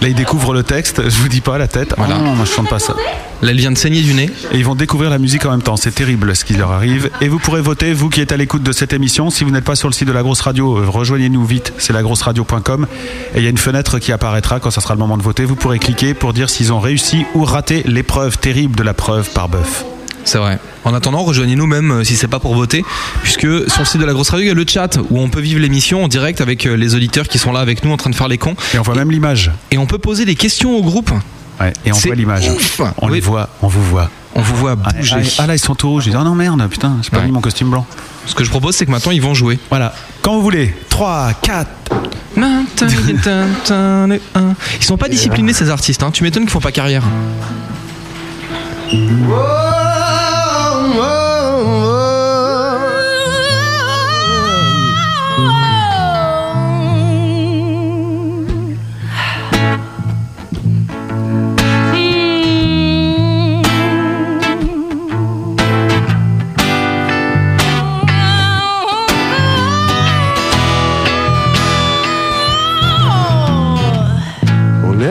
Là, 0.00 0.08
il 0.08 0.14
découvre 0.14 0.52
le 0.52 0.62
texte. 0.62 1.08
Je 1.08 1.16
vous 1.16 1.28
dis 1.28 1.40
pas 1.40 1.58
la 1.58 1.68
tête. 1.68 1.94
Voilà. 1.96 2.16
Ah 2.18 2.22
non, 2.22 2.34
moi 2.34 2.44
je 2.44 2.52
chante 2.52 2.68
pas 2.68 2.78
ça. 2.78 2.94
Là, 3.42 3.50
elle 3.50 3.56
vient 3.56 3.72
de 3.72 3.78
saigner 3.78 4.02
du 4.02 4.14
nez. 4.14 4.30
Et 4.52 4.56
ils 4.56 4.64
vont 4.64 4.74
découvrir 4.74 5.10
la 5.10 5.18
musique 5.18 5.44
en 5.46 5.50
même 5.50 5.62
temps. 5.62 5.76
C'est 5.76 5.94
terrible 5.94 6.34
ce 6.36 6.44
qui 6.44 6.54
leur 6.54 6.70
arrive. 6.70 7.10
Et 7.20 7.28
vous 7.28 7.38
pourrez 7.38 7.60
voter, 7.60 7.92
vous 7.92 8.08
qui 8.08 8.20
êtes 8.20 8.32
à 8.32 8.36
l'écoute 8.36 8.62
de 8.62 8.72
cette 8.72 8.92
émission. 8.92 9.30
Si 9.30 9.44
vous 9.44 9.50
n'êtes 9.50 9.64
pas 9.64 9.76
sur 9.76 9.88
le 9.88 9.94
site 9.94 10.08
de 10.08 10.12
la 10.12 10.22
grosse 10.22 10.40
radio, 10.40 10.78
euh, 10.78 10.88
rejoignez-nous 10.88 11.44
vite. 11.44 11.72
C'est 11.78 11.92
lagrosseradio.com. 11.92 12.86
Et 13.34 13.38
il 13.38 13.42
y 13.42 13.46
a 13.46 13.50
une 13.50 13.58
fenêtre 13.58 13.98
qui 13.98 14.12
apparaîtra 14.12 14.60
quand 14.60 14.70
ça 14.70 14.80
sera 14.80 14.94
le 14.94 15.00
moment 15.00 15.16
de 15.16 15.22
voter. 15.22 15.44
Vous 15.44 15.56
pourrez 15.56 15.78
cliquer 15.78 16.14
pour 16.14 16.32
dire 16.32 16.50
s'ils 16.50 16.72
ont 16.72 16.80
réussi 16.80 17.24
ou 17.34 17.44
raté 17.44 17.82
l'épreuve 17.86 18.38
terrible 18.38 18.76
de 18.76 18.82
la 18.82 18.94
preuve 18.94 19.30
par 19.30 19.48
bœuf. 19.48 19.84
C'est 20.26 20.38
vrai. 20.38 20.58
En 20.84 20.92
attendant, 20.92 21.22
rejoignez-nous 21.22 21.66
même 21.66 21.90
euh, 21.92 22.04
si 22.04 22.16
c'est 22.16 22.26
pas 22.28 22.40
pour 22.40 22.54
voter, 22.54 22.84
puisque 23.22 23.42
sur 23.70 23.80
le 23.80 23.84
site 23.84 24.00
de 24.00 24.04
la 24.06 24.12
grosse 24.12 24.28
radio, 24.30 24.44
il 24.44 24.48
y 24.48 24.50
a 24.50 24.54
le 24.54 24.64
chat 24.66 24.98
où 25.10 25.20
on 25.20 25.28
peut 25.28 25.40
vivre 25.40 25.60
l'émission 25.60 26.02
en 26.04 26.08
direct 26.08 26.40
avec 26.40 26.66
euh, 26.66 26.76
les 26.76 26.94
auditeurs 26.96 27.28
qui 27.28 27.38
sont 27.38 27.52
là 27.52 27.60
avec 27.60 27.84
nous 27.84 27.92
en 27.92 27.96
train 27.96 28.10
de 28.10 28.14
faire 28.16 28.26
les 28.28 28.36
cons. 28.36 28.56
Et 28.74 28.78
on 28.78 28.82
voit 28.82 28.96
même 28.96 29.10
l'image. 29.12 29.52
Et 29.70 29.78
on 29.78 29.86
peut 29.86 29.98
poser 29.98 30.24
des 30.24 30.34
questions 30.34 30.76
au 30.76 30.82
groupe. 30.82 31.10
Ouais, 31.60 31.72
et 31.86 31.92
on 31.92 31.94
C'est 31.94 32.08
voit 32.08 32.16
l'image. 32.16 32.48
ouf. 32.50 32.80
On 33.00 33.06
Oui. 33.06 33.14
les 33.14 33.20
voit, 33.20 33.48
on 33.62 33.68
vous 33.68 33.82
voit. 33.82 34.10
On 34.34 34.42
vous 34.42 34.56
voit 34.56 34.76
Ah, 34.84 34.92
bouger. 34.92 35.16
ah, 35.16 35.20
ah, 35.38 35.46
là, 35.46 35.54
ils 35.54 35.58
sont 35.60 35.74
tout 35.76 35.88
rouges. 35.88 36.04
Je 36.04 36.10
dis, 36.10 36.16
oh 36.20 36.24
non, 36.24 36.34
merde, 36.34 36.68
putain, 36.68 36.96
j'ai 37.02 37.08
pas 37.10 37.18
Ouais. 37.20 37.24
mis 37.26 37.32
mon 37.32 37.40
costume 37.40 37.70
blanc. 37.70 37.86
Ce 38.26 38.34
que 38.34 38.42
je 38.44 38.50
propose, 38.50 38.74
c'est 38.76 38.84
que 38.84 38.90
maintenant 38.90 39.12
ils 39.12 39.22
vont 39.22 39.32
jouer. 39.32 39.58
Voilà. 39.70 39.94
Quand 40.22 40.34
vous 40.34 40.42
voulez. 40.42 40.74
3, 40.90 41.30
4. 41.40 41.70
Ils 42.36 42.42
sont 44.84 44.96
pas 44.98 45.08
disciplinés 45.08 45.52
ces 45.52 45.70
artistes. 45.70 46.02
Hein. 46.02 46.10
Tu 46.12 46.24
m'étonnes 46.24 46.42
qu'ils 46.42 46.50
font 46.50 46.60
pas 46.60 46.72
carrière. 46.72 47.04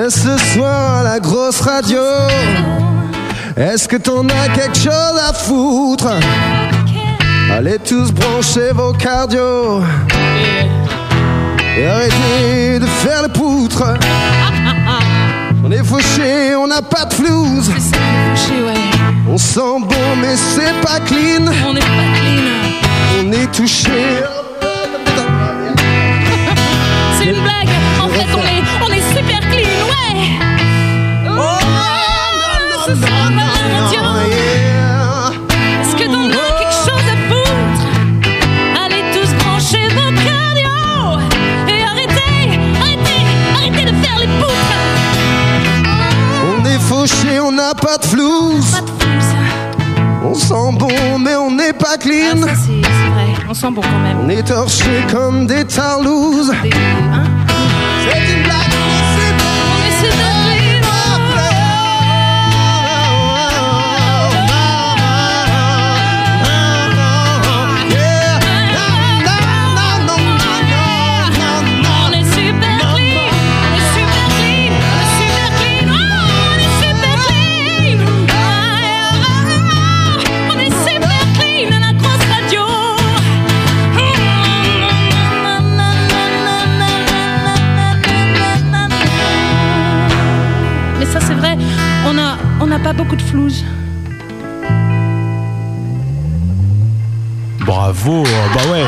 Ce 0.09 0.37
soir 0.53 0.97
à 0.97 1.03
la 1.03 1.19
grosse 1.19 1.61
radio. 1.61 2.01
Est-ce 3.57 3.87
que 3.87 3.95
t'en 3.95 4.27
as 4.27 4.49
quelque 4.53 4.77
chose 4.77 5.19
à 5.27 5.33
foutre? 5.33 6.07
Allez 7.51 7.79
tous 7.79 8.11
brancher 8.11 8.71
vos 8.73 8.93
cardio. 8.93 9.81
Et 11.77 11.85
arrêtez 11.85 12.79
de 12.79 12.85
faire 12.85 13.23
le 13.23 13.29
poutre. 13.29 13.83
On 15.63 15.71
est 15.71 15.83
fauché, 15.83 16.55
on 16.55 16.67
n'a 16.67 16.81
pas 16.81 17.05
de 17.05 17.13
flouze. 17.13 17.71
On 19.27 19.37
sent 19.37 19.59
bon, 19.59 20.15
mais 20.21 20.35
c'est 20.35 20.81
pas 20.81 20.99
clean. 20.99 21.51
On 21.67 21.75
est 21.75 21.79
pas 21.79 21.85
clean. 22.19 23.27
On 23.27 23.31
est 23.31 23.51
touché. 23.51 23.91
Ce 32.85 32.95
soir, 32.95 33.31
mon 33.31 33.89
Dieu. 33.89 33.99
Est-ce 35.81 35.95
que 35.95 36.05
t'en 36.05 36.25
as 36.29 36.51
quelque 36.59 36.79
chose 36.85 37.07
à 37.13 37.17
foutre? 37.29 37.83
Allez 38.83 39.03
tous 39.13 39.31
brancher 39.43 39.87
vos 39.89 40.11
cardio 40.23 40.75
et 41.67 41.83
arrêtez, 41.83 42.59
arrêtez, 42.79 43.21
arrêtez 43.55 43.85
de 43.91 43.95
faire 44.03 44.17
les 44.19 44.27
poutres. 44.39 44.79
On 46.59 46.65
est 46.65 46.79
fauché, 46.79 47.39
on 47.39 47.51
n'a 47.51 47.73
pas 47.73 47.97
de 47.97 48.05
flouze. 48.05 48.71
Pas 48.71 48.81
de 48.81 48.87
fou, 48.87 49.19
ça. 49.19 49.35
On 50.23 50.33
sent 50.33 50.77
bon, 50.77 51.19
mais 51.19 51.35
on 51.35 51.51
n'est 51.51 51.73
pas 51.73 51.93
Ah, 51.93 51.97
clean. 51.97 52.41
ça, 52.41 52.47
c'est 52.55 52.81
c'est 52.81 53.09
vrai. 53.11 53.45
On 53.49 53.53
sent 53.53 53.71
bon 53.71 53.81
quand 53.81 53.99
même. 54.03 54.17
On 54.25 54.29
est 54.29 54.43
torché 54.43 55.05
comme 55.11 55.45
des 55.47 55.65
tarlouses. 55.65 56.51
Des- 56.63 56.69
hein? 56.71 57.23
Beaucoup 92.95 93.15
de 93.15 93.21
flouze. 93.21 93.63
Bravo. 97.59 98.23
Bah 98.23 98.61
ouais. 98.71 98.85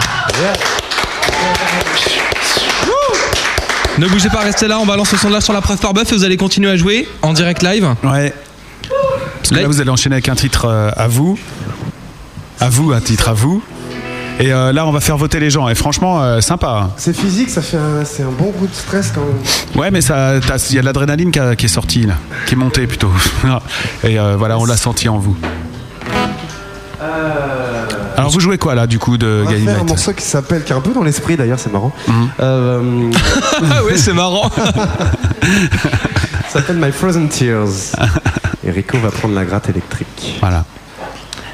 Ne 3.98 4.08
bougez 4.08 4.30
pas, 4.30 4.42
restez 4.42 4.68
là. 4.68 4.80
On 4.80 4.86
balance 4.86 5.12
le 5.12 5.18
son 5.18 5.30
de 5.30 5.34
là 5.34 5.42
sur 5.42 5.54
la 5.54 5.62
preuve 5.62 5.80
par 5.80 5.94
bœuf 5.94 6.12
et 6.12 6.16
vous 6.16 6.24
allez 6.24 6.38
continuer 6.38 6.70
à 6.70 6.78
jouer 6.78 7.08
en 7.22 7.34
direct 7.34 7.64
live. 7.64 7.96
Ouais. 8.04 8.34
Parce 9.38 9.50
que 9.50 9.56
là, 9.56 9.68
vous 9.68 9.82
allez 9.82 9.90
enchaîner 9.90 10.16
avec 10.16 10.30
un 10.30 10.36
titre 10.36 10.66
euh, 10.66 10.92
à 10.96 11.08
vous. 11.08 11.38
À 12.60 12.70
vous, 12.70 12.92
un 12.92 13.02
titre 13.02 13.30
à 13.30 13.34
vous. 13.34 13.64
Et 14.40 14.54
euh, 14.54 14.72
là, 14.72 14.86
on 14.86 14.92
va 14.92 15.00
faire 15.00 15.18
voter 15.18 15.40
les 15.40 15.50
gens. 15.50 15.68
Et 15.68 15.74
franchement, 15.76 16.22
euh, 16.22 16.42
sympa. 16.42 16.82
hein. 16.84 16.90
C'est 16.98 17.16
physique, 17.16 17.50
ça 17.50 17.62
fait 17.64 17.78
un, 17.78 18.06
c'est 18.06 18.22
un 18.24 18.30
bon 18.32 18.52
coup 18.52 18.68
de 18.68 18.74
stress 18.74 19.12
quand 19.14 19.22
même. 19.22 19.80
Ouais, 19.82 19.90
mais 19.90 20.00
il 20.02 20.10
y 20.76 20.78
a 20.78 20.82
de 20.82 20.86
l'adrénaline 20.86 21.32
qui, 21.32 21.40
a- 21.40 21.56
qui 21.56 21.66
est 21.66 21.70
sortie, 21.70 22.04
là. 22.06 22.14
qui 22.46 22.54
est 22.54 22.58
montée 22.58 22.86
plutôt. 22.86 23.10
Et 24.04 24.20
euh, 24.20 24.36
voilà, 24.38 24.60
on 24.60 24.66
l'a 24.66 24.78
senti 24.78 25.10
en 25.10 25.18
vous. 25.18 25.36
Alors, 28.16 28.32
vous 28.32 28.40
jouez 28.40 28.58
quoi 28.58 28.74
là, 28.74 28.88
du 28.88 28.98
coup, 29.00 29.18
de 29.18 29.44
On 29.46 29.50
va 29.50 29.54
Gain 29.54 29.66
faire 29.66 29.82
un 29.82 29.84
morceau 29.84 30.12
qui 30.14 30.24
s'appelle, 30.26 30.64
qui 30.64 30.74
est 30.74 30.76
un 30.76 30.82
peu 30.82 30.92
dans 30.92 31.04
l'esprit 31.04 31.38
d'ailleurs, 31.38 31.60
c'est 31.60 31.72
marrant. 31.72 31.92
Euh, 32.40 33.12
Ah 33.72 33.84
ouais, 33.86 33.96
c'est 33.98 34.14
marrant. 34.14 34.50
ça 34.52 34.88
s'appelle 36.54 36.78
My 36.78 36.92
Frozen 36.92 37.28
Tears. 37.30 37.68
Et 38.66 38.72
Rico 38.72 38.98
va 38.98 39.12
prendre 39.12 39.36
la 39.36 39.46
gratte 39.46 39.70
électrique. 39.70 40.38
Voilà. 40.40 40.66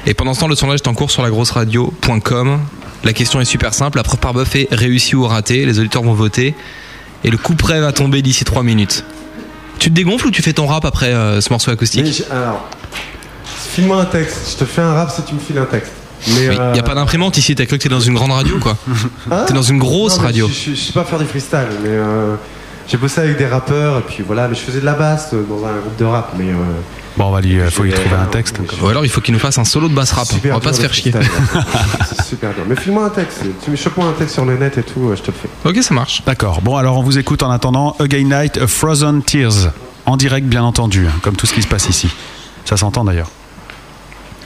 Et 0.06 0.14
pendant 0.14 0.32
ce 0.34 0.40
temps, 0.40 0.48
le 0.48 0.54
sondage 0.56 0.80
est 0.80 0.88
en 0.88 0.94
cours 0.94 1.10
sur 1.10 1.22
lagrosseradio.com. 1.22 2.58
La 3.04 3.12
question 3.12 3.40
est 3.40 3.44
super 3.44 3.74
simple. 3.74 3.98
La 3.98 4.02
preuve 4.04 4.18
par 4.20 4.32
bœuf 4.34 4.56
est 4.56 4.68
réussie 4.72 5.14
ou 5.14 5.26
ratée. 5.26 5.66
Les 5.66 5.78
auditeurs 5.78 6.02
vont 6.02 6.14
voter. 6.14 6.54
Et 7.22 7.30
le 7.30 7.36
coup 7.36 7.54
près 7.54 7.80
va 7.80 7.92
tomber 7.92 8.22
d'ici 8.22 8.44
3 8.44 8.62
minutes. 8.62 9.04
Tu 9.78 9.90
te 9.90 9.94
dégonfles 9.94 10.26
ou 10.28 10.30
tu 10.30 10.42
fais 10.42 10.52
ton 10.52 10.66
rap 10.66 10.84
après 10.84 11.12
euh, 11.12 11.40
ce 11.40 11.50
morceau 11.50 11.70
acoustique 11.70 12.24
Mais 12.30 12.36
alors, 12.36 12.68
file-moi 13.72 14.00
un 14.00 14.04
texte. 14.04 14.52
Je 14.52 14.56
te 14.56 14.64
fais 14.64 14.80
un 14.82 14.92
rap 14.94 15.10
si 15.10 15.22
tu 15.22 15.34
me 15.34 15.40
files 15.40 15.58
un 15.58 15.64
texte. 15.66 15.92
Mais 16.28 16.44
Il 16.46 16.72
n'y 16.72 16.78
a 16.78 16.82
pas 16.82 16.94
d'imprimante 16.94 17.36
ici, 17.36 17.54
t'as 17.54 17.66
cru 17.66 17.76
que 17.76 17.82
t'es 17.82 17.88
dans 17.90 18.00
une 18.00 18.14
grande 18.14 18.30
radio 18.32 18.58
quoi. 18.58 18.78
Hein 19.30 19.44
T'es 19.46 19.52
dans 19.52 19.62
une 19.62 19.78
grosse 19.78 20.16
Non, 20.16 20.22
radio. 20.24 20.48
Je, 20.48 20.70
je- 20.70 20.74
je 20.74 20.80
sais 20.80 20.92
pas 20.92 21.04
faire 21.04 21.18
du 21.18 21.26
freestyle, 21.26 21.66
mais 21.82 21.90
euh, 21.90 22.36
j'ai 22.88 22.96
bossé 22.96 23.20
avec 23.20 23.36
des 23.36 23.46
rappeurs 23.46 23.98
et 23.98 24.02
puis 24.02 24.22
voilà. 24.26 24.48
Mais 24.48 24.54
je 24.54 24.60
faisais 24.60 24.80
de 24.80 24.84
la 24.84 24.94
basse 24.94 25.30
euh, 25.32 25.42
dans 25.48 25.64
un 25.66 25.72
groupe 25.80 25.96
de 25.98 26.04
rap, 26.04 26.32
mais. 26.38 26.48
euh, 26.50 26.54
Bon, 27.16 27.26
on 27.26 27.30
va 27.30 27.40
lui, 27.40 27.60
euh, 27.60 27.70
faut 27.70 27.84
lui 27.84 27.92
trouver 27.92 28.16
un 28.16 28.26
texte. 28.26 28.58
Ou 28.82 28.88
alors 28.88 29.04
il 29.04 29.08
faut 29.08 29.20
qu'il 29.20 29.32
nous 29.34 29.38
fasse 29.40 29.56
un 29.58 29.64
solo 29.64 29.88
de 29.88 29.94
basse 29.94 30.10
rap. 30.12 30.26
On 30.46 30.48
va 30.54 30.58
pas 30.60 30.72
se 30.72 30.80
faire 30.80 30.92
chier. 30.92 31.12
C'est 32.08 32.24
super 32.24 32.52
dur. 32.54 32.64
Mais 32.68 32.74
file-moi 32.74 33.04
un 33.04 33.10
texte. 33.10 33.42
Tu 33.64 33.70
me 33.70 33.76
chope-moi 33.76 34.06
un 34.08 34.12
texte 34.12 34.34
sur 34.34 34.44
le 34.44 34.56
net 34.56 34.76
et 34.78 34.82
tout, 34.82 35.12
je 35.14 35.22
te 35.22 35.28
le 35.30 35.36
fais. 35.36 35.48
Ok, 35.68 35.80
ça 35.82 35.94
marche. 35.94 36.22
D'accord. 36.26 36.60
Bon, 36.60 36.76
alors 36.76 36.98
on 36.98 37.02
vous 37.02 37.16
écoute 37.16 37.44
en 37.44 37.50
attendant 37.50 37.94
Again 38.00 38.24
Night, 38.40 38.58
A 38.58 38.66
Frozen 38.66 39.22
Tears. 39.22 39.70
En 40.06 40.16
direct, 40.16 40.46
bien 40.48 40.64
entendu, 40.64 41.06
hein, 41.06 41.12
comme 41.22 41.36
tout 41.36 41.46
ce 41.46 41.54
qui 41.54 41.62
se 41.62 41.68
passe 41.68 41.88
ici. 41.88 42.08
Ça 42.64 42.76
s'entend 42.76 43.04
d'ailleurs. 43.04 43.30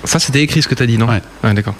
Ça, 0.04 0.18
c'était 0.18 0.42
écrit 0.42 0.60
ce 0.62 0.68
que 0.68 0.74
t'as 0.74 0.86
dit, 0.86 0.98
non? 0.98 1.08
Ouais. 1.08 1.22
Ouais, 1.42 1.54
d'accord. 1.54 1.74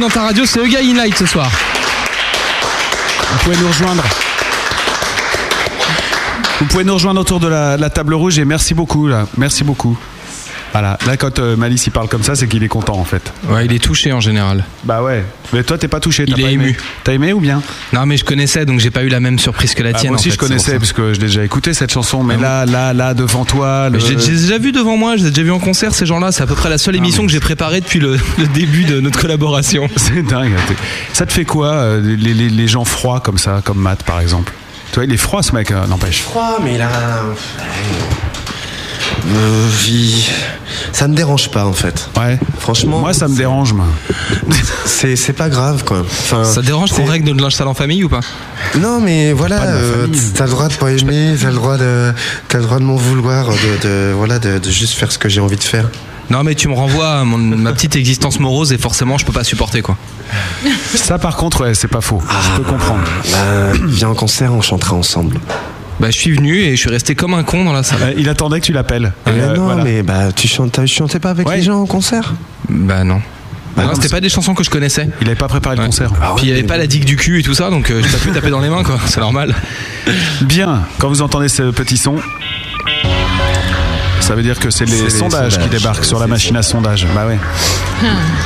Dans 0.00 0.08
ta 0.08 0.22
radio, 0.22 0.46
c'est 0.46 0.58
Euga 0.60 0.78
Inlight 0.80 1.16
ce 1.16 1.26
soir. 1.26 1.50
Vous 3.32 3.38
pouvez 3.44 3.56
nous 3.58 3.68
rejoindre. 3.68 4.02
Vous 6.58 6.66
pouvez 6.66 6.84
nous 6.84 6.94
rejoindre 6.94 7.20
autour 7.20 7.38
de 7.38 7.48
la, 7.48 7.76
la 7.76 7.90
table 7.90 8.14
rouge 8.14 8.38
et 8.38 8.44
merci 8.44 8.74
beaucoup. 8.74 9.06
Là. 9.08 9.26
Merci 9.36 9.62
beaucoup. 9.62 9.98
Voilà. 10.72 10.96
Là, 11.06 11.16
quand 11.16 11.38
euh, 11.38 11.56
Malice 11.56 11.86
il 11.86 11.90
parle 11.90 12.08
comme 12.08 12.22
ça, 12.22 12.34
c'est 12.34 12.46
qu'il 12.46 12.62
est 12.62 12.68
content 12.68 12.96
en 12.96 13.04
fait. 13.04 13.32
Ouais, 13.48 13.66
il 13.66 13.72
est 13.72 13.82
touché 13.82 14.12
en 14.12 14.20
général. 14.20 14.64
Bah 14.84 15.02
ouais. 15.02 15.24
Mais 15.52 15.64
toi, 15.64 15.76
t'es 15.78 15.88
pas 15.88 16.00
touché. 16.00 16.24
t'as 16.24 16.32
Il 16.32 16.40
est 16.40 16.44
pas 16.44 16.50
aimé. 16.50 16.64
ému. 16.68 16.78
T'as 17.10 17.14
aimé 17.14 17.32
ou 17.32 17.40
bien 17.40 17.60
Non, 17.92 18.06
mais 18.06 18.16
je 18.16 18.24
connaissais, 18.24 18.64
donc 18.64 18.78
j'ai 18.78 18.92
pas 18.92 19.02
eu 19.02 19.08
la 19.08 19.18
même 19.18 19.36
surprise 19.40 19.74
que 19.74 19.82
la 19.82 19.90
Bah, 19.90 19.98
tienne. 19.98 20.12
Moi 20.12 20.20
aussi, 20.20 20.28
en 20.28 20.30
je 20.30 20.34
fait, 20.36 20.46
connaissais 20.46 20.78
parce 20.78 20.92
que 20.92 21.12
je 21.12 21.18
l'ai 21.18 21.26
déjà 21.26 21.42
écouté 21.42 21.74
cette 21.74 21.90
chanson. 21.92 22.22
Mais 22.22 22.36
Ah 22.38 22.64
là, 22.64 22.66
là, 22.66 22.92
là, 22.94 23.14
devant 23.14 23.44
toi, 23.44 23.88
le- 23.90 23.98
Mais 23.98 24.04
J'ai 24.04 24.14
déjà 24.14 24.58
vu 24.58 24.70
devant 24.70 24.96
moi, 24.96 25.16
j'ai 25.16 25.30
déjà 25.30 25.42
vu 25.42 25.50
en 25.50 25.58
concert 25.58 25.92
ces 25.92 26.06
gens-là. 26.06 26.30
C'est 26.30 26.44
à 26.44 26.46
peu 26.46 26.54
près 26.54 26.68
la 26.70 26.78
seule 26.78 26.94
émission 26.94 27.26
que 27.26 27.32
j'ai 27.32 27.40
préparée 27.40 27.80
depuis 27.80 27.98
le, 27.98 28.16
le 28.38 28.46
début 28.46 28.84
de 28.84 29.00
notre 29.00 29.18
collaboration. 29.20 29.88
c'est 29.96 30.22
dingue. 30.22 30.52
t'es- 30.68 30.74
Ça 31.12 31.26
te 31.26 31.32
fait 31.32 31.44
quoi, 31.44 31.66
euh, 31.72 32.00
les, 32.16 32.32
les- 32.32 32.48
les 32.48 32.68
gens 32.68 32.84
froids 32.84 33.18
comme 33.18 33.38
ça, 33.38 33.60
comme 33.64 33.78
Matt 33.80 34.04
par 34.04 34.20
exemple? 34.20 34.52
Tu 34.92 34.94
vois, 34.94 35.04
il 35.04 35.12
est 35.12 35.16
froid 35.16 35.42
ce 35.42 35.52
mec, 35.52 35.72
euh, 35.72 35.84
n'empêche. 35.88 36.20
froid, 36.22 36.58
mais 36.62 36.78
là. 36.78 36.90
Euh, 39.26 39.68
il- 39.88 40.24
Ça 40.92 41.08
me 41.08 41.14
dérange 41.14 41.50
pas 41.50 41.64
en 41.66 41.72
fait. 41.72 42.08
Ouais. 42.18 42.38
Franchement. 42.58 42.98
Moi, 43.00 43.12
ça 43.14 43.28
me 43.28 43.36
dérange. 43.36 43.74
C'est 44.86 45.16
c'est 45.16 45.32
pas 45.32 45.48
grave 45.48 45.84
quoi. 45.84 46.00
Enfin, 46.00 46.44
Ça 46.44 46.60
te 46.60 46.66
dérange 46.66 46.92
qu'on 46.92 47.04
règle 47.04 47.26
notre 47.28 47.40
linge 47.42 47.54
sale 47.54 47.68
en 47.68 47.74
famille 47.74 48.04
ou 48.04 48.08
pas? 48.08 48.20
Non, 48.78 49.00
mais 49.00 49.32
voilà, 49.32 49.62
euh, 49.62 50.06
t'as 50.34 50.44
le 50.44 50.50
droit 50.50 50.68
de 50.68 50.74
pas 50.74 50.90
aimer, 50.90 51.34
t'as 51.40 51.48
le 51.48 51.54
droit 51.54 51.78
de, 51.78 52.12
t'as 52.48 52.58
le 52.58 52.64
droit 52.64 52.78
de 52.78 52.84
m'en 52.84 52.96
vouloir, 52.96 53.46
de, 53.48 53.82
de- 53.82 54.12
voilà, 54.14 54.38
de, 54.38 54.58
de 54.58 54.70
juste 54.70 54.94
faire 54.94 55.10
ce 55.10 55.18
que 55.18 55.28
j'ai 55.28 55.40
envie 55.40 55.56
de 55.56 55.62
faire. 55.62 55.86
Non, 56.28 56.44
mais 56.44 56.54
tu 56.54 56.68
me 56.68 56.74
renvoies 56.74 57.20
à 57.20 57.24
mon- 57.24 57.38
ma 57.38 57.72
petite 57.72 57.96
existence 57.96 58.38
morose 58.38 58.72
et 58.72 58.78
forcément 58.78 59.16
je 59.18 59.24
peux 59.24 59.32
pas 59.32 59.42
supporter 59.44 59.80
quoi. 59.82 59.96
Ça, 60.94 61.18
par 61.18 61.36
contre, 61.36 61.62
ouais, 61.62 61.74
c'est 61.74 61.88
pas 61.88 62.00
faux. 62.02 62.22
je 62.52 62.56
peux 62.62 62.68
comprendre. 62.70 63.02
Bah, 63.32 63.72
viens 63.86 64.10
en 64.10 64.14
concert, 64.14 64.52
on 64.52 64.60
chantera 64.60 64.94
ensemble. 64.96 65.38
Bah, 66.00 66.10
je 66.10 66.16
suis 66.18 66.32
venu 66.32 66.56
et 66.56 66.70
je 66.70 66.80
suis 66.80 66.88
resté 66.88 67.14
comme 67.14 67.34
un 67.34 67.42
con 67.42 67.62
dans 67.64 67.74
la 67.74 67.82
salle. 67.82 67.98
Euh, 68.02 68.12
il 68.16 68.28
attendait 68.30 68.58
que 68.60 68.64
tu 68.64 68.72
l'appelles. 68.72 69.12
Mais 69.26 69.32
euh, 69.42 69.54
non, 69.54 69.64
voilà. 69.64 69.84
mais 69.84 70.02
bah, 70.02 70.32
tu 70.34 70.48
chantes, 70.48 70.72
tu 70.72 70.86
chantais 70.86 71.18
pas 71.18 71.30
avec 71.30 71.46
Ouais. 71.46 71.56
les 71.56 71.62
gens 71.62 71.80
en 71.80 71.86
concert? 71.86 72.32
Bah, 72.70 73.04
non. 73.04 73.20
Bah 73.76 73.84
non, 73.84 73.94
c'était 73.94 74.08
pas 74.08 74.20
des 74.20 74.28
chansons 74.30 74.54
que 74.54 74.64
je 74.64 74.70
connaissais. 74.70 75.08
Il 75.20 75.26
avait 75.28 75.36
pas 75.36 75.46
préparé 75.46 75.76
le 75.76 75.84
concert. 75.84 76.10
Ah 76.20 76.32
Puis 76.36 76.46
il 76.46 76.48
y 76.48 76.52
avait 76.52 76.62
mais 76.62 76.66
pas 76.68 76.76
la 76.76 76.86
digue 76.86 77.04
du 77.04 77.16
cul 77.16 77.38
et 77.38 77.42
tout 77.42 77.54
ça, 77.54 77.70
donc 77.70 77.90
euh, 77.90 78.00
j'ai 78.02 78.08
pas 78.08 78.18
pu 78.18 78.30
taper 78.30 78.50
dans 78.50 78.60
les 78.60 78.68
mains 78.68 78.82
quoi. 78.82 78.98
C'est 79.06 79.20
normal. 79.20 79.54
Bien, 80.42 80.82
quand 80.98 81.08
vous 81.08 81.22
entendez 81.22 81.48
ce 81.48 81.64
petit 81.70 81.96
son, 81.96 82.16
ça 84.20 84.34
veut 84.34 84.42
dire 84.42 84.58
que 84.58 84.70
c'est 84.70 84.86
les, 84.86 85.10
sondages, 85.10 85.58
qui 85.58 85.68
débarquent 85.68 86.04
sur 86.04 86.18
la 86.18 86.26
machine 86.26 86.56
à 86.56 86.62
sondage. 86.62 87.06
Bah 87.14 87.26
ouais. 87.26 87.38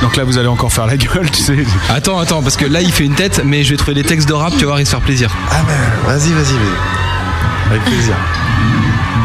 Donc 0.03 0.17
là, 0.17 0.25
vous 0.25 0.37
allez 0.39 0.49
encore 0.49 0.73
faire 0.73 0.87
la 0.87 0.97
gueule, 0.97 1.31
tu 1.31 1.41
sais. 1.43 1.65
Attends, 1.89 2.19
attends, 2.19 2.43
parce 2.43 2.57
que 2.57 2.67
là 2.67 2.81
il 2.83 2.93
fait 2.93 3.05
une 3.05 3.15
tête, 3.15 3.43
mais 3.45 3.65
je 3.65 3.71
vais 3.71 3.77
trouver 3.77 3.95
des 3.95 4.05
textes 4.05 4.29
de 4.29 4.35
rap, 4.35 4.53
tu 4.55 4.61
vas 4.61 4.67
voir, 4.67 4.81
il 4.81 4.87
se 4.87 4.91
faire 4.91 5.01
plaisir. 5.01 5.35
Ah 5.51 5.63
ben, 5.67 6.09
vas-y, 6.13 6.33
vas-y, 6.33 6.53
vas-y. 6.53 7.14
Avec 7.71 7.83
plaisir. 7.85 8.15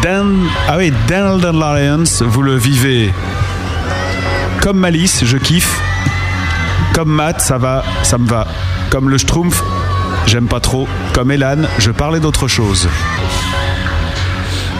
Dan, 0.01 0.47
ah 0.67 0.77
oui, 0.77 0.93
Dan 1.07 1.43
Alliance, 1.43 2.21
vous 2.21 2.41
le 2.41 2.55
vivez 2.55 3.11
comme 4.61 4.77
Malice, 4.77 5.23
je 5.23 5.37
kiffe. 5.37 5.79
Comme 6.93 7.09
Matt, 7.09 7.39
ça 7.39 7.57
va, 7.57 7.83
ça 8.03 8.17
me 8.17 8.27
va. 8.27 8.45
Comme 8.89 9.09
le 9.09 9.17
Schtroumpf, 9.17 9.63
j'aime 10.25 10.47
pas 10.47 10.59
trop. 10.59 10.87
Comme 11.13 11.31
Elan, 11.31 11.63
je 11.77 11.91
parlais 11.91 12.19
d'autre 12.19 12.47
chose. 12.47 12.89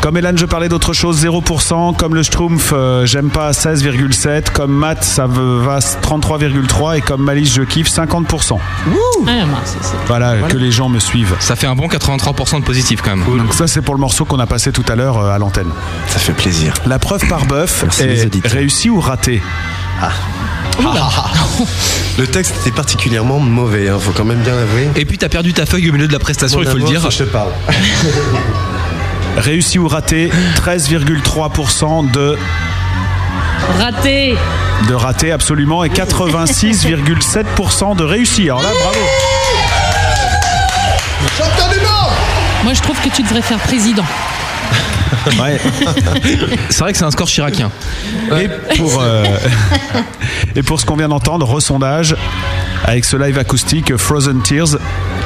Comme 0.02 0.16
Elan, 0.16 0.32
je 0.36 0.46
parlais 0.46 0.70
d'autre 0.70 0.94
chose, 0.94 1.22
0%. 1.26 1.94
Comme 1.96 2.16
le 2.16 2.24
Schtroumpf, 2.24 2.72
euh, 2.72 3.06
j'aime 3.06 3.30
pas 3.30 3.52
16,7. 3.52 4.50
Comme 4.52 4.72
Matt, 4.72 5.04
ça 5.04 5.28
va 5.28 5.80
33,3. 5.80 6.98
Et 6.98 7.02
comme 7.02 7.22
Malice, 7.24 7.54
je 7.54 7.64
kiffe 7.64 7.90
50%. 7.90 8.60
Ouais, 9.26 9.46
moi, 9.46 9.60
c'est- 9.66 9.78
c'est- 9.82 9.96
Voilà, 10.08 10.36
que 10.48 10.56
les 10.58 10.72
gens 10.72 10.88
me 10.88 11.00
suivent. 11.00 11.36
Ça 11.40 11.56
fait 11.58 11.68
un 11.68 11.76
bon 11.76 11.88
83% 11.90 12.60
de 12.60 12.66
positif 12.66 13.02
quand 13.04 13.16
même. 13.18 13.26
Donc 13.26 13.54
ça, 13.54 13.68
c'est 13.68 13.82
pour 13.82 13.94
le 13.94 14.00
morceau 14.00 14.24
qu'on 14.24 14.40
a 14.40 14.48
passé 14.48 14.72
tout 14.72 14.86
à 14.88 14.96
l'heure 14.96 15.18
euh, 15.18 15.32
à 15.36 15.38
l'antenne. 15.38 15.70
Ça 16.08 16.20
fait 16.20 16.32
plaisir. 16.34 16.74
La 16.86 16.98
preuve 16.98 17.28
par 17.28 17.46
bœuf 17.46 17.82
Merci 17.84 18.08
les 18.08 18.22
est 18.22 18.26
auditeurs. 18.28 18.52
réussie 18.52 18.90
ou 18.90 19.02
ratée 19.02 19.42
Le 22.18 22.26
texte 22.26 22.56
était 22.62 22.72
particulièrement 22.72 23.40
mauvais, 23.40 23.90
hein, 23.90 23.98
faut 24.00 24.12
quand 24.14 24.24
même 24.24 24.40
bien 24.40 24.56
l'avouer. 24.56 24.90
Et 24.96 25.04
puis 25.04 25.18
t'as 25.18 25.28
perdu 25.28 25.52
ta 25.54 25.66
feuille 25.66 25.90
au 25.90 25.94
milieu 25.94 26.08
de 26.08 26.14
la 26.14 26.20
prestation, 26.20 26.62
il 26.62 26.68
faut 26.70 26.78
le 26.78 26.84
dire. 26.84 27.02
Je 27.12 27.18
te 27.18 27.24
parle. 27.24 27.50
Réussi 29.40 29.80
ou 29.80 29.88
raté 29.88 30.30
13,3% 30.58 32.12
de, 32.12 32.38
Raté. 33.80 34.36
de 34.88 34.94
raté 34.94 35.32
absolument 35.32 35.84
et 35.84 35.90
86,7% 35.90 37.96
de 37.96 38.04
réussi. 38.04 38.44
Alors 38.44 38.62
là, 38.62 38.70
bravo. 38.84 39.00
Moi, 42.64 42.74
je 42.74 42.82
trouve 42.82 43.00
que 43.02 43.10
tu 43.10 43.24
devrais 43.24 43.42
faire 43.42 43.58
président. 43.60 44.06
Ouais. 45.40 45.60
C'est 46.70 46.80
vrai 46.80 46.92
que 46.94 46.98
c'est 46.98 47.04
un 47.04 47.12
score 47.12 47.28
chiracien. 47.28 47.70
Et 48.40 48.48
pour, 48.78 49.02
euh, 49.02 49.26
et 50.56 50.64
pour 50.64 50.80
ce 50.80 50.86
qu'on 50.86 50.96
vient 50.96 51.10
d'entendre, 51.10 51.46
ressondage 51.48 52.16
avec 52.86 53.04
ce 53.06 53.18
live 53.18 53.38
acoustique 53.38 53.98
Frozen 53.98 54.42
Tears. 54.42 54.78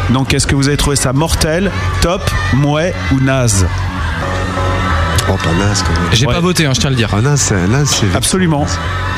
Donc, 0.10 0.34
est-ce 0.34 0.48
que 0.48 0.56
vous 0.56 0.68
avez 0.68 0.78
trouvé 0.78 0.96
ça 0.96 1.14
mortel, 1.14 1.70
top, 2.02 2.28
mouais 2.54 2.94
ou 3.14 3.20
naze? 3.20 3.68
Oh, 5.30 5.36
pas 5.42 5.52
naze 5.54 5.84
quand 5.84 5.94
même. 5.94 6.10
J'ai 6.12 6.26
Ouais. 6.28 6.34
pas 6.34 6.40
voté, 6.42 6.66
hein, 6.66 6.72
je 6.76 6.80
tiens 6.82 6.88
à 6.88 6.92
le 6.92 6.96
dire. 6.98 7.10
Ah, 7.14 7.38
c'est. 7.38 7.56
Absolument. 8.14 8.66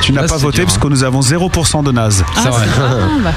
Tu 0.02 0.12
n'as 0.14 0.28
pas 0.28 0.38
voté 0.38 0.58
dur, 0.58 0.66
parce 0.66 0.78
hein. 0.78 0.82
que 0.82 0.88
nous 0.88 1.04
avons 1.04 1.22
0% 1.22 1.84
de 1.84 1.92
naze. 1.92 2.24
C'est 2.36 2.50
vrai. 2.50 2.66
Ah, 2.78 2.82
bah, 3.24 3.32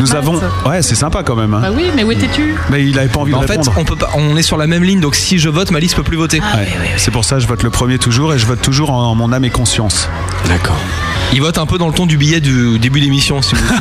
Nous 0.00 0.14
avons. 0.14 0.40
Ouais, 0.66 0.82
c'est 0.82 0.94
sympa 0.94 1.22
quand 1.22 1.34
même. 1.36 1.54
hein. 1.54 1.60
bah 1.62 1.70
oui, 1.74 1.84
mais 1.94 2.04
où 2.04 2.10
étais-tu 2.12 2.54
Mais 2.70 2.84
il 2.86 2.98
avait 2.98 3.08
pas 3.08 3.20
envie 3.20 3.34
En 3.34 3.40
de 3.40 3.46
fait, 3.46 3.52
répondre. 3.58 3.72
on 3.76 3.84
peut 3.84 3.96
pas, 3.96 4.10
on 4.14 4.36
est 4.36 4.42
sur 4.42 4.56
la 4.56 4.66
même 4.66 4.82
ligne, 4.82 5.00
donc 5.00 5.14
si 5.14 5.38
je 5.38 5.48
vote, 5.48 5.70
ma 5.70 5.80
liste 5.80 5.94
peut 5.96 6.02
plus 6.02 6.16
voter. 6.16 6.40
Ouais. 6.40 6.68
C'est 6.96 7.10
pour 7.10 7.24
ça 7.24 7.36
que 7.36 7.42
je 7.42 7.46
vote 7.46 7.62
le 7.62 7.70
premier 7.70 7.98
toujours 7.98 8.32
et 8.34 8.38
je 8.38 8.46
vote 8.46 8.60
toujours 8.60 8.90
en 8.90 9.14
mon 9.14 9.32
âme 9.32 9.44
et 9.44 9.50
conscience. 9.50 10.08
D'accord. 10.48 10.78
Il 11.32 11.40
vote 11.40 11.56
un 11.58 11.66
peu 11.66 11.78
dans 11.78 11.86
le 11.88 11.94
ton 11.94 12.04
du 12.06 12.16
billet 12.18 12.40
du 12.40 12.78
début 12.78 13.00
d'émission, 13.00 13.40
si 13.42 13.54
vous 13.54 13.62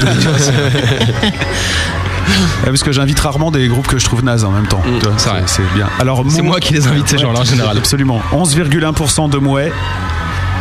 parce 2.63 2.83
que 2.83 2.91
j'invite 2.91 3.19
rarement 3.19 3.49
des 3.51 3.67
groupes 3.67 3.87
que 3.87 3.97
je 3.97 4.05
trouve 4.05 4.23
nazes 4.23 4.43
en 4.43 4.51
même 4.51 4.67
temps. 4.67 4.81
Vois, 4.85 5.13
c'est 5.17 5.29
vrai. 5.29 5.43
C'est 5.45 5.63
bien. 5.73 5.87
Alors, 5.99 6.23
C'est 6.29 6.41
moi 6.41 6.59
qui 6.59 6.73
les 6.73 6.87
invite, 6.87 7.07
ces 7.07 7.17
gens-là, 7.17 7.39
en 7.39 7.43
général. 7.43 7.77
Absolument. 7.77 8.21
11,1% 8.33 9.29
de 9.29 9.37
mouais, 9.37 9.71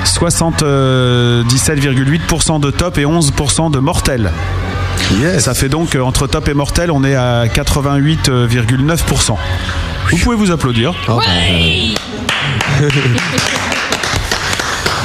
77,8% 0.04 2.60
de 2.60 2.70
top 2.70 2.98
et 2.98 3.04
11% 3.04 3.70
de 3.70 3.78
mortel. 3.78 4.30
Yes. 5.20 5.44
Ça 5.44 5.54
fait 5.54 5.68
donc 5.68 5.94
euh, 5.94 6.02
entre 6.02 6.26
top 6.26 6.48
et 6.48 6.54
mortel, 6.54 6.90
on 6.90 7.04
est 7.04 7.14
à 7.14 7.46
88,9%. 7.46 9.36
Vous 10.10 10.16
pouvez 10.18 10.36
vous 10.36 10.50
applaudir. 10.50 10.92
Oh, 11.08 11.18
bah, 11.18 11.22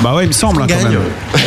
Bah 0.04 0.14
ouais, 0.16 0.26
il 0.26 0.28
me 0.28 0.34
semble 0.34 0.62
hein, 0.62 0.68
quand 0.70 0.90
même. 0.90 1.00
Oui, 1.34 1.40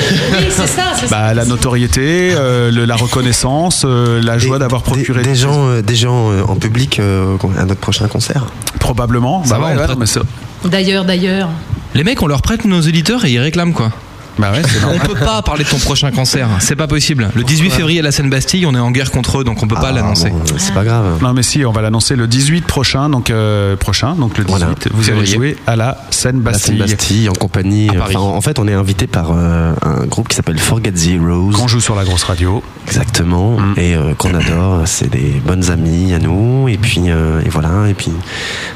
c'est 0.51 0.67
ça, 0.67 0.83
c'est 0.97 1.07
ça. 1.07 1.17
Bah, 1.17 1.35
la 1.35 1.45
notoriété, 1.45 2.33
euh, 2.35 2.71
le- 2.71 2.85
la 2.87 2.97
reconnaissance, 2.97 3.83
euh, 3.85 4.21
la 4.23 4.39
joie 4.39 4.57
des- 4.57 4.61
d'avoir 4.65 4.83
procuré 4.83 5.23
des, 5.23 5.31
des 5.31 5.35
gens, 5.37 5.69
euh, 5.69 5.83
des 5.83 5.95
gens 5.95 6.31
euh, 6.33 6.43
en 6.49 6.57
public 6.57 6.99
euh, 6.99 7.37
à 7.59 7.65
notre 7.65 7.81
prochain 7.81 8.09
concert. 8.09 8.47
probablement. 8.81 9.45
Ça 9.45 9.55
bah 9.55 9.61
va, 9.61 9.67
ouais, 9.67 9.73
on 9.77 9.79
ouais, 9.81 9.85
prête- 9.87 9.99
mais 9.99 10.07
c'est- 10.07 10.21
D'ailleurs, 10.65 11.05
d'ailleurs. 11.05 11.51
Les 11.95 12.05
mecs, 12.05 12.21
on 12.23 12.27
leur 12.27 12.43
prête 12.43 12.65
nos 12.65 12.81
éditeurs 12.81 13.25
et 13.25 13.31
ils 13.31 13.39
réclament 13.39 13.73
quoi. 13.73 13.91
Bah 14.39 14.53
ouais, 14.53 14.63
c'est 14.67 14.85
On 14.85 14.99
peut 14.99 15.15
pas 15.19 15.43
parler 15.43 15.65
de 15.65 15.69
ton 15.69 15.79
prochain 15.79 16.11
concert, 16.11 16.49
c'est 16.61 16.77
pas 16.77 16.87
possible. 16.87 17.29
Le 17.35 17.43
18 17.45 17.71
février 17.71 18.01
à 18.01 18.03
la 18.03 18.13
Seine-Bastille, 18.13 18.67
on 18.67 18.75
est 18.75 18.79
en 18.79 18.91
guerre 18.91 19.11
contre 19.11 19.41
eux, 19.41 19.45
donc 19.45 19.63
on 19.63 19.67
peut 19.69 19.75
pas 19.75 19.89
Ah, 19.89 19.93
l'annoncer. 19.93 20.31
bon, 20.31 20.43
c'est 20.57 20.75
pas 20.75 20.85
grave. 20.85 21.19
Non 21.23 21.33
mais 21.33 21.43
si, 21.43 21.65
on 21.65 21.73
va 21.73 21.83
l'annoncer 21.83 22.17
le 22.17 22.27
18 22.27 22.65
prochain, 22.67 23.09
donc 23.09 23.31
euh, 23.31 23.77
prochain, 23.77 24.15
donc 24.15 24.39
le 24.39 24.45
18, 24.45 24.59
Voilà. 24.59 24.75
vous 24.93 25.11
allez 25.11 25.27
jouer 25.27 25.57
à 25.67 25.77
la 25.77 25.99
scène 26.11 26.37
La 26.37 26.53
Bastille. 26.53 26.79
Seine-Bastille 26.79 27.29
en 27.29 27.33
compagnie. 27.33 27.89
Enfin, 27.91 28.19
en 28.21 28.41
fait, 28.41 28.59
on 28.59 28.69
est 28.69 28.75
invité 28.75 29.07
par 29.07 29.33
euh, 29.33 29.73
un 29.83 30.07
groupe 30.07 30.29
qui 30.29 30.37
s'appelle 30.37 30.59
Forget 30.59 30.93
Zeros. 30.95 31.51
Qu'on 31.51 31.69
joue 31.69 31.81
sur 31.81 31.95
la 31.95 32.05
grosse 32.05 32.25
radio. 32.25 32.63
Exactement. 32.87 33.59
Mm. 33.59 33.75
Et 33.77 33.95
euh, 33.95 34.15
qu'on 34.15 34.35
adore. 34.35 34.83
C'est 34.87 35.11
des 35.11 35.41
bonnes 35.45 35.71
amies 35.71 36.15
à 36.15 36.19
nous. 36.19 36.69
Et 36.69 36.79
puis, 36.79 37.03
euh, 37.09 37.41
et 37.45 37.49
voilà. 37.49 37.89
Et 37.89 37.95
puis, 37.95 38.13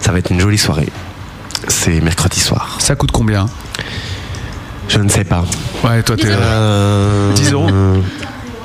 ça 0.01 0.13
va 0.13 0.19
être 0.19 0.31
une 0.31 0.41
jolie 0.41 0.59
soirée. 0.59 0.89
C'est 1.69 2.01
mercredi 2.01 2.41
soir. 2.41 2.77
Ça 2.81 2.95
coûte 2.97 3.11
combien? 3.13 3.47
Je 4.93 4.99
ne 4.99 5.09
sais 5.09 5.25
pas. 5.25 5.45
Ouais, 5.85 6.03
toi 6.03 6.17
t'es. 6.17 6.29
Euh, 6.29 7.33
10 7.33 7.53
euros 7.53 7.67
euh, 7.71 7.97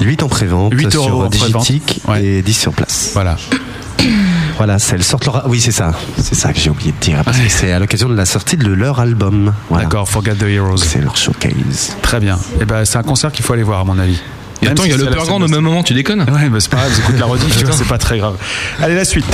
8 0.01 0.23
en 0.23 0.27
prévente 0.27 0.73
8 0.73 0.95
euros 0.95 1.29
sur 1.31 1.57
en 1.57 2.11
Ouais. 2.11 2.23
et 2.23 2.41
10 2.41 2.53
sur 2.53 2.73
place. 2.73 3.11
Voilà. 3.13 3.37
Voilà, 4.57 4.79
c'est 4.79 4.97
le 4.97 5.03
sort 5.03 5.19
leur... 5.25 5.47
Oui, 5.47 5.59
c'est 5.61 5.71
ça. 5.71 5.93
C'est 6.17 6.35
ça 6.35 6.51
que 6.51 6.59
j'ai 6.59 6.69
oublié 6.69 6.91
de 6.91 6.97
dire. 6.99 7.21
Parce 7.23 7.37
que 7.39 7.49
c'est 7.49 7.71
à 7.71 7.79
l'occasion 7.79 8.09
de 8.09 8.15
la 8.15 8.25
sortie 8.25 8.57
de 8.57 8.67
leur 8.67 8.99
album. 8.99 9.53
Voilà. 9.69 9.85
D'accord, 9.85 10.09
Forget 10.09 10.35
the 10.35 10.43
Heroes. 10.43 10.77
C'est 10.77 10.99
leur 11.01 11.15
showcase. 11.15 11.95
Très 12.01 12.19
bien. 12.19 12.37
Et 12.59 12.65
ben 12.65 12.83
c'est 12.83 12.97
un 12.97 13.03
concert 13.03 13.31
qu'il 13.31 13.45
faut 13.45 13.53
aller 13.53 13.63
voir 13.63 13.79
à 13.79 13.83
mon 13.85 13.97
avis. 13.99 14.19
Et 14.61 14.67
attends, 14.67 14.83
il 14.83 14.91
y 14.91 14.93
a 14.93 14.97
si 14.97 15.05
le 15.05 15.11
scène 15.11 15.43
au 15.43 15.47
même 15.47 15.61
moment, 15.61 15.83
tu 15.83 15.93
déconnes? 15.93 16.21
Ouais, 16.21 16.49
mais 16.49 16.59
c'est 16.59 16.69
pas 16.69 16.77
grave, 16.77 16.91
ils 16.93 16.99
écoutent 16.99 17.19
la 17.19 17.25
rediff, 17.25 17.57
tu 17.57 17.65
vois, 17.65 17.75
c'est 17.75 17.87
pas 17.87 17.97
très 17.97 18.17
grave. 18.17 18.37
Allez, 18.81 18.95
la 18.95 19.05
suite. 19.05 19.25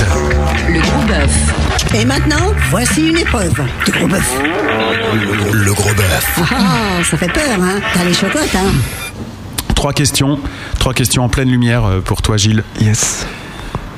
Le 0.68 0.80
gros 0.80 1.02
bœuf. 1.06 1.94
Et 1.94 2.04
maintenant, 2.04 2.52
voici 2.70 3.08
une 3.08 3.16
épreuve 3.16 3.54
de 3.86 3.92
gros 3.92 4.06
bœuf. 4.06 4.32
Le, 5.52 5.72
gros 5.72 5.94
bœuf. 5.94 6.40
Ah, 6.50 7.02
ça 7.08 7.16
fait 7.16 7.32
peur, 7.32 7.58
hein 7.60 7.80
T'as 7.94 8.04
les 8.04 8.14
chocottes, 8.14 8.54
hein 8.54 8.72
Trois 9.74 9.92
questions, 9.92 10.38
trois 10.78 10.94
questions 10.94 11.24
en 11.24 11.28
pleine 11.28 11.50
lumière 11.50 11.84
euh, 11.84 12.00
pour 12.00 12.22
toi, 12.22 12.36
Gilles. 12.36 12.64
Yes. 12.80 13.26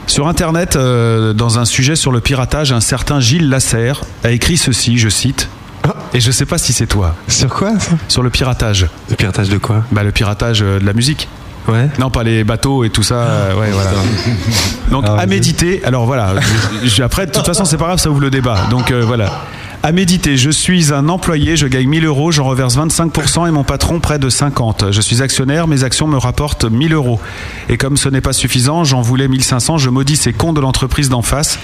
Sur 0.07 0.29
Internet, 0.29 0.77
euh, 0.77 1.33
dans 1.33 1.59
un 1.59 1.65
sujet 1.65 1.97
sur 1.97 2.13
le 2.13 2.21
piratage, 2.21 2.73
un 2.73 2.81
certain 2.81 3.21
Gilles 3.21 3.49
Lasserre 3.49 4.03
a 4.23 4.31
écrit 4.31 4.57
ceci, 4.57 4.99
je 4.99 5.09
cite. 5.09 5.49
Et 6.15 6.21
je 6.21 6.31
sais 6.31 6.47
pas 6.47 6.59
si 6.59 6.73
c'est 6.73 6.87
toi. 6.87 7.15
Sur 7.29 7.49
quoi 7.49 7.79
ça? 7.79 7.93
Sur 8.09 8.23
le 8.23 8.31
piratage. 8.31 8.87
Le 9.11 9.17
piratage 9.17 9.49
de 9.49 9.59
quoi? 9.59 9.85
Bah 9.93 10.03
le 10.03 10.13
piratage 10.13 10.63
euh, 10.63 10.79
de 10.81 10.85
la 10.87 10.93
musique. 10.93 11.29
Ouais. 11.69 11.89
Non, 11.99 12.11
pas 12.11 12.23
les 12.23 12.45
bateaux 12.45 12.85
et 12.85 12.91
tout 12.91 13.03
ça. 13.03 13.15
euh, 13.17 13.55
ouais, 13.59 13.71
voilà. 13.73 13.91
Donc 14.91 15.05
Ah, 15.07 15.17
à 15.19 15.27
méditer. 15.27 15.83
Alors 15.85 16.07
voilà. 16.07 16.35
je- 16.83 16.89
je- 16.89 17.03
après, 17.03 17.27
de 17.27 17.33
toute 17.33 17.45
façon, 17.45 17.65
c'est 17.65 17.77
pas 17.77 17.87
grave, 17.87 17.99
ça 17.99 18.09
ouvre 18.11 18.21
le 18.21 18.31
débat. 18.31 18.67
Donc 18.71 18.91
euh, 18.93 19.03
voilà. 19.05 19.43
À 19.87 19.93
méditer, 19.93 20.37
je 20.37 20.51
suis 20.51 20.93
un 20.93 21.09
employé, 21.09 21.57
je 21.57 21.69
gagne 21.69 21.87
1000 21.87 22.07
euros, 22.07 22.33
j'en 22.33 22.43
reverse 22.43 22.77
25% 22.77 23.47
et 23.47 23.53
mon 23.53 23.63
patron 23.63 24.01
près 24.01 24.19
de 24.19 24.29
50. 24.29 24.87
Je 24.91 25.01
suis 25.01 25.23
actionnaire, 25.23 25.69
mes 25.69 25.85
actions 25.85 26.09
me 26.09 26.19
rapportent 26.19 26.65
1000 26.65 26.93
euros. 26.93 27.21
Et 27.69 27.77
comme 27.77 27.97
ce 27.97 28.09
n'est 28.09 28.21
pas 28.21 28.33
suffisant, 28.33 28.83
j'en 28.83 29.01
voulais 29.01 29.29
1500, 29.29 29.79
je 29.79 29.89
maudis 29.89 30.17
ces 30.17 30.33
cons 30.33 30.53
de 30.53 30.61
l'entreprise 30.61 31.09
d'en 31.09 31.23
face 31.23 31.61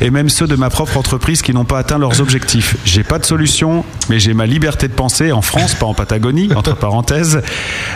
et 0.00 0.10
même 0.10 0.30
ceux 0.30 0.48
de 0.48 0.56
ma 0.56 0.68
propre 0.68 0.96
entreprise 0.96 1.42
qui 1.42 1.54
n'ont 1.54 1.64
pas 1.64 1.78
atteint 1.78 1.98
leurs 1.98 2.20
objectifs. 2.20 2.76
J'ai 2.84 3.04
pas 3.04 3.20
de 3.20 3.24
solution, 3.24 3.84
mais 4.08 4.18
j'ai 4.18 4.34
ma 4.34 4.46
liberté 4.46 4.88
de 4.88 4.92
penser 4.92 5.30
en 5.30 5.40
France, 5.40 5.76
pas 5.76 5.86
en 5.86 5.94
Patagonie, 5.94 6.52
entre 6.56 6.74
parenthèses. 6.74 7.40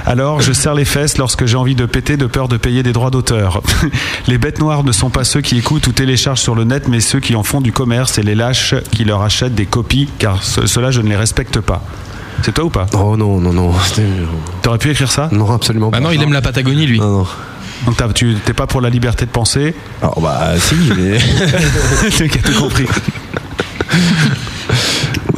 Alors 0.07 0.41
je 0.41 0.53
serre 0.53 0.77
les 0.77 0.85
fesses 0.85 1.19
lorsque 1.19 1.47
j'ai 1.47 1.57
envie 1.57 1.75
de 1.75 1.87
péter 1.87 2.17
de 2.17 2.27
peur 2.27 2.47
de 2.47 2.59
payer 2.59 2.85
des 2.85 2.93
droits 2.93 3.11
d'auteur. 3.11 3.61
Les 4.29 4.39
bêtes 4.39 4.61
noires 4.61 4.85
ne 4.85 4.93
sont 4.93 5.11
pas 5.11 5.25
ceux 5.25 5.41
qui 5.41 5.59
écoutent 5.59 5.89
ou 5.89 5.93
téléchargent 5.93 6.41
sur 6.41 6.55
le 6.55 6.63
net, 6.63 6.87
mais 6.87 7.01
ceux 7.01 7.19
qui 7.19 7.35
en 7.35 7.43
font 7.43 7.61
du 7.61 7.73
commerce 7.73 8.19
et 8.19 8.23
les 8.23 8.37
lâches 8.37 8.77
qui 8.93 9.05
leur 9.05 9.23
achètent 9.23 9.57
des 9.57 9.64
copies, 9.67 10.09
car 10.19 10.43
ce- 10.43 10.67
ceux-là 10.67 10.91
je 10.91 11.01
ne 11.01 11.09
les 11.09 11.17
respecte 11.17 11.61
pas. 11.61 11.83
C'est 12.43 12.53
toi 12.53 12.65
ou 12.65 12.71
pas 12.71 12.87
Oh 12.95 13.17
non, 13.17 13.41
non, 13.41 13.53
non. 13.53 13.73
T'aurais 14.63 14.79
pu 14.79 14.91
écrire 14.91 15.11
ça 15.11 15.29
Non, 15.33 15.53
absolument 15.53 15.91
Bah 15.91 15.99
pas. 15.99 16.05
non, 16.05 16.11
il 16.11 16.21
aime 16.23 16.33
la 16.33 16.43
Patagonie, 16.43 16.87
lui. 16.87 16.99
Non, 16.99 17.19
non. 17.21 17.27
Donc 17.87 17.97
t'as- 17.97 18.09
tu 18.13 18.35
t'es 18.45 18.53
pas 18.55 18.67
pour 18.67 18.81
la 18.81 18.89
liberté 18.91 19.25
de 19.27 19.31
penser 19.31 19.75
Alors 20.03 20.21
bah 20.21 20.53
si, 20.59 20.75
mais. 20.97 21.19
T'as 22.19 22.51
tout 22.53 22.59
compris. 22.61 22.87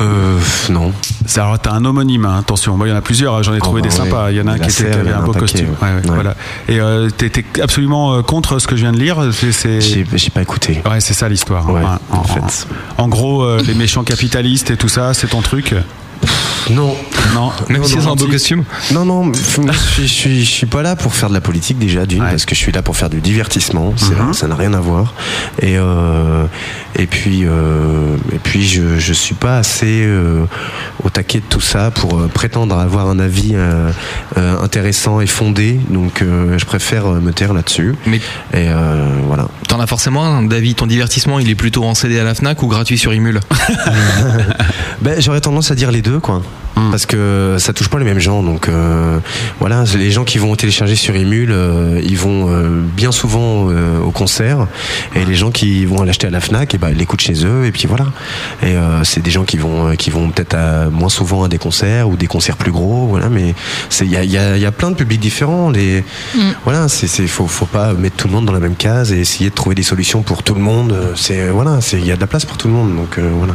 euh, 0.00 0.38
non. 0.70 0.92
C'est- 1.26 1.40
Alors 1.40 1.58
t'as 1.58 1.72
un 1.72 1.84
homonyme, 1.84 2.24
hein, 2.24 2.38
attention. 2.40 2.76
Moi 2.76 2.86
il 2.88 2.90
y 2.90 2.94
en 2.94 2.96
a 2.96 3.00
plusieurs, 3.02 3.34
hein, 3.34 3.42
j'en 3.42 3.54
ai 3.54 3.58
trouvé 3.58 3.82
bah 3.82 3.88
des 3.88 3.94
ouais. 3.94 4.04
sympas. 4.04 4.30
Il 4.30 4.36
y 4.36 4.40
en 4.40 4.46
a 4.46 4.52
un 4.52 4.58
qui, 4.58 4.70
était, 4.70 4.90
qui 4.90 4.96
avait 4.98 5.12
un 5.12 5.22
beau 5.22 5.32
costume. 5.32 5.68
ouais. 5.82 5.88
Ouais. 5.88 6.00
Voilà. 6.14 6.34
Et 6.68 6.80
euh, 6.80 7.10
t'étais 7.10 7.44
absolument 7.60 8.14
euh, 8.14 8.22
contre 8.22 8.58
ce 8.58 8.66
que 8.66 8.76
je 8.76 8.82
viens 8.82 8.92
de 8.92 8.98
lire. 8.98 9.18
J'ai 9.32 10.30
pas 10.30 10.42
écouté. 10.42 10.82
Ouais, 10.88 11.00
c'est 11.00 11.14
ça 11.14 11.28
l'histoire. 11.28 11.68
Hein. 11.68 11.98
en, 12.10 12.18
en 12.18 12.24
fait. 12.24 12.66
en- 12.98 13.04
en 13.04 13.08
gros, 13.08 13.42
euh, 13.42 13.62
les 13.66 13.74
méchants 13.74 14.04
capitalistes 14.04 14.70
et 14.70 14.76
tout 14.76 14.88
ça, 14.88 15.14
c'est 15.14 15.28
ton 15.28 15.42
truc? 15.42 15.74
Non. 16.70 16.94
Non. 17.34 17.52
Même 17.68 17.84
si 17.84 17.92
c'est 18.00 18.06
un 18.06 18.14
beau 18.14 18.26
costume. 18.26 18.64
Non, 18.92 19.04
non, 19.04 19.32
je 19.32 19.38
suis, 19.78 20.06
je, 20.06 20.12
suis, 20.12 20.44
je 20.44 20.50
suis 20.50 20.66
pas 20.66 20.82
là 20.82 20.96
pour 20.96 21.14
faire 21.14 21.28
de 21.28 21.34
la 21.34 21.40
politique 21.40 21.78
déjà, 21.78 22.06
d'une, 22.06 22.20
parce 22.20 22.44
que 22.44 22.54
je 22.54 22.60
suis 22.60 22.72
là 22.72 22.82
pour 22.82 22.96
faire 22.96 23.10
du 23.10 23.20
divertissement, 23.20 23.92
Mhm. 24.10 24.32
ça 24.32 24.46
n'a 24.48 24.54
rien 24.54 24.72
à 24.74 24.80
voir. 24.80 25.12
Et, 25.60 25.76
euh, 25.76 26.44
et 26.98 27.06
puis, 27.06 27.42
euh, 27.44 28.16
et 28.32 28.38
puis 28.38 28.66
je, 28.66 28.98
je 28.98 29.12
suis 29.12 29.34
pas 29.34 29.58
assez 29.58 30.02
euh, 30.06 30.44
au 31.04 31.10
taquet 31.10 31.38
de 31.40 31.44
tout 31.48 31.60
ça 31.60 31.90
pour 31.90 32.26
prétendre 32.28 32.76
avoir 32.78 33.08
un 33.08 33.18
avis 33.18 33.54
intéressant 34.36 35.20
et 35.20 35.26
fondé, 35.26 35.78
donc 35.90 36.22
je 36.22 36.64
préfère 36.64 37.06
me 37.06 37.32
taire 37.32 37.52
là-dessus. 37.52 37.94
Mais 38.06 38.20
Et 38.54 38.68
voilà. 39.26 39.48
t'en 39.68 39.80
as 39.80 39.86
forcément 39.86 40.24
un, 40.24 40.42
David. 40.42 40.76
Ton 40.76 40.86
divertissement, 40.86 41.38
il 41.38 41.48
est 41.50 41.54
plutôt 41.54 41.84
en 41.84 41.94
CD 41.94 42.18
à 42.18 42.24
la 42.24 42.34
Fnac 42.34 42.62
ou 42.62 42.66
gratuit 42.68 42.98
sur 42.98 43.12
Imul 43.14 43.40
Ben, 45.02 45.20
j'aurais 45.20 45.40
tendance 45.40 45.70
à 45.70 45.74
dire 45.74 45.90
les 45.90 46.02
deux, 46.02 46.20
quoi. 46.20 46.42
Parce 46.90 47.06
que 47.06 47.56
ça 47.58 47.72
touche 47.72 47.88
pas 47.88 47.98
les 47.98 48.04
mêmes 48.04 48.18
gens, 48.18 48.42
donc 48.42 48.68
euh, 48.68 49.18
voilà, 49.60 49.84
les 49.96 50.10
gens 50.10 50.24
qui 50.24 50.36
vont 50.36 50.54
télécharger 50.56 50.94
sur 50.94 51.16
Emule, 51.16 51.50
euh, 51.50 52.02
ils 52.04 52.18
vont 52.18 52.50
euh, 52.50 52.82
bien 52.82 53.12
souvent 53.12 53.70
euh, 53.70 53.98
au 53.98 54.10
concert, 54.10 54.66
et 55.14 55.24
les 55.24 55.34
gens 55.34 55.50
qui 55.50 55.86
vont 55.86 56.02
l'acheter 56.02 56.26
à 56.26 56.30
la 56.30 56.40
Fnac, 56.40 56.74
et 56.74 56.78
ben 56.78 56.90
ils 56.90 56.98
l'écoutent 56.98 57.22
chez 57.22 57.46
eux, 57.46 57.64
et 57.64 57.72
puis 57.72 57.86
voilà. 57.86 58.04
Et 58.62 58.76
euh, 58.76 59.04
c'est 59.04 59.22
des 59.22 59.30
gens 59.30 59.44
qui 59.44 59.56
vont 59.56 59.96
qui 59.96 60.10
vont 60.10 60.28
peut-être 60.28 60.90
moins 60.90 61.08
souvent 61.08 61.44
à 61.44 61.48
des 61.48 61.56
concerts 61.56 62.10
ou 62.10 62.16
des 62.16 62.26
concerts 62.26 62.58
plus 62.58 62.72
gros, 62.72 63.06
voilà. 63.06 63.30
Mais 63.30 63.54
c'est 63.88 64.04
il 64.04 64.12
y 64.12 64.16
a, 64.16 64.24
il 64.24 64.30
y, 64.30 64.36
a, 64.36 64.56
il 64.56 64.62
y 64.62 64.66
a 64.66 64.72
plein 64.72 64.90
de 64.90 64.96
publics 64.96 65.20
différents. 65.20 65.70
Les 65.70 66.04
voilà, 66.64 66.88
c'est 66.88 67.06
c'est 67.06 67.26
faut 67.26 67.46
faut 67.46 67.66
pas 67.66 67.94
mettre 67.94 68.16
tout 68.16 68.28
le 68.28 68.34
monde 68.34 68.44
dans 68.44 68.52
la 68.52 68.60
même 68.60 68.76
case 68.76 69.12
et 69.12 69.18
essayer 69.20 69.48
de 69.48 69.54
trouver 69.54 69.74
des 69.74 69.82
solutions 69.82 70.20
pour 70.20 70.42
tout 70.42 70.54
le 70.54 70.60
monde. 70.60 70.94
C'est 71.16 71.48
voilà, 71.48 71.80
c'est 71.80 71.98
il 71.98 72.06
y 72.06 72.12
a 72.12 72.16
de 72.16 72.20
la 72.20 72.26
place 72.26 72.44
pour 72.44 72.58
tout 72.58 72.68
le 72.68 72.74
monde, 72.74 72.94
donc 72.94 73.16
euh, 73.16 73.30
voilà. 73.34 73.54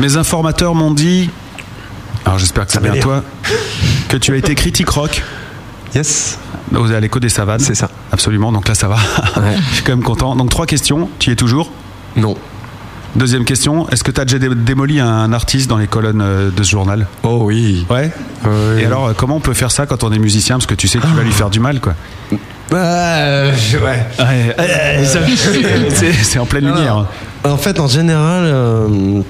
Mes 0.00 0.16
informateurs 0.16 0.74
m'ont 0.74 0.90
dit, 0.90 1.30
alors 2.24 2.38
j'espère 2.38 2.66
que 2.66 2.72
c'est 2.72 2.78
Ça 2.78 2.84
va 2.84 2.90
bien 2.92 3.00
toi, 3.02 3.22
que 4.08 4.16
tu 4.16 4.32
as 4.32 4.36
été 4.36 4.54
critique 4.54 4.88
rock 4.88 5.22
Yes. 5.94 6.38
aux- 6.74 6.90
à 6.92 6.98
l'écho 6.98 7.20
des 7.20 7.28
savanes. 7.28 7.60
C'est 7.60 7.74
ça. 7.76 7.88
Absolument, 8.10 8.50
donc 8.50 8.66
là 8.66 8.74
ça 8.74 8.88
va. 8.88 8.96
Je 9.70 9.74
suis 9.74 9.84
quand 9.84 9.92
même 9.92 10.02
content. 10.02 10.34
Donc 10.34 10.50
trois 10.50 10.66
questions, 10.66 11.08
tu 11.20 11.30
y 11.30 11.32
es 11.32 11.36
toujours? 11.36 11.70
Non. 12.16 12.36
Deuxième 13.16 13.44
question, 13.44 13.88
est-ce 13.90 14.02
que 14.02 14.10
tu 14.10 14.20
as 14.20 14.24
déjà 14.24 14.38
dé- 14.38 14.54
démoli 14.54 14.98
un 15.00 15.32
artiste 15.32 15.68
dans 15.70 15.76
les 15.78 15.86
colonnes 15.86 16.20
euh, 16.22 16.50
de 16.50 16.62
ce 16.64 16.70
journal? 16.70 17.06
Oh 17.22 17.42
oui. 17.44 17.86
Ouais 17.88 18.10
Et 18.78 18.84
alors, 18.84 19.06
euh, 19.06 19.12
comment 19.16 19.36
on 19.36 19.40
peut 19.40 19.54
faire 19.54 19.70
ça 19.70 19.86
quand 19.86 20.02
on 20.02 20.12
est 20.12 20.18
musicien? 20.18 20.56
Parce 20.56 20.66
que 20.66 20.74
tu 20.74 20.88
sais 20.88 20.98
que 20.98 21.06
tu 21.06 21.12
vas 21.12 21.22
lui 21.22 21.30
faire 21.32 21.50
du 21.50 21.60
mal, 21.60 21.80
quoi. 21.80 21.94
ouais. 23.74 24.06
Ouais, 24.18 25.04
ça- 25.04 25.20
c'est 25.94 26.12
c'est 26.12 26.38
en 26.38 26.46
pleine 26.46 26.66
lumière. 26.66 27.06
En 27.44 27.56
fait, 27.56 27.78
en 27.78 27.86
général, 27.86 28.44
euh, 28.46 29.20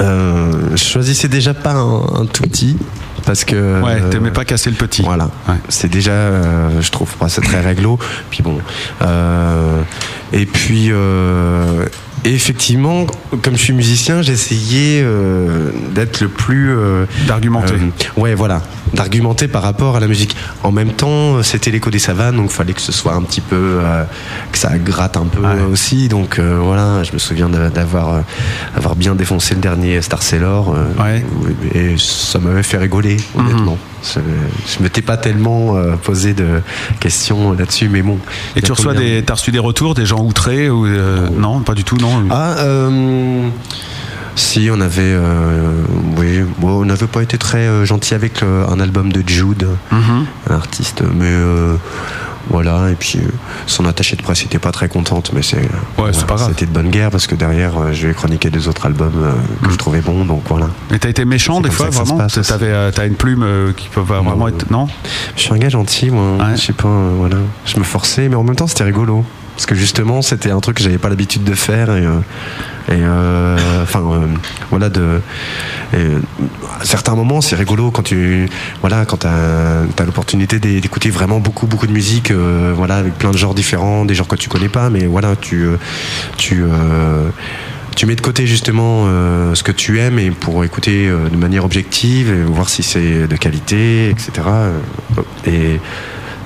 euh, 0.00 0.52
je 0.72 0.82
choisissais 0.82 1.28
déjà 1.28 1.54
pas 1.54 1.72
un, 1.74 2.22
un 2.22 2.26
tout 2.26 2.42
petit. 2.44 2.76
Parce 3.24 3.44
que. 3.44 3.80
Ouais, 3.82 4.00
euh, 4.02 4.10
t'aimais 4.10 4.30
pas 4.32 4.44
casser 4.44 4.70
le 4.70 4.74
petit. 4.76 5.02
Voilà. 5.02 5.28
Ouais. 5.48 5.54
C'est 5.68 5.88
déjà, 5.90 6.10
euh, 6.10 6.80
je 6.80 6.90
trouve 6.90 7.14
pas 7.16 7.28
ça 7.28 7.40
très 7.40 7.60
réglo. 7.60 7.98
Puis 8.30 8.42
bon. 8.42 8.58
euh, 9.02 9.80
et 10.32 10.46
puis, 10.46 10.88
euh, 10.90 11.84
et 12.24 12.32
effectivement, 12.34 13.06
comme 13.42 13.56
je 13.56 13.62
suis 13.62 13.72
musicien, 13.72 14.22
j'ai 14.22 14.32
essayé 14.32 15.00
euh, 15.02 15.70
d'être 15.94 16.20
le 16.20 16.28
plus. 16.28 16.70
euh, 16.76 17.04
D'argumenter. 17.26 17.74
euh, 17.74 18.20
ouais, 18.20 18.34
voilà. 18.34 18.62
D'argumenter 18.94 19.48
par 19.48 19.62
rapport 19.62 19.96
à 19.96 20.00
la 20.00 20.06
musique. 20.06 20.36
En 20.62 20.70
même 20.72 20.92
temps, 20.92 21.42
c'était 21.42 21.70
l'écho 21.70 21.90
des 21.90 21.98
savanes, 21.98 22.36
donc 22.36 22.50
fallait 22.50 22.74
que 22.74 22.80
ce 22.80 22.92
soit 22.92 23.14
un 23.14 23.22
petit 23.22 23.40
peu. 23.40 23.56
euh, 23.82 24.04
que 24.52 24.58
ça 24.58 24.76
gratte 24.78 25.16
un 25.16 25.26
peu 25.26 25.40
Ouais. 25.40 25.62
aussi. 25.70 26.08
Donc 26.08 26.38
euh, 26.38 26.58
voilà, 26.62 27.02
je 27.02 27.12
me 27.12 27.18
souviens 27.18 27.48
d'avoir 27.48 28.14
euh, 28.14 28.20
avoir 28.76 28.94
bien 28.96 29.14
défoncé 29.14 29.54
le 29.54 29.60
dernier 29.60 30.00
Star 30.02 30.22
Sailor. 30.22 30.74
euh, 30.74 31.02
Ouais. 31.02 31.24
Et 31.74 31.96
ça 31.98 32.38
m'avait 32.38 32.62
fait 32.62 32.78
rigoler, 32.78 33.16
honnêtement. 33.36 33.78
Je, 34.04 34.18
je 34.66 34.82
m'étais 34.82 35.00
pas 35.02 35.16
tellement 35.16 35.76
euh, 35.76 35.92
posé 35.94 36.34
de 36.34 36.60
questions 36.98 37.52
là-dessus, 37.52 37.88
mais 37.88 38.02
bon. 38.02 38.14
Et 38.56 38.58
Il 38.58 38.62
tu 38.62 38.72
reçois 38.72 38.94
des, 38.94 39.22
t'as 39.24 39.34
reçu 39.34 39.52
des 39.52 39.60
retours, 39.60 39.94
des 39.94 40.06
gens 40.06 40.20
outrés 40.24 40.68
ou 40.70 40.86
euh, 40.86 41.28
non, 41.36 41.60
pas 41.60 41.74
du 41.74 41.84
tout, 41.84 41.96
non. 41.98 42.11
Ah, 42.30 42.54
euh, 42.58 43.48
si, 44.34 44.68
on 44.72 44.80
avait. 44.80 45.00
euh, 45.02 45.72
oui, 46.16 46.40
bon, 46.58 46.80
on 46.82 46.84
n'avait 46.84 47.06
pas 47.06 47.22
été 47.22 47.38
très 47.38 47.58
euh, 47.66 47.84
gentil 47.84 48.14
avec 48.14 48.42
un 48.42 48.80
album 48.80 49.12
de 49.12 49.22
Jude, 49.26 49.66
Mhm. 49.90 50.26
un 50.50 50.54
artiste, 50.54 51.02
mais. 51.14 51.26
euh, 51.28 51.76
voilà, 52.50 52.90
et 52.90 52.94
puis 52.96 53.20
euh, 53.22 53.28
son 53.66 53.84
attaché 53.86 54.16
de 54.16 54.22
presse 54.22 54.42
n'était 54.42 54.58
pas 54.58 54.72
très 54.72 54.88
contente, 54.88 55.30
mais 55.32 55.42
c'est 55.42 55.62
c'est 56.12 56.26
pas 56.26 56.34
grave. 56.34 56.48
C'était 56.50 56.66
de 56.66 56.72
bonne 56.72 56.90
guerre 56.90 57.12
parce 57.12 57.28
que 57.28 57.36
derrière, 57.36 57.78
euh, 57.80 57.92
je 57.92 58.08
vais 58.08 58.14
chroniquer 58.14 58.50
deux 58.50 58.66
autres 58.66 58.84
albums 58.84 59.12
euh, 59.22 59.30
que 59.64 59.70
je 59.70 59.76
trouvais 59.76 60.00
bons, 60.00 60.24
donc 60.24 60.42
voilà. 60.48 60.66
Et 60.92 60.98
t'as 60.98 61.08
été 61.08 61.24
méchant 61.24 61.58
C'est 61.62 61.62
des 61.62 61.68
comme 61.68 61.76
fois, 61.76 61.86
ça 61.86 61.90
que 61.90 61.94
ça 61.94 62.02
se 62.02 62.08
vraiment 62.08 62.18
passe 62.24 62.38
aussi. 62.38 62.48
T'avais, 62.50 62.66
euh, 62.66 62.90
T'as 62.92 63.06
une 63.06 63.14
plume 63.14 63.44
euh, 63.44 63.72
qui 63.72 63.88
peut 63.88 64.00
vraiment 64.00 64.34
Non. 64.36 64.48
être. 64.48 64.68
Non 64.72 64.88
Je 65.36 65.40
suis 65.42 65.54
un 65.54 65.58
gars 65.58 65.68
gentil, 65.68 66.10
moi. 66.10 66.36
Ouais. 66.40 66.56
Je 66.56 66.60
sais 66.62 66.72
pas, 66.72 66.88
euh, 66.88 67.12
voilà. 67.16 67.36
Je 67.64 67.78
me 67.78 67.84
forçais, 67.84 68.28
mais 68.28 68.34
en 68.34 68.42
même 68.42 68.56
temps, 68.56 68.66
c'était 68.66 68.84
rigolo. 68.84 69.24
Parce 69.54 69.66
que 69.66 69.74
justement, 69.74 70.22
c'était 70.22 70.50
un 70.50 70.60
truc 70.60 70.78
que 70.78 70.82
j'avais 70.82 70.98
pas 70.98 71.08
l'habitude 71.08 71.44
de 71.44 71.54
faire. 71.54 71.94
Et, 71.94 72.04
euh, 72.06 72.20
euh, 72.90 73.82
enfin, 73.82 74.00
euh, 74.00 74.26
voilà, 74.70 74.88
de. 74.88 75.20
à 75.94 76.84
certains 76.84 77.14
moments, 77.14 77.40
c'est 77.40 77.56
rigolo 77.56 77.90
quand 77.90 78.02
tu. 78.02 78.48
Voilà, 78.80 79.04
quand 79.04 79.18
t'as 79.18 79.82
as, 79.98 80.04
l'opportunité 80.04 80.58
d'é- 80.58 80.80
d'écouter 80.80 81.10
vraiment 81.10 81.38
beaucoup, 81.38 81.66
beaucoup 81.66 81.86
de 81.86 81.92
musique, 81.92 82.32
voilà, 82.32 82.96
avec 82.96 83.14
plein 83.18 83.30
de 83.30 83.36
genres 83.36 83.54
différents, 83.54 84.04
des 84.04 84.14
genres 84.14 84.28
que 84.28 84.36
tu 84.36 84.48
connais 84.48 84.68
pas, 84.70 84.90
mais 84.90 85.06
voilà, 85.06 85.36
tu. 85.36 85.66
tu 86.36 86.64
tu 87.94 88.06
mets 88.06 88.16
de 88.16 88.22
côté 88.22 88.46
justement 88.46 89.04
ce 89.54 89.62
que 89.62 89.70
tu 89.70 90.00
aimes 90.00 90.18
et 90.18 90.30
pour 90.30 90.64
écouter 90.64 91.10
de 91.10 91.36
manière 91.36 91.66
objective 91.66 92.30
et 92.32 92.42
voir 92.42 92.70
si 92.70 92.82
c'est 92.82 93.28
de 93.28 93.36
qualité, 93.36 94.08
etc. 94.08 94.30
Et 95.46 95.78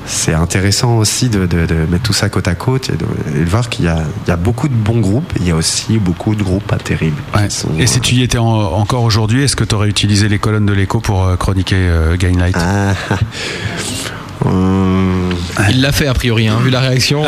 c'est 0.07 0.33
intéressant 0.35 0.99
aussi 0.99 1.29
de, 1.29 1.47
de- 1.47 1.67
de 1.67 1.75
mettre 1.91 2.05
tout 2.05 2.13
ça 2.13 2.29
côte 2.29 2.47
à 2.49 2.55
côte 2.55 2.91
et 2.91 2.93
de, 2.97 3.05
et 3.41 3.45
de 3.45 3.49
voir 3.51 3.69
qu'il 3.69 3.85
y 3.85 3.89
a, 3.89 3.99
il 4.27 4.29
y 4.29 4.33
a 4.33 4.37
beaucoup 4.37 4.69
de 4.69 4.75
bons 4.75 5.01
groupes 5.01 5.33
et 5.37 5.41
il 5.41 5.49
y 5.49 5.51
a 5.51 5.57
aussi 5.57 5.99
beaucoup 5.99 6.35
de 6.35 6.43
groupes 6.43 6.65
pas 6.67 6.77
terribles. 6.77 7.21
qui 7.33 7.39
Ouais. 7.39 7.51
sont, 7.51 7.69
Et 7.79 7.87
si 7.87 8.01
tu 8.01 8.15
y 8.15 8.23
étais 8.23 8.39
en- 8.39 8.47
encore 8.47 9.03
aujourd'hui, 9.03 9.43
est-ce 9.43 9.57
que 9.57 9.65
tu 9.65 9.75
aurais 9.75 9.89
utilisé 9.89 10.29
les 10.29 10.39
colonnes 10.39 10.67
de 10.67 10.73
l'écho 10.73 11.01
pour 11.01 11.25
euh, 11.27 11.37
chroniquer 11.37 11.77
euh, 11.77 12.17
Gainlight? 12.17 12.57
Ah, 12.59 12.95
euh, 14.47 15.31
Il 15.71 15.81
l'a 15.81 15.93
fait 15.93 16.07
a 16.07 16.15
priori, 16.15 16.49
hein, 16.49 16.59
vu 16.63 16.71
la 16.71 16.81
réaction. 16.81 17.23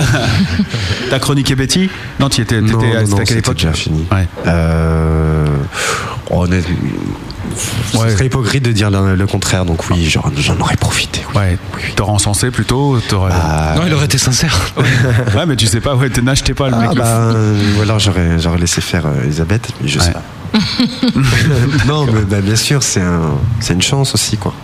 T'as 1.11 1.19
chroniqué 1.19 1.55
Betty? 1.57 1.91
Non, 2.21 2.29
tu 2.29 2.41
étais, 2.43 2.61
non, 2.61 2.79
t'étais 2.79 2.97
à, 2.97 3.03
non, 3.05 3.17
quelle 3.17 3.27
c'était 3.27 3.39
époque? 3.41 3.57
déjà 3.57 3.73
fini. 3.73 4.05
Ouais. 4.13 4.27
Euh, 4.47 5.47
honnête- 6.31 6.65
ce 7.57 8.09
serait 8.11 8.27
hypocrite 8.27 8.65
de 8.65 8.73
dire 8.73 8.91
le, 8.91 9.15
le 9.15 9.27
contraire, 9.27 9.65
donc 9.65 9.89
oui, 9.91 10.09
j'en 10.09 10.25
j'en 10.37 10.59
aurais 10.61 10.77
profité. 10.77 11.21
Ouais, 11.35 11.59
t'aurais 11.97 12.13
encensé 12.13 12.51
plutôt 12.51 12.99
t'aurais... 13.09 13.33
Non, 13.77 13.83
il 13.87 13.95
aurait 13.95 14.07
été 14.07 14.19
sincère. 14.19 14.73
ouais, 15.37 15.47
mais 15.47 15.57
tu 15.57 15.67
sais 15.67 15.81
pas, 15.81 15.95
ouais, 15.95 16.09
n'achetez 16.23 16.55
pas 16.55 16.69
le 16.69 16.75
Ah, 16.77 16.81
mec. 16.81 16.91
le 16.91 16.97
bah, 16.97 17.07
euh, 17.07 17.57
ou 17.79 17.83
alors 17.83 17.99
j'aurais 17.99 18.39
j'aurais 18.39 18.59
laissé 18.59 18.81
faire 18.81 19.07
euh, 19.07 19.25
Elisabeth, 19.25 19.69
mais 19.81 19.89
je 19.89 19.99
sais 19.99 20.13
pas. 20.13 20.23
non, 21.87 22.07
mais 22.07 22.23
bah, 22.23 22.41
bien 22.41 22.57
sûr, 22.57 22.83
c'est 22.83 23.03
un, 23.03 23.21
c'est 23.61 23.75
une 23.75 23.83
chance 23.83 24.15
aussi, 24.15 24.37
quoi. 24.39 24.55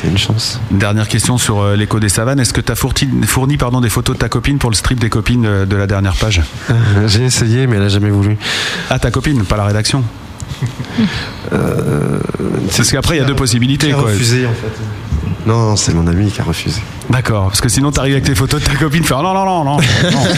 C'est 0.00 0.08
une 0.08 0.18
chance. 0.18 0.60
Dernière 0.70 1.08
question 1.08 1.38
sur 1.38 1.60
euh, 1.60 1.76
l'écho 1.76 1.98
des 1.98 2.08
savanes. 2.10 2.40
Est-ce 2.40 2.52
que 2.52 2.60
tu 2.60 2.70
as 2.70 2.74
fourni, 2.74 3.08
fourni 3.26 3.56
pardon, 3.56 3.80
des 3.80 3.88
photos 3.88 4.16
de 4.16 4.20
ta 4.20 4.28
copine 4.28 4.58
pour 4.58 4.70
le 4.70 4.76
strip 4.76 5.00
des 5.00 5.08
copines 5.08 5.46
euh, 5.46 5.66
de 5.66 5.76
la 5.76 5.86
dernière 5.86 6.14
page? 6.14 6.42
J'ai 7.06 7.24
essayé, 7.24 7.66
mais 7.66 7.76
elle 7.76 7.84
a 7.84 7.88
jamais 7.88 8.10
voulu. 8.10 8.36
Ah, 8.90 8.98
ta 8.98 9.10
copine, 9.10 9.44
pas 9.44 9.56
la 9.56 9.64
rédaction 9.64 10.04
Parce 12.76 12.90
qu'après, 12.90 13.16
il 13.16 13.20
y 13.20 13.22
a 13.22 13.26
deux 13.26 13.34
possibilités. 13.34 13.88
Qui 13.88 13.92
a 13.92 13.96
quoi. 13.96 14.10
refusé, 14.10 14.46
en 14.46 14.50
fait. 14.52 14.72
Non, 15.46 15.74
c'est 15.74 15.94
mon 15.94 16.06
ami 16.06 16.30
qui 16.30 16.38
a 16.40 16.44
refusé. 16.44 16.80
D'accord, 17.08 17.44
parce 17.46 17.62
que 17.62 17.70
sinon 17.70 17.90
t'arrives 17.90 18.12
avec 18.12 18.24
tes 18.24 18.34
photos 18.34 18.60
de 18.60 18.66
ta 18.66 18.74
copine, 18.74 19.02
faire 19.04 19.22
non, 19.22 19.32
non, 19.32 19.44
non, 19.46 19.64
non. 19.64 19.76
non. 19.78 19.80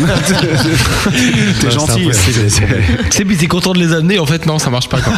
T'es 1.60 1.70
gentil. 1.72 2.08
c'est 2.12 2.48
c'est- 2.48 2.62
C'est 3.10 3.24
puis 3.24 3.36
t'es 3.36 3.48
content 3.48 3.72
de 3.72 3.80
les 3.80 3.92
amener, 3.92 4.20
en 4.20 4.26
fait, 4.26 4.46
non, 4.46 4.60
ça 4.60 4.70
marche 4.70 4.88
pas. 4.88 5.00
Quoi. 5.00 5.12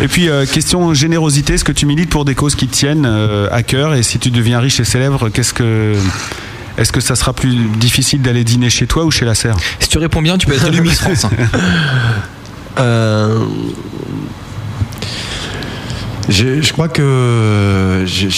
Et 0.00 0.08
puis, 0.08 0.28
euh, 0.28 0.46
question 0.46 0.94
générosité, 0.94 1.54
est-ce 1.54 1.64
que 1.64 1.72
tu 1.72 1.86
milites 1.86 2.10
pour 2.10 2.24
des 2.24 2.34
causes 2.36 2.54
qui 2.54 2.66
te 2.68 2.74
tiennent 2.74 3.04
euh, 3.06 3.48
à 3.50 3.62
cœur? 3.62 3.94
Et 3.94 4.02
si 4.02 4.18
tu 4.18 4.30
deviens 4.30 4.60
riche 4.60 4.78
et 4.80 4.84
célèbre, 4.84 5.28
qu'est-ce 5.28 5.52
que. 5.52 5.94
Est-ce 6.78 6.90
que 6.92 7.00
ça 7.00 7.16
sera 7.16 7.34
plus 7.34 7.54
difficile 7.76 8.22
d'aller 8.22 8.44
dîner 8.44 8.70
chez 8.70 8.86
toi 8.86 9.04
ou 9.04 9.10
chez 9.10 9.26
la 9.26 9.34
serre? 9.34 9.56
Si 9.78 9.88
tu 9.90 9.98
réponds 9.98 10.22
bien, 10.22 10.38
tu 10.38 10.46
peux 10.46 10.54
être 10.54 10.68
élu 10.68 10.80
Miss 10.80 11.00
France. 11.00 11.26
Euh, 12.78 13.38
je 16.28 16.72
crois 16.72 16.88
que 16.88 18.02
j'ai- 18.06 18.30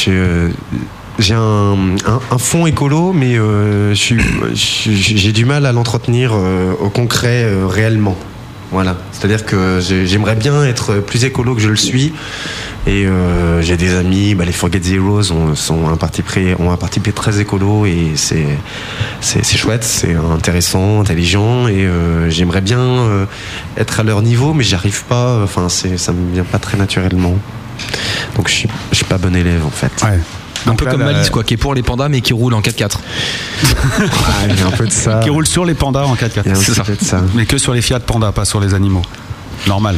un, 1.34 1.76
un, 2.30 2.38
fond 2.38 2.66
écolo, 2.66 3.12
mais 3.12 3.38
euh, 3.38 3.94
j'ai 3.94 5.32
du 5.32 5.44
mal 5.44 5.66
à 5.66 5.72
l'entretenir 5.72 6.32
euh, 6.34 6.72
au 6.80 6.90
concret 6.90 7.48
réellement. 7.68 8.16
Voilà. 8.74 8.96
C'est-à-dire 9.12 9.46
que 9.46 9.78
j'ai- 9.80 10.04
j'aimerais 10.04 10.34
bien 10.34 10.64
être 10.64 10.96
plus 10.96 11.24
écolo 11.24 11.54
que 11.54 11.60
je 11.62 11.68
le 11.68 11.76
suis. 11.76 12.12
Et 12.86 13.06
euh, 13.06 13.62
j'ai 13.62 13.76
des 13.78 13.94
amis, 13.94 14.34
bah, 14.34 14.44
les 14.44 14.52
Forget 14.52 14.82
Zeros 14.82 15.30
ont, 15.32 15.54
sont 15.54 15.88
un 15.88 15.96
parti 15.96 16.20
pris, 16.22 16.54
très 17.12 17.40
écolo 17.40 17.86
et 17.86 18.12
c'est 19.22 19.56
chouette, 19.56 19.84
c'est 19.84 20.14
intéressant, 20.14 21.00
intelligent 21.00 21.66
et 21.68 21.86
euh, 21.86 22.28
j'aimerais 22.28 22.60
bien 22.60 22.80
euh, 22.80 23.24
être 23.78 24.00
à 24.00 24.02
leur 24.02 24.20
niveau, 24.20 24.52
mais 24.52 24.64
j'y 24.64 24.74
arrive 24.74 25.04
pas. 25.04 25.40
Enfin, 25.42 25.68
c'est 25.70 25.96
ça 25.96 26.12
me 26.12 26.34
vient 26.34 26.44
pas 26.44 26.58
très 26.58 26.76
naturellement. 26.76 27.38
Donc 28.36 28.48
je 28.48 28.54
suis 28.54 28.68
suis 28.92 29.04
pas 29.06 29.16
bon 29.18 29.34
élève 29.34 29.64
en 29.64 29.70
fait. 29.70 29.92
Un 30.66 30.74
peu 30.74 30.84
là, 30.86 30.90
comme 30.92 31.00
la- 31.00 31.12
Malice, 31.12 31.30
quoi, 31.30 31.44
qui 31.44 31.54
est 31.54 31.58
pour 31.58 31.74
les 31.74 31.82
pandas, 31.82 32.08
mais 32.08 32.20
qui 32.20 32.32
roule 32.32 32.54
en 32.54 32.60
4x4. 32.60 32.98
Ah, 34.00 34.46
il 34.48 34.58
y 34.58 34.62
a 34.62 34.66
un 34.66 34.70
peu 34.70 34.86
de 34.86 34.92
ça. 34.92 35.20
Qui 35.22 35.30
roule 35.30 35.46
sur 35.46 35.64
les 35.64 35.74
pandas 35.74 36.04
en 36.04 36.14
4x4. 36.14 36.42
Il 36.46 36.48
y 36.48 36.48
a 36.48 36.52
un 36.52 36.54
C'est 36.54 36.66
petit 36.72 36.74
ça. 36.74 36.84
peu 36.84 36.94
de 36.96 37.04
ça. 37.04 37.22
Mais 37.34 37.46
que 37.46 37.58
sur 37.58 37.74
les 37.74 37.82
Fiat 37.82 38.00
Panda, 38.00 38.32
pas 38.32 38.44
sur 38.44 38.60
les 38.60 38.74
animaux. 38.74 39.02
Normal. 39.66 39.96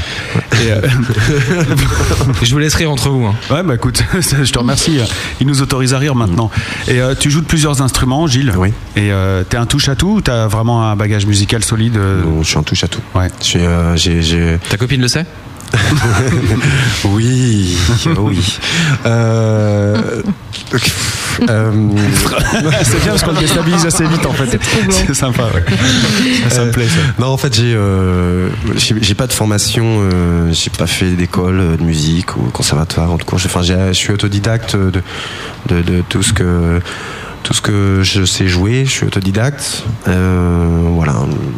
Et, 0.64 0.70
euh, 0.72 0.80
Je 2.42 2.52
vous 2.52 2.58
laisse 2.58 2.74
rire 2.74 2.90
entre 2.90 3.08
vous. 3.08 3.24
hein. 3.26 3.34
Ouais, 3.50 3.62
bah 3.62 3.74
écoute, 3.74 4.02
je 4.14 4.50
te 4.52 4.58
remercie. 4.58 4.98
Il 5.40 5.46
nous 5.46 5.62
autorise 5.62 5.94
à 5.94 5.98
rire 5.98 6.14
maintenant. 6.14 6.50
Et 6.88 7.00
euh, 7.00 7.14
tu 7.18 7.30
joues 7.30 7.40
de 7.40 7.46
plusieurs 7.46 7.82
instruments, 7.82 8.26
Gilles. 8.26 8.52
Oui. 8.56 8.68
Et 8.96 9.10
euh, 9.12 9.42
t'es 9.48 9.56
un 9.56 9.66
touche 9.66 9.88
à 9.88 9.96
tout 9.96 10.16
ou 10.16 10.20
t'as 10.20 10.46
vraiment 10.46 10.84
un 10.90 10.94
bagage 10.96 11.26
musical 11.26 11.64
solide 11.64 11.98
je 12.42 12.46
suis 12.46 12.58
un 12.58 12.62
touche 12.62 12.84
à 12.84 12.88
tout. 12.88 13.00
Ouais. 13.14 13.28
Je 13.40 13.44
suis, 13.44 13.58
euh, 13.60 13.96
j'ai- 13.96 14.22
j'ai- 14.22 14.58
Ta 14.68 14.76
copine 14.76 15.00
le 15.00 15.08
sait? 15.08 15.26
Oui, 17.04 17.76
oui. 18.18 18.58
Euh, 19.06 20.22
euh, 21.48 21.70
C'est 22.82 23.02
bien 23.02 23.10
parce 23.10 23.22
qu'on 23.22 23.32
le 23.32 23.38
déstabilise 23.38 23.86
assez 23.86 24.04
vite 24.06 24.24
en 24.26 24.32
fait. 24.32 24.58
C'est 24.90 25.14
sympa, 25.14 25.44
ouais. 25.54 25.64
Ça, 26.48 26.56
ça 26.56 26.64
me 26.64 26.70
plaît 26.72 26.86
ça. 26.88 27.00
Non, 27.18 27.28
en 27.28 27.36
fait, 27.36 27.54
j'ai 27.54 27.74
euh, 27.76 28.48
pas 29.16 29.26
de 29.26 29.32
formation, 29.32 29.84
euh, 30.12 30.50
j'ai 30.52 30.70
pas 30.70 30.86
fait 30.86 31.10
d'école 31.10 31.60
euh, 31.60 31.76
de 31.76 31.82
musique 31.82 32.36
ou 32.36 32.42
conservatoire 32.52 33.10
en 33.12 33.18
cours. 33.18 33.38
Enfin, 33.44 33.62
j'ai- 33.62 33.88
je 33.88 33.92
suis 33.92 34.12
autodidacte 34.12 34.76
de, 34.76 35.02
de, 35.68 35.82
de 35.82 36.02
tout 36.08 36.22
ce 36.22 36.32
que 36.32 36.80
tout 37.46 37.54
ce 37.54 37.60
que 37.60 38.00
je 38.02 38.24
sais 38.24 38.48
jouer. 38.48 38.84
Je 38.84 38.90
suis 38.90 39.06
autodidacte. 39.06 39.84
Euh, 40.08 40.80
voilà, 40.90 41.14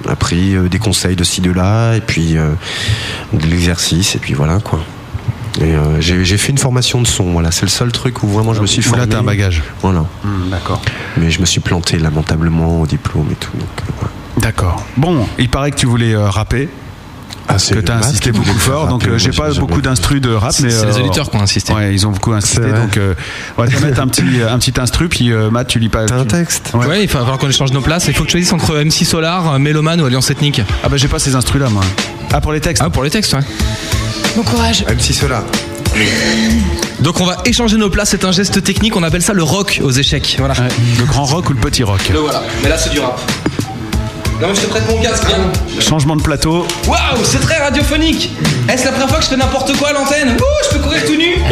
appris 0.07 0.55
euh, 0.55 0.69
des 0.69 0.79
conseils 0.79 1.17
de 1.17 1.25
ci 1.25 1.41
de 1.41 1.51
là 1.51 1.95
et 1.95 2.03
puis 2.03 2.37
euh, 2.37 2.51
de 3.33 3.47
l'exercice 3.47 4.15
et 4.15 4.19
puis 4.19 4.35
voilà 4.35 4.59
quoi. 4.61 4.81
Et 5.63 5.75
euh, 5.75 5.99
j'ai 6.01 6.37
fait 6.37 6.53
une 6.53 6.59
formation 6.59 7.01
de 7.01 7.07
son. 7.07 7.33
Voilà, 7.33 7.51
c'est 7.51 7.63
le 7.65 7.71
seul 7.71 7.91
truc 7.91 8.23
où 8.23 8.29
vraiment 8.29 8.53
je 8.53 8.61
me 8.61 8.67
suis 8.67 8.83
formé. 8.83 9.07
là 9.07 9.07
t'as 9.11 9.21
un 9.21 9.23
bagage. 9.23 9.63
Voilà. 9.81 10.05
D'accord. 10.51 10.83
Mais 11.17 11.31
je 11.31 11.41
me 11.41 11.47
suis 11.47 11.61
planté 11.61 11.99
lamentablement 11.99 12.83
au 12.83 12.87
diplôme 12.87 13.29
et 13.33 13.37
tout. 13.37 13.51
D'accord. 14.37 14.85
Bon, 14.99 15.27
il 15.39 15.49
paraît 15.49 15.71
que 15.71 15.77
tu 15.77 15.87
voulais 15.87 16.15
euh, 16.15 16.29
rapper. 16.29 16.69
Ah, 17.49 17.57
que 17.57 17.81
tu 17.81 17.93
as 17.93 17.97
insisté 17.97 18.31
beaucoup 18.31 18.59
fort, 18.59 18.89
donc 18.89 19.07
euh, 19.07 19.17
j'ai 19.17 19.31
pas 19.31 19.51
beaucoup 19.55 19.81
d'instrus 19.81 20.21
de 20.21 20.31
rap, 20.31 20.53
mais 20.63 20.71
C'est 20.71 20.87
les 20.87 20.97
euh, 20.97 21.01
auditeurs 21.01 21.31
qui 21.31 21.37
ont 21.37 21.41
insisté. 21.41 21.73
Ouais, 21.73 21.95
ils 21.95 22.07
ont 22.07 22.11
beaucoup 22.11 22.33
insisté, 22.33 22.71
donc 22.73 22.97
euh, 22.97 23.15
on 23.57 23.63
va 23.63 23.69
te 23.69 23.83
mettre 23.83 24.01
un 24.01 24.07
petit 24.07 24.23
un 24.49 24.59
petit 24.59 24.79
instru, 24.79 25.09
puis 25.09 25.33
euh, 25.33 25.51
Matt, 25.51 25.67
tu 25.67 25.79
lis 25.79 25.89
pas. 25.89 26.05
T'as 26.05 26.19
un 26.19 26.25
texte 26.27 26.73
Ouais, 26.75 27.05
il 27.05 27.09
va 27.09 27.21
falloir 27.21 27.39
qu'on 27.39 27.49
échange 27.49 27.73
nos 27.73 27.81
places. 27.81 28.07
Il 28.09 28.15
faut 28.15 28.25
que 28.25 28.29
tu 28.29 28.33
choisisses 28.33 28.53
entre 28.53 28.77
MC 28.85 29.05
Solar, 29.05 29.59
Méloman 29.59 30.01
ou 30.01 30.05
Alliance 30.05 30.31
Ethnique. 30.31 30.61
Ah 30.85 30.89
bah 30.89 30.97
j'ai 30.99 31.09
pas 31.09 31.19
ces 31.19 31.35
instrus 31.35 31.61
là 31.61 31.71
moi. 31.71 31.83
Ah 32.33 32.41
pour 32.41 32.53
les 32.53 32.61
textes. 32.61 32.83
Ah, 32.85 32.91
pour 32.91 33.03
les 33.03 33.11
textes, 33.11 33.33
ouais. 33.33 33.41
Bon 34.37 34.43
courage. 34.43 34.85
MC 34.87 35.15
Solar. 35.15 35.43
Donc 37.01 37.21
on 37.21 37.25
va 37.25 37.39
échanger 37.45 37.77
nos 37.77 37.91
places. 37.91 38.11
C'est 38.11 38.25
un 38.25 38.33
geste 38.33 38.63
technique. 38.63 38.95
On 38.97 39.03
appelle 39.03 39.23
ça 39.23 39.33
le 39.33 39.43
rock 39.43 39.81
aux 39.83 39.91
échecs. 39.91 40.37
Voilà. 40.39 40.55
Ouais, 40.55 40.69
le 40.99 41.05
grand 41.07 41.25
rock 41.25 41.49
ou 41.49 41.55
le 41.55 41.61
petit 41.61 41.83
rock. 41.83 42.11
Le 42.13 42.19
voilà. 42.19 42.43
Mais 42.63 42.69
là, 42.69 42.77
c'est 42.77 42.91
du 42.91 43.01
rap. 43.01 43.19
Non, 44.41 44.49
mais 44.49 44.55
je 44.55 44.61
te 44.61 44.67
prête 44.67 44.89
mon 44.89 45.01
casque, 45.03 45.25
viens. 45.27 45.81
Changement 45.81 46.15
de 46.17 46.23
plateau. 46.23 46.67
Waouh, 46.87 46.99
c'est 47.25 47.41
très 47.41 47.57
radiophonique. 47.59 48.31
Est-ce 48.69 48.85
la 48.85 48.93
première 48.93 49.09
fois 49.09 49.19
que 49.19 49.25
je 49.25 49.31
fais 49.31 49.37
n'importe 49.37 49.77
quoi 49.77 49.89
à 49.89 49.93
l'antenne 49.93 50.37
Ouh, 50.39 50.65
je 50.71 50.77
peux 50.77 50.83
courir 50.83 51.05
tout 51.05 51.17
nu. 51.17 51.35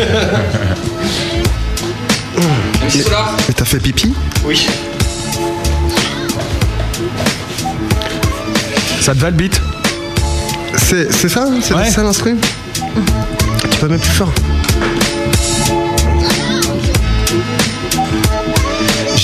Et 3.49 3.53
t'as 3.53 3.65
fait 3.65 3.79
pipi 3.81 4.15
Oui. 4.45 4.67
Ça 9.01 9.15
te 9.15 9.19
va 9.19 9.31
le 9.31 9.37
beat 9.37 9.61
C'est 10.77 11.13
c'est 11.13 11.29
ça 11.29 11.47
C'est 11.63 11.75
Ouais. 11.75 11.91
ça 11.91 12.03
l'instru 12.03 12.37
Tu 13.71 13.79
peux 13.79 13.89
mettre 13.89 14.03
plus 14.05 14.13
fort 14.13 14.33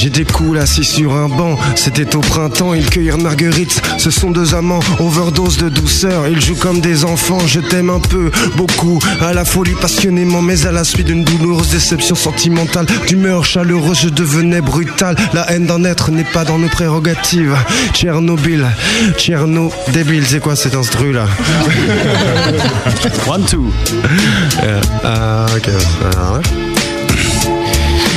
J'ai 0.03 0.11
des 0.11 0.25
coups 0.25 0.59
assis 0.59 0.83
sur 0.83 1.15
un 1.15 1.29
banc, 1.29 1.57
c'était 1.77 2.17
au 2.17 2.21
printemps, 2.21 2.75
ils 2.75 2.91
cueillirent 2.91 3.19
marguerites, 3.19 3.81
ce 3.99 4.11
sont 4.11 4.33
deux 4.33 4.53
amants, 4.53 4.81
overdose 4.99 5.59
de 5.59 5.69
douceur, 5.69 6.27
ils 6.27 6.41
jouent 6.41 6.57
comme 6.57 6.81
des 6.81 7.05
enfants, 7.05 7.39
je 7.47 7.61
t'aime 7.61 7.89
un 7.89 8.01
peu, 8.01 8.33
beaucoup, 8.57 8.99
à 9.21 9.33
la 9.33 9.45
folie 9.45 9.77
passionnément, 9.81 10.43
mais 10.43 10.67
à 10.67 10.73
la 10.73 10.83
suite 10.83 11.07
d'une 11.07 11.23
douloureuse 11.23 11.69
déception 11.69 12.17
sentimentale, 12.17 12.87
d'humeur 13.07 13.45
chaleureuse, 13.45 14.01
je 14.03 14.09
devenais 14.09 14.61
brutal, 14.61 15.15
la 15.35 15.49
haine 15.53 15.67
d'un 15.67 15.85
être 15.85 16.11
n'est 16.11 16.25
pas 16.25 16.45
dans 16.45 16.59
nos 16.59 16.69
prérogatives, 16.69 17.57
Tchernobyl, 17.93 18.67
Tcherno, 19.17 19.71
débile, 19.93 20.27
c'est 20.27 20.41
quoi 20.41 20.57
cet 20.57 20.75
instru 20.75 21.13
là? 21.13 21.27
One 23.29 23.45
two. 23.45 23.73
Ah, 25.05 25.47
ok. 25.57 25.71
Ah, 26.17 26.33
ouais. 26.35 26.72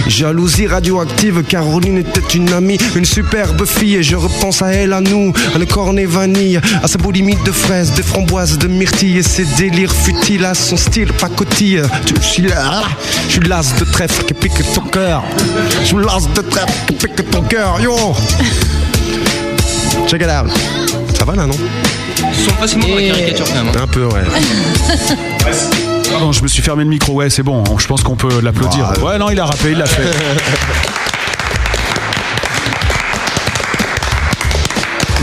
Jalousie 0.07 0.68
radioactive, 0.68 1.44
Caroline 1.44 1.98
était 1.98 2.22
une 2.36 2.52
amie, 2.53 2.77
une 2.95 3.06
superbe 3.06 3.65
fille, 3.65 3.95
et 3.95 4.03
je 4.03 4.15
repense 4.15 4.61
à 4.61 4.68
elle, 4.68 4.94
à 4.94 5.02
nous, 5.02 5.34
à 5.53 5.57
le 5.57 5.65
cornet 5.65 6.06
vanille, 6.06 6.60
à 6.84 6.88
sa 6.88 6.98
boulimie 6.98 7.36
de 7.45 7.52
fraises, 7.52 7.94
de 7.94 8.02
framboises, 8.02 8.57
de 8.57 8.68
myrtilles, 8.68 9.18
et 9.18 9.23
ses 9.23 9.45
délires 9.57 9.94
futiles, 9.94 10.45
à 10.45 10.53
son 10.53 10.77
style 10.77 11.11
pacotille. 11.14 11.82
Je 12.22 12.27
suis 12.27 12.44
là, 12.44 12.84
je 13.27 13.34
suis 13.34 13.41
l'as 13.41 13.73
de 13.80 13.84
trèfle 13.86 14.23
qui 14.26 14.34
pique 14.34 14.73
ton 14.73 14.82
cœur. 14.82 15.23
Je 15.82 15.86
suis 15.88 15.98
l'as 15.98 16.27
de 16.36 16.41
trèfle 16.41 16.72
qui 16.88 16.94
pique 16.94 17.30
ton 17.32 17.41
cœur, 17.41 17.80
yo! 17.82 17.95
Check 20.07 20.22
it 20.22 20.27
out. 20.30 20.52
Ça 21.18 21.26
va 21.26 21.36
là, 21.36 21.45
non? 21.48 21.56
Ils 22.18 22.44
sont 22.45 22.52
facilement 22.60 22.88
dans 22.88 22.95
la 22.95 23.02
caricature 23.02 23.45
quand 23.48 23.64
même. 23.64 23.68
hein. 23.76 23.82
Un 23.84 23.88
peu, 23.88 24.06
ouais. 24.06 24.22
Pardon, 26.18 26.32
je 26.32 26.44
me 26.44 26.48
suis 26.48 26.62
fermé 26.62 26.86
le 26.86 26.90
micro. 26.90 27.12
Ouais, 27.12 27.30
c'est 27.30 27.44
bon. 27.44 27.62
Je 27.78 27.88
pense 27.88 28.02
qu'on 28.02 28.16
peut 28.16 28.40
l'applaudir. 28.40 28.90
Ah, 28.96 29.04
ouais, 29.04 29.18
non, 29.18 29.30
il 29.32 29.38
a 29.38 29.46
rappé, 29.46 29.72
il 29.72 29.78
l'a 29.78 29.86
fait. 29.86 30.04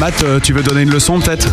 Matt, 0.03 0.25
euh, 0.25 0.41
tu 0.43 0.53
veux 0.53 0.65
donner 0.65 0.83
une 0.83 0.91
leçon 0.91 1.21
peut-être 1.21 1.47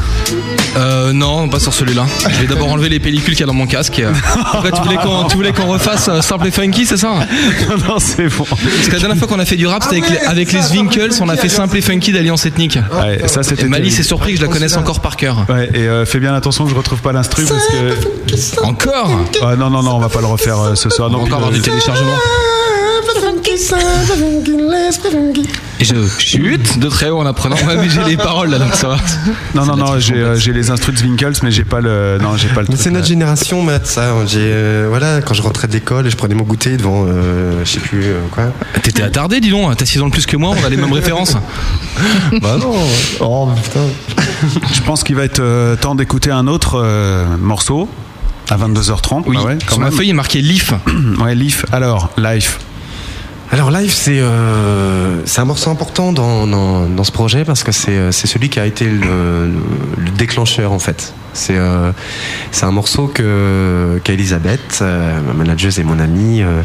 Euh, 0.76 1.14
non, 1.14 1.48
pas 1.50 1.60
sur 1.60 1.72
celui-là. 1.72 2.08
Je 2.28 2.42
vais 2.42 2.48
d'abord 2.48 2.72
enlever 2.72 2.90
les 2.90 3.00
pellicules 3.00 3.34
qu'il 3.36 3.42
y 3.42 3.44
a 3.44 3.46
dans 3.46 3.54
mon 3.54 3.68
casque. 3.68 4.00
Et, 4.00 4.06
après, 4.06 4.72
tu 4.72 4.82
voulais 4.82 4.96
qu'on, 4.96 5.26
tu 5.26 5.36
voulais 5.36 5.52
qu'on 5.54 5.68
refasse 5.68 6.08
euh, 6.10 6.22
Simple 6.22 6.48
et 6.48 6.52
Funky, 6.52 6.88
c'est 6.88 6.98
ça 6.98 7.10
Non, 7.88 8.00
c'est 8.00 8.28
bon. 8.28 8.46
Parce 8.46 8.88
que 8.88 8.94
la 8.94 9.00
dernière 9.00 9.18
fois 9.18 9.28
qu'on 9.28 9.38
a 9.38 9.46
fait 9.46 9.56
du 9.56 9.68
rap, 9.68 9.84
c'était 9.84 9.98
avec, 9.98 10.10
les, 10.10 10.26
avec 10.26 10.52
les 10.52 10.62
Zwinkels, 10.64 11.12
on 11.22 11.30
a 11.30 11.36
fait 11.36 11.50
Simple 11.50 11.78
et 11.78 11.82
Funky 11.82 12.12
d'Alliance 12.12 12.48
Ethnique. 12.48 12.80
Ouais, 13.00 13.28
ça 13.28 13.44
c'était. 13.44 13.66
Et 13.66 13.68
Malice 13.68 14.00
est 14.00 14.04
surpris 14.04 14.34
que 14.34 14.40
je 14.40 14.46
la 14.46 14.52
connaisse 14.52 14.78
encore 14.78 15.00
par 15.00 15.16
cœur. 15.16 15.46
Ouais, 15.48 15.70
et 15.76 15.88
euh, 15.88 16.08
fais 16.08 16.20
bien 16.20 16.34
attention 16.34 16.64
que 16.66 16.72
je 16.72 16.76
retrouve 16.76 17.02
pas 17.02 17.12
l'instru 17.12 17.46
parce 17.46 17.68
que. 17.68 18.64
Encore? 18.64 19.12
Ouais, 19.44 19.58
non, 19.58 19.70
non, 19.70 19.84
non, 19.84 19.98
on 19.98 20.00
va 20.00 20.10
pas 20.10 20.22
le 20.22 20.28
refaire 20.28 20.60
euh, 20.60 20.76
ce 20.76 20.90
soir. 20.90 21.10
On 21.10 21.14
va 21.14 21.18
Donc, 21.20 21.28
encore 21.28 21.38
avoir 21.38 21.52
du 21.52 21.62
téléchargement. 21.62 22.14
Et 25.80 25.86
je 25.86 25.96
chute 26.18 26.80
de 26.80 26.90
très 26.90 27.10
haut 27.10 27.20
en 27.20 27.26
apprenant. 27.26 27.56
Ouais, 27.68 27.76
mais 27.78 27.90
j'ai 27.90 28.04
les 28.04 28.18
paroles 28.18 28.50
là, 28.50 28.60
donc 28.60 28.74
ça 28.76 28.90
va. 28.90 28.98
Non, 29.56 29.66
non, 29.66 29.76
non, 29.76 30.00
j'ai 30.00 30.16
euh, 30.16 30.36
j'ai 30.36 30.54
les 30.54 30.72
instrus 30.72 30.96
de 30.96 31.04
Winkles, 31.08 31.34
mais 31.44 31.52
j'ai 31.52 31.64
pas 31.64 31.82
le. 31.82 32.18
Non, 32.22 32.36
j'ai 32.38 32.48
pas 32.50 32.62
le. 32.62 32.68
Mais 32.70 32.76
truc, 32.76 32.82
c'est 32.82 32.92
notre 32.92 33.04
là. 33.06 33.10
génération, 33.10 33.62
Matt, 33.64 33.86
ça. 33.86 34.14
J'ai, 34.28 34.40
euh, 34.42 34.88
voilà, 34.90 35.22
quand 35.22 35.34
je 35.34 35.42
rentrais 35.42 35.68
de 35.68 35.74
l'école 35.74 36.08
et 36.08 36.10
je 36.10 36.18
prenais 36.18 36.36
mon 36.36 36.44
goûter 36.44 36.78
devant, 36.78 37.06
euh, 37.08 37.62
je 37.64 37.70
sais 37.70 37.80
plus 37.80 38.04
euh, 38.04 38.20
quoi. 38.32 38.46
T'étais 38.82 39.04
attardé, 39.04 39.40
dis 39.40 39.50
donc. 39.50 39.76
T'as 39.78 39.86
6 39.86 40.02
ans 40.02 40.08
de 40.08 40.12
plus 40.12 40.26
que 40.26 40.38
moi, 40.38 40.54
on 40.60 40.66
a 40.66 40.70
les 40.70 40.78
mêmes 40.78 40.94
références. 40.94 41.36
bah 42.42 42.58
non. 42.60 42.74
Oh 43.20 43.50
putain. 43.62 43.82
Je 44.74 44.82
pense 44.82 45.04
qu'il 45.04 45.16
va 45.16 45.24
être 45.24 45.40
euh, 45.40 45.76
temps 45.76 45.96
d'écouter 45.96 46.32
un 46.32 46.48
autre 46.48 46.82
euh, 46.82 47.26
morceau 47.38 47.90
à 48.50 48.58
22h30. 48.58 49.24
Oui, 49.28 49.38
Ah 49.40 49.46
ouais, 49.46 49.58
quand 49.66 49.76
sur 49.76 49.80
ma 49.80 49.92
feuille 49.92 50.10
est 50.10 50.14
marqué 50.14 50.42
Leaf. 50.42 50.74
ouais, 51.20 51.36
Leaf. 51.36 51.66
Alors, 51.72 52.10
Life. 52.18 52.60
Alors 53.52 53.72
live, 53.72 53.92
c'est 53.92 54.20
euh, 54.20 55.22
c'est 55.26 55.42
un 55.42 55.46
morceau 55.46 55.72
important 55.72 56.14
dans, 56.14 56.46
dans, 56.46 56.86
dans 56.86 57.04
ce 57.04 57.12
projet 57.12 57.46
parce 57.46 57.64
que 57.64 57.72
c'est 57.72 57.92
euh, 57.98 58.12
c'est 58.12 58.28
celui 58.28 58.50
qui 58.50 58.60
a 58.60 58.66
été 58.68 58.86
le, 58.86 59.48
le 59.98 60.12
déclencheur 60.12 60.72
en 60.72 60.78
fait. 60.78 61.14
C'est 61.34 61.58
euh, 61.58 61.92
c'est 62.52 62.66
un 62.66 62.72
morceau 62.72 63.08
que 63.08 64.00
qu'Elisabeth, 64.04 64.80
euh, 64.84 65.20
ma 65.26 65.34
manageuse 65.34 65.80
et 65.80 65.84
mon 65.84 66.00
amie, 66.00 66.44
euh, 66.44 66.62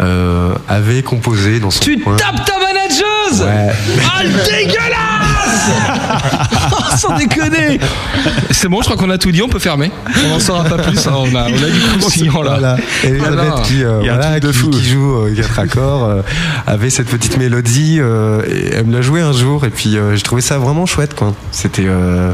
euh, 0.00 0.54
avait 0.68 1.02
composé 1.04 1.60
dans 1.60 1.70
son 1.70 1.80
Tu 1.84 2.00
coin. 2.00 2.16
tapes 2.16 2.44
ta 2.44 2.54
manageuse 2.58 3.40
Ouais. 3.40 3.72
Ah, 4.04 4.22
le 4.24 4.30
dégueulasse 4.30 5.10
Oh, 6.72 6.76
Sans 6.96 7.16
déconner 7.16 7.78
C'est 8.50 8.68
bon, 8.68 8.80
je 8.82 8.84
crois 8.90 8.96
qu'on 8.96 9.10
a 9.10 9.18
tout 9.18 9.32
dit, 9.32 9.40
on 9.42 9.48
peut 9.48 9.58
fermer. 9.58 9.90
On 10.24 10.28
n'en 10.28 10.38
saura 10.40 10.64
pas 10.64 10.76
plus, 10.78 11.06
hein, 11.06 11.12
on, 11.16 11.34
a, 11.34 11.44
on 11.44 11.62
a 11.62 11.70
du 11.70 11.80
croustillant 11.98 12.42
là. 12.42 12.50
Voilà. 12.58 12.76
Elisabeth 13.02 13.34
Voilà. 13.34 13.60
qui, 13.62 13.82
euh, 13.82 13.98
Il 14.02 14.06
y 14.06 14.10
a 14.10 14.14
un 14.14 14.16
voilà, 14.16 14.40
qui- 14.40 14.52
fou. 14.52 14.70
qui 14.70 14.84
joue 14.84 15.14
euh, 15.26 15.34
quatre 15.34 15.58
accords 15.58 16.04
euh, 16.04 16.22
avait 16.66 16.90
cette 16.90 17.08
petite 17.08 17.36
mélodie 17.36 17.98
euh, 18.00 18.42
et 18.46 18.74
elle 18.74 18.86
me 18.86 18.92
l'a 18.92 19.02
joué 19.02 19.20
un 19.20 19.32
jour 19.32 19.64
et 19.64 19.70
puis 19.70 19.96
euh, 19.96 20.16
j'ai 20.16 20.22
trouvé 20.22 20.42
ça 20.42 20.58
vraiment 20.58 20.86
chouette 20.86 21.14
quoi. 21.14 21.34
C'était 21.50 21.86
euh, 21.86 22.32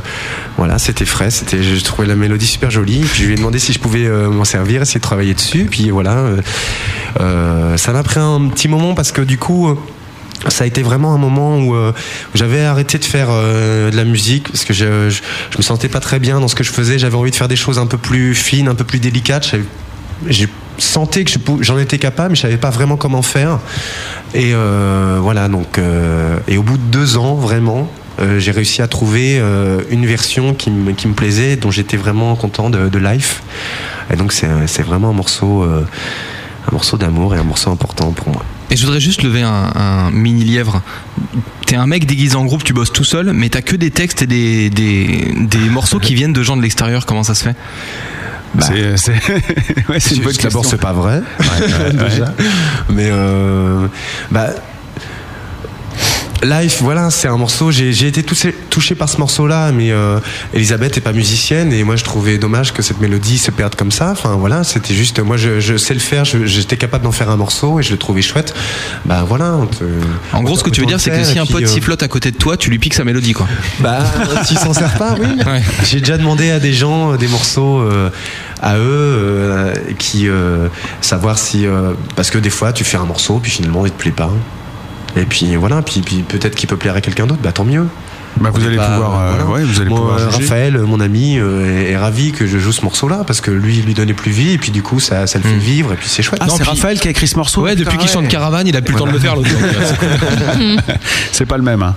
voilà, 0.57 0.79
c'était 0.79 1.05
frais, 1.05 1.31
c'était 1.31 1.63
je 1.63 1.85
trouvais 1.85 2.07
la 2.09 2.17
mélodie 2.17 2.47
super 2.47 2.71
jolie 2.71 3.01
puis 3.01 3.23
je 3.23 3.27
lui 3.27 3.35
ai 3.35 3.37
demandé 3.37 3.59
si 3.59 3.73
je 3.73 3.79
pouvais 3.79 4.07
euh, 4.07 4.31
m'en 4.31 4.45
servir, 4.45 4.83
essayer 4.83 5.01
de 5.01 5.05
travailler 5.05 5.35
dessus 5.35 5.67
puis 5.71 5.91
voilà 5.91 6.13
euh, 6.13 6.41
euh, 7.21 7.77
ça 7.77 7.93
m'a 7.93 8.03
pris 8.03 8.21
un 8.21 8.49
petit 8.49 8.69
moment 8.69 8.95
parce 8.95 9.13
que 9.13 9.23
du 9.23 9.39
coup 9.39 9.69
euh, 9.69 9.77
ça 10.49 10.65
a 10.65 10.67
été 10.67 10.83
vraiment 10.83 11.15
un 11.15 11.19
moment 11.19 11.59
où, 11.59 11.75
euh, 11.75 11.93
j'avais 12.35 12.63
arrêté 12.63 12.99
de 12.99 13.05
faire 13.05 13.29
euh, 13.31 13.91
de 13.91 13.97
la 13.97 14.05
musique 14.05 14.49
parce 14.51 14.65
que 14.65 14.73
je, 14.73 15.11
je, 15.11 15.21
me 15.59 15.63
sentais 15.63 15.89
pas 15.89 16.01
très 16.01 16.19
bien 16.19 16.41
dans 16.41 16.49
ce 16.49 16.55
que 16.55 16.65
je 16.65 16.71
faisais. 16.71 16.99
J'avais 16.99 17.17
envie 17.17 17.31
de 17.31 17.37
faire 17.37 17.49
des 17.49 17.57
choses 17.57 17.79
un 17.79 17.87
peu 17.87 17.99
plus 17.99 18.35
fines, 18.35 18.69
un 18.69 18.75
peu 18.75 18.85
plus 18.85 19.01
délicates. 19.01 19.55
J'ai 20.27 20.49
senti 20.83 21.25
que 21.25 21.33
j'en 21.61 21.79
étais 21.79 21.99
capable, 21.99 22.31
mais 22.31 22.37
je 22.37 22.43
savais 22.43 22.57
pas 22.57 22.71
vraiment 22.71 22.97
comment 22.97 23.23
faire. 23.23 23.59
Et 24.35 24.53
euh, 24.55 25.19
voilà, 25.21 25.49
donc 25.49 25.79
euh, 25.79 26.39
et 26.49 26.59
au 26.59 26.63
bout 26.63 26.79
de 26.79 26.83
deux 26.83 27.17
ans, 27.17 27.35
vraiment. 27.35 27.91
euh, 28.21 28.39
j'ai 28.39 28.51
réussi 28.51 28.83
à 28.83 28.89
trouver 28.89 29.41
une 29.91 30.07
version 30.07 30.55
qui 30.55 30.71
me, 30.71 30.93
plaisait, 31.15 31.57
dont 31.57 31.71
j'étais 31.71 31.97
vraiment 31.97 32.35
content 32.37 32.71
de, 32.71 32.89
de 32.89 32.99
Life. 32.99 33.43
Et 34.13 34.17
donc 34.17 34.33
c'est 34.33 34.83
vraiment 34.83 35.11
un 35.11 35.15
morceau, 35.15 35.63
un 35.63 36.73
morceau 36.73 36.97
d'amour 36.99 37.35
et 37.35 37.39
un 37.39 37.45
morceau 37.45 37.71
important 37.71 38.13
pour 38.13 38.29
moi. 38.29 38.45
Et 38.71 38.77
je 38.77 38.85
voudrais 38.85 39.01
juste 39.01 39.23
lever 39.23 39.43
un, 39.43 40.11
mini 40.13 40.45
lièvre. 40.45 40.83
T'es 41.67 41.77
un 41.77 41.87
mec 41.87 42.07
déguisé 42.07 42.37
en 42.37 42.45
groupe, 42.45 42.63
tu 42.63 42.73
bosses 42.73 42.93
tout 42.93 43.05
seul, 43.05 43.33
mais 43.33 43.49
t'as 43.49 43.63
que 43.63 43.77
des 43.77 43.91
textes 43.91 44.23
et 44.23 44.27
des, 44.27 44.71
des 44.71 45.69
morceaux 45.71 45.99
qui 45.99 46.15
viennent 46.15 46.33
de 46.33 46.43
gens 46.43 46.57
de 46.57 46.63
l'extérieur. 46.63 47.07
Comment 47.07 47.23
ça 47.23 47.35
se 47.35 47.45
fait? 47.45 47.57
C'est 48.59 48.97
c'est- 48.97 49.13
ouais, 49.89 50.01
c'est 50.01 50.17
une 50.17 50.23
bonne 50.25 50.35
D'abord, 50.35 50.65
c'est 50.65 50.81
pas 50.81 50.93
vrai, 50.93 51.23
déjà. 51.93 52.35
Mais 52.91 53.09
euh, 53.11 53.87
bah, 54.31 54.49
Life, 56.43 56.79
voilà, 56.81 57.11
c'est 57.11 57.29
un 57.29 57.37
morceau. 57.37 57.71
J'ai 57.71 58.07
été 58.07 58.23
touché, 58.23 58.55
touché 58.71 58.95
par 58.95 59.11
ce 59.11 59.19
morceau-là, 59.19 59.73
mais 59.73 59.91
euh, 59.91 60.19
Elisabeth 60.55 60.97
est 60.97 61.03
pas 61.03 61.13
musicienne 61.13 61.71
et 61.71 61.85
moi 61.85 61.97
je 61.97 62.05
trouvais 62.05 62.39
dommage 62.39 62.73
que 62.73 62.81
cette 62.81 62.99
mélodie 62.99 63.37
se 63.37 63.51
perde 63.51 63.75
comme 63.75 63.91
ça. 63.93 64.11
Enfin 64.13 64.37
voilà, 64.37 64.65
c'était 64.65 64.95
juste, 64.95 65.21
moi 65.21 65.37
je, 65.37 65.61
je 65.61 65.77
sais 65.77 65.93
le 65.93 66.01
faire, 66.01 66.25
j'étais 66.25 66.79
capable 66.79 67.05
d'en 67.05 67.13
faire 67.13 67.29
un 67.29 67.37
morceau 67.37 67.79
et 67.79 67.83
je 67.83 67.93
le 67.93 67.99
trouvais 67.99 68.23
chouette. 68.23 68.55
Bah 69.05 69.23
voilà. 69.29 69.53
on 69.61 69.67
te- 69.67 69.85
En 70.33 70.43
gros, 70.43 70.57
ce 70.57 70.65
que 70.65 70.71
tu 70.71 70.81
veux 70.81 70.87
dire, 70.87 70.99
c'est 70.99 71.11
que 71.11 71.25
si 71.25 71.39
un 71.39 71.45
pote 71.47 71.63
euh, 71.65 71.67
sifflote 71.75 72.03
à 72.03 72.09
côté 72.09 72.31
de 72.31 72.37
toi, 72.39 72.57
tu 72.57 72.71
lui 72.71 72.79
piques 72.79 72.95
sa 72.95 73.05
mélodie, 73.05 73.35
quoi. 73.35 73.47
bah, 73.81 73.99
s'ils 74.47 74.59
s'en 74.59 74.73
servent 74.73 74.97
pas, 74.97 75.17
oui. 75.21 75.27
Ouais. 75.47 75.63
J'ai 75.85 76.01
déjà 76.01 76.17
demandé 76.17 76.51
à 76.51 76.59
des 76.59 76.73
gens 76.73 77.13
euh, 77.13 77.17
des 77.19 77.29
morceaux 77.29 77.81
euh, 77.81 78.09
à 78.63 78.79
eux 78.79 78.81
euh, 78.87 79.75
qui 79.99 80.27
euh, 80.27 80.69
savoir 81.03 81.39
si 81.39 81.67
euh, 81.67 81.93
parce 82.17 82.31
que 82.31 82.39
des 82.39 82.51
fois 82.51 82.73
tu 82.73 82.85
fais 82.85 82.97
un 82.97 83.05
morceau 83.05 83.41
puis 83.43 83.51
finalement 83.51 83.85
il 83.85 83.93
te 83.93 83.99
plaît 84.01 84.11
pas. 84.11 84.31
Et 85.17 85.25
puis 85.25 85.57
voilà, 85.57 85.83
puis, 85.83 86.01
puis 86.01 86.23
peut-être 86.23 86.55
qu'il 86.55 86.69
peut 86.69 86.77
plaire 86.77 86.95
à 86.95 87.01
quelqu'un 87.01 87.27
d'autre, 87.27 87.43
bah 87.43 87.53
tant 87.53 87.65
mieux. 87.65 87.87
Bah, 88.39 88.51
vous 88.53 88.65
allez 88.67 88.77
pas- 88.77 88.89
pouvoir, 88.91 89.21
euh, 89.21 89.29
voilà. 89.31 89.45
ouais, 89.47 89.65
vous 89.65 89.81
allez 89.81 89.91
Moi, 89.91 89.99
pouvoir 89.99 90.19
juger. 90.19 90.45
Raphaël, 90.45 90.77
euh, 90.77 90.87
mon 90.87 91.01
ami, 91.01 91.39
euh, 91.39 91.83
est, 91.87 91.91
est 91.91 91.97
ravi 91.97 92.33
que 92.33 92.47
je 92.47 92.59
joue 92.59 92.73
ce 92.73 92.83
morceau-là 92.83 93.25
parce 93.27 93.41
que 93.41 93.51
lui, 93.51 93.79
il 93.79 93.85
lui 93.85 93.95
donnait 93.95 94.15
plus 94.15 94.31
vie 94.31 94.53
et 94.53 94.59
puis 94.59 94.71
du 94.71 94.83
coup, 94.83 95.01
ça, 95.01 95.27
ça 95.27 95.39
le 95.39 95.45
fait 95.45 95.57
Mm. 95.57 95.59
vivre 95.59 95.93
et 95.93 95.97
puis 95.97 96.09
c'est 96.09 96.23
chouette. 96.23 96.41
Ah, 96.43 96.47
c'est 96.49 96.61
puis- 96.61 96.69
Raphaël 96.71 96.99
qui 97.01 97.09
a 97.09 97.11
écrit 97.11 97.27
ce 97.29 97.37
morceau 97.37 97.63
Ouais, 97.63 97.75
depuis 97.77 97.99
qu'il 97.99 98.09
chante 98.09 98.29
Caravane, 98.29 98.67
il 98.67 98.77
a 98.77 98.83
plus 98.83 98.93
le 98.95 98.99
temps 99.01 99.07
de 99.07 99.13
le 99.13 99.19
faire, 99.19 99.35
l'autre. 99.37 99.49
C'est 101.33 101.47
pas 101.47 101.57
le 101.57 101.63
même. 101.63 101.83
Hein. 101.83 101.95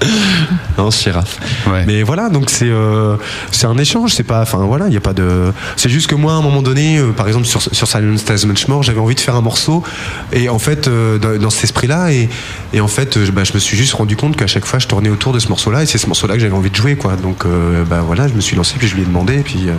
Non, 0.77 0.91
c'est 0.91 1.11
Raph. 1.11 1.37
Ouais. 1.67 1.83
Mais 1.85 2.03
voilà, 2.03 2.29
donc 2.29 2.49
c'est 2.49 2.69
euh, 2.69 3.15
c'est 3.51 3.67
un 3.67 3.77
échange, 3.77 4.13
c'est 4.13 4.23
pas, 4.23 4.41
enfin 4.41 4.59
voilà, 4.59 4.87
il 4.87 4.93
y 4.93 4.97
a 4.97 5.01
pas 5.01 5.13
de, 5.13 5.51
c'est 5.75 5.89
juste 5.89 6.07
que 6.07 6.15
moi 6.15 6.33
à 6.33 6.35
un 6.37 6.41
moment 6.41 6.61
donné, 6.61 6.97
euh, 6.97 7.11
par 7.11 7.27
exemple 7.27 7.45
sur 7.45 7.61
sur 7.61 7.87
As 7.95 8.45
Much 8.45 8.67
More, 8.67 8.83
j'avais 8.83 8.99
envie 8.99 9.15
de 9.15 9.19
faire 9.19 9.35
un 9.35 9.41
morceau 9.41 9.83
et 10.31 10.49
en 10.49 10.59
fait 10.59 10.87
euh, 10.87 11.17
dans, 11.17 11.37
dans 11.39 11.49
cet 11.49 11.65
esprit-là 11.65 12.11
et 12.11 12.29
et 12.73 12.81
en 12.81 12.87
fait 12.87 13.17
euh, 13.17 13.29
bah, 13.31 13.43
je 13.43 13.53
me 13.53 13.59
suis 13.59 13.77
juste 13.77 13.93
rendu 13.93 14.15
compte 14.15 14.35
qu'à 14.35 14.47
chaque 14.47 14.65
fois 14.65 14.79
je 14.79 14.87
tournais 14.87 15.09
autour 15.09 15.33
de 15.33 15.39
ce 15.39 15.47
morceau-là 15.49 15.83
et 15.83 15.85
c'est 15.85 15.97
ce 15.97 16.07
morceau-là 16.23 16.35
que 16.35 16.39
j'avais 16.41 16.53
envie 16.55 16.69
de 16.69 16.75
jouer 16.75 16.95
quoi. 16.95 17.15
Donc 17.15 17.45
euh, 17.45 17.83
bah 17.83 18.01
voilà, 18.05 18.27
je 18.27 18.33
me 18.33 18.41
suis 18.41 18.55
lancé 18.55 18.75
puis 18.77 18.87
je 18.87 18.95
lui 18.95 19.01
ai 19.01 19.05
demandé 19.05 19.35
et 19.39 19.43
puis 19.43 19.67
euh, 19.67 19.73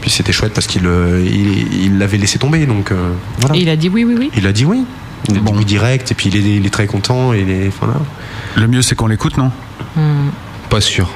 puis 0.00 0.10
c'était 0.10 0.32
chouette 0.32 0.52
parce 0.54 0.66
qu'il 0.66 0.86
euh, 0.86 1.22
il 1.24 1.84
il 1.84 1.98
l'avait 1.98 2.16
laissé 2.18 2.38
tomber 2.38 2.66
donc 2.66 2.90
euh, 2.92 3.12
voilà. 3.40 3.56
Et 3.56 3.60
il 3.60 3.68
a 3.68 3.76
dit 3.76 3.88
oui, 3.88 4.04
oui, 4.04 4.14
oui. 4.18 4.30
Il 4.36 4.46
a 4.46 4.52
dit 4.52 4.64
oui. 4.64 4.84
Il 5.28 5.36
a 5.36 5.40
Bon. 5.40 5.52
dit 5.52 5.58
oui 5.58 5.64
direct 5.64 6.10
et 6.10 6.14
puis 6.14 6.30
il 6.30 6.36
est, 6.36 6.56
il 6.56 6.66
est 6.66 6.70
très 6.70 6.86
content 6.86 7.32
et 7.32 7.40
il 7.40 7.50
est, 7.50 7.70
voilà. 7.80 8.00
Le 8.56 8.66
mieux, 8.66 8.82
c'est 8.82 8.96
qu'on 8.96 9.06
l'écoute, 9.06 9.36
non? 9.38 9.52
Pas 10.68 10.80
sûr. 10.80 11.08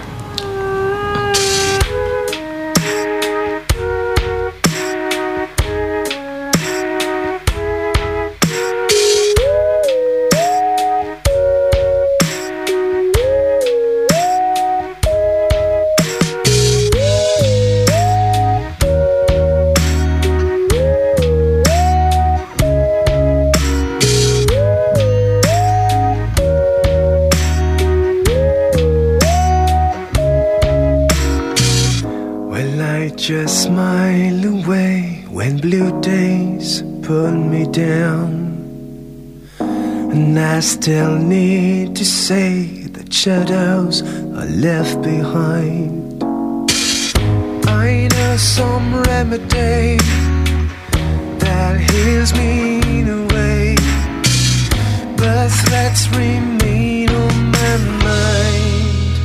Down. 37.76 39.50
And 39.60 40.38
I 40.38 40.60
still 40.60 41.14
need 41.14 41.94
to 41.96 42.06
say 42.06 42.86
that 42.94 43.12
shadows 43.12 44.00
are 44.00 44.46
left 44.46 45.02
behind. 45.02 46.22
I 47.68 48.08
know 48.14 48.36
some 48.38 49.02
remedy 49.02 49.98
that 51.44 51.74
heals 51.90 52.32
me 52.32 52.80
in 52.98 53.08
a 53.10 53.22
way, 53.34 53.76
but 55.18 55.48
threats 55.60 56.08
remain 56.16 57.10
on 57.10 57.50
my 57.50 57.76
mind. 58.06 59.16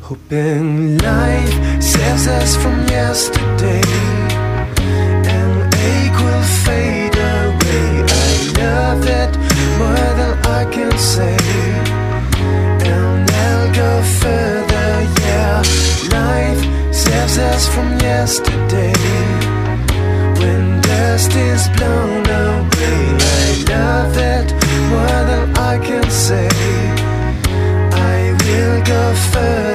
Hoping 0.00 0.96
life 0.96 1.82
saves 1.82 2.26
us 2.26 2.56
from 2.56 2.88
yesterday 2.88 4.17
It'll 13.30 13.72
go 13.72 14.02
further, 14.20 14.90
yeah. 15.22 15.62
Life 16.10 16.62
saves 16.92 17.38
us 17.38 17.68
from 17.72 17.88
yesterday. 18.00 18.92
When 20.40 20.80
dust 20.80 21.36
is 21.36 21.68
blown 21.76 22.26
away 22.26 23.16
I 23.38 23.64
love 23.68 24.16
it 24.18 24.52
more 24.90 25.20
than 25.30 25.56
I 25.56 25.78
can 25.78 26.10
say. 26.10 26.48
I 27.92 28.32
will 28.42 28.82
go 28.84 29.14
further. 29.30 29.67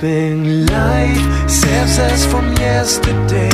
Hoping 0.00 0.64
life 0.66 1.50
saves 1.50 1.98
us 1.98 2.24
from 2.24 2.52
yesterday 2.52 3.50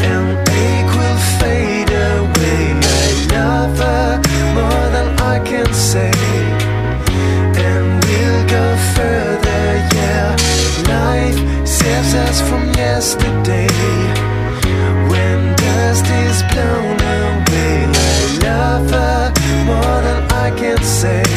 and 0.00 0.48
ache 0.48 0.92
will 0.96 1.20
fade 1.38 1.90
away. 1.90 2.72
I 2.72 3.26
love 3.36 3.76
her 3.84 4.16
more 4.56 4.86
than 4.94 5.08
I 5.20 5.44
can 5.44 5.70
say, 5.74 6.10
and 7.68 8.02
we'll 8.02 8.44
go 8.48 8.64
further. 8.96 9.64
Yeah, 9.94 10.36
life 10.88 11.68
saves 11.68 12.14
us 12.14 12.40
from 12.48 12.72
yesterday 12.72 13.68
when 15.10 15.54
dust 15.56 16.06
is 16.24 16.42
blown 16.50 16.98
away. 17.20 17.84
I 17.92 18.38
love 18.42 18.90
her 18.90 19.32
more 19.66 20.00
than 20.00 20.32
I 20.32 20.50
can 20.58 20.82
say. 20.82 21.33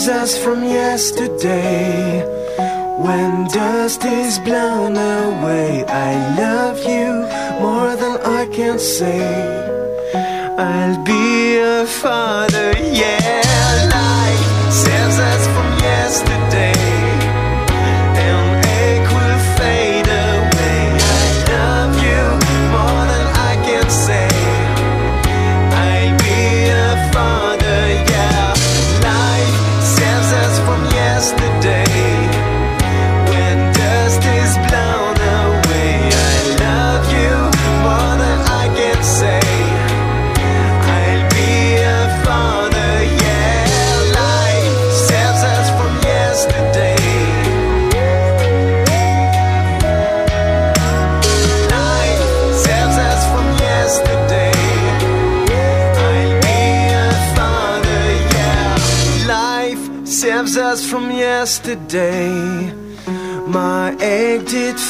Saves 0.00 0.08
us 0.08 0.44
from 0.44 0.64
yesterday. 0.64 2.22
When 2.98 3.48
dust 3.48 4.04
is 4.04 4.38
blown 4.38 4.96
away, 4.96 5.84
I 5.86 6.12
love 6.36 6.78
you 6.78 7.10
more 7.60 7.96
than 7.96 8.16
I 8.38 8.46
can 8.46 8.78
say. 8.78 9.20
I'll 10.58 11.02
be 11.04 11.58
a 11.58 11.86
father, 11.86 12.72
yeah. 12.78 13.19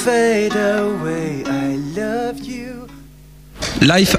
Fade 0.04 0.56
away. 0.56 1.44
I 1.46 1.78
love 1.96 2.38
you. 2.42 2.86
Life 3.82 4.16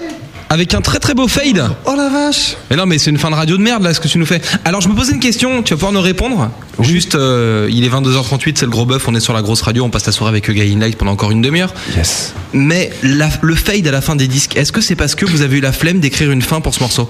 avec 0.50 0.74
un 0.74 0.82
très 0.82 1.00
très 1.00 1.14
beau 1.14 1.28
fade. 1.30 1.64
Oh 1.86 1.94
la 1.96 2.10
vache 2.10 2.58
Mais 2.70 2.76
non, 2.76 2.86
mais 2.86 2.98
c'est 2.98 3.10
une 3.10 3.18
fin 3.18 3.30
de 3.30 3.36
radio 3.36 3.56
de 3.56 3.62
merde 3.62 3.84
là, 3.84 3.94
ce 3.94 4.02
que 4.02 4.08
tu 4.10 4.18
nous 4.18 4.26
fais. 4.26 4.42
Alors 4.66 4.82
je 4.82 4.90
me 4.90 4.96
posais 4.96 5.14
une 5.14 5.20
question, 5.22 5.64
tu 5.64 5.74
vas 5.74 5.78
pouvoir 5.78 5.94
nous 5.94 6.02
répondre. 6.02 6.52
Juste, 6.82 7.16
euh, 7.16 7.70
il 7.72 7.86
est 7.86 7.90
22h38, 7.90 8.58
c'est 8.58 8.66
le 8.66 8.72
gros 8.72 8.86
bœuf, 8.86 9.08
on 9.08 9.16
est 9.16 9.22
sur 9.22 9.32
la 9.34 9.42
grosse 9.42 9.62
radio, 9.62 9.86
on 9.86 9.90
passe 9.90 10.06
la 10.06 10.12
soirée 10.12 10.32
avec 10.32 10.52
Guy 10.52 10.76
Light 10.76 10.98
pendant 10.98 11.14
encore 11.14 11.32
une 11.32 11.42
demi-heure. 11.42 11.74
Yes. 11.96 12.34
Mais 12.54 12.92
la- 13.02 13.30
le 13.42 13.56
fade 13.56 13.88
à 13.88 13.92
la 13.92 14.02
fin 14.02 14.18
des 14.18 14.28
disques, 14.28 14.58
est-ce 14.58 14.74
que 14.74 14.82
c'est 14.82 14.96
parce 14.96 15.16
que 15.16 15.26
vous 15.26 15.42
avez 15.42 15.58
eu 15.58 15.62
la 15.62 15.72
flemme 15.72 16.00
d'écrire 16.02 16.32
une 16.32 16.42
fin 16.42 16.60
pour 16.60 16.74
ce 16.76 16.82
morceau? 16.82 17.10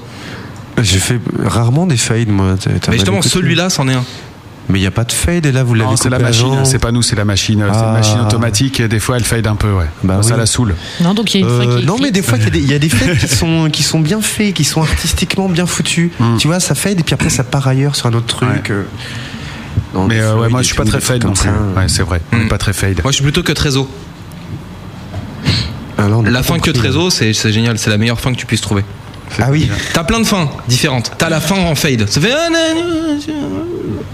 J'ai 0.82 1.00
fait 1.00 1.20
rarement 1.44 1.88
des 1.88 1.98
fades, 1.98 2.30
moi. 2.30 2.56
Mais 2.90 2.94
justement, 2.94 3.22
celui-là, 3.24 3.70
c'en 3.72 3.88
est 3.90 3.94
un. 3.94 4.06
Mais 4.70 4.78
il 4.80 4.82
n'y 4.82 4.88
a 4.88 4.92
pas 4.92 5.04
de 5.04 5.12
fade, 5.12 5.46
et 5.46 5.52
là, 5.52 5.64
vous 5.64 5.74
l'avez 5.74 5.90
Non, 5.90 5.96
c'est 5.98 6.10
la 6.10 6.20
machine, 6.20 6.64
c'est 6.66 6.80
pas 6.80 6.92
nous, 6.92 7.02
c'est 7.02 7.16
la 7.16 7.26
machine. 7.26 7.60
C'est 7.60 7.78
une 7.80 7.84
Ah. 7.86 7.92
machine 7.94 8.20
automatique 8.22 8.80
et 8.80 8.88
des 8.88 9.00
fois 9.00 9.18
elle 9.18 9.24
fade 9.26 9.46
un 9.48 9.56
peu, 9.56 9.72
ouais. 9.74 9.88
Bah 10.04 10.20
ça 10.22 10.34
oui. 10.36 10.40
la 10.40 10.46
saoule. 10.46 10.76
Non, 11.02 11.14
donc 11.14 11.34
il 11.34 11.42
y 11.42 11.44
a 11.44 11.48
une 11.48 11.54
Euh, 11.54 11.78
qui 11.78 11.84
est 11.84 11.86
non 11.86 11.98
mais 12.02 12.12
des 12.12 12.22
fois 12.22 12.38
il 12.38 12.44
y 12.44 12.48
a 12.48 12.50
des- 12.50 12.60
il 12.60 12.72
y, 12.72 12.74
a 12.74 12.80
des 12.80 12.88
fades 12.88 13.18
qui 13.18 13.28
sont 13.28 13.70
qui 13.74 13.84
sont 13.84 14.00
bien 14.00 14.22
faits, 14.22 14.54
qui 14.54 14.64
sont 14.64 14.82
artistiquement 14.82 15.50
bien 15.50 15.66
foutus. 15.66 16.12
Hmm. 16.20 16.38
Tu 16.38 16.48
vois, 16.48 16.60
ça 16.60 16.76
fade 16.76 17.00
et 17.00 17.04
puis 17.04 17.14
après 17.14 17.30
ça 17.30 17.44
part 17.44 17.68
ailleurs 17.68 17.96
sur 17.96 18.06
un 18.08 18.14
autre 18.14 18.28
truc. 18.28 18.70
euh. 18.70 18.84
Non, 19.94 20.08
Mais 20.08 20.20
euh, 20.22 20.32
fois, 20.34 20.42
ouais, 20.44 20.50
moi 20.50 20.62
je 20.62 20.68
suis 20.68 20.76
pas 20.76 20.86
très 20.86 21.02
fade 21.02 21.26
non 21.26 21.34
plus. 21.34 21.50
Ouais, 21.50 21.88
c'est 21.88 22.04
vrai. 22.04 22.22
On 22.32 22.40
est 22.42 22.48
pas 22.48 22.58
très 22.58 22.72
fade. 22.74 23.02
Moi, 23.04 23.12
je 23.12 23.16
suis 23.16 23.24
plutôt 23.24 23.44
que 23.44 23.52
Trésor. 23.52 23.88
Ah, 25.98 26.08
La 26.26 26.44
fin 26.44 26.60
que. 26.60 26.72
Trésor, 26.72 27.12
c'est 27.12 27.34
c'est 27.34 27.52
génial, 27.52 27.78
c'est 27.78 27.90
la 27.90 27.98
meilleure 27.98 28.20
fin 28.20 28.32
que 28.32 28.38
tu 28.38 28.46
puisses 28.46 28.62
trouver. 28.62 28.84
Ah 29.40 29.48
oui. 29.50 29.70
T'as 29.94 30.04
plein 30.04 30.20
de 30.20 30.26
fins 30.26 30.50
différentes. 30.68 31.12
T'as 31.18 31.30
la 31.30 31.40
fin 31.40 31.56
en 31.56 31.76
fade, 31.76 32.10
ça 32.10 32.20
fait. 32.22 32.34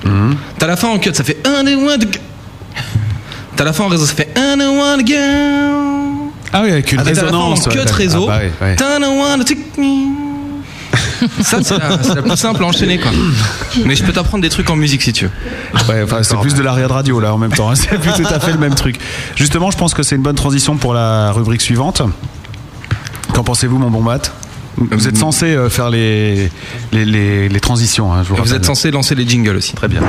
Mhm. 0.05 0.35
T'as 0.59 0.67
la 0.67 0.75
fin 0.77 0.89
en 0.89 0.99
cut, 0.99 1.11
ça 1.13 1.23
fait. 1.23 1.37
T'as 3.55 3.63
la 3.63 3.73
fin 3.73 3.85
en 3.85 3.87
réseau, 3.87 4.05
ça 4.05 4.13
fait. 4.13 4.29
Ah 6.53 6.61
oui, 6.63 6.71
avec 6.71 6.91
une 6.91 6.99
Ah, 6.99 7.03
t'as 7.03 7.09
la 7.13 7.15
fin 7.29 7.35
en 7.37 7.49
résonance. 7.53 7.67
cut 7.67 7.91
réseau. 7.93 8.27
ah 8.29 8.39
bah. 8.59 8.65
Ça, 11.41 11.57
c'est 11.63 11.77
la, 11.79 11.89
la 12.15 12.21
plus 12.21 12.37
simple 12.37 12.63
à 12.63 12.67
enchaîner, 12.67 12.99
quoi. 12.99 13.09
Mais 13.85 13.95
je 13.95 14.03
peux 14.03 14.13
t'apprendre 14.13 14.43
des 14.43 14.49
trucs 14.49 14.69
en 14.69 14.75
musique 14.75 15.01
si 15.01 15.13
tu 15.13 15.25
veux. 15.25 15.31
Ouais, 15.89 16.03
enfin, 16.03 16.21
c'est 16.21 16.37
plus 16.37 16.53
de 16.53 16.61
l'arrière 16.61 16.89
de 16.89 16.93
radio 16.93 17.19
là 17.19 17.33
en 17.33 17.39
même 17.39 17.51
temps. 17.51 17.71
hein. 17.71 17.75
C'est 17.75 17.97
plus 17.99 18.11
tout 18.13 18.27
à 18.31 18.39
fait 18.39 18.51
le 18.51 18.59
même 18.59 18.75
truc. 18.75 18.97
Justement, 19.35 19.71
je 19.71 19.77
pense 19.77 19.95
que 19.95 20.03
c'est 20.03 20.15
une 20.15 20.21
bonne 20.21 20.35
transition 20.35 20.77
pour 20.77 20.93
la 20.93 21.31
rubrique 21.31 21.61
suivante. 21.61 22.03
Qu'en 23.33 23.43
pensez-vous, 23.43 23.79
mon 23.79 23.89
bon 23.89 24.01
Matt? 24.03 24.31
Vous 24.77 25.07
êtes 25.07 25.17
censé 25.17 25.45
euh, 25.47 25.69
faire 25.69 25.89
les, 25.89 26.49
les, 26.91 27.05
les- 27.05 27.49
les 27.49 27.59
transitions. 27.59 28.13
hein, 28.13 28.23
je 28.23 28.29
vous 28.29 28.35
Vous 28.35 28.53
êtes 28.53 28.65
censé 28.65 28.91
lancer 28.91 29.15
les 29.15 29.27
jingles 29.27 29.55
aussi. 29.57 29.73
Très 29.73 29.87
bien. 29.87 30.01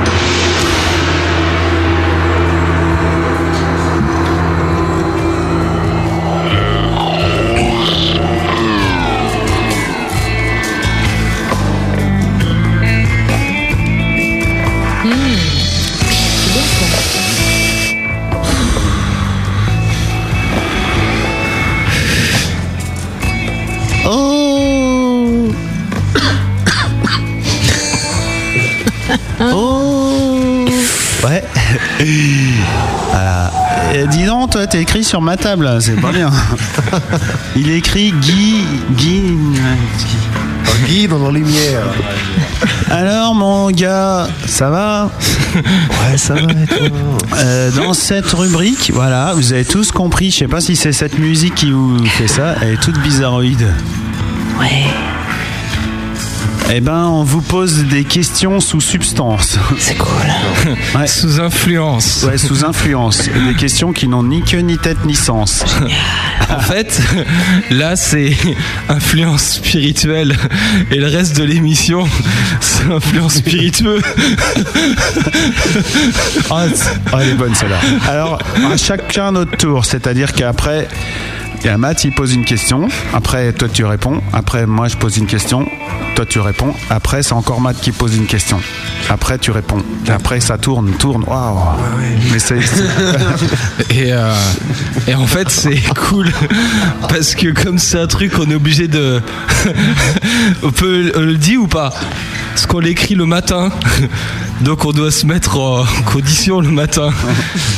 Sur 35.09 35.21
ma 35.21 35.37
table, 35.37 35.67
c'est 35.81 35.99
pas 35.99 36.11
bien. 36.11 36.29
Il 37.55 37.71
écrit 37.71 38.11
Guy. 38.21 38.63
Guy. 38.91 39.23
Guy 40.85 41.07
dans 41.07 41.17
la 41.17 41.31
lumière. 41.31 41.81
Alors, 42.91 43.33
mon 43.33 43.71
gars, 43.71 44.27
ça 44.45 44.69
va? 44.69 45.09
Ouais, 45.55 46.15
ça 46.15 46.35
va 46.35 46.41
et 46.51 46.67
toi? 46.67 46.87
Euh, 47.39 47.71
Dans 47.71 47.93
cette 47.93 48.31
rubrique, 48.33 48.91
voilà, 48.93 49.33
vous 49.33 49.51
avez 49.51 49.65
tous 49.65 49.91
compris. 49.91 50.29
Je 50.29 50.37
sais 50.37 50.47
pas 50.47 50.61
si 50.61 50.75
c'est 50.75 50.93
cette 50.93 51.17
musique 51.17 51.55
qui 51.55 51.71
vous 51.71 52.05
fait 52.05 52.27
ça. 52.27 52.53
Elle 52.61 52.73
est 52.73 52.81
toute 52.81 52.99
bizarroïde. 52.99 53.67
Ouais. 54.59 54.85
Eh 56.71 56.81
ben, 56.81 57.05
on 57.05 57.23
vous 57.23 57.41
pose 57.41 57.85
des 57.85 58.03
questions 58.03 58.59
sous 58.59 58.79
substance. 58.81 59.57
C'est 59.79 59.95
cool. 59.97 60.09
Ouais. 60.95 61.07
Sous 61.07 61.39
influence. 61.39 62.23
Ouais, 62.27 62.37
sous 62.37 62.63
influence. 62.65 63.29
Des 63.47 63.55
questions 63.55 63.91
qui 63.93 64.07
n'ont 64.07 64.23
ni 64.23 64.41
queue, 64.43 64.59
ni 64.59 64.77
tête, 64.77 65.03
ni 65.05 65.15
sens. 65.15 65.63
En 66.49 66.59
fait, 66.59 66.99
là, 67.71 67.95
c'est 67.95 68.35
influence 68.89 69.53
spirituelle. 69.53 70.35
Et 70.91 70.97
le 70.97 71.07
reste 71.07 71.37
de 71.37 71.43
l'émission, 71.43 72.07
c'est 72.59 72.91
influence 72.91 73.35
spiritueux. 73.35 74.01
Ah, 76.51 76.65
c'est- 76.73 76.89
ah, 77.13 77.17
elle 77.21 77.29
est 77.29 77.33
bonne 77.35 77.55
celle-là. 77.55 77.79
Alors, 78.07 78.39
à 78.71 78.77
chacun 78.77 79.31
notre 79.31 79.55
tour, 79.57 79.85
c'est-à-dire 79.85 80.33
qu'après, 80.33 80.87
il 81.61 81.67
y 81.67 81.69
a 81.69 81.77
Matt, 81.77 82.03
il 82.03 82.11
pose 82.11 82.33
une 82.33 82.45
question. 82.45 82.87
Après, 83.13 83.51
toi, 83.53 83.67
tu 83.67 83.83
réponds. 83.83 84.21
Après, 84.31 84.65
moi, 84.65 84.87
je 84.87 84.95
pose 84.95 85.17
une 85.17 85.25
question. 85.25 85.65
Toi, 86.15 86.25
tu 86.25 86.39
réponds. 86.39 86.73
Après, 86.89 87.21
c'est 87.23 87.33
encore 87.33 87.59
Matt 87.59 87.79
qui 87.79 87.91
pose 87.91 88.15
une 88.15 88.27
question. 88.27 88.59
Après, 89.09 89.37
tu 89.37 89.51
réponds. 89.51 89.83
Et 90.07 90.11
après, 90.11 90.39
ça 90.39 90.57
tourne, 90.57 90.91
tourne. 90.91 91.23
Waouh! 91.25 91.59
Mais 92.31 92.39
c'est. 92.39 92.59
Et, 93.89 94.13
euh, 94.13 94.33
et 95.07 95.15
en 95.15 95.25
fait, 95.25 95.49
c'est 95.49 95.81
cool 96.09 96.31
parce 97.09 97.35
que 97.35 97.49
comme 97.49 97.79
c'est 97.79 97.99
un 97.99 98.07
truc, 98.07 98.33
on 98.39 98.49
est 98.49 98.55
obligé 98.55 98.87
de. 98.87 99.21
on 100.63 100.71
peut 100.71 101.11
on 101.15 101.21
le 101.21 101.35
dit 101.35 101.57
ou 101.57 101.67
pas? 101.67 101.93
Parce 102.59 102.67
qu'on 102.67 102.79
l'écrit 102.79 103.15
le 103.15 103.25
matin, 103.25 103.69
donc 104.61 104.83
on 104.83 104.91
doit 104.91 105.11
se 105.11 105.25
mettre 105.25 105.57
en 105.57 105.85
condition 106.05 106.59
le 106.59 106.67
matin. 106.67 107.09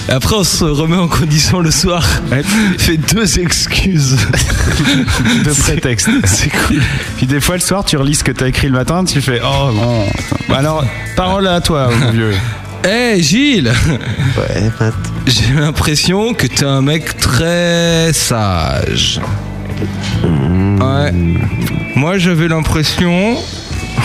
Et 0.10 0.12
après, 0.12 0.34
on 0.36 0.44
se 0.44 0.64
remet 0.64 0.98
en 0.98 1.08
condition 1.08 1.60
le 1.60 1.70
soir. 1.70 2.04
Fait 2.80 2.98
deux 2.98 3.38
excuses. 3.38 4.18
de 5.46 5.54
prétexte. 5.54 6.10
C'est 6.24 6.50
cool. 6.50 6.82
Puis 7.18 7.28
des 7.28 7.40
fois, 7.40 7.58
le 7.58 7.62
soir, 7.62 7.86
tu 7.86 7.96
relis 7.96 8.16
ce 8.16 8.24
que 8.24 8.32
tu 8.32 8.44
as 8.44 8.48
écrit 8.48 8.70
le 8.70 8.74
matin, 8.74 9.06
tu 9.06 9.22
fais 9.22 9.40
Oh 9.46 9.70
bon. 9.72 10.04
Bah 10.50 10.56
Alors, 10.58 10.84
parole 11.16 11.46
à 11.46 11.62
toi, 11.62 11.92
mon 11.96 12.10
vieux. 12.10 12.34
Eh 12.84 13.22
Gilles 13.22 13.72
Ouais, 14.36 14.72
Matt. 14.80 14.96
J'ai 15.28 15.54
l'impression 15.54 16.34
que 16.34 16.48
t'es 16.48 16.66
un 16.66 16.82
mec 16.82 17.20
très 17.20 18.14
sage. 18.14 19.22
Ouais. 20.24 21.14
Moi 21.96 22.18
j'avais 22.18 22.48
l'impression. 22.48 23.38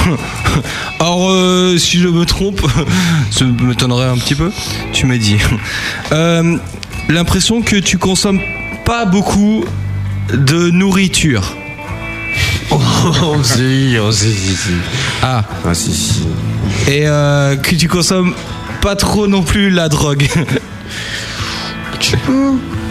Alors 1.00 1.30
euh, 1.30 1.76
si 1.78 1.98
je 1.98 2.08
me 2.08 2.24
trompe, 2.24 2.60
ça 3.30 3.44
m'étonnerait 3.44 4.08
un 4.08 4.16
petit 4.16 4.34
peu. 4.34 4.50
Tu 4.92 5.06
m'as 5.06 5.18
dit. 5.18 5.36
Euh, 6.12 6.56
l'impression 7.08 7.62
que 7.62 7.74
tu 7.74 7.98
consommes 7.98 8.40
pas 8.84 9.06
beaucoup 9.06 9.64
de 10.32 10.70
nourriture. 10.70 11.56
Oh, 12.70 12.78
si, 13.42 13.96
oh, 14.00 14.12
si, 14.12 14.32
si, 14.32 14.56
si. 14.56 14.72
Ah. 15.20 15.42
Ah, 15.64 15.74
si, 15.74 15.92
si. 15.92 16.22
Et 16.86 17.08
euh, 17.08 17.56
que 17.56 17.74
tu 17.74 17.88
consommes 17.88 18.34
pas 18.82 18.94
trop 18.94 19.26
non 19.26 19.42
plus 19.42 19.70
la 19.70 19.88
drogue. 19.88 20.28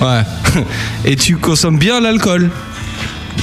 Ouais. 0.01 0.21
Et 1.05 1.15
tu 1.15 1.37
consommes 1.37 1.77
bien 1.77 2.01
l'alcool. 2.01 2.49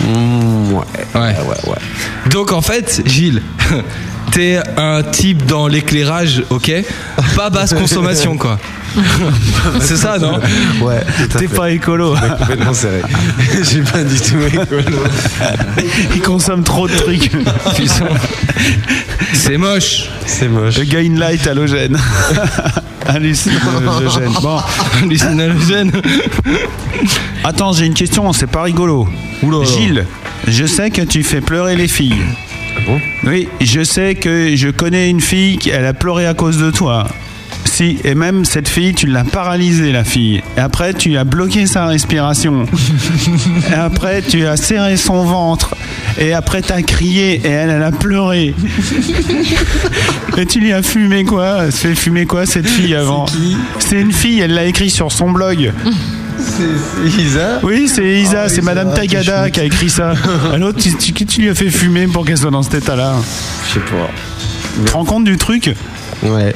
Mm, 0.01 0.73
ouais. 0.73 0.85
Ouais. 1.15 1.21
Ouais, 1.21 1.71
ouais. 1.71 2.31
Donc 2.31 2.53
en 2.53 2.63
fait, 2.63 3.03
Gilles, 3.07 3.43
t'es 4.33 4.59
un 4.77 5.03
type 5.03 5.47
dans 5.47 5.69
l'éclairage, 5.69 6.43
ok 6.51 6.73
Pas 7.37 7.51
basse 7.51 7.75
consommation, 7.75 8.37
quoi. 8.37 8.59
C'est 9.81 9.97
ça, 9.97 10.19
non 10.19 10.39
Ouais, 10.83 11.01
T'es 11.39 11.49
pas 11.49 11.71
écolo. 11.71 12.15
Complètement 12.39 12.75
serré. 12.75 13.01
J'ai 13.63 13.81
pas 13.83 14.05
du 14.05 14.21
tout 14.21 14.39
écolo. 14.47 14.99
Il 16.15 16.21
consomme 16.21 16.63
trop 16.63 16.89
de 16.89 16.95
trucs. 16.95 17.31
C'est 19.33 19.57
moche. 19.57 20.11
C'est 20.27 20.49
moche. 20.49 20.79
Le 20.79 20.85
gain 20.85 21.15
light 21.19 21.47
halogène. 21.47 21.99
Hallucinogène. 23.07 24.33
Bon, 24.43 24.59
Hallucinogène. 25.01 25.93
attends, 27.45 27.73
j'ai 27.73 27.87
une 27.87 27.95
question, 27.95 28.33
c'est 28.33 28.47
pas 28.47 28.63
rigolo. 28.63 29.09
Gilles, 29.65 30.05
je 30.47 30.67
sais 30.67 30.91
que 30.91 31.03
tu 31.03 31.23
fais 31.23 31.41
pleurer 31.41 31.77
les 31.77 31.89
filles. 31.89 32.23
Bon 32.87 33.01
Oui, 33.25 33.49
je 33.61 33.83
sais 33.85 34.15
que 34.15 34.55
je 34.57 34.69
connais 34.69 35.11
une 35.11 35.21
fille 35.21 35.59
qui 35.59 35.71
elle 35.71 35.87
a 35.87 35.95
pleuré 35.95 36.27
à 36.27 36.35
cause 36.35 36.59
de 36.59 36.71
toi. 36.71 37.07
Si, 37.65 37.99
et 38.05 38.15
même 38.15 38.45
cette 38.45 38.69
fille, 38.69 38.93
tu 38.93 39.07
l'as 39.07 39.25
paralysée, 39.25 39.93
la 39.93 40.05
fille. 40.05 40.43
Et 40.57 40.61
après, 40.61 40.93
tu 40.95 41.17
as 41.17 41.25
bloqué 41.25 41.67
sa 41.67 41.87
respiration. 41.87 42.67
et 43.71 43.75
après, 43.75 44.21
tu 44.21 44.47
as 44.47 44.57
serré 44.57 44.97
son 44.97 45.25
ventre. 45.25 45.75
Et 46.19 46.33
après, 46.33 46.61
tu 46.61 46.73
as 46.73 46.83
crié 46.83 47.41
et 47.45 47.49
elle, 47.49 47.71
elle 47.71 47.83
a 47.83 47.93
pleuré. 47.93 48.55
et 50.37 50.47
tu 50.47 50.61
lui 50.61 50.73
as 50.73 50.83
fumé 50.83 51.25
quoi? 51.25 51.71
Fait 51.71 51.95
fumer 51.95 52.27
quoi, 52.27 52.47
cette 52.47 52.69
fille 52.69 52.95
avant? 52.95 53.27
C'est 53.79 54.01
une 54.01 54.13
fille, 54.13 54.41
elle 54.41 54.55
l'a 54.55 54.65
écrit 54.67 54.91
sur 54.91 55.13
son 55.13 55.31
blog. 55.31 55.73
C'est 56.45 57.23
Isa 57.23 57.61
Oui, 57.63 57.89
c'est 57.89 58.05
Isa, 58.05 58.43
Ah, 58.45 58.49
c'est 58.49 58.63
Madame 58.63 58.93
Tagada 58.95 59.51
qui 59.51 59.61
a 59.61 59.65
écrit 59.65 59.91
ça. 59.91 60.13
Alors, 60.53 60.73
tu, 60.75 60.95
tu, 60.97 61.13
tu 61.13 61.41
lui 61.43 61.49
as 61.51 61.55
fait 61.55 61.71
fumer 61.71 62.07
pour 62.07 62.25
qu'elle 62.25 62.37
soit 62.39 62.51
dans 62.51 62.63
cet 62.63 62.75
état-là. 62.75 63.15
Je 63.69 63.75
sais 63.75 63.81
pas. 63.81 64.09
Tu 64.77 64.85
te 64.85 64.93
rends 64.93 65.05
compte 65.05 65.25
du 65.25 65.37
truc 65.37 65.75
Ouais. 66.23 66.55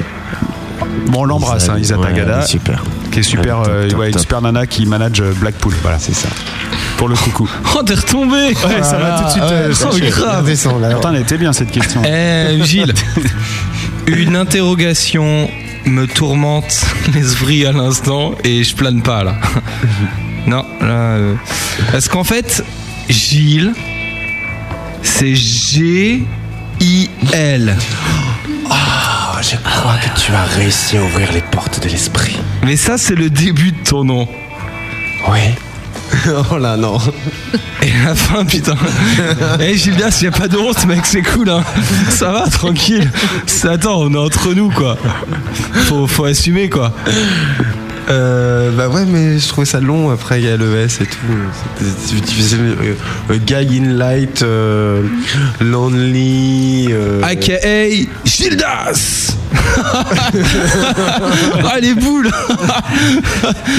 Bon, 1.09 1.21
on 1.21 1.25
l'embrasse, 1.25 1.69
hein, 1.69 1.77
Isa 1.79 1.97
ouais, 1.99 2.07
Tagada. 2.09 2.43
super. 2.47 2.83
Qui 3.11 3.21
est 3.21 3.23
super, 3.23 3.59
Ouais, 3.61 3.65
top, 3.65 3.73
euh, 3.75 3.89
top, 3.89 3.99
ouais, 4.01 4.07
une 4.07 4.13
top. 4.13 4.21
super 4.23 4.43
nana 4.43 4.67
qui 4.67 4.87
manage 4.87 5.21
euh, 5.21 5.33
Blackpool. 5.37 5.73
Voilà, 5.83 5.99
c'est 5.99 6.15
ça. 6.15 6.29
Pour 6.97 7.09
le 7.09 7.15
coucou. 7.15 7.49
Oh, 7.77 7.83
t'es 7.83 7.95
retombé 7.95 8.37
Ouais, 8.37 8.83
ça 8.83 8.97
va 8.99 9.19
tout 9.19 9.25
de 9.25 9.31
suite. 9.31 9.43
euh, 9.45 9.75
chercher. 9.75 10.09
grave. 10.11 10.47
Descends, 10.47 10.79
là. 10.79 10.89
Attends, 10.89 11.13
elle 11.15 11.23
était 11.23 11.39
bien 11.39 11.53
cette 11.53 11.71
question. 11.71 12.03
Eh, 12.05 12.59
Gilles, 12.65 12.95
une 14.07 14.37
interrogation 14.37 15.49
me 15.87 16.07
tourmente 16.07 16.85
l'esprit 17.15 17.65
à 17.67 17.73
l'instant 17.73 18.35
et 18.45 18.63
je 18.65 18.75
plane 18.75 19.03
pas 19.03 19.25
là. 19.25 19.35
Non, 20.47 20.65
là. 20.81 20.87
euh, 20.87 21.35
Parce 21.91 22.09
qu'en 22.09 22.23
fait, 22.23 22.63
Gilles, 23.09 23.73
c'est 25.03 25.35
G-I-L. 25.35 26.25
Ah, 28.71 29.41
je 29.43 29.57
crois 29.57 29.97
que 29.97 30.21
tu 30.21 30.31
as 30.33 30.45
réussi 30.45 30.97
à 30.99 31.03
ouvrir 31.03 31.33
les 31.33 31.41
portes 31.43 31.83
de 31.83 31.89
l'esprit. 31.89 32.37
Mais 32.63 32.77
ça, 32.77 32.97
c'est 32.97 33.17
le 33.17 33.29
début 33.29 33.73
de 33.73 33.83
ton 33.83 34.05
nom. 34.05 34.29
Ouais. 35.29 35.53
oh 36.53 36.59
là, 36.59 36.77
non. 36.77 36.99
Et 37.83 37.93
la 38.05 38.15
fin, 38.15 38.45
putain. 38.45 38.77
Eh, 39.61 39.77
Gildas, 39.77 40.21
y 40.23 40.27
a 40.27 40.31
pas 40.31 40.49
de 40.49 40.57
honte, 40.57 40.85
mec, 40.87 41.05
c'est 41.05 41.23
cool, 41.23 41.49
hein. 41.51 41.63
Ça 42.11 42.31
va, 42.31 42.49
tranquille. 42.49 43.11
Attends, 43.65 44.01
on 44.03 44.13
est 44.13 44.19
entre 44.19 44.55
nous, 44.55 44.71
quoi. 44.71 44.97
Faut, 45.87 46.07
faut 46.07 46.25
assumer, 46.25 46.69
quoi. 46.69 46.93
Euh, 48.09 48.71
bah 48.71 48.89
ouais, 48.89 49.05
mais 49.07 49.39
je 49.39 49.49
trouvais 49.49 49.67
ça 49.67 49.81
long. 49.81 50.11
Après, 50.11 50.41
il 50.41 50.47
y 50.47 50.49
a 50.51 50.57
le 50.57 50.77
S 50.81 51.01
et 51.01 51.07
tout. 51.07 51.17
C'était- 52.07 52.33
faisais 52.33 52.57
euh, 52.59 52.95
euh, 53.31 53.37
Guy 53.39 53.81
in 53.81 53.93
Light, 53.97 54.43
euh, 54.43 55.03
Lonely. 55.61 56.89
euh, 56.91 57.21
AKA 57.25 58.07
Gildas 58.25 59.33
Ah, 61.65 61.81
les 61.81 61.95
boules 61.95 62.31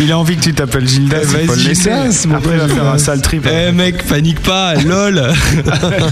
Il 0.01 0.11
a 0.11 0.17
envie 0.17 0.35
que 0.35 0.41
tu 0.41 0.53
t'appelles 0.53 0.87
Gildas, 0.87 1.17
Eh, 1.21 1.41
il 1.41 1.47
faut 1.47 1.53
le 1.53 1.59
vas-y, 1.59 1.67
laisser. 1.67 1.83
Gildas, 1.91 2.25
mon 2.27 2.35
Après, 2.35 2.51
il 2.53 2.59
va 2.59 2.67
faire 2.67 2.87
un 2.87 2.97
sale 2.97 3.21
trip. 3.21 3.47
Eh 3.49 3.71
mec, 3.71 4.05
panique 4.07 4.41
pas, 4.41 4.75
lol 4.75 5.21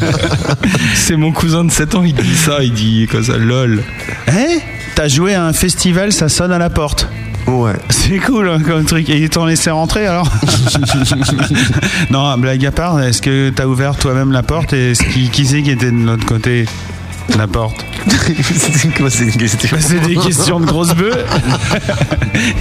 C'est 0.95 1.15
mon 1.15 1.31
cousin 1.31 1.63
de 1.65 1.71
7 1.71 1.95
ans, 1.95 2.03
il 2.03 2.13
dit 2.13 2.35
ça, 2.35 2.59
il 2.61 2.73
dit 2.73 3.07
comme 3.11 3.23
ça, 3.23 3.37
lol. 3.37 3.83
Eh 4.29 4.59
T'as 4.95 5.07
joué 5.09 5.33
à 5.33 5.43
un 5.45 5.51
festival, 5.53 6.13
ça 6.13 6.29
sonne 6.29 6.51
à 6.53 6.57
la 6.57 6.69
porte. 6.69 7.09
Ouais. 7.47 7.73
C'est 8.07 8.19
cool 8.19 8.49
hein, 8.49 8.59
comme 8.59 8.85
truc. 8.85 9.09
Et 9.09 9.17
ils 9.17 9.29
t'ont 9.29 9.45
laissé 9.45 9.71
rentrer 9.71 10.05
alors 10.05 10.31
Non, 12.11 12.37
blague 12.37 12.65
à 12.65 12.71
part, 12.71 13.01
est-ce 13.01 13.21
que 13.21 13.49
t'as 13.49 13.65
ouvert 13.65 13.95
toi-même 13.95 14.31
la 14.31 14.43
porte 14.43 14.73
et 14.73 14.93
qui, 15.11 15.29
qui 15.29 15.45
c'est 15.45 15.63
qui 15.63 15.71
était 15.71 15.91
de 15.91 16.05
l'autre 16.05 16.25
côté 16.25 16.65
de 17.31 17.37
la 17.37 17.47
porte 17.47 17.83
c'est 18.57 18.93
quoi 18.93 19.07
Bah, 19.07 19.77
c'est 19.79 19.99
des 19.99 20.15
questions 20.15 20.59
de 20.59 20.65
grosse 20.65 20.93
bœuf. 20.93 21.17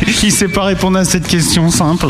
Il 0.23 0.33
sait 0.33 0.49
pas 0.49 0.65
répondre 0.65 0.99
à 0.99 1.05
cette 1.05 1.27
question 1.27 1.71
simple. 1.71 2.07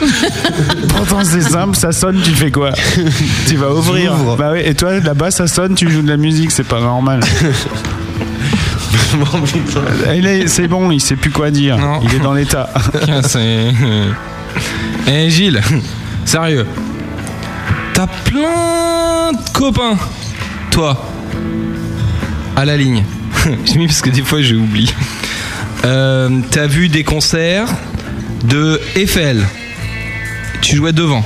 Pourtant 0.88 1.24
c'est 1.24 1.40
simple, 1.40 1.76
ça 1.76 1.90
sonne, 1.90 2.20
tu 2.22 2.30
fais 2.30 2.52
quoi 2.52 2.70
Tu 3.48 3.56
vas 3.56 3.72
ouvrir. 3.72 4.14
Bah 4.38 4.50
oui, 4.52 4.60
et 4.64 4.74
toi 4.74 5.00
là-bas 5.00 5.32
ça 5.32 5.48
sonne, 5.48 5.74
tu 5.74 5.90
joues 5.90 6.02
de 6.02 6.08
la 6.08 6.16
musique, 6.16 6.52
c'est 6.52 6.66
pas 6.66 6.80
normal. 6.80 7.20
Il 10.14 10.26
est- 10.26 10.46
C'est 10.48 10.68
bon, 10.68 10.90
il 10.90 11.00
sait 11.00 11.16
plus 11.16 11.30
quoi 11.30 11.50
dire. 11.50 11.78
Non. 11.78 12.00
Il 12.02 12.14
est 12.14 12.18
dans 12.18 12.32
l'état. 12.34 12.68
C'est. 13.26 13.72
Eh 15.08 15.30
Gilles, 15.30 15.60
sérieux. 16.24 16.66
T'as 17.94 18.06
plein 18.06 19.32
de 19.32 19.50
copains, 19.52 19.96
toi, 20.70 21.02
à 22.56 22.64
la 22.64 22.76
ligne. 22.76 23.04
J'ai 23.64 23.78
mis 23.78 23.86
parce 23.86 24.02
que 24.02 24.10
des 24.10 24.22
fois 24.22 24.42
j'oublie. 24.42 24.92
Euh, 25.84 26.28
T'as 26.50 26.66
vu 26.66 26.88
des 26.88 27.04
concerts 27.04 27.68
de 28.44 28.80
Eiffel. 28.96 29.46
Tu 30.62 30.76
jouais 30.76 30.92
devant. 30.92 31.24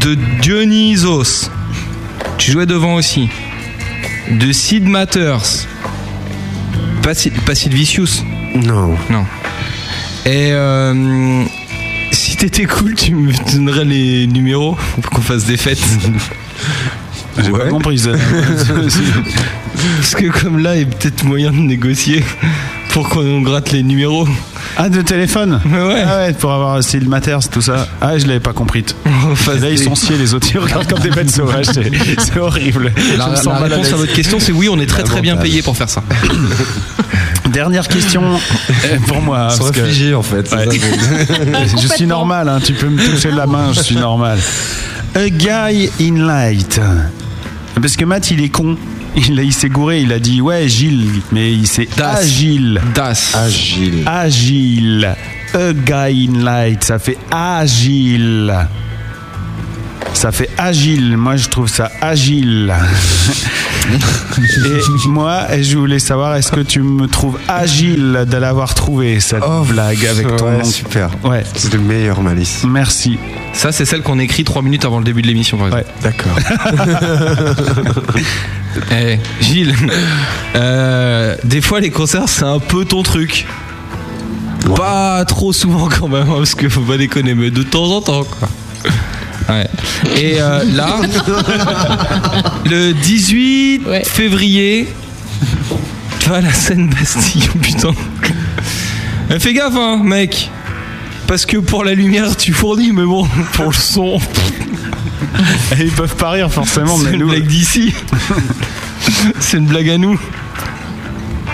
De 0.00 0.14
Dionysos. 0.40 1.50
Tu 2.38 2.52
jouais 2.52 2.66
devant 2.66 2.94
aussi. 2.94 3.28
De 4.30 4.50
Sid 4.52 4.84
Matters. 4.88 5.66
Pas, 7.08 7.14
pas 7.46 7.54
Sid 7.54 7.72
Vicious. 7.72 8.22
Non. 8.54 8.94
Non. 9.08 9.24
Et 10.26 10.52
euh, 10.52 11.42
si 12.10 12.36
t'étais 12.36 12.66
cool, 12.66 12.94
tu 12.96 13.14
me 13.14 13.32
donnerais 13.50 13.86
les 13.86 14.26
numéros 14.26 14.76
pour 15.00 15.10
qu'on 15.12 15.22
fasse 15.22 15.46
des 15.46 15.56
fêtes. 15.56 15.80
J'ai 17.42 17.50
pas 17.50 17.68
compris 17.68 18.00
ça. 18.00 18.10
Parce 19.96 20.14
que 20.16 20.26
comme 20.26 20.58
là, 20.58 20.76
il 20.76 20.80
y 20.80 20.84
a 20.84 20.86
peut-être 20.86 21.24
moyen 21.24 21.50
de 21.50 21.56
négocier 21.56 22.22
pour 22.90 23.08
qu'on 23.08 23.40
gratte 23.40 23.72
les 23.72 23.82
numéros. 23.82 24.28
Ah, 24.76 24.90
de 24.90 25.00
téléphone 25.00 25.62
Ouais. 25.64 26.04
Ah 26.06 26.18
ouais, 26.18 26.32
pour 26.34 26.52
avoir 26.52 26.82
Steel 26.82 27.08
Matters, 27.08 27.48
tout 27.50 27.62
ça. 27.62 27.88
Ah, 28.02 28.18
je 28.18 28.26
l'avais 28.26 28.38
pas 28.40 28.52
compris. 28.52 28.84
là, 29.46 29.70
ils 29.70 29.78
sont 29.78 29.94
sciés, 29.94 30.18
les 30.18 30.34
autres. 30.34 30.48
Ils 30.52 30.58
regardent 30.58 30.88
comme 30.88 31.00
des 31.00 31.10
bêtes 31.10 31.30
sauvages. 31.30 31.66
C'est 31.72 31.90
c'est 32.18 32.38
horrible. 32.38 32.92
La, 33.16 33.16
la 33.16 33.24
à 33.24 33.58
réponse 33.60 33.84
l'aise. 33.84 33.94
à 33.94 33.96
votre 33.96 34.12
question, 34.12 34.38
c'est 34.38 34.52
oui, 34.52 34.68
on 34.68 34.78
est 34.78 34.86
très 34.86 35.04
très 35.04 35.22
bien 35.22 35.38
payé 35.38 35.62
pour 35.62 35.74
faire 35.74 35.88
ça. 35.88 36.02
Dernière 37.52 37.88
question 37.88 38.22
euh, 38.24 38.98
pour 39.06 39.20
moi. 39.22 39.50
Sont 39.50 39.64
parce 39.64 39.70
que- 39.72 40.14
en 40.14 40.22
fait. 40.22 40.46
c'est 40.48 40.56
Ouais. 40.56 40.64
ça, 40.66 40.70
c'est- 41.66 41.78
je 41.82 41.88
suis 41.94 42.06
normal, 42.06 42.48
hein, 42.48 42.58
tu 42.62 42.72
peux 42.74 42.88
me 42.88 43.02
toucher 43.02 43.30
la 43.30 43.46
main, 43.46 43.72
je 43.72 43.80
suis 43.80 43.96
normal. 43.96 44.38
A 45.14 45.28
guy 45.30 45.88
in 46.00 46.26
light. 46.26 46.80
Parce 47.80 47.96
que 47.96 48.04
Matt, 48.04 48.30
il 48.30 48.42
est 48.42 48.48
con. 48.50 48.76
Il, 49.16 49.38
il 49.40 49.52
s'est 49.52 49.68
gouré, 49.70 50.02
il 50.02 50.12
a 50.12 50.18
dit 50.18 50.40
ouais 50.40 50.68
Gilles, 50.68 51.22
mais 51.32 51.52
il 51.52 51.66
s'est 51.66 51.88
Das. 51.96 52.18
agile. 52.20 52.80
Das. 52.94 53.34
Agile. 53.34 54.02
Agile. 54.06 55.16
A 55.54 55.72
guy 55.72 56.28
in 56.30 56.44
light, 56.44 56.84
ça 56.84 56.98
fait 56.98 57.16
agile. 57.30 58.54
Ça 60.12 60.30
fait 60.32 60.50
agile, 60.58 61.16
moi 61.16 61.36
je 61.36 61.48
trouve 61.48 61.68
ça 61.68 61.90
agile. 62.00 62.72
Et 63.88 65.08
moi, 65.08 65.46
je 65.60 65.78
voulais 65.78 65.98
savoir, 65.98 66.36
est-ce 66.36 66.52
que 66.52 66.60
tu 66.60 66.82
me 66.82 67.06
trouves 67.06 67.38
agile 67.48 68.26
de 68.28 68.36
l'avoir 68.36 68.74
trouvé, 68.74 69.20
cette 69.20 69.42
blague 69.68 70.04
avec 70.06 70.36
ton 70.36 70.46
ouais, 70.46 70.58
nom 70.58 70.64
super. 70.64 71.10
Ouais. 71.24 71.42
C'est 71.54 71.72
le 71.72 71.80
meilleur 71.80 72.22
malice. 72.22 72.64
Merci. 72.66 73.18
Ça, 73.52 73.72
c'est 73.72 73.84
celle 73.84 74.02
qu'on 74.02 74.18
écrit 74.18 74.44
3 74.44 74.62
minutes 74.62 74.84
avant 74.84 74.98
le 74.98 75.04
début 75.04 75.22
de 75.22 75.26
l'émission, 75.26 75.56
par 75.58 75.68
exemple. 75.68 75.86
D'accord. 76.02 76.36
Eh, 78.92 79.18
Gilles, 79.40 79.74
euh, 80.54 81.36
des 81.42 81.60
fois 81.60 81.80
les 81.80 81.90
concerts 81.90 82.28
c'est 82.28 82.44
un 82.44 82.58
peu 82.58 82.84
ton 82.84 83.02
truc. 83.02 83.46
Pas 84.76 85.24
trop 85.24 85.52
souvent 85.52 85.88
quand 85.88 86.08
même, 86.08 86.28
hein, 86.28 86.34
parce 86.36 86.54
que 86.54 86.68
faut 86.68 86.82
pas 86.82 86.96
déconner, 86.96 87.34
mais 87.34 87.50
de 87.50 87.62
temps 87.62 87.90
en 87.90 88.00
temps 88.00 88.24
quoi. 88.24 88.48
Ouais. 89.48 89.66
Et 90.16 90.40
euh, 90.40 90.62
là, 90.74 91.00
le 92.66 92.92
18 92.92 93.82
février, 94.04 94.88
tu 96.20 96.28
vois 96.28 96.40
la 96.40 96.52
scène 96.52 96.88
Bastille, 96.88 97.48
putain. 97.62 97.92
Eh, 99.30 99.38
fais 99.38 99.52
gaffe, 99.54 99.74
hein, 99.76 100.00
mec. 100.02 100.50
Parce 101.26 101.44
que 101.46 101.58
pour 101.58 101.84
la 101.84 101.94
lumière, 101.94 102.36
tu 102.36 102.52
fournis, 102.52 102.92
mais 102.92 103.04
bon, 103.04 103.26
pour 103.52 103.66
le 103.66 103.72
son. 103.74 104.18
Et 105.78 105.82
ils 105.84 105.90
peuvent 105.90 106.16
pas 106.16 106.30
rire 106.30 106.50
forcément, 106.50 106.96
C'est 106.98 107.04
mais 107.04 107.12
une 107.12 107.18
nous. 107.20 107.28
blague 107.28 107.46
d'ici. 107.46 107.92
C'est 109.40 109.58
une 109.58 109.66
blague 109.66 109.90
à 109.90 109.98
nous. 109.98 110.18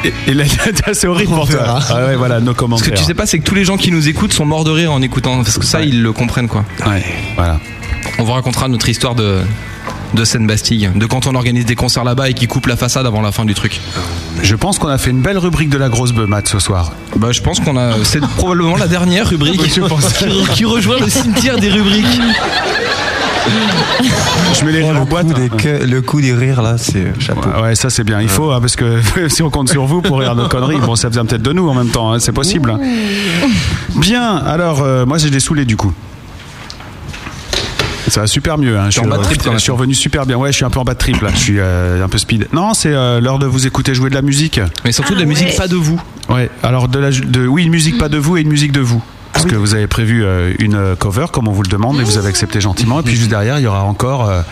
Et, 0.05 0.12
et 0.31 0.35
là, 0.35 0.44
c'est 0.93 1.06
horrible 1.06 1.32
pour 1.35 1.48
toi. 1.48 1.78
Ah 1.90 2.06
ouais, 2.06 2.16
voilà, 2.16 2.40
nos 2.40 2.52
Ce 2.52 2.56
commentaires. 2.56 2.90
que 2.93 2.97
tu 2.98 3.05
sais 3.05 3.14
pas, 3.14 3.26
c'est 3.26 3.39
que 3.39 3.44
tous 3.44 3.55
les 3.55 3.64
gens 3.64 3.76
qui 3.76 3.90
nous 3.90 4.09
écoutent 4.09 4.32
sont 4.32 4.44
morts 4.47 4.64
de 4.64 4.70
rire 4.70 4.93
en 4.93 5.02
écoutant, 5.02 5.36
parce 5.43 5.59
que 5.59 5.64
ça, 5.66 5.81
ils 5.82 6.02
le 6.02 6.12
comprennent 6.12 6.48
quoi. 6.48 6.64
Ouais, 6.86 7.05
voilà. 7.36 7.59
On 8.18 8.24
vous 8.24 8.32
racontera 8.32 8.68
notre 8.68 8.89
histoire 8.89 9.14
de 9.14 9.40
de 10.14 10.24
Seine-Bastille, 10.24 10.90
de 10.94 11.06
quand 11.06 11.26
on 11.26 11.35
organise 11.35 11.66
des 11.66 11.74
concerts 11.74 12.05
là-bas 12.05 12.31
et 12.31 12.35
qui 12.35 12.47
coupe 12.47 12.66
la 12.66 12.76
façade 12.76 13.05
avant 13.05 13.20
la 13.20 13.32
fin 13.32 13.44
du 13.44 13.52
truc. 13.55 13.81
Je 14.44 14.55
pense 14.55 14.78
qu'on 14.78 14.86
a 14.86 14.97
fait 14.97 15.10
une 15.10 15.20
belle 15.22 15.39
rubrique 15.39 15.70
de 15.70 15.76
la 15.76 15.89
grosse 15.89 16.12
bœuf, 16.12 16.28
Matt, 16.28 16.47
ce 16.48 16.60
soir. 16.60 16.93
Bah, 17.16 17.32
je 17.32 17.40
pense 17.40 17.59
qu'on 17.59 17.76
a, 17.76 17.94
c'est 18.05 18.20
probablement 18.20 18.76
la 18.76 18.86
dernière 18.86 19.28
rubrique 19.28 19.60
Je 19.74 19.81
pense. 19.81 20.12
qui, 20.12 20.44
qui 20.55 20.64
rejoint 20.64 21.01
le 21.01 21.09
cimetière 21.10 21.59
des 21.59 21.68
rubriques. 21.68 22.06
Je 24.58 24.64
mets 24.64 24.72
les 24.72 24.82
rires 24.82 25.00
en 25.00 25.04
boîte. 25.04 25.26
Coup 25.26 25.34
des 25.34 25.48
que- 25.48 25.84
le 25.84 26.02
coup 26.02 26.20
des 26.20 26.32
rires 26.34 26.62
là, 26.62 26.76
c'est 26.78 26.98
euh, 26.98 27.12
chapeau. 27.18 27.48
Ouais, 27.48 27.62
ouais, 27.62 27.74
ça 27.74 27.90
c'est 27.90 28.04
bien. 28.04 28.20
Il 28.20 28.28
faut, 28.28 28.50
hein, 28.52 28.60
parce 28.60 28.76
que 28.76 29.00
si 29.28 29.42
on 29.42 29.50
compte 29.50 29.68
sur 29.68 29.84
vous 29.86 30.02
pour 30.02 30.18
rire 30.20 30.34
nos 30.34 30.48
conneries, 30.48 30.78
bon, 30.78 30.96
ça 30.96 31.08
vient 31.08 31.24
peut-être 31.24 31.42
de 31.42 31.52
nous 31.52 31.68
en 31.68 31.74
même 31.74 31.88
temps, 31.90 32.12
hein, 32.12 32.18
c'est 32.20 32.32
possible. 32.32 32.70
hein. 32.70 32.78
Bien, 33.96 34.36
alors, 34.36 34.82
euh, 34.82 35.04
moi 35.06 35.18
j'ai 35.18 35.30
des 35.30 35.40
saoulés 35.40 35.64
du 35.64 35.76
coup. 35.76 35.92
Ça 38.08 38.20
va 38.20 38.26
super 38.26 38.58
mieux. 38.58 38.78
Hein. 38.78 38.90
Je, 38.90 39.00
en 39.00 39.02
suis, 39.02 39.10
bas 39.10 39.16
de 39.18 39.22
trip, 39.22 39.42
je 39.52 39.58
suis 39.58 39.72
revenu 39.72 39.94
super 39.94 40.26
bien. 40.26 40.36
Ouais, 40.36 40.52
je 40.52 40.56
suis 40.56 40.64
un 40.64 40.70
peu 40.70 40.78
en 40.78 40.84
bas 40.84 40.92
de 40.92 40.98
trip 40.98 41.20
là. 41.22 41.30
Je 41.34 41.38
suis 41.38 41.56
euh, 41.58 42.04
un 42.04 42.08
peu 42.08 42.18
speed. 42.18 42.48
Non, 42.52 42.74
c'est 42.74 42.92
euh, 42.92 43.18
l'heure 43.20 43.38
de 43.38 43.46
vous 43.46 43.66
écouter 43.66 43.94
jouer 43.94 44.10
de 44.10 44.14
la 44.14 44.20
musique. 44.22 44.60
Mais 44.84 44.92
surtout 44.92 45.14
de 45.14 45.20
la 45.20 45.24
musique 45.26 45.56
pas 45.56 45.68
de 45.68 45.76
vous. 45.76 46.00
Ouais. 46.28 46.50
Alors 46.62 46.88
de 46.88 46.98
la, 46.98 47.10
de, 47.10 47.46
oui, 47.46 47.64
une 47.64 47.70
musique 47.70 47.96
pas 47.98 48.08
de 48.10 48.18
vous 48.18 48.36
et 48.36 48.42
une 48.42 48.48
musique 48.50 48.72
de 48.72 48.80
vous. 48.80 49.02
Parce 49.35 49.47
que 49.47 49.56
vous 49.56 49.74
avez 49.74 49.89
prévu 49.89 50.24
euh, 50.24 50.55
une 50.61 50.77
euh, 50.77 50.94
cover 50.94 51.27
comme 51.32 51.48
on 51.48 51.52
vous 51.52 51.62
le 51.62 51.69
demande 51.69 52.01
et 52.01 52.05
vous 52.05 52.19
avez 52.19 52.28
accepté 52.28 52.61
gentiment. 52.61 53.01
Et 53.01 53.02
puis 53.02 53.16
juste 53.16 53.28
derrière, 53.28 53.59
il 53.59 53.62
y 53.62 53.66
aura 53.66 53.82
encore 53.82 54.28
euh, 54.28 54.43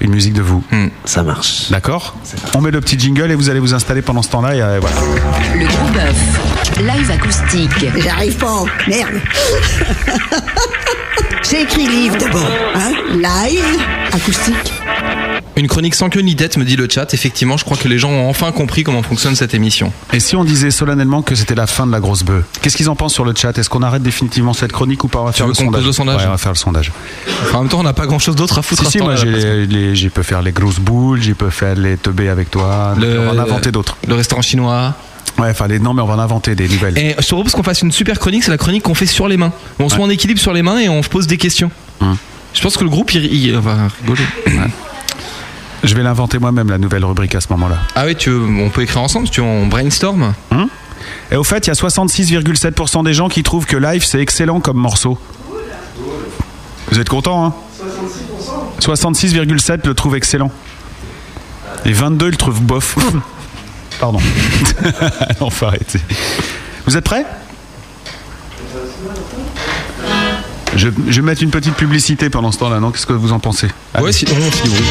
une 0.00 0.10
musique 0.10 0.34
de 0.34 0.42
vous. 0.42 0.62
Ça 1.04 1.22
marche. 1.22 1.70
D'accord 1.70 2.14
On 2.54 2.60
met 2.60 2.70
le 2.70 2.80
petit 2.80 2.98
jingle 2.98 3.30
et 3.30 3.34
vous 3.34 3.48
allez 3.48 3.60
vous 3.60 3.74
installer 3.74 4.02
pendant 4.02 4.22
ce 4.22 4.30
temps-là. 4.30 4.54
Et 4.54 4.78
voilà. 4.78 4.96
Le 5.54 5.66
gros 5.66 5.88
bœuf. 5.88 6.78
Live 6.78 7.10
acoustique. 7.10 7.86
J'arrive 7.98 8.36
pas. 8.36 8.64
Merde. 8.86 9.14
J'ai 11.50 11.62
écrit 11.62 11.86
livre 11.86 12.16
d'abord. 12.18 12.50
Hein 12.74 12.92
Live, 13.14 13.64
acoustique. 14.12 14.72
Une 15.56 15.68
chronique 15.68 15.94
sans 15.94 16.10
queue 16.10 16.20
ni 16.20 16.36
tête, 16.36 16.56
me 16.58 16.64
dit 16.64 16.76
le 16.76 16.86
chat. 16.90 17.12
Effectivement, 17.14 17.56
je 17.56 17.64
crois 17.64 17.76
que 17.78 17.88
les 17.88 17.98
gens 17.98 18.10
ont 18.10 18.28
enfin 18.28 18.52
compris 18.52 18.84
comment 18.84 19.02
fonctionne 19.02 19.34
cette 19.36 19.54
émission. 19.54 19.90
Et 20.12 20.20
si 20.20 20.36
on 20.36 20.44
disait 20.44 20.70
solennellement 20.70 21.22
que 21.22 21.34
c'était 21.34 21.54
la 21.54 21.66
fin 21.66 21.86
de 21.86 21.92
la 21.92 22.00
grosse 22.00 22.22
bœuf 22.24 22.44
Qu'est-ce 22.60 22.76
qu'ils 22.76 22.90
en 22.90 22.96
pensent 22.96 23.14
sur 23.14 23.24
le 23.24 23.32
chat? 23.34 23.56
Est-ce 23.56 23.70
qu'on 23.70 23.82
arrête 23.82 24.02
définitivement 24.02 24.52
cette 24.52 24.72
chronique 24.72 25.02
ou 25.04 25.08
pas? 25.08 25.20
On 25.20 25.24
va 25.24 25.32
faire 25.32 25.46
le 25.46 25.54
sondage. 25.54 25.84
le 25.84 25.92
sondage 25.92 26.20
Ouais, 26.20 26.26
on 26.26 26.30
va 26.32 26.36
faire 26.38 26.52
le 26.52 26.58
sondage. 26.58 26.92
Enfin, 27.44 27.58
en 27.58 27.60
même 27.62 27.70
temps, 27.70 27.80
on 27.80 27.84
n'a 27.84 27.94
pas 27.94 28.06
grand 28.06 28.18
chose 28.18 28.36
d'autre 28.36 28.58
à 28.58 28.62
foutre. 28.62 28.82
Si, 28.82 28.86
à 28.88 28.90
si, 28.90 28.98
moi 28.98 29.16
j'ai 29.16 30.10
peux 30.10 30.22
faire 30.22 30.42
les 30.42 30.52
grosses 30.52 30.78
boules, 30.78 31.22
j'ai 31.22 31.34
peux 31.34 31.50
faire 31.50 31.74
les 31.74 31.96
teubés 31.96 32.28
avec 32.28 32.50
toi. 32.50 32.94
Le- 32.98 33.20
On 33.20 33.32
va 33.32 33.40
en 33.40 33.44
inventer 33.44 33.72
d'autres. 33.72 33.96
Le 34.06 34.14
restaurant 34.14 34.42
chinois. 34.42 34.94
Ouais, 35.38 35.48
enfin 35.50 35.66
les 35.68 35.78
non, 35.78 35.92
mais 35.94 36.02
on 36.02 36.06
va 36.06 36.14
en 36.14 36.18
inventer 36.18 36.54
des 36.54 36.68
nouvelles. 36.68 36.96
Et 36.98 37.14
je 37.18 37.26
te 37.26 37.34
propose 37.34 37.52
qu'on 37.52 37.62
fasse 37.62 37.82
une 37.82 37.92
super 37.92 38.18
chronique, 38.18 38.42
c'est 38.44 38.50
la 38.50 38.56
chronique 38.58 38.82
qu'on 38.82 38.94
fait 38.94 39.06
sur 39.06 39.28
les 39.28 39.36
mains. 39.36 39.52
On 39.78 39.88
se 39.88 39.96
met 39.96 40.02
en 40.02 40.10
équilibre 40.10 40.40
sur 40.40 40.52
les 40.52 40.62
mains 40.62 40.78
et 40.78 40.88
on 40.88 41.00
pose 41.02 41.26
des 41.26 41.36
questions. 41.38 41.70
Hum. 42.00 42.16
Je 42.54 42.62
pense 42.62 42.76
que 42.78 42.84
le 42.84 42.90
groupe, 42.90 43.12
il, 43.14 43.24
il 43.26 43.52
va 43.56 43.76
rigoler. 44.02 44.22
Je 45.86 45.94
vais 45.94 46.02
l'inventer 46.02 46.40
moi-même 46.40 46.68
la 46.68 46.78
nouvelle 46.78 47.04
rubrique 47.04 47.36
à 47.36 47.40
ce 47.40 47.46
moment-là. 47.50 47.78
Ah 47.94 48.06
oui, 48.06 48.16
tu 48.16 48.30
veux, 48.30 48.40
on 48.40 48.70
peut 48.70 48.82
écrire 48.82 49.02
ensemble, 49.02 49.30
tu 49.30 49.40
veux, 49.40 49.46
on 49.46 49.68
brainstorm. 49.68 50.34
Hum 50.50 50.66
Et 51.30 51.36
au 51.36 51.44
fait, 51.44 51.64
il 51.64 51.68
y 51.68 51.70
a 51.70 51.74
66,7% 51.74 53.04
des 53.04 53.14
gens 53.14 53.28
qui 53.28 53.44
trouvent 53.44 53.66
que 53.66 53.76
Live 53.76 54.04
c'est 54.04 54.20
excellent 54.20 54.58
comme 54.58 54.78
morceau. 54.78 55.16
Vous 56.90 56.98
êtes 56.98 57.08
content 57.08 57.46
hein 57.46 57.54
66,7 58.80 59.86
le 59.86 59.94
trouvent 59.94 60.16
excellent. 60.16 60.50
Et 61.84 61.92
22 61.92 62.30
le 62.30 62.36
trouvent 62.36 62.62
bof. 62.62 62.96
Pardon. 64.00 64.18
non, 65.40 65.50
faut 65.50 65.66
arrêter. 65.66 66.00
Vous 66.84 66.96
êtes 66.96 67.04
prêts 67.04 67.24
je, 70.76 70.88
je 71.08 71.20
vais 71.20 71.26
mettre 71.26 71.42
une 71.42 71.50
petite 71.50 71.74
publicité 71.74 72.28
pendant 72.28 72.52
ce 72.52 72.58
temps-là, 72.58 72.80
non? 72.80 72.90
Qu'est-ce 72.90 73.06
que 73.06 73.12
vous 73.12 73.32
en 73.32 73.38
pensez? 73.38 73.68
Ouais, 73.98 74.12
si, 74.12 74.26
on 74.30 74.50
fait 74.50 74.64
du 74.64 74.70
bruit. 74.70 74.84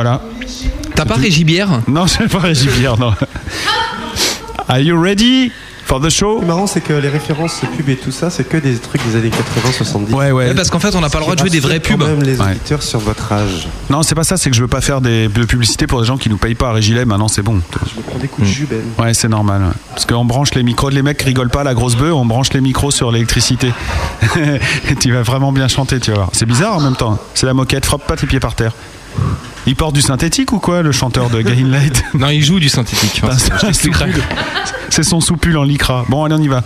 Voilà. 0.00 0.20
T'as 0.94 1.04
pas 1.04 1.16
Régibière 1.16 1.80
Non, 1.88 2.06
j'ai 2.06 2.28
pas 2.28 2.38
Régibière, 2.38 2.96
non. 2.98 3.12
Are 4.68 4.78
you 4.78 5.00
ready 5.00 5.50
for 5.86 6.00
the 6.00 6.08
show? 6.08 6.34
Ce 6.36 6.38
qui 6.38 6.44
est 6.44 6.48
marrant, 6.48 6.66
c'est 6.68 6.80
que 6.82 6.92
les 6.92 7.08
références 7.08 7.62
pubs 7.76 7.88
et 7.88 7.96
tout 7.96 8.12
ça, 8.12 8.30
c'est 8.30 8.44
que 8.48 8.58
des 8.58 8.76
trucs 8.76 9.04
des 9.08 9.16
années 9.16 9.30
80-70. 9.30 10.12
Ouais, 10.14 10.30
ouais. 10.30 10.54
Parce 10.54 10.70
qu'en 10.70 10.78
fait, 10.78 10.94
on 10.94 11.00
n'a 11.00 11.08
pas 11.08 11.18
le 11.18 11.24
droit 11.24 11.34
de 11.34 11.40
jouer 11.40 11.50
des 11.50 11.58
vrais 11.58 11.80
pubs. 11.80 11.98
même 12.00 12.22
les 12.22 12.38
Ouais. 12.40 12.50
auditeurs 12.50 12.82
sur 12.84 13.00
votre 13.00 13.32
âge. 13.32 13.66
Non, 13.90 14.04
c'est 14.04 14.14
pas 14.14 14.22
ça, 14.22 14.36
c'est 14.36 14.50
que 14.50 14.56
je 14.56 14.60
veux 14.62 14.68
pas 14.68 14.80
faire 14.80 15.00
des, 15.00 15.26
de 15.26 15.44
publicité 15.44 15.88
pour 15.88 16.00
des 16.00 16.06
gens 16.06 16.16
qui 16.16 16.28
nous 16.30 16.36
payent 16.36 16.54
pas 16.54 16.68
à 16.68 16.72
Régilet. 16.72 17.04
Maintenant, 17.04 17.26
c'est 17.28 17.42
bon. 17.42 17.60
Je 17.92 17.96
me 17.98 18.02
prends 18.02 18.18
des 18.20 18.28
coups 18.28 18.46
de 18.46 18.52
jus, 18.52 18.68
Ben. 18.70 18.80
Ouais, 19.04 19.14
c'est 19.14 19.28
normal. 19.28 19.62
ouais. 19.62 19.72
Parce 19.90 20.06
qu'on 20.06 20.24
branche 20.24 20.54
les 20.54 20.62
micros, 20.62 20.90
les 20.90 21.02
mecs 21.02 21.20
rigolent 21.22 21.50
pas 21.50 21.62
à 21.62 21.64
la 21.64 21.74
grosse 21.74 21.96
bœuf, 21.96 22.12
on 22.12 22.24
branche 22.24 22.52
les 22.52 22.60
micros 22.60 22.92
sur 22.92 23.10
l'électricité. 23.10 23.72
Et 24.90 24.94
tu 24.96 25.10
vas 25.12 25.22
vraiment 25.22 25.50
bien 25.50 25.66
chanter, 25.66 25.98
tu 25.98 26.10
vas 26.12 26.16
voir. 26.18 26.28
C'est 26.34 26.46
bizarre 26.46 26.76
en 26.76 26.80
même 26.82 26.96
temps. 26.96 27.18
C'est 27.34 27.46
la 27.46 27.54
moquette, 27.54 27.84
frappe 27.84 28.06
pas 28.06 28.16
tes 28.16 28.26
pieds 28.26 28.40
par 28.40 28.54
terre. 28.54 28.72
Il 29.66 29.76
porte 29.76 29.94
du 29.94 30.00
synthétique 30.02 30.52
ou 30.52 30.58
quoi, 30.58 30.82
le 30.82 30.92
chanteur 30.92 31.28
de 31.30 31.42
Gain 31.42 31.66
Light 31.68 32.02
Non, 32.14 32.28
il 32.30 32.42
joue 32.42 32.58
du 32.60 32.68
synthétique. 32.68 33.20
Enfin, 33.22 33.36
t'expliquerai. 33.58 34.12
C'est 34.88 35.02
son 35.02 35.20
soupule 35.20 35.56
en 35.58 35.64
lycra. 35.64 36.04
Bon, 36.08 36.24
allez, 36.24 36.34
on 36.36 36.42
y 36.42 36.48
va. 36.48 36.62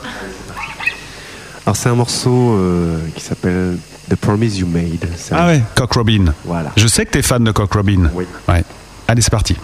Alors, 1.66 1.76
c'est 1.76 1.88
un 1.88 1.94
morceau 1.94 2.54
euh, 2.54 2.98
qui 3.16 3.22
s'appelle 3.22 3.78
The 4.10 4.16
Promise 4.16 4.58
You 4.58 4.66
Made. 4.66 5.08
Ah 5.30 5.44
un- 5.44 5.46
ouais, 5.48 5.62
Cock 5.74 5.92
Robin. 5.94 6.26
Voilà. 6.44 6.70
Je 6.76 6.86
sais 6.86 7.04
que 7.06 7.10
t'es 7.12 7.22
fan 7.22 7.42
de 7.44 7.50
Cock 7.52 7.72
Robin. 7.74 8.10
Oui. 8.14 8.24
Ouais. 8.48 8.64
Allez, 9.08 9.22
c'est 9.22 9.30
parti. 9.30 9.56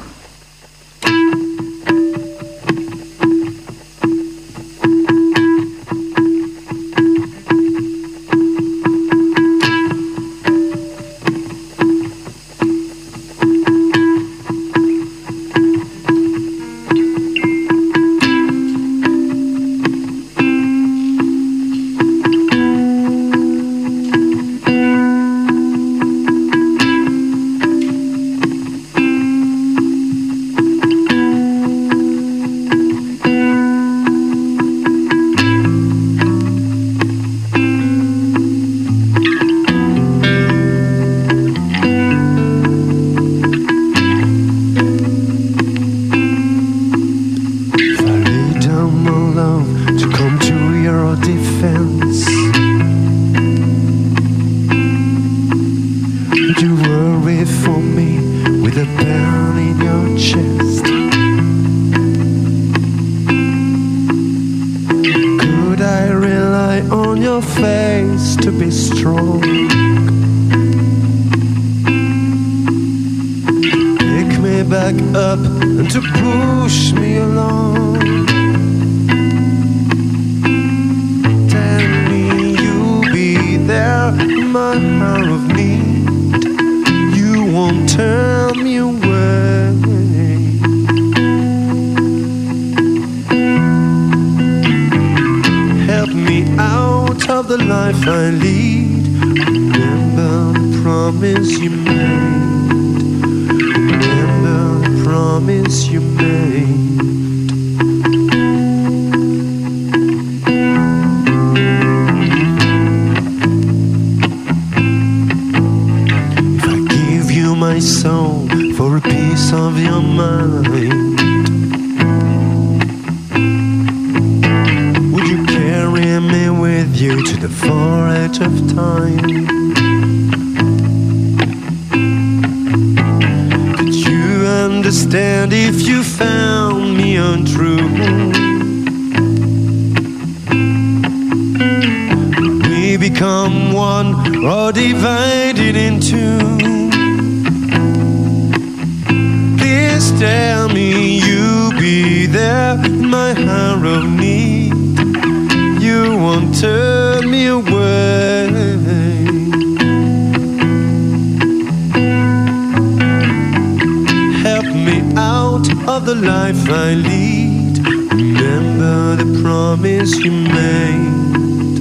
Lead. 167.03 167.79
Remember 168.13 169.17
the 169.17 169.41
promise 169.43 170.17
you 170.19 170.33
made. 170.33 171.79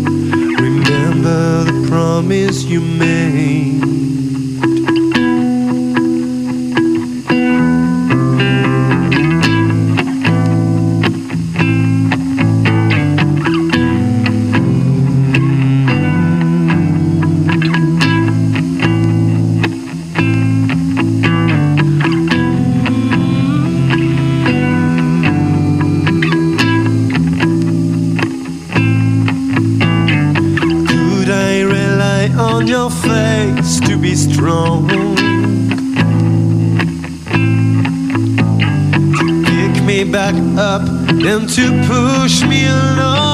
Remember 0.60 1.64
the 1.64 1.88
promise 1.89 2.64
you 2.64 2.81
made. 2.81 3.86
And 41.38 41.49
to 41.49 41.69
push 41.88 42.41
me 42.43 42.65
along. 42.65 43.34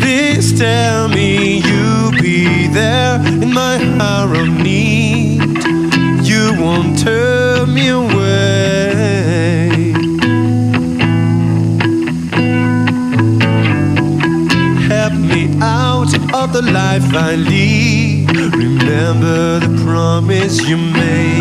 Please 0.00 0.58
tell 0.58 1.08
me 1.08 1.58
you'll 1.58 2.12
be 2.12 2.66
there 2.68 3.20
in 3.42 3.52
my 3.52 3.76
hour 4.00 4.34
of 4.40 4.48
need. 4.48 5.42
You 6.24 6.54
won't 6.58 6.98
turn 6.98 7.74
me 7.74 7.88
away. 7.88 8.72
Help 14.88 15.12
me 15.12 15.42
out 15.60 16.14
of 16.40 16.52
the 16.54 16.62
life 16.62 17.12
I 17.12 17.34
lead. 17.34 18.34
Remember 18.54 19.60
the 19.60 19.72
promise 19.84 20.66
you 20.66 20.78
made. 20.78 21.35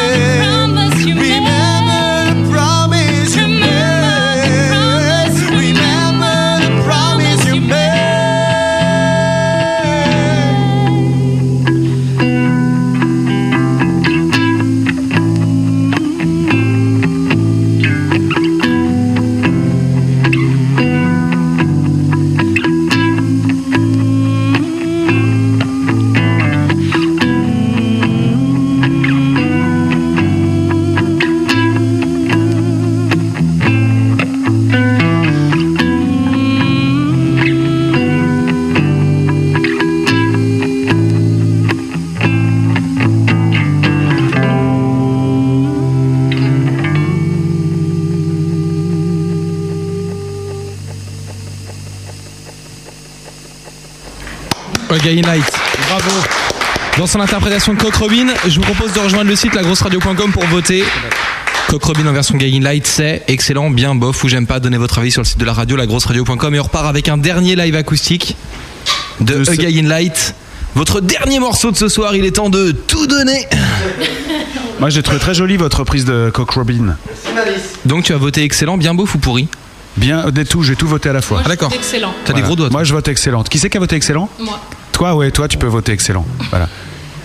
Son 57.10 57.22
interprétation 57.22 57.74
de 57.74 57.80
Cock 57.80 57.96
Robin, 57.96 58.28
je 58.48 58.56
vous 58.58 58.62
propose 58.62 58.94
de 58.94 59.00
rejoindre 59.00 59.32
le 59.32 59.36
site 59.36 59.56
lagrosseradio.com 59.56 60.32
pour 60.32 60.46
voter. 60.46 60.84
Cock 61.68 61.84
Robin 61.84 62.06
en 62.06 62.14
version 62.14 62.38
Guy 62.38 62.56
in 62.56 62.62
Light, 62.62 62.86
c'est 62.86 63.24
excellent, 63.28 63.72
bien 63.72 63.96
bof 63.96 64.24
ou 64.24 64.30
j'aime 64.30 64.46
pas. 64.46 64.60
Donnez 64.60 64.78
votre 64.78 65.00
avis 65.00 65.10
sur 65.10 65.22
le 65.22 65.26
site 65.26 65.40
de 65.40 65.46
la 65.46 65.54
radio, 65.54 65.76
lagrosseradio.com. 65.76 66.54
Et 66.54 66.60
on 66.60 66.64
repart 66.64 66.86
avec 66.86 67.10
un 67.10 67.18
dernier 67.18 67.56
live 67.56 67.76
acoustique 67.76 68.36
de 69.22 69.50
A 69.50 69.56
Guy 69.56 69.80
in 69.80 69.88
Light. 69.88 70.36
Votre 70.76 71.02
dernier 71.02 71.40
morceau 71.40 71.72
de 71.72 71.78
ce 71.78 71.88
soir, 71.88 72.16
il 72.16 72.26
est 72.26 72.36
temps 72.36 72.52
de 72.52 72.72
tout 72.72 73.08
donner. 73.08 73.48
Moi, 74.80 74.92
j'ai 74.92 75.02
trouvé 75.02 75.18
très 75.18 75.34
jolie 75.34 75.58
votre 75.58 75.80
reprise 75.80 76.06
de 76.06 76.30
Cock 76.32 76.52
Robin. 76.52 76.96
Donc 77.86 78.04
tu 78.04 78.14
as 78.14 78.18
voté 78.18 78.44
excellent, 78.44 78.78
bien 78.78 78.94
bof 78.94 79.16
ou 79.16 79.18
pourri? 79.18 79.48
Bien, 79.98 80.30
des 80.30 80.46
tout, 80.46 80.62
j'ai 80.62 80.76
tout 80.76 80.88
voté 80.88 81.10
à 81.10 81.14
la 81.14 81.24
fois. 81.24 81.42
Ah, 81.44 81.50
d'accord. 81.50 81.72
Excellent. 81.74 82.14
T'as 82.24 82.34
des 82.34 82.42
gros 82.44 82.56
doigts. 82.56 82.70
Moi, 82.70 82.84
je 82.84 82.94
vote 82.94 83.08
excellente. 83.08 83.50
Qui 83.50 83.58
c'est 83.58 83.72
qui 83.72 83.78
a 83.78 83.80
voté 83.80 83.96
excellent? 83.96 84.30
Moi. 84.38 84.62
Toi, 84.92 85.16
ouais, 85.16 85.32
toi, 85.32 85.48
tu 85.48 85.58
peux 85.58 85.66
voter 85.66 85.92
excellent. 85.94 86.26
Voilà. 86.52 86.70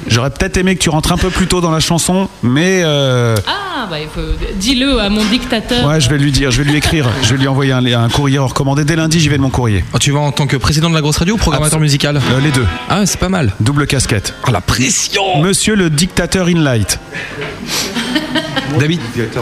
J'aurais 0.09 0.31
peut-être 0.31 0.57
aimé 0.57 0.75
que 0.77 0.81
tu 0.83 0.91
rentres 0.91 1.13
un 1.13 1.17
peu 1.17 1.31
plus 1.31 1.47
tôt 1.47 1.61
dans 1.61 1.71
la 1.71 1.81
chanson, 1.81 2.29
mais 2.43 2.83
euh, 2.85 3.35
Ah, 3.47 3.87
bah, 3.91 3.97
il 4.01 4.09
faut... 4.09 4.21
dis-le 4.57 5.01
à 5.01 5.09
mon 5.09 5.25
dictateur. 5.25 5.87
ouais, 5.87 6.01
je 6.01 6.09
vais 6.11 6.19
lui 6.19 6.31
dire, 6.33 6.51
je 6.51 6.63
vais 6.63 6.71
lui 6.71 6.77
écrire, 6.77 7.09
je 7.23 7.33
vais 7.35 7.39
lui 7.41 7.49
envoyer 7.49 7.73
un, 7.73 7.85
un 7.85 8.09
courrier 8.09 8.39
recommandé. 8.39 8.85
Dès 8.85 8.97
lundi, 8.97 9.19
j'y 9.21 9.29
vais 9.29 9.37
de 9.37 9.43
mon 9.43 9.51
courrier. 9.51 9.85
Oh, 9.93 9.99
tu 9.99 10.11
vas 10.13 10.21
en 10.21 10.33
tant 10.33 10.47
que 10.47 10.57
président 10.57 10.89
de 10.91 10.95
la 10.95 11.01
grosse 11.01 11.17
radio 11.19 11.35
ou 11.35 11.39
programmateur 11.39 11.81
musical 11.81 12.17
Euh, 12.17 12.41
les 12.41 12.51
deux. 12.51 12.67
Ah, 12.89 13.07
c'est 13.07 13.19
pas 13.19 13.29
mal. 13.29 13.53
Double 13.61 13.87
casquette. 13.87 14.35
Oh, 14.47 14.51
la 14.53 14.61
pression 14.61 15.43
Monsieur 15.43 15.75
le 15.75 15.91
dictateur 15.91 16.47
in 16.49 16.61
light. 16.63 16.99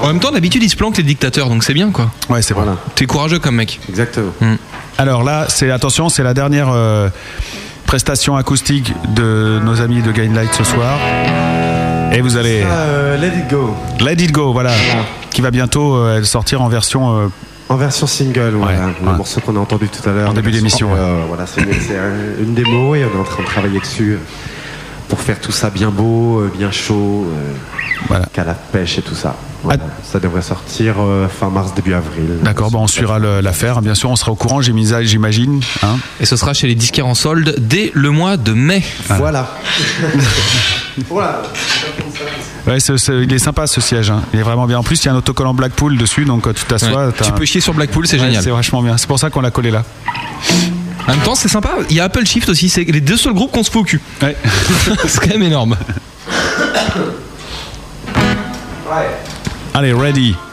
En 0.03 0.07
même 0.09 0.21
temps, 0.21 0.31
d'habitude, 0.31 0.63
ils 0.63 0.69
se 0.69 0.77
planquent 0.77 0.99
les 0.99 1.03
dictateurs, 1.03 1.49
donc 1.49 1.65
c'est 1.65 1.73
bien 1.73 1.91
quoi. 1.91 2.11
Ouais, 2.29 2.43
c'est 2.43 2.53
vrai. 2.53 2.67
T'es 2.95 3.07
courageux 3.07 3.39
comme 3.39 3.55
mec. 3.57 3.81
Exactement. 3.89 4.33
Alors 4.99 5.23
là, 5.25 5.47
c'est 5.49 5.71
attention, 5.71 6.09
c'est 6.11 6.23
la 6.23 6.35
dernière 6.35 6.69
euh, 6.71 7.09
prestation 7.97 8.37
acoustique 8.39 8.95
de 9.15 9.59
nos 9.63 9.83
amis 9.83 10.01
de 10.01 10.13
Gainlight 10.13 10.51
ce 10.55 10.65
soir. 10.65 10.99
Et 12.15 12.23
vous 12.23 12.39
allez 12.39 12.63
Euh, 12.65 13.19
let 13.19 13.27
it 13.37 13.51
go. 13.51 13.77
Let 14.01 14.15
It 14.15 14.33
Go, 14.33 14.51
voilà, 14.55 14.71
qui 15.29 15.43
va 15.43 15.51
bientôt 15.51 15.97
euh, 15.97 16.23
sortir 16.25 16.63
en 16.63 16.69
version. 16.69 17.15
euh, 17.19 17.27
En 17.69 17.77
version 17.77 18.07
single, 18.07 18.55
voilà. 18.55 18.87
le 18.99 19.07
ouais. 19.11 19.15
morceau 19.19 19.43
qu'on 19.43 19.57
a 19.57 19.59
entendu 19.59 19.91
tout 19.91 20.09
à 20.09 20.13
l'heure. 20.15 20.31
En 20.31 20.33
début 20.33 20.51
d'émission, 20.53 20.89
euh, 20.97 21.25
voilà, 21.29 21.45
c'est 21.47 21.61
une, 21.61 22.47
une 22.49 22.55
démo 22.55 22.95
et 22.95 23.05
on 23.05 23.15
est 23.15 23.21
en 23.21 23.25
train 23.25 23.43
de 23.43 23.49
travailler 23.49 23.79
dessus 23.81 24.19
pour 25.11 25.21
faire 25.21 25.39
tout 25.39 25.53
ça 25.53 25.69
bien 25.69 25.91
beau, 25.91 26.45
bien 26.57 26.71
chaud, 26.71 27.27
Voilà. 28.09 28.27
qu'à 28.33 28.45
la 28.45 28.55
pêche 28.55 28.99
et 28.99 29.03
tout 29.03 29.15
ça. 29.15 29.37
Voilà. 29.63 29.85
Ça 30.03 30.19
devrait 30.19 30.43
sortir 30.43 30.97
euh, 30.99 31.29
fin 31.29 31.49
mars, 31.49 31.73
début 31.75 31.95
avril. 31.95 32.39
D'accord, 32.43 32.71
bon, 32.71 32.81
on 32.81 32.87
suivra 32.89 33.19
le- 33.19 33.41
l'affaire. 33.41 33.81
Bien 33.81 33.95
sûr, 33.95 34.11
on 34.11 34.17
sera 34.17 34.33
au 34.33 34.35
courant, 34.35 34.61
j'ai 34.61 34.73
mis 34.73 34.89
ça, 34.89 35.03
j'imagine. 35.05 35.61
hein. 35.83 35.97
Et 36.21 36.27
ce 36.27 36.37
sera 36.37 36.53
chez 36.53 36.67
les 36.67 36.75
disquaires 36.75 37.07
en 37.07 37.15
solde 37.15 37.55
dès 37.59 37.93
le 37.95 38.11
mois 38.11 38.37
de 38.37 38.53
mai. 38.53 38.83
Voilà. 39.09 39.55
voilà. 41.09 41.43
Ouais, 42.67 42.79
c'est- 42.79 42.97
c'est- 42.97 43.23
il 43.25 43.33
est 43.33 43.41
sympa 43.41 43.67
ce 43.67 43.81
siège. 43.81 44.11
hein. 44.11 44.23
Il 44.33 44.39
est 44.39 44.43
vraiment 44.45 44.67
bien. 44.67 44.79
En 44.79 44.83
plus, 44.85 45.03
il 45.03 45.07
y 45.07 45.09
a 45.09 45.13
un 45.13 45.17
autocollant 45.17 45.53
Blackpool 45.53 45.97
dessus, 45.99 46.25
donc 46.25 46.43
quand 46.43 46.53
tu 46.55 46.65
t'assois. 46.65 47.07
Ouais. 47.09 47.13
Tu 47.21 47.25
un- 47.29 47.33
peux 47.33 47.45
chier 47.45 47.61
sur 47.61 47.75
Blackpool, 47.75 48.07
c'est 48.07 48.19
Ouais, 48.21 48.27
génial. 48.27 48.43
C'est 48.45 48.51
vachement 48.51 48.83
bien. 48.83 48.97
C'est 48.97 49.09
pour 49.09 49.19
ça 49.19 49.31
qu'on 49.31 49.41
l'a 49.41 49.51
collé 49.51 49.73
là. 49.73 49.83
En 51.09 51.11
même 51.11 51.21
temps, 51.23 51.35
c'est 51.35 51.49
sympa. 51.49 51.71
Il 51.91 51.97
y 51.97 52.01
a 52.01 52.05
Apple 52.05 52.25
Shift 52.25 52.49
aussi. 52.51 52.69
C'est 52.69 52.85
les 52.85 53.01
deux 53.01 53.17
seuls 53.17 53.33
groupes 53.35 53.51
qu'on 53.51 53.65
se 53.65 53.71
fait 53.71 53.79
au 53.81 53.83
cul. 53.83 54.01
Ouais. 54.23 54.37
c'est 55.09 55.19
quand 55.21 55.31
même 55.31 55.43
énorme. 55.43 55.77
Allez, 59.75 59.95
ready. 59.95 60.52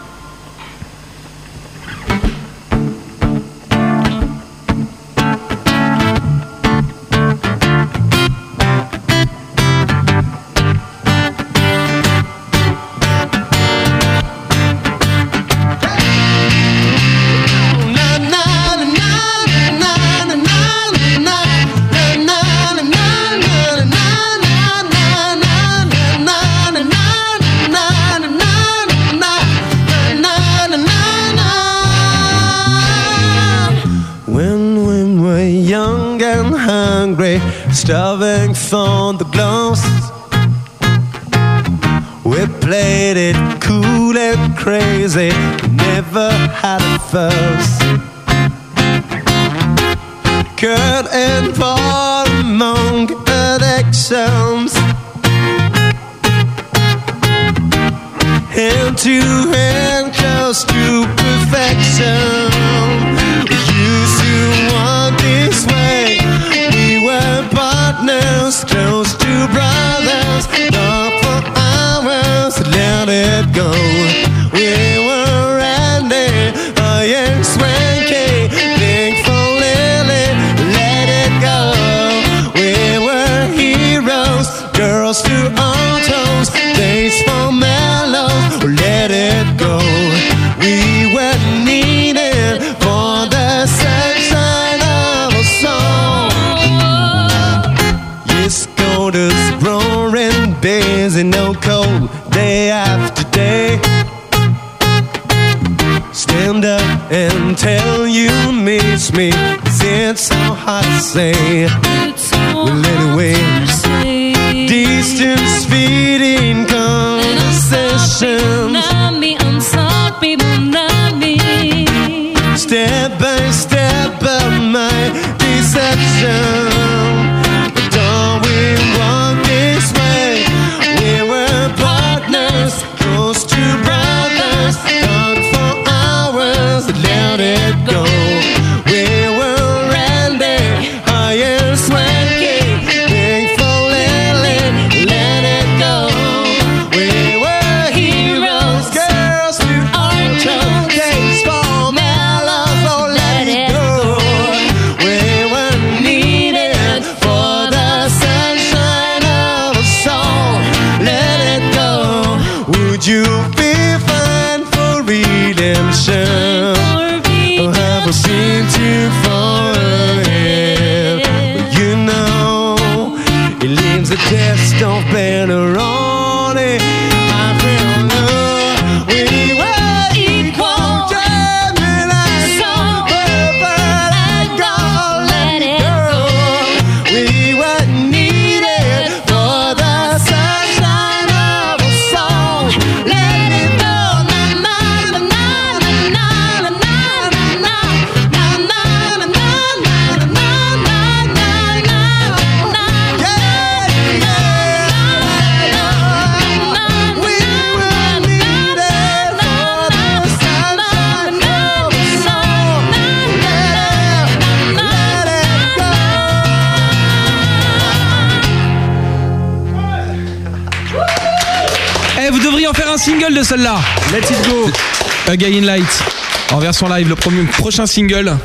Version 226.79 226.95
live, 226.95 227.09
le 227.09 227.15
premier, 227.15 227.43
prochain 227.43 227.85
single. 227.85 228.37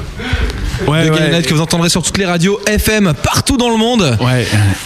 Ouais, 0.88 1.06
de 1.06 1.10
ouais. 1.10 1.42
Que 1.42 1.54
vous 1.54 1.60
entendrez 1.60 1.88
sur 1.88 2.02
toutes 2.02 2.18
les 2.18 2.26
radios 2.26 2.58
FM 2.66 3.14
partout 3.22 3.56
dans 3.56 3.70
le 3.70 3.76
monde. 3.76 4.18
Ouais. 4.20 4.44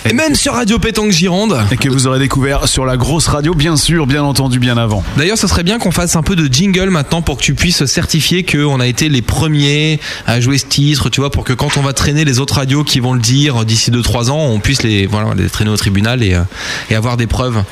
Et 0.09 0.13
même 0.13 0.35
sur 0.35 0.53
Radio 0.53 0.79
Pétanque 0.79 1.13
Gironde. 1.13 1.59
Et 1.71 1.77
que 1.79 1.89
vous 1.89 2.07
aurez 2.07 2.19
découvert 2.19 2.69
sur 2.69 2.85
la 2.85 2.99
grosse 2.99 3.27
radio, 3.27 3.55
bien 3.55 3.77
sûr, 3.77 4.07
bien 4.07 4.23
entendu, 4.23 4.59
bien 4.59 4.77
avant. 4.77 5.03
D'ailleurs, 5.17 5.39
ce 5.39 5.47
serait 5.47 5.63
bien 5.63 5.79
qu'on 5.79 5.91
fasse 5.91 6.15
un 6.15 6.23
peu 6.23 6.37
de 6.37 6.53
jingle 6.53 6.91
maintenant 6.91 7.23
pour 7.23 7.39
que 7.39 7.43
tu 7.43 7.55
puisses 7.55 7.87
certifier 7.87 8.45
qu'on 8.45 8.81
a 8.81 8.87
été 8.87 9.09
les 9.09 9.23
premiers 9.23 9.99
à 10.27 10.41
jouer 10.41 10.59
ce 10.59 10.67
titre, 10.67 11.09
tu 11.09 11.21
vois, 11.21 11.31
pour 11.31 11.45
que 11.45 11.55
quand 11.55 11.79
on 11.79 11.83
va 11.83 11.95
traîner 11.95 12.27
les 12.27 12.41
autres 12.41 12.57
radios 12.57 12.85
qui 12.85 13.01
vont 13.01 13.15
le 13.15 13.21
dire 13.21 13.65
d'ici 13.65 13.91
2-3 13.91 14.31
ans, 14.31 14.47
on 14.47 14.61
puisse 14.61 14.83
les, 14.83 15.07
voilà, 15.07 15.33
les 15.35 15.49
traîner 15.49 15.71
au 15.71 15.77
tribunal 15.77 16.23
et, 16.23 16.35
euh, 16.35 16.43
et 16.91 16.95
avoir 16.95 17.17
des 17.17 17.27
preuves. 17.27 17.63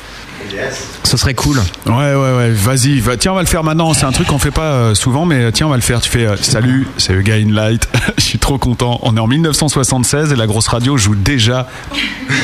Ce 1.07 1.15
serait 1.15 1.35
cool. 1.35 1.57
Ouais, 1.85 1.93
ouais, 1.93 2.35
ouais, 2.35 2.51
vas-y. 2.51 2.99
Va. 2.99 3.15
Tiens, 3.15 3.31
on 3.31 3.35
va 3.35 3.41
le 3.41 3.47
faire 3.47 3.63
maintenant. 3.63 3.93
C'est 3.93 4.03
un 4.05 4.11
truc 4.11 4.27
qu'on 4.27 4.39
fait 4.39 4.51
pas 4.51 4.73
euh, 4.73 4.93
souvent, 4.93 5.25
mais 5.25 5.45
euh, 5.45 5.51
tiens, 5.51 5.67
on 5.67 5.69
va 5.69 5.77
le 5.77 5.81
faire. 5.81 6.01
Tu 6.01 6.09
fais 6.09 6.25
euh, 6.25 6.35
Salut, 6.35 6.85
c'est 6.97 7.13
le 7.13 7.21
Guy 7.21 7.31
in 7.47 7.53
Light. 7.53 7.87
Je 8.17 8.23
suis 8.23 8.39
trop 8.39 8.57
content. 8.57 8.99
On 9.03 9.15
est 9.15 9.19
en 9.21 9.27
1976 9.27 10.33
et 10.33 10.35
la 10.35 10.47
grosse 10.47 10.67
radio 10.67 10.97
joue 10.97 11.15
déjà. 11.15 11.69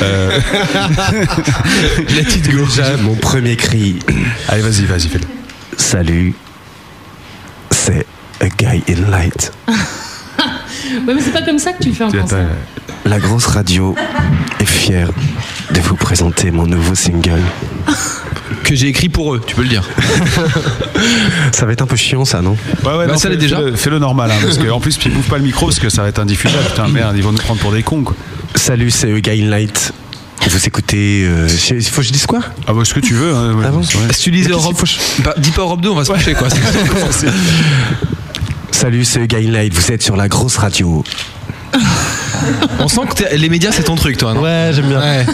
euh, 0.00 0.30
Let 2.08 2.52
go. 2.52 2.64
Déjà, 2.64 2.96
mon 3.02 3.14
premier 3.16 3.56
cri. 3.56 3.98
Allez, 4.48 4.62
vas-y, 4.62 4.86
vas-y, 4.86 5.08
fais-le. 5.08 5.26
Salut, 5.76 6.34
c'est 7.70 8.06
A 8.40 8.48
Guy 8.48 8.82
in 8.88 9.10
Light. 9.10 9.52
Ouais, 11.06 11.14
mais 11.14 11.20
c'est 11.22 11.32
pas 11.32 11.42
comme 11.42 11.58
ça 11.58 11.72
que 11.72 11.82
tu 11.82 11.88
le 11.88 11.94
fais 11.94 12.04
en 12.04 12.10
concert. 12.12 12.46
La 13.06 13.18
grosse 13.18 13.46
radio 13.46 13.96
est 14.60 14.64
fière 14.66 15.08
de 15.72 15.80
vous 15.80 15.96
présenter 15.96 16.50
mon 16.50 16.66
nouveau 16.66 16.94
single. 16.94 17.40
Que 18.62 18.74
j'ai 18.74 18.88
écrit 18.88 19.08
pour 19.08 19.34
eux, 19.34 19.42
tu 19.46 19.54
peux 19.54 19.62
le 19.62 19.68
dire. 19.68 19.82
Ça 21.52 21.66
va 21.66 21.72
être 21.72 21.82
un 21.82 21.86
peu 21.86 21.96
chiant, 21.96 22.24
ça, 22.24 22.42
non? 22.42 22.56
Ouais, 22.84 22.92
ouais, 22.92 23.06
Bah, 23.06 23.12
non, 23.12 23.18
ça 23.18 23.28
fais- 23.28 23.34
l'est 23.34 23.40
déjà. 23.40 23.58
Fais-le, 23.74 23.98
normal, 23.98 24.30
hein, 24.30 24.34
parce 24.42 24.58
qu'en 24.58 24.80
plus, 24.80 24.96
puis 24.96 25.10
bouffe 25.10 25.28
pas 25.28 25.38
le 25.38 25.44
micro 25.44 25.66
parce 25.66 25.78
que 25.78 25.88
ça 25.88 26.02
va 26.02 26.08
être 26.08 26.18
indiffusable. 26.18 26.64
Putain, 26.66 26.88
merde, 26.88 27.16
ils 27.16 27.22
vont 27.22 27.32
nous 27.32 27.38
prendre 27.38 27.60
pour 27.60 27.72
des 27.72 27.82
cons, 27.82 28.02
quoi. 28.02 28.14
Salut, 28.54 28.90
c'est 28.90 29.10
in 29.10 29.48
Light. 29.48 29.92
Vous 30.48 30.66
écoutez. 30.66 31.24
euh, 31.26 31.48
faut 31.48 32.00
que 32.02 32.06
je 32.06 32.12
dise 32.12 32.26
quoi? 32.26 32.40
Ah, 32.66 32.72
bah, 32.74 32.84
ce 32.84 32.92
que 32.94 33.00
tu 33.00 33.14
veux. 33.14 33.34
hein, 33.34 33.54
ouais, 33.54 33.64
Ah 33.66 33.70
bon? 33.70 33.82
Si 33.82 34.22
tu 34.22 34.30
disais 34.30 34.50
Europe, 34.50 34.76
bah, 35.24 35.34
dis 35.38 35.50
pas 35.50 35.62
Europe 35.62 35.80
2, 35.80 35.88
on 35.88 35.94
va 35.94 36.04
se 36.04 36.12
coucher 36.12 36.34
quoi. 36.34 36.48
Salut, 38.70 39.04
c'est 39.04 39.32
in 39.32 39.50
Light. 39.50 39.72
Vous 39.74 39.92
êtes 39.92 40.02
sur 40.02 40.16
la 40.16 40.28
grosse 40.28 40.56
radio. 40.58 41.02
On 42.80 42.88
sent 42.88 43.00
que 43.16 43.34
les 43.36 43.48
médias 43.48 43.70
c'est 43.72 43.84
ton 43.84 43.94
truc, 43.94 44.16
toi, 44.18 44.34
non 44.34 44.42
Ouais, 44.42 44.70
j'aime 44.72 44.88
bien. 44.88 45.00
Ouais. 45.00 45.24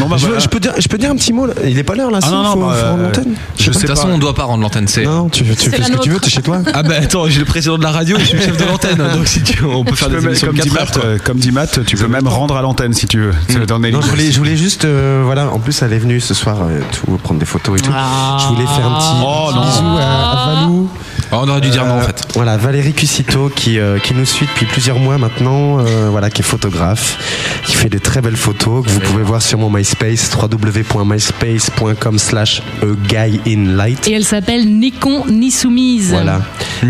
Bon, 0.00 0.08
bah, 0.08 0.16
je, 0.18 0.26
je 0.40 0.48
peux 0.48 0.60
dire, 0.60 0.72
je 0.78 0.88
peux 0.88 0.96
dire 0.96 1.10
un 1.10 1.16
petit 1.16 1.32
mot 1.32 1.46
là 1.46 1.52
Il 1.66 1.78
est 1.78 1.82
pas 1.82 1.94
l'heure 1.94 2.10
là 2.10 2.20
Ah, 2.22 2.26
si, 2.26 2.32
non, 2.32 2.42
non, 2.42 2.52
faut, 2.52 2.60
bah, 2.60 2.74
faut 2.74 2.86
rendre 2.86 3.00
euh, 3.00 3.06
l'antenne 3.06 3.34
je 3.58 3.70
De 3.70 3.76
toute 3.78 3.86
façon, 3.86 4.08
on 4.08 4.18
doit 4.18 4.34
pas 4.34 4.44
rendre 4.44 4.62
l'antenne. 4.62 4.88
C'est. 4.88 5.04
Non, 5.04 5.28
tu, 5.28 5.44
tu 5.44 5.54
C'est 5.58 5.70
fais 5.76 5.82
ce 5.82 5.92
que 5.92 5.98
tu 5.98 6.08
veux, 6.10 6.18
t'es 6.20 6.30
chez 6.30 6.40
toi. 6.42 6.60
Ah 6.72 6.82
bah 6.82 6.94
attends, 7.02 7.28
j'ai 7.28 7.40
le 7.40 7.44
président 7.44 7.76
de 7.76 7.82
la 7.82 7.90
radio 7.90 8.16
et 8.16 8.20
je 8.20 8.26
suis 8.26 8.36
le 8.38 8.42
chef 8.42 8.56
de 8.56 8.64
l'antenne, 8.64 8.96
donc 8.96 9.26
si 9.26 9.42
tu, 9.42 9.62
on 9.64 9.84
peut 9.84 9.94
faire 9.94 10.08
Tu 10.08 10.16
des 10.16 10.24
émissions 10.24 10.46
comme, 10.48 10.56
de 10.56 10.62
dit 10.62 10.70
4 10.70 10.98
heures. 10.98 11.04
Matt, 11.12 11.22
comme 11.22 11.38
dit 11.38 11.52
Matt, 11.52 11.84
tu 11.84 11.96
peux 11.96 12.08
même 12.08 12.26
rendre 12.26 12.56
à 12.56 12.62
l'antenne 12.62 12.94
si 12.94 13.06
tu 13.06 13.20
veux. 13.20 13.66
Dans 13.66 13.78
Non, 13.78 14.00
je 14.00 14.06
voulais, 14.08 14.32
je 14.32 14.38
voulais 14.38 14.56
juste, 14.56 14.84
euh, 14.86 15.22
voilà, 15.24 15.48
en 15.50 15.58
plus 15.58 15.82
elle 15.82 15.92
est 15.92 15.98
venue 15.98 16.20
ce 16.20 16.32
soir 16.34 16.56
euh, 16.62 16.80
tout, 16.92 17.18
prendre 17.22 17.38
des 17.40 17.46
photos 17.46 17.78
et 17.78 17.82
tout. 17.82 17.90
Je 17.92 18.46
voulais 18.54 18.66
faire 18.66 18.86
un 18.86 18.98
petit, 18.98 19.06
Oh, 19.22 19.48
petit 19.50 19.56
non. 19.56 19.64
bisou 19.66 19.98
à, 19.98 20.30
à 20.30 20.54
Valou. 20.54 20.88
Oh, 21.32 21.36
on 21.42 21.48
aurait 21.48 21.60
dû 21.60 21.68
dire 21.68 21.84
non 21.84 21.98
en 21.98 22.00
fait. 22.00 22.22
Voilà, 22.34 22.56
Valérie 22.56 22.92
Cucito 22.94 23.50
qui, 23.54 23.78
qui 24.02 24.14
nous 24.14 24.24
suit 24.24 24.46
depuis 24.46 24.66
plusieurs 24.80 24.98
mois 24.98 25.18
maintenant, 25.18 25.80
euh, 25.80 26.08
voilà, 26.08 26.30
qui 26.30 26.40
est 26.40 26.44
photographe, 26.44 27.18
qui 27.66 27.76
fait 27.76 27.90
de 27.90 27.98
très 27.98 28.22
belles 28.22 28.38
photos 28.38 28.82
que 28.82 28.88
vous 28.88 29.00
pouvez 29.00 29.22
voir 29.22 29.42
sur 29.42 29.58
mon 29.58 29.68
MySpace, 29.68 30.30
www.myspace.com 30.34 32.18
slash 32.18 32.62
light 33.44 34.08
Et 34.08 34.12
elle 34.12 34.24
s'appelle 34.24 34.66
Nikon 34.66 35.26
ni 35.26 35.50
soumise. 35.50 36.12
Voilà. 36.12 36.40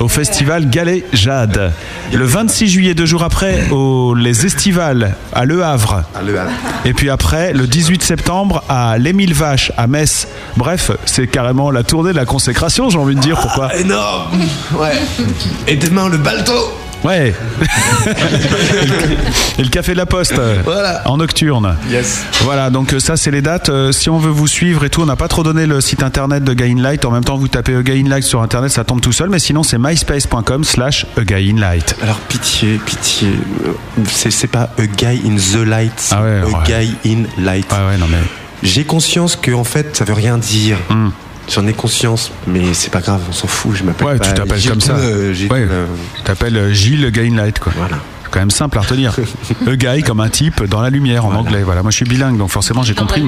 au 0.00 0.08
festival 0.08 0.68
Galet 0.68 1.04
Jade. 1.12 1.72
Le 2.12 2.24
26 2.24 2.68
juillet, 2.68 2.94
deux 2.94 3.06
jours 3.06 3.22
après, 3.22 3.64
au 3.70 4.14
Les 4.14 4.46
Estivales 4.46 5.14
à 5.32 5.44
Le 5.44 5.62
Havre. 5.64 6.04
Ah, 6.14 6.22
le 6.22 6.38
Havre. 6.38 6.50
Et 6.84 6.92
puis 6.94 7.10
après, 7.10 7.52
le 7.52 7.66
18 7.66 8.02
septembre, 8.02 8.62
à 8.68 8.98
l'Émile 8.98 9.34
Vache, 9.34 9.72
à 9.76 9.86
Metz. 9.86 10.23
Bref, 10.56 10.90
c'est 11.04 11.26
carrément 11.26 11.70
la 11.70 11.82
tournée 11.82 12.12
de 12.12 12.16
la 12.16 12.24
consécration, 12.24 12.90
j'ai 12.90 12.98
envie 12.98 13.14
de 13.16 13.20
dire. 13.20 13.38
Pourquoi 13.40 13.68
Ah, 13.72 13.76
Énorme 13.76 14.40
Ouais. 14.78 14.92
Et 15.66 15.76
demain, 15.76 16.08
le 16.08 16.18
balto 16.18 16.52
Ouais 17.02 17.34
Et 19.58 19.62
le 19.62 19.68
café 19.68 19.92
de 19.92 19.98
la 19.98 20.06
Poste, 20.06 20.40
Voilà. 20.64 21.02
en 21.04 21.18
nocturne. 21.18 21.76
Yes. 21.90 22.22
Voilà, 22.42 22.70
donc 22.70 22.94
euh, 22.94 22.98
ça 22.98 23.16
c'est 23.18 23.30
les 23.30 23.42
dates. 23.42 23.68
Euh, 23.68 23.92
si 23.92 24.08
on 24.08 24.18
veut 24.18 24.30
vous 24.30 24.46
suivre 24.48 24.84
et 24.84 24.90
tout, 24.90 25.02
on 25.02 25.06
n'a 25.06 25.16
pas 25.16 25.28
trop 25.28 25.42
donné 25.42 25.66
le 25.66 25.82
site 25.82 26.02
internet 26.02 26.44
de 26.44 26.52
Gain 26.54 26.76
Light. 26.80 27.04
En 27.04 27.10
même 27.10 27.22
temps, 27.24 27.36
vous 27.36 27.48
tapez 27.48 27.74
A 27.76 27.82
Gain 27.82 28.08
Light 28.08 28.24
sur 28.24 28.40
internet, 28.40 28.70
ça 28.72 28.84
tombe 28.84 29.02
tout 29.02 29.12
seul. 29.12 29.28
Mais 29.28 29.38
sinon, 29.38 29.62
c'est 29.62 29.76
myspace.com 29.78 30.64
slash 30.64 31.04
A 31.18 31.24
Gain 31.24 31.56
Light. 31.58 31.94
Alors, 32.02 32.16
pitié, 32.20 32.80
pitié. 32.86 33.28
euh, 33.66 33.72
C'est 34.06 34.46
pas 34.46 34.70
a 34.78 34.86
guy 34.86 35.20
in 35.26 35.36
the 35.36 35.64
light, 35.66 35.92
c'est 35.98 36.14
Ah 36.14 36.22
ouais, 36.22 36.40
a 36.40 36.46
ouais. 36.46 36.52
guy 36.66 36.96
in 37.06 37.24
light. 37.44 37.70
Ouais, 37.70 37.86
ouais, 37.92 37.98
non 37.98 38.06
mais. 38.10 38.16
J'ai 38.64 38.84
conscience 38.84 39.36
que, 39.36 39.52
en 39.52 39.64
fait, 39.64 39.94
ça 39.96 40.04
veut 40.04 40.14
rien 40.14 40.38
dire. 40.38 40.78
Hmm. 40.90 41.10
J'en 41.52 41.66
ai 41.66 41.74
conscience, 41.74 42.32
mais 42.46 42.72
c'est 42.72 42.90
pas 42.90 43.00
grave, 43.02 43.20
on 43.28 43.32
s'en 43.32 43.46
fout, 43.46 43.76
je 43.76 43.82
m'appelle 43.84 44.06
Ouais, 44.06 44.16
pas 44.16 44.24
tu 44.28 44.32
t'appelles 44.34 44.66
comme 44.66 44.80
ça. 44.80 44.94
euh, 44.94 45.34
Ouais. 45.50 45.66
euh, 45.70 45.84
Tu 46.16 46.22
t'appelles 46.22 46.56
euh, 46.56 46.72
Gilles 46.72 47.10
Gain 47.10 47.36
Light, 47.36 47.58
quoi. 47.58 47.70
Voilà. 47.76 47.98
C'est 48.24 48.30
quand 48.30 48.38
même 48.40 48.50
simple 48.50 48.78
à 48.78 48.80
retenir. 48.80 49.14
A 49.66 49.76
guy 49.76 50.02
comme 50.02 50.20
un 50.20 50.30
type 50.30 50.64
dans 50.64 50.80
la 50.80 50.88
lumière 50.88 51.26
en 51.26 51.34
anglais. 51.34 51.62
Voilà, 51.62 51.82
moi 51.82 51.90
je 51.90 51.96
suis 51.96 52.06
bilingue, 52.06 52.38
donc 52.38 52.48
forcément 52.50 52.82
j'ai 52.82 52.94
compris. 52.94 53.22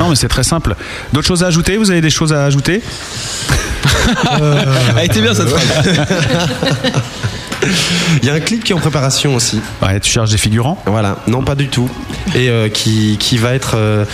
Non, 0.00 0.08
mais 0.10 0.16
c'est 0.16 0.28
très 0.28 0.42
simple. 0.42 0.74
D'autres 1.12 1.28
choses 1.28 1.44
à 1.44 1.46
ajouter? 1.46 1.76
Vous 1.78 1.90
avez 1.92 2.00
des 2.00 2.10
choses 2.10 2.32
à 2.32 2.44
ajouter? 2.44 2.82
Elle 4.98 5.04
était 5.06 5.20
bien 5.22 5.32
cette 5.34 5.48
phrase. 5.48 5.64
Il 8.22 8.26
y 8.26 8.30
a 8.30 8.34
un 8.34 8.40
clip 8.40 8.64
qui 8.64 8.72
est 8.72 8.74
en 8.74 8.78
préparation 8.80 9.34
aussi. 9.34 9.60
Ouais, 9.82 9.98
tu 10.00 10.10
cherches 10.10 10.30
des 10.30 10.38
figurants 10.38 10.80
Voilà, 10.86 11.18
non 11.26 11.42
pas 11.42 11.54
du 11.54 11.68
tout. 11.68 11.88
Et 12.34 12.48
euh, 12.50 12.68
qui, 12.68 13.16
qui 13.18 13.36
va 13.38 13.54
être 13.54 13.72
euh, 13.76 14.04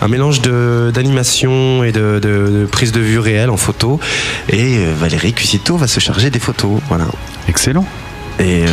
un 0.00 0.08
mélange 0.08 0.40
d'animation 0.42 1.84
et 1.84 1.92
de, 1.92 2.18
de- 2.22 2.60
de 2.60 2.66
prise 2.70 2.92
de 2.92 3.00
vue 3.00 3.18
réelle 3.18 3.50
en 3.50 3.56
photo. 3.56 4.00
Et 4.48 4.78
euh, 4.78 4.94
Valérie 4.98 5.32
Cusito 5.32 5.76
va 5.76 5.86
se 5.86 6.00
charger 6.00 6.30
des 6.30 6.38
photos. 6.40 6.80
Voilà. 6.88 7.06
Excellent. 7.48 7.84
Et 8.40 8.64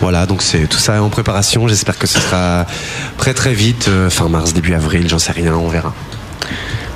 voilà, 0.00 0.26
donc 0.26 0.42
c'est 0.42 0.66
tout 0.68 0.76
ça 0.78 0.96
est 0.96 0.98
en 0.98 1.08
préparation. 1.08 1.66
J'espère 1.66 1.96
que 1.96 2.06
ce 2.06 2.18
sera 2.20 2.66
très 3.16 3.32
très 3.32 3.54
vite, 3.54 3.88
fin 4.10 4.28
mars, 4.28 4.52
début 4.52 4.74
avril, 4.74 5.08
j'en 5.08 5.18
sais 5.18 5.32
rien, 5.32 5.54
on 5.54 5.68
verra. 5.68 5.94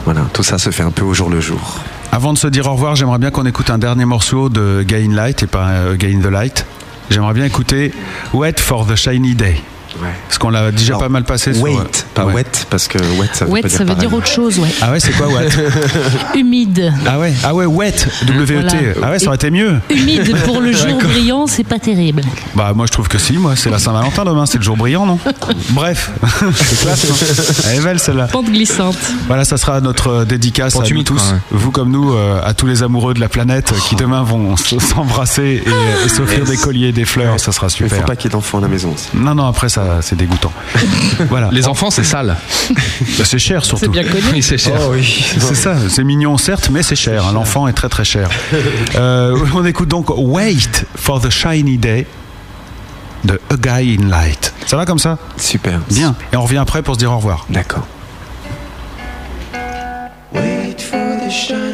Voilà, 0.05 0.23
tout 0.35 0.43
ça 0.43 0.59
se 0.59 0.69
fait 0.71 0.83
un 0.83 0.91
peu 0.91 1.05
au 1.05 1.15
jour 1.15 1.31
le 1.31 1.41
jour. 1.41 1.79
Avant 2.15 2.35
de 2.35 2.39
se 2.39 2.47
dire 2.47 2.67
au 2.67 2.73
revoir, 2.73 2.95
j'aimerais 2.95 3.19
bien 3.19 3.31
qu'on 3.31 3.47
écoute 3.47 3.71
un 3.71 3.79
dernier 3.79 4.05
morceau 4.05 4.51
de 4.51 4.85
Gain 4.87 5.15
Light 5.15 5.45
et 5.45 5.47
pas 5.47 5.69
euh, 5.69 5.97
Gain 5.97 6.21
the 6.21 6.27
Light. 6.27 6.67
J'aimerais 7.09 7.33
bien 7.33 7.47
écouter 7.47 7.91
Wet 8.35 8.61
for 8.61 8.87
the 8.87 8.97
Shiny 8.97 9.35
Day. 9.35 9.57
Parce 10.29 10.39
qu'on 10.39 10.51
l'a 10.51 10.71
déjà 10.73 10.97
pas 10.97 11.09
mal 11.09 11.25
passé 11.25 11.53
sur. 11.55 11.63
Wait, 11.65 11.73
euh, 11.77 11.85
pas 12.15 12.25
ouais. 12.27 12.35
wet, 12.35 12.67
parce 12.71 12.89
que 12.89 12.99
wet 13.19 13.29
ça 13.33 13.45
veut 13.45 13.51
Wet, 13.53 13.63
pas 13.63 13.69
dire 13.69 13.79
ça 13.79 13.85
veut 13.85 13.91
pareil. 13.95 14.09
dire 14.09 14.15
autre 14.17 14.27
chose, 14.27 14.59
ouais. 14.59 14.69
Ah 14.81 14.91
ouais, 14.93 15.01
c'est 15.01 15.13
quoi 15.13 15.29
wet? 15.29 15.49
Humide. 16.35 16.93
Ah 17.07 17.19
ouais, 17.19 17.33
ah 17.45 17.55
ouais, 17.55 17.67
wet, 17.67 18.07
W-E-T. 18.27 18.77
Voilà. 18.77 18.95
Ah 19.03 19.11
ouais, 19.11 19.19
ça 19.19 19.27
aurait 19.27 19.37
été 19.37 19.51
mieux. 19.51 19.81
Humide 19.91 20.37
pour 20.45 20.61
le 20.61 20.73
jour 20.73 20.99
brillant, 21.03 21.47
c'est 21.47 21.65
pas 21.65 21.79
terrible. 21.79 22.23
Bah 22.55 22.73
moi 22.75 22.87
je 22.87 22.93
trouve 22.93 23.09
que 23.09 23.19
si, 23.19 23.35
moi 23.35 23.55
c'est 23.57 23.71
la 23.71 23.79
Saint-Valentin 23.79 24.25
demain, 24.25 24.47
c'est 24.47 24.59
le 24.59 24.65
jour 24.65 24.77
brillant, 24.77 25.07
non? 25.07 25.19
Bref, 25.71 26.11
c'est 26.55 26.79
classe. 26.81 27.09
non 27.09 27.15
Elle 27.71 27.79
est 27.79 27.83
belle 27.83 27.99
celle-là. 27.99 28.27
Pente 28.29 28.47
glissante. 28.51 28.97
Voilà, 29.27 29.45
ça 29.45 29.57
sera 29.57 29.81
notre 29.81 30.09
euh, 30.09 30.25
dédicace 30.25 30.73
Pour 30.73 30.83
à 30.83 30.89
nous 30.89 31.03
tous, 31.03 31.15
quoi, 31.23 31.33
ouais. 31.33 31.39
vous 31.53 31.71
comme 31.71 31.91
nous, 31.91 32.13
euh, 32.15 32.41
à 32.45 32.55
tous 32.55 32.67
les 32.67 32.83
amoureux 32.83 33.15
de 33.15 33.21
la 33.21 33.29
planète 33.29 33.73
qui 33.89 33.97
demain 33.97 34.23
vont 34.23 34.57
s'embrasser 34.57 35.63
et, 35.65 36.05
et 36.07 36.09
s'offrir 36.09 36.41
Yes. 36.41 36.49
des 36.51 36.57
colliers, 36.57 36.93
des 36.93 37.05
fleurs, 37.05 37.39
ça 37.41 37.53
sera 37.53 37.67
Il 37.69 37.71
super. 37.71 37.99
faut 37.99 38.05
pas 38.05 38.17
qu'il 38.17 38.31
y 38.31 38.33
ait 38.33 38.37
d'enfants 38.37 38.59
à 38.59 38.63
la 38.63 38.69
maison 38.69 38.93
aussi. 38.95 39.09
Non, 39.15 39.35
non, 39.35 39.47
après 39.47 39.69
ça 39.69 39.82
c'est 40.01 40.17
dégoûtant. 40.17 40.53
voilà. 41.29 41.49
Les 41.53 41.69
enfants, 41.69 41.91
c'est 41.91 42.05
sale. 42.05 42.37
Bah, 43.19 43.25
c'est 43.25 43.39
cher 43.39 43.65
surtout. 43.65 43.85
C'est 43.85 43.91
bien 43.91 44.05
connu. 44.05 44.23
Oui, 44.33 44.43
c'est 44.43 44.59
cher. 44.59 44.75
Oh 44.81 44.93
oui. 44.93 45.25
C'est 45.39 45.55
ça, 45.55 45.77
c'est 45.89 46.05
mignon 46.05 46.37
certes, 46.39 46.71
mais 46.71 46.83
c'est 46.83 46.97
cher. 46.97 47.33
L'enfant 47.33 47.69
est 47.69 47.73
très 47.73 47.89
très 47.89 48.05
cher. 48.05 48.29
Euh, 48.97 49.39
on 49.55 49.65
écoute 49.65 49.89
donc 49.89 50.11
Wait 50.11 50.87
for 50.95 51.21
the 51.21 51.31
Shiny 51.31 51.79
Day 51.79 52.07
de 53.25 53.41
A 53.51 53.57
Guy 53.57 53.99
in 54.01 54.09
Light. 54.09 54.53
Ça 54.67 54.77
va 54.77 54.85
comme 54.85 54.99
ça? 54.99 55.19
Super. 55.37 55.81
Bien. 55.91 56.15
Et 56.33 56.37
on 56.37 56.43
revient 56.43 56.59
après 56.59 56.83
pour 56.83 56.95
se 56.95 56.99
dire 56.99 57.13
au 57.13 57.17
revoir. 57.17 57.47
D'accord. 57.51 57.87
Wait 60.33 60.81
for 60.81 61.19
the 61.19 61.31
shiny 61.31 61.72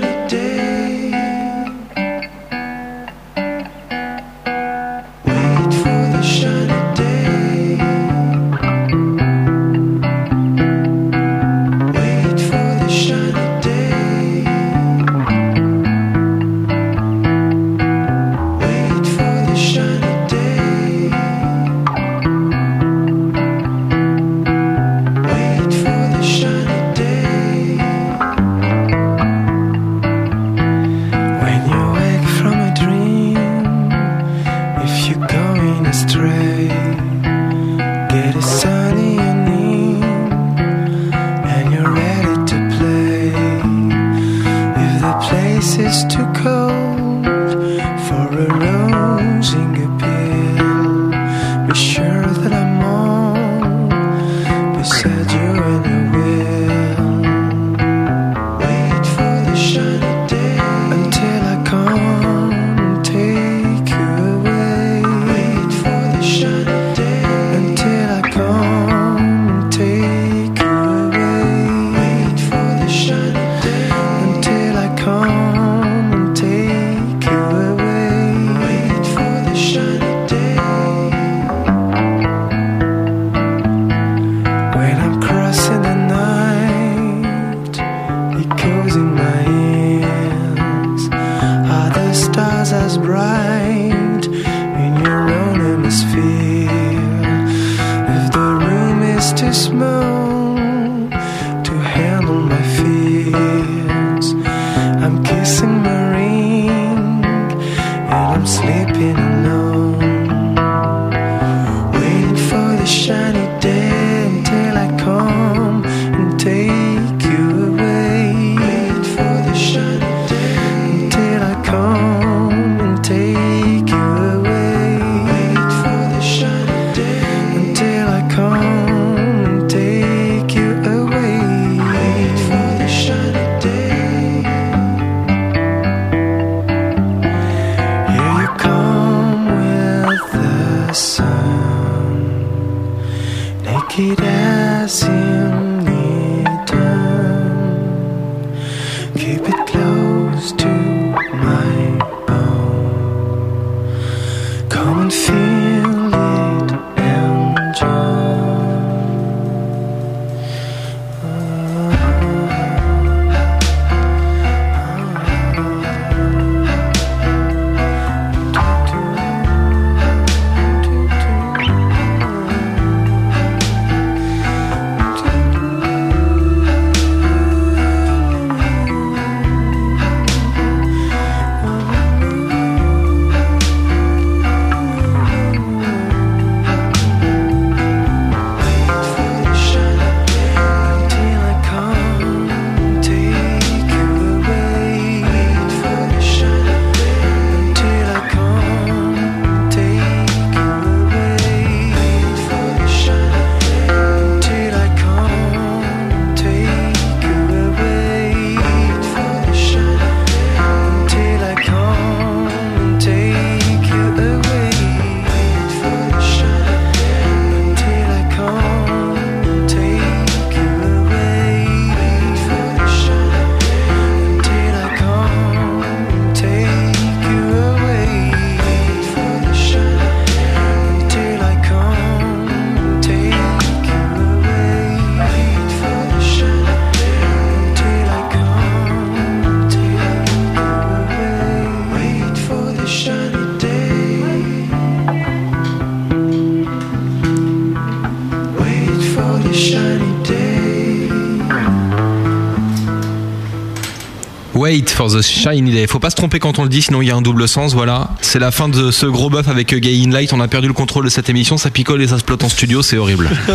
for 254.98 255.08
the 255.08 255.22
shiny 255.22 255.70
day. 255.70 255.86
Faut 255.86 256.00
pas 256.00 256.10
se 256.10 256.16
tromper 256.16 256.40
quand 256.40 256.58
on 256.58 256.64
le 256.64 256.68
dit, 256.68 256.82
sinon 256.82 257.00
il 257.02 257.06
y 257.06 257.12
a 257.12 257.14
un 257.14 257.22
double 257.22 257.46
sens. 257.46 257.72
Voilà, 257.72 258.10
c'est 258.20 258.40
la 258.40 258.50
fin 258.50 258.68
de 258.68 258.90
ce 258.90 259.06
gros 259.06 259.30
bœuf 259.30 259.46
avec 259.46 259.72
Gay 259.72 260.02
in 260.04 260.10
Light. 260.10 260.32
On 260.32 260.40
a 260.40 260.48
perdu 260.48 260.66
le 260.66 260.72
contrôle 260.72 261.04
de 261.04 261.08
cette 261.08 261.28
émission, 261.28 261.56
ça 261.56 261.70
picole 261.70 262.02
et 262.02 262.08
ça 262.08 262.18
se 262.18 262.24
plotte 262.24 262.42
en 262.42 262.48
studio, 262.48 262.82
c'est 262.82 262.96
horrible. 262.96 263.30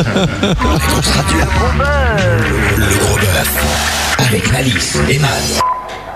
Le 2.77 2.97
gros 2.97 3.17
bœuf. 3.17 4.15
Avec 4.19 4.53
Malice 4.53 4.97
et 5.09 5.19
Matt. 5.19 5.59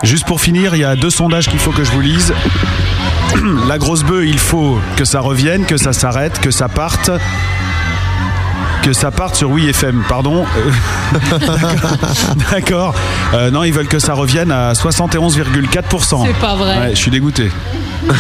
Juste 0.01 0.25
pour 0.25 0.39
finir, 0.39 0.73
il 0.75 0.79
y 0.79 0.85
a 0.85 0.95
deux 0.95 1.09
sondages 1.09 1.49
qu'il 1.49 1.59
faut 1.59 1.71
que 1.71 1.83
je 1.83 1.91
vous 1.91 1.99
lise. 1.99 2.33
La 3.67 3.77
grosse 3.77 4.03
bœuf, 4.03 4.23
il 4.25 4.39
faut 4.39 4.79
que 4.95 5.03
ça 5.03 5.19
revienne, 5.19 5.65
que 5.65 5.75
ça 5.75 5.91
s'arrête, 5.91 6.39
que 6.39 6.51
ça 6.51 6.69
parte. 6.69 7.11
Que 8.83 8.93
ça 8.93 9.11
parte 9.11 9.35
sur 9.35 9.49
Oui 9.49 9.67
FM, 9.67 10.03
pardon. 10.07 10.45
Euh, 10.57 11.37
D'accord. 12.51 12.93
Euh, 13.33 13.51
non, 13.51 13.63
ils 13.63 13.73
veulent 13.73 13.87
que 13.87 13.99
ça 13.99 14.13
revienne 14.13 14.51
à 14.51 14.73
71,4%. 14.73 16.25
C'est 16.25 16.33
pas 16.39 16.55
vrai. 16.55 16.79
Ouais, 16.79 16.89
je 16.91 16.95
suis 16.95 17.11
dégoûté. 17.11 17.51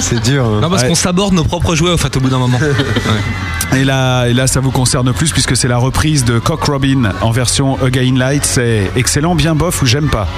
C'est 0.00 0.22
dur. 0.22 0.44
hein. 0.46 0.60
Non, 0.62 0.70
parce 0.70 0.82
Ouais. 0.82 0.88
qu'on 0.88 0.94
s'aborde 0.94 1.34
nos 1.34 1.44
propres 1.44 1.74
jouets 1.74 1.90
au 1.90 1.96
fait 1.98 2.16
au 2.16 2.20
bout 2.20 2.28
d'un 2.30 2.38
moment. 2.38 2.58
Et 3.74 3.84
là, 3.84 4.26
et 4.26 4.32
là, 4.32 4.46
ça 4.46 4.60
vous 4.60 4.70
concerne 4.70 5.12
plus 5.12 5.32
puisque 5.32 5.56
c'est 5.56 5.66
la 5.68 5.76
reprise 5.76 6.24
de 6.24 6.38
Cock 6.38 6.62
Robin 6.64 7.10
en 7.20 7.32
version 7.32 7.76
Again 7.84 8.14
Light. 8.16 8.44
C'est 8.44 8.90
excellent, 8.94 9.34
bien 9.34 9.54
bof 9.56 9.82
ou 9.82 9.86
j'aime 9.86 10.08
pas. 10.08 10.28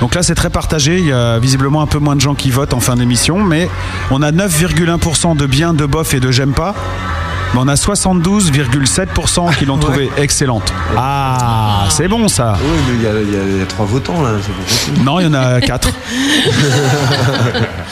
Donc 0.00 0.14
là, 0.14 0.22
c'est 0.22 0.36
très 0.36 0.48
partagé. 0.48 0.98
Il 0.98 1.06
y 1.06 1.12
a 1.12 1.38
visiblement 1.40 1.82
un 1.82 1.86
peu 1.86 1.98
moins 1.98 2.14
de 2.14 2.20
gens 2.20 2.34
qui 2.34 2.50
votent 2.50 2.72
en 2.72 2.80
fin 2.80 2.94
d'émission, 2.96 3.42
mais 3.42 3.68
on 4.12 4.22
a 4.22 4.30
9,1% 4.30 5.36
de 5.36 5.46
bien, 5.46 5.74
de 5.74 5.86
bof 5.86 6.14
et 6.14 6.20
de 6.20 6.30
j'aime 6.30 6.52
pas. 6.52 6.74
Mais 7.54 7.60
on 7.62 7.68
a 7.68 7.74
72,7% 7.74 9.56
qui 9.56 9.64
l'ont 9.64 9.78
trouvée 9.78 10.10
excellente. 10.16 10.72
Ah, 10.96 11.84
c'est 11.90 12.08
bon 12.08 12.28
ça. 12.28 12.58
Oui, 12.60 12.68
mais 12.88 12.94
il 12.96 13.02
y 13.02 13.06
a, 13.06 13.10
il 13.20 13.32
y 13.32 13.36
a- 13.36 13.44
il 13.54 13.58
y 13.60 13.62
a 13.62 13.66
trois 13.66 13.86
votants 13.86 14.20
là, 14.22 14.30
pas. 14.32 15.02
Non, 15.04 15.20
il 15.20 15.24
y 15.24 15.26
en 15.26 15.34
a 15.34 15.60
4. 15.60 15.88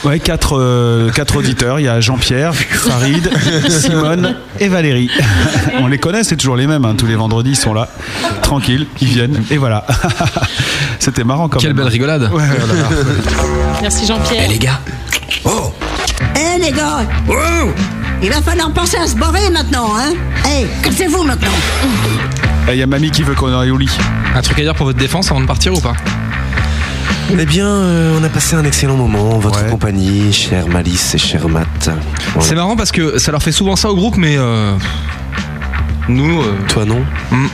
Ouais, 0.03 0.19
4 0.19 1.09
quatre 1.15 1.37
auditeurs. 1.37 1.79
Il 1.79 1.83
y 1.83 1.87
a 1.87 1.99
Jean-Pierre, 1.99 2.53
Farid, 2.53 3.27
Simone 3.69 4.35
et 4.59 4.67
Valérie. 4.67 5.09
On 5.81 5.87
les 5.87 5.97
connaît, 5.97 6.23
c'est 6.23 6.35
toujours 6.35 6.55
les 6.57 6.67
mêmes. 6.67 6.85
hein. 6.85 6.93
Tous 6.95 7.07
les 7.07 7.15
vendredis, 7.15 7.51
ils 7.51 7.55
sont 7.55 7.73
là, 7.73 7.87
tranquilles, 8.43 8.85
ils 9.01 9.07
viennent. 9.07 9.43
Et 9.49 9.57
voilà. 9.57 9.83
C'était 10.99 11.23
marrant 11.23 11.47
quand 11.49 11.57
Quelle 11.59 11.69
même. 11.73 11.77
belle 11.85 11.87
rigolade. 11.91 12.29
Ouais, 12.31 12.43
voilà. 12.59 12.89
Merci 13.81 14.05
Jean-Pierre. 14.05 14.43
Eh 14.45 14.49
les 14.53 14.59
gars 14.59 14.79
Oh 15.43 15.73
Eh 16.35 16.61
les 16.61 16.71
gars 16.71 16.99
Oh 17.27 17.33
Il 18.21 18.29
va 18.29 18.41
falloir 18.41 18.71
penser 18.71 18.97
à 18.97 19.07
se 19.07 19.15
barrer 19.15 19.49
maintenant, 19.51 19.89
hein 19.97 20.13
Eh, 20.47 20.65
cassez-vous 20.83 21.23
maintenant 21.23 21.51
Il 22.69 22.75
y 22.75 22.81
a 22.81 22.87
mamie 22.87 23.11
qui 23.11 23.23
veut 23.23 23.35
qu'on 23.35 23.53
aille 23.57 23.71
au 23.71 23.77
lit. 23.77 23.91
Un 24.35 24.41
truc 24.41 24.57
à 24.59 24.61
dire 24.63 24.73
pour 24.75 24.85
votre 24.87 24.97
défense 24.97 25.29
avant 25.31 25.41
de 25.41 25.45
partir 25.45 25.73
ou 25.73 25.79
pas? 25.79 25.93
Eh 27.37 27.45
bien, 27.45 27.65
euh, 27.67 28.17
on 28.19 28.23
a 28.23 28.29
passé 28.29 28.55
un 28.55 28.63
excellent 28.63 28.95
moment 28.97 29.35
en 29.35 29.39
votre 29.39 29.65
compagnie, 29.67 30.31
cher 30.31 30.67
Malice 30.67 31.15
et 31.15 31.17
cher 31.17 31.47
Matt. 31.49 31.67
Voilà. 31.83 31.99
C'est 32.39 32.55
marrant 32.55 32.75
parce 32.75 32.91
que 32.91 33.17
ça 33.17 33.31
leur 33.31 33.41
fait 33.41 33.51
souvent 33.51 33.75
ça 33.75 33.89
au 33.89 33.95
groupe, 33.95 34.15
mais 34.17 34.35
euh, 34.37 34.75
nous. 36.07 36.41
euh, 36.41 36.55
Toi 36.67 36.85
non 36.85 37.03
hmm. 37.31 37.47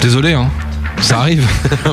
Désolé, 0.00 0.32
hein. 0.32 0.48
Ça 1.00 1.18
arrive. 1.20 1.46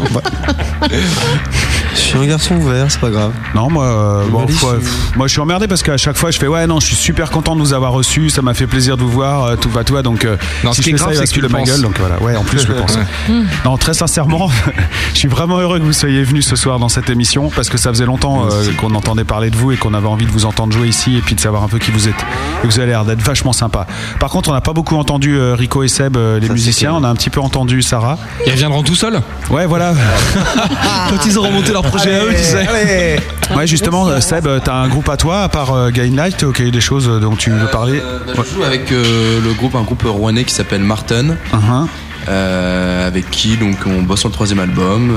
Je 1.95 2.01
suis 2.01 2.17
un 2.19 2.25
garçon 2.27 2.55
ouvert, 2.55 2.85
c'est 2.89 2.99
pas 2.99 3.09
grave. 3.09 3.31
Non, 3.55 3.69
moi, 3.69 3.85
euh, 3.85 4.23
bon, 4.29 4.45
faut- 4.47 4.69
euh, 4.69 4.81
moi, 5.15 5.27
je 5.27 5.31
suis 5.31 5.41
emmerdé 5.41 5.67
parce 5.67 5.81
qu'à 5.81 5.97
chaque 5.97 6.17
fois, 6.17 6.29
je 6.29 6.37
fais 6.37 6.47
ouais, 6.47 6.67
non, 6.67 6.79
je 6.79 6.87
suis 6.87 6.95
super 6.95 7.31
content 7.31 7.55
de 7.55 7.61
vous 7.61 7.73
avoir 7.73 7.93
reçus. 7.93 8.29
Ça 8.29 8.41
m'a 8.41 8.53
fait 8.53 8.67
plaisir 8.67 8.97
de 8.97 9.01
vous 9.01 9.09
voir. 9.09 9.45
euh, 9.45 9.55
Tout 9.55 9.69
va, 9.69 9.83
toi. 9.83 10.01
Donc, 10.03 10.25
euh, 10.25 10.35
Non, 10.63 10.71
si 10.73 10.77
ce 10.77 10.81
qui 10.83 10.89
je 10.91 10.95
est 10.95 10.97
fais 10.97 10.97
ça, 10.99 11.03
grave, 11.05 11.13
il 11.15 11.17
va 11.17 11.21
c'est 11.21 11.27
se 11.27 11.31
que 11.31 11.35
tu 11.35 11.41
le 11.41 11.49
ma 11.49 11.59
penses. 11.59 11.69
gueule. 11.69 11.81
Donc 11.81 11.97
voilà. 11.99 12.21
Ouais, 12.21 12.35
en 12.35 12.43
plus, 12.43 12.59
je 12.61 12.67
le 12.67 12.75
pense. 12.75 12.97
Non, 13.65 13.77
très 13.77 13.93
sincèrement, 13.93 14.49
je 15.13 15.17
suis 15.19 15.27
vraiment 15.27 15.57
heureux 15.59 15.79
que 15.79 15.83
vous 15.85 15.93
soyez 15.93 16.23
venus 16.23 16.45
ce 16.47 16.55
soir 16.55 16.77
dans 16.79 16.89
cette 16.89 17.09
émission 17.09 17.49
parce 17.55 17.69
que 17.69 17.77
ça 17.77 17.89
faisait 17.89 18.05
longtemps 18.05 18.45
euh, 18.45 18.63
qu'on 18.77 18.93
entendait 18.93 19.23
parler 19.23 19.49
de 19.49 19.55
vous 19.55 19.71
et 19.71 19.77
qu'on 19.77 19.93
avait 19.93 20.07
envie 20.07 20.25
de 20.25 20.31
vous 20.31 20.45
entendre 20.45 20.73
jouer 20.73 20.87
ici 20.87 21.15
et 21.17 21.21
puis 21.21 21.33
de 21.35 21.39
savoir 21.39 21.63
un 21.63 21.67
peu 21.67 21.79
qui 21.79 21.91
vous 21.91 22.07
êtes. 22.07 22.15
Et 22.63 22.67
vous 22.67 22.77
avez 22.79 22.87
l'air 22.89 23.05
d'être 23.05 23.21
vachement 23.21 23.53
sympa. 23.53 23.87
Par 24.19 24.29
contre, 24.29 24.49
on 24.49 24.53
n'a 24.53 24.61
pas 24.61 24.73
beaucoup 24.73 24.95
entendu 24.97 25.35
euh, 25.37 25.55
Rico 25.55 25.81
et 25.83 25.87
Seb, 25.87 26.17
euh, 26.17 26.39
les 26.39 26.47
Ça, 26.47 26.53
musiciens. 26.53 26.93
On 26.93 27.03
a 27.03 27.07
un 27.09 27.15
petit 27.15 27.29
peu 27.29 27.39
entendu 27.39 27.81
Sarah. 27.81 28.17
Ils 28.45 28.51
reviendront 28.51 28.83
tout 28.83 28.95
seuls 28.95 29.21
Ouais, 29.49 29.65
voilà. 29.65 29.93
Quand 31.09 31.25
ils 31.25 31.37
auront 31.37 31.51
monté 31.51 31.71
leur 31.71 31.83
projet 31.89 32.15
à 32.15 32.23
eux, 32.25 32.33
tu 32.35 32.43
sais. 32.43 33.17
Ouais, 33.55 33.67
justement, 33.67 34.07
euh, 34.07 34.19
Seb, 34.21 34.47
euh, 34.47 34.59
t'as 34.63 34.75
un 34.75 34.87
groupe 34.87 35.07
à 35.09 35.17
toi 35.17 35.43
à 35.43 35.49
part 35.49 35.73
euh, 35.73 35.89
Gain 35.91 36.15
Light 36.15 36.43
Ok, 36.43 36.61
des 36.61 36.81
choses 36.81 37.07
euh, 37.07 37.19
dont 37.19 37.35
tu 37.35 37.51
veux 37.51 37.67
parler? 37.67 38.01
Bah, 38.35 38.43
Je 38.47 38.55
joue 38.55 38.63
avec 38.63 38.91
euh, 38.91 39.39
le 39.43 39.53
groupe, 39.53 39.75
un 39.75 39.83
groupe 39.83 40.03
rouennais 40.03 40.43
qui 40.43 40.53
s'appelle 40.53 40.81
Martin, 40.81 41.35
Uh-huh. 41.53 41.87
euh, 42.27 43.07
avec 43.07 43.29
qui 43.29 43.55
donc 43.57 43.75
on 43.85 44.01
bosse 44.01 44.21
sur 44.21 44.29
le 44.29 44.33
troisième 44.33 44.59
album. 44.59 45.11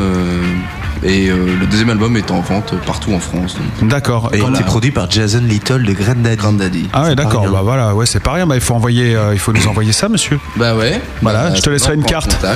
Et 1.05 1.29
euh, 1.29 1.57
le 1.61 1.67
deuxième 1.67 1.91
album 1.91 2.17
est 2.17 2.31
en 2.31 2.41
vente 2.41 2.75
partout 2.87 3.13
en 3.13 3.19
France. 3.21 3.57
D'accord. 3.83 4.31
Et 4.33 4.39
Quand- 4.39 4.55
c'est 4.55 4.65
produit 4.65 4.91
par 4.91 5.11
Jason 5.11 5.41
Little 5.43 5.85
de 5.85 5.93
Grandaddy. 5.93 6.37
Grandaddy. 6.37 6.89
Ah 6.93 7.03
ouais, 7.03 7.11
C'est 7.11 7.17
pas 7.17 7.25
d'accord. 7.25 7.49
Bah 7.51 7.61
voilà, 7.63 7.95
ouais, 7.95 8.07
c'est 8.07 8.21
pas 8.21 8.33
rien. 8.33 8.47
Bah, 8.47 8.55
il 8.57 8.61
faut 8.61 8.75
envoyer, 8.75 9.15
euh, 9.15 9.33
il 9.33 9.39
faut 9.39 9.53
nous 9.53 9.67
envoyer 9.69 9.93
ça, 9.93 10.09
monsieur. 10.09 10.39
Bah 10.57 10.75
ouais. 10.75 11.01
Voilà, 11.23 11.51
Bah, 11.51 11.55
je 11.57 11.61
te 11.63 11.71
laisserai 11.71 11.95
une 11.95 12.05
carte. 12.05 12.37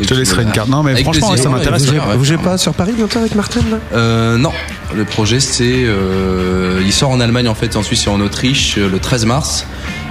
Je 0.00 0.06
te 0.06 0.14
laisserai 0.14 0.36
voilà. 0.36 0.48
une 0.48 0.54
carte. 0.54 0.68
Non, 0.68 0.82
mais 0.82 0.90
Avec 0.92 1.04
franchement, 1.04 1.28
plaisir, 1.28 1.44
ça 1.44 1.50
ouais, 1.50 1.56
m'intéresse. 1.58 1.90
ouais. 1.90 2.16
Vous 2.16 2.24
jouez 2.24 2.36
pas 2.36 2.58
sur 2.58 2.74
Paris 2.74 2.92
bientôt 2.96 3.18
avec 3.18 3.34
Martin 3.34 3.60
là? 3.70 3.78
Euh, 3.94 4.36
non, 4.36 4.52
le 4.94 5.04
projet 5.04 5.40
c'est. 5.40 5.84
euh, 5.84 6.82
il 6.84 6.92
sort 6.92 7.10
en 7.10 7.20
Allemagne 7.20 7.48
en 7.48 7.54
fait, 7.54 7.76
en 7.76 7.82
Suisse 7.82 8.06
et 8.06 8.10
en 8.10 8.20
Autriche 8.20 8.76
le 8.76 8.98
13 8.98 9.24
mars. 9.26 9.66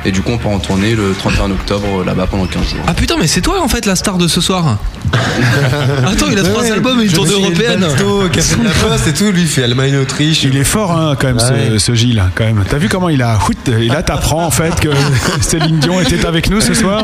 Et 0.06 0.11
du 0.11 0.22
coup, 0.22 0.32
on 0.34 0.38
part 0.38 0.52
en 0.52 0.60
tournée 0.60 0.94
le 0.95 1.14
31 1.18 1.52
octobre 1.52 2.02
euh, 2.02 2.06
là-bas 2.06 2.27
pendant 2.30 2.45
15 2.45 2.61
jours. 2.69 2.80
Ah 2.88 2.94
putain, 2.94 3.15
mais 3.19 3.26
c'est 3.27 3.41
toi 3.41 3.61
en 3.64 3.68
fait 3.68 3.86
la 3.88 3.95
star 3.95 4.18
de 4.18 4.27
ce 4.27 4.40
soir. 4.41 4.77
Attends, 6.07 6.27
il 6.32 6.38
a 6.38 6.44
trois 6.44 6.64
albums 6.72 6.99
et 7.02 7.06
une 7.06 7.11
tournée 7.11 7.32
européenne. 7.34 7.86
Café 8.32 8.56
de 8.57 8.64
la 8.64 8.69
Poste 8.72 9.07
et 9.07 9.14
tout, 9.14 9.32
lui 9.32 9.41
il 9.41 9.48
fait 9.48 9.64
Allemagne, 9.64 9.95
Autriche. 9.98 10.44
Il 10.44 10.56
est 10.57 10.64
fort, 10.64 10.91
hein, 10.91 11.15
quand 11.19 11.27
même, 11.27 11.40
ce, 11.40 11.52
Ouais. 11.53 11.80
ce 11.80 11.94
Gilles, 11.95 12.23
quand 12.36 12.44
même. 12.45 12.64
T'as 12.69 12.77
vu 12.77 12.88
comment 12.90 13.10
il 13.10 13.22
a. 13.22 13.40
Et 13.80 13.88
là, 13.88 14.03
t'apprends, 14.03 14.45
en 14.45 14.52
fait, 14.52 14.80
que 14.80 14.90
Céline 15.41 15.80
Dion 15.80 15.99
était 16.02 16.26
avec 16.26 16.49
nous 16.49 16.61
ce 16.61 16.73
soir. 16.73 17.03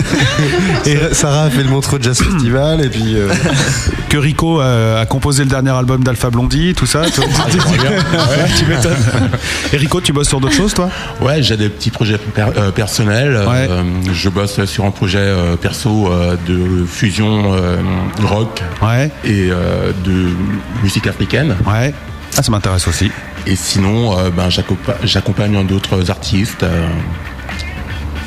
Et 0.86 0.96
Sarah 1.12 1.44
a 1.44 1.50
fait 1.50 1.62
le 1.62 1.68
Montreux 1.68 1.98
Jazz 2.00 2.18
Festival 2.18 2.84
et 2.84 2.88
puis. 2.88 3.14
euh, 3.16 3.28
Que 4.08 4.18
Rico 4.18 4.60
euh, 4.60 5.00
a 5.02 5.06
composé 5.06 5.42
le 5.44 5.50
dernier 5.50 5.70
album 5.70 6.02
d'Alpha 6.04 6.30
Blondie, 6.30 6.74
tout 6.74 6.86
ça. 6.86 7.02
Tu- 7.12 7.20
Ouais, 7.20 7.26
tu 8.58 8.64
m'étonnes. 8.66 8.96
Et 9.72 9.76
Rico, 9.76 10.00
tu 10.00 10.12
bosses 10.12 10.28
sur 10.28 10.40
d'autres 10.40 10.54
choses, 10.54 10.74
toi? 10.74 10.88
Ouais, 11.20 11.42
j'ai 11.42 11.56
des 11.56 11.68
petits 11.68 11.90
projets 11.90 12.15
per- 12.34 12.46
euh, 12.56 12.70
personnels. 12.70 13.36
Ouais. 13.48 13.66
Euh, 13.70 13.82
je 14.12 14.28
bosse 14.28 14.64
sur 14.66 14.84
un 14.84 14.90
projet 14.90 15.18
euh, 15.18 15.56
perso 15.56 16.10
de 16.46 16.84
fusion 16.86 17.52
rock 18.22 18.62
Ouais, 18.82 19.10
et 19.24 19.48
de 19.48 20.28
musique 20.82 21.06
africaine. 21.06 21.56
ouais. 21.66 21.92
Ah, 22.38 22.42
ça 22.42 22.50
m'intéresse 22.50 22.86
aussi. 22.86 23.10
Et 23.46 23.56
sinon, 23.56 24.14
ben, 24.36 24.48
j'accompa- 24.48 24.96
j'accompagne 25.04 25.64
d'autres 25.66 26.10
artistes 26.10 26.64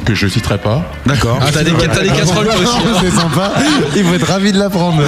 que 0.06 0.16
je 0.16 0.28
citerai 0.28 0.58
pas. 0.58 0.82
D'accord. 1.06 1.38
Ah, 1.42 1.46
t'as 1.54 1.64
des, 1.64 1.72
t'as 1.72 2.02
des 2.02 2.10
casseroles 2.10 2.46
toi 2.48 2.56
aussi. 2.56 2.78
hein. 2.88 3.00
c'est 3.02 3.12
sympa. 3.12 3.52
Ils 3.96 4.04
vont 4.04 4.14
être 4.14 4.28
ravis 4.28 4.52
de 4.52 4.58
l'apprendre. 4.60 5.02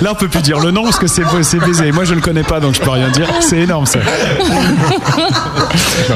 Là, 0.00 0.10
on 0.12 0.14
peut 0.14 0.28
plus 0.28 0.40
dire 0.42 0.58
le 0.60 0.70
nom 0.70 0.84
parce 0.84 0.98
que 0.98 1.06
c'est 1.06 1.22
c'est 1.42 1.58
baisé. 1.58 1.92
Moi, 1.92 2.04
je 2.04 2.14
le 2.14 2.20
connais 2.20 2.42
pas, 2.42 2.60
donc 2.60 2.74
je 2.74 2.80
peux 2.80 2.90
rien 2.90 3.08
dire. 3.10 3.28
C'est 3.40 3.58
énorme, 3.58 3.86
ça. 3.86 3.98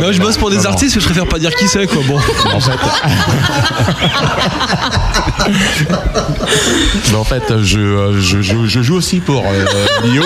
Non, 0.01 0.11
je 0.13 0.21
bosse 0.21 0.37
pour 0.39 0.51
des 0.51 0.65
artistes, 0.67 0.95
mais 0.97 1.01
je 1.03 1.07
préfère 1.07 1.27
pas 1.27 1.39
dire 1.39 1.55
qui 1.55 1.69
c'est 1.69 1.87
quoi. 1.87 2.03
Bon. 2.07 2.17
En 2.55 2.61
fait, 2.61 2.79
Mais 7.11 7.17
en 7.17 7.25
fait 7.25 7.43
je, 7.63 7.79
euh, 7.79 8.21
je, 8.21 8.41
je- 8.43 8.67
je 8.67 8.83
joue 8.83 8.97
aussi 8.97 9.21
pour 9.21 9.45
euh, 9.45 9.65
Lio, 10.05 10.23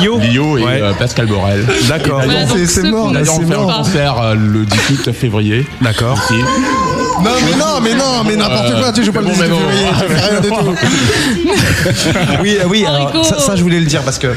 Lio 0.00 0.18
Lio 0.18 0.58
et 0.58 0.64
Ouais. 0.64 0.80
euh, 0.82 0.92
Pascal 0.92 1.26
Borel. 1.26 1.64
D'accord. 1.88 2.20
Donc 2.22 2.30
c'est- 2.52 2.66
c'est 2.66 2.82
ceux 2.82 2.90
mort, 2.90 3.06
qu'on 3.08 3.12
là, 3.12 3.20
D'ailleurs, 3.20 3.38
ne 3.40 3.44
on 3.44 3.48
fait 3.48 3.54
sait 3.54 3.60
un 3.60 3.66
pas. 3.66 3.74
concert 3.76 4.18
euh, 4.20 4.34
le 4.34 4.64
18 4.64 5.12
février. 5.18 5.66
D'accord. 5.82 6.18
Ici. 6.30 6.40
Non, 7.22 7.30
mais 7.44 7.56
non, 7.56 7.80
mais 7.82 7.94
non, 7.94 8.24
mais 8.24 8.36
n'importe 8.36 8.80
quoi, 8.80 8.92
tu 8.92 9.04
joues 9.04 9.12
pas 9.12 9.20
le 9.20 9.26
bon, 9.26 9.32
18 9.32 9.42
mais 9.42 9.48
bon. 9.50 9.58
février, 9.58 9.86
tu 9.98 10.14
fais 10.14 10.30
rien 10.30 10.40
du 10.40 10.48
tout. 10.48 10.74
oui, 12.42 12.58
euh, 12.60 12.66
oui, 12.68 12.84
alors, 12.86 13.24
ça, 13.26 13.38
ça, 13.40 13.56
je 13.56 13.62
voulais 13.62 13.80
le 13.80 13.86
dire 13.86 14.02
parce 14.02 14.18
que. 14.18 14.28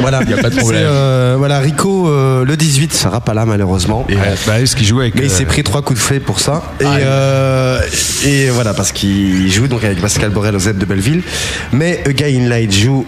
Voilà, 0.00 0.20
Y 0.28 0.34
a 0.34 0.38
pas 0.38 0.50
de 0.50 0.56
problème. 0.56 0.82
euh, 0.84 1.36
voilà, 1.38 1.60
Rico, 1.60 2.08
euh, 2.08 2.44
le 2.44 2.56
18, 2.56 2.92
sera 2.92 3.20
pas 3.20 3.34
là 3.34 3.46
malheureusement. 3.46 4.04
Et, 4.08 4.16
bah, 4.46 4.66
ce 4.66 4.74
qu'il 4.74 4.86
joue 4.86 4.98
avec. 5.00 5.14
Mais 5.14 5.22
il 5.26 5.30
euh, 5.30 5.34
s'est 5.34 5.44
pris 5.44 5.62
trois 5.62 5.82
coups 5.82 6.00
de 6.00 6.04
fée 6.04 6.18
pour 6.18 6.40
ça. 6.40 6.62
Et, 6.80 6.84
euh, 6.84 7.80
et 8.24 8.48
voilà, 8.50 8.74
parce 8.74 8.90
qu'il 8.90 9.50
joue 9.52 9.68
donc 9.68 9.84
avec 9.84 10.00
Pascal 10.00 10.30
Borel 10.30 10.56
au 10.56 10.58
Z 10.58 10.74
de 10.76 10.84
Belleville. 10.84 11.22
Mais 11.72 12.02
Again 12.06 12.48
Light 12.48 12.74
joue 12.74 13.06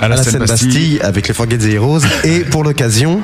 à 0.00 0.08
la, 0.08 0.16
scène 0.16 0.38
Bastille. 0.44 0.98
avec 1.02 1.28
les 1.28 1.34
Forget 1.34 1.58
the 1.58 1.66
Heroes. 1.72 2.00
Et 2.24 2.40
pour 2.40 2.64
l'occasion, 2.64 3.20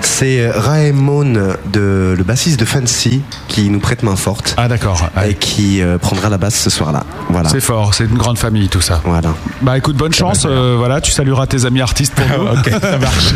C'est 0.00 0.48
Raemon, 0.50 1.24
de, 1.72 2.14
le 2.16 2.24
bassiste 2.24 2.58
de 2.60 2.64
Fancy, 2.64 3.22
qui 3.48 3.68
nous 3.70 3.80
prête 3.80 4.02
main 4.02 4.16
forte. 4.16 4.54
Ah 4.56 4.68
d'accord. 4.68 5.08
Et 5.26 5.34
qui 5.34 5.82
euh, 5.82 5.98
prendra 5.98 6.28
la 6.28 6.38
basse 6.38 6.54
ce 6.56 6.70
soir-là. 6.70 7.04
Voilà. 7.28 7.48
C'est 7.50 7.60
fort, 7.60 7.92
c'est 7.94 8.04
une 8.04 8.16
grande 8.16 8.38
famille 8.38 8.68
tout 8.68 8.80
ça. 8.80 9.00
Voilà. 9.04 9.34
Bah 9.62 9.76
écoute, 9.76 9.96
bonne 9.96 10.14
chance. 10.14 10.44
euh, 10.46 10.74
voilà, 10.78 11.00
tu 11.00 11.12
salueras 11.12 11.46
tes 11.46 11.64
amis 11.64 11.80
artistes 11.80 12.14
pour 12.14 12.26
nous. 12.38 12.46
ok, 12.58 12.70
ça 12.80 12.98
marche. 12.98 13.34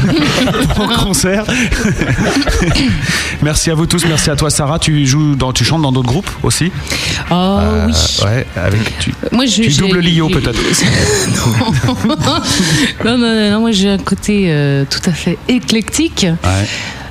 Bon 0.76 0.88
concert. 1.04 1.44
merci 3.42 3.70
à 3.70 3.74
vous 3.74 3.86
tous, 3.86 4.04
merci 4.06 4.30
à 4.30 4.36
toi 4.36 4.50
Sarah. 4.50 4.78
Tu 4.78 5.06
joues 5.06 5.34
dans, 5.36 5.52
tu 5.52 5.64
chantes 5.64 5.82
dans 5.82 5.92
d'autres 5.92 6.08
groupes 6.08 6.30
aussi? 6.42 6.70
Oh 7.30 7.34
Euh, 7.34 7.86
oui. 7.88 7.94
Ouais, 8.24 8.46
avec 8.56 8.98
tu. 8.98 9.14
Moi, 9.32 9.46
je, 9.46 9.62
tu 9.62 9.70
doubles 9.72 10.00
Lio 10.00 10.28
peut-être. 10.28 10.58
non, 13.04 13.18
non, 13.18 13.34
non, 13.34 13.50
non, 13.50 13.60
moi 13.60 13.70
j'ai 13.72 13.90
un 13.90 13.98
côté 13.98 14.46
euh, 14.48 14.84
tout 14.88 15.00
à 15.08 15.12
fait 15.12 15.38
éclectique. 15.48 16.26
Ouais. 16.50 16.66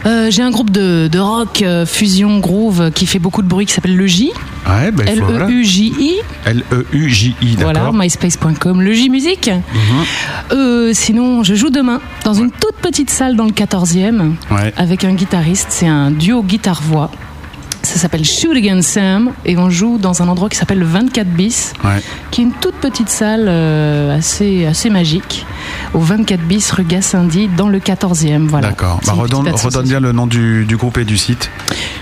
Euh, 0.06 0.32
j'ai 0.32 0.42
un 0.44 0.50
groupe 0.50 0.70
de, 0.70 1.10
de 1.12 1.20
rock 1.20 1.62
euh, 1.62 1.86
fusion 1.86 2.40
groove 2.40 2.90
qui 2.92 3.06
fait 3.06 3.20
beaucoup 3.20 3.42
de 3.42 3.48
bruit 3.48 3.66
qui 3.66 3.74
s'appelle 3.74 3.98
Le 3.98 4.08
J. 4.08 4.32
Ouais, 4.68 4.92
bah, 4.92 5.04
il 5.08 5.20
faut- 5.20 5.26
voilà. 5.26 5.46
L-E-U-J-I. 5.48 6.16
L-E-U-J-I, 6.46 7.56
Voilà, 7.58 7.80
d'accord. 7.82 7.94
myspace.com, 7.94 8.82
le 8.82 8.94
J 8.94 9.10
Musique. 9.10 9.50
Mhm. 9.50 10.04
Euh, 10.54 10.92
sinon, 10.94 11.44
je 11.44 11.54
joue 11.56 11.70
demain 11.70 12.00
dans 12.24 12.34
une 12.34 12.50
toute 12.52 12.76
petite 12.82 13.10
salle 13.10 13.36
dans 13.36 13.46
le 13.46 13.52
14e 13.52 14.36
Ouais. 14.52 14.74
avec 14.78 15.04
un 15.04 15.14
guitariste. 15.14 15.68
C'est 15.70 15.88
un 15.88 16.12
duo 16.12 16.44
guitare-voix. 16.44 17.12
Ça 17.82 17.98
s'appelle 17.98 18.26
Shoot 18.26 18.56
Again 18.56 18.82
Sam 18.82 19.32
et 19.46 19.58
on 19.58 19.70
joue 19.70 19.98
dans 19.98 20.22
un 20.22 20.28
endroit 20.28 20.50
qui 20.50 20.58
s'appelle 20.58 20.80
le 20.80 20.86
24 20.86 21.28
bis, 21.28 21.74
Ouais. 21.84 22.02
qui 22.30 22.42
est 22.42 22.44
une 22.44 22.52
toute 22.52 22.76
petite 22.76 23.10
salle 23.10 23.46
euh, 23.48 24.18
assez, 24.18 24.66
assez 24.66 24.90
magique, 24.90 25.46
au 25.94 26.00
24 26.00 26.42
bis 26.42 26.72
rue 26.72 26.84
Gassendi 26.84 27.48
dans 27.56 27.68
le 27.70 27.80
14e. 27.80 28.48
Voilà. 28.48 28.70
D'accord. 28.70 29.00
Bah, 29.08 29.14
redonne, 29.14 29.50
redonne 29.50 29.88
bien 29.88 30.00
le 30.02 30.12
nom 30.12 30.28
du, 30.28 30.66
du 30.66 30.76
groupe 30.78 30.98
et 30.98 31.06
du 31.06 31.18
site. 31.18 31.50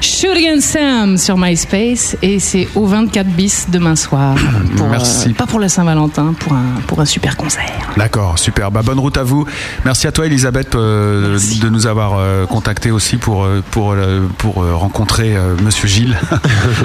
Shoot 0.01 0.35
Again 0.35 0.59
Sam 0.61 1.17
sur 1.17 1.37
MySpace 1.37 2.17
et 2.21 2.39
c'est 2.39 2.67
au 2.75 2.85
24 2.85 3.27
bis 3.27 3.67
demain 3.69 3.95
soir. 3.95 4.35
Pour, 4.77 4.87
Merci. 4.87 5.29
euh, 5.29 5.33
pas 5.33 5.45
pour 5.45 5.59
la 5.59 5.69
Saint-Valentin, 5.69 6.33
pour 6.39 6.53
un, 6.53 6.81
pour 6.87 6.99
un 6.99 7.05
super 7.05 7.37
concert. 7.37 7.63
D'accord, 7.97 8.37
super. 8.39 8.71
Bah, 8.71 8.81
bonne 8.83 8.99
route 8.99 9.17
à 9.17 9.23
vous. 9.23 9.45
Merci 9.85 10.07
à 10.07 10.11
toi, 10.11 10.25
Elisabeth, 10.25 10.75
euh, 10.75 11.39
de 11.61 11.69
nous 11.69 11.87
avoir 11.87 12.15
euh, 12.17 12.45
contacté 12.45 12.91
aussi 12.91 13.17
pour, 13.17 13.43
euh, 13.43 13.63
pour, 13.71 13.91
euh, 13.93 14.27
pour 14.37 14.61
euh, 14.63 14.75
rencontrer 14.75 15.35
euh, 15.35 15.55
Monsieur 15.67 15.87
Gilles. 15.89 16.17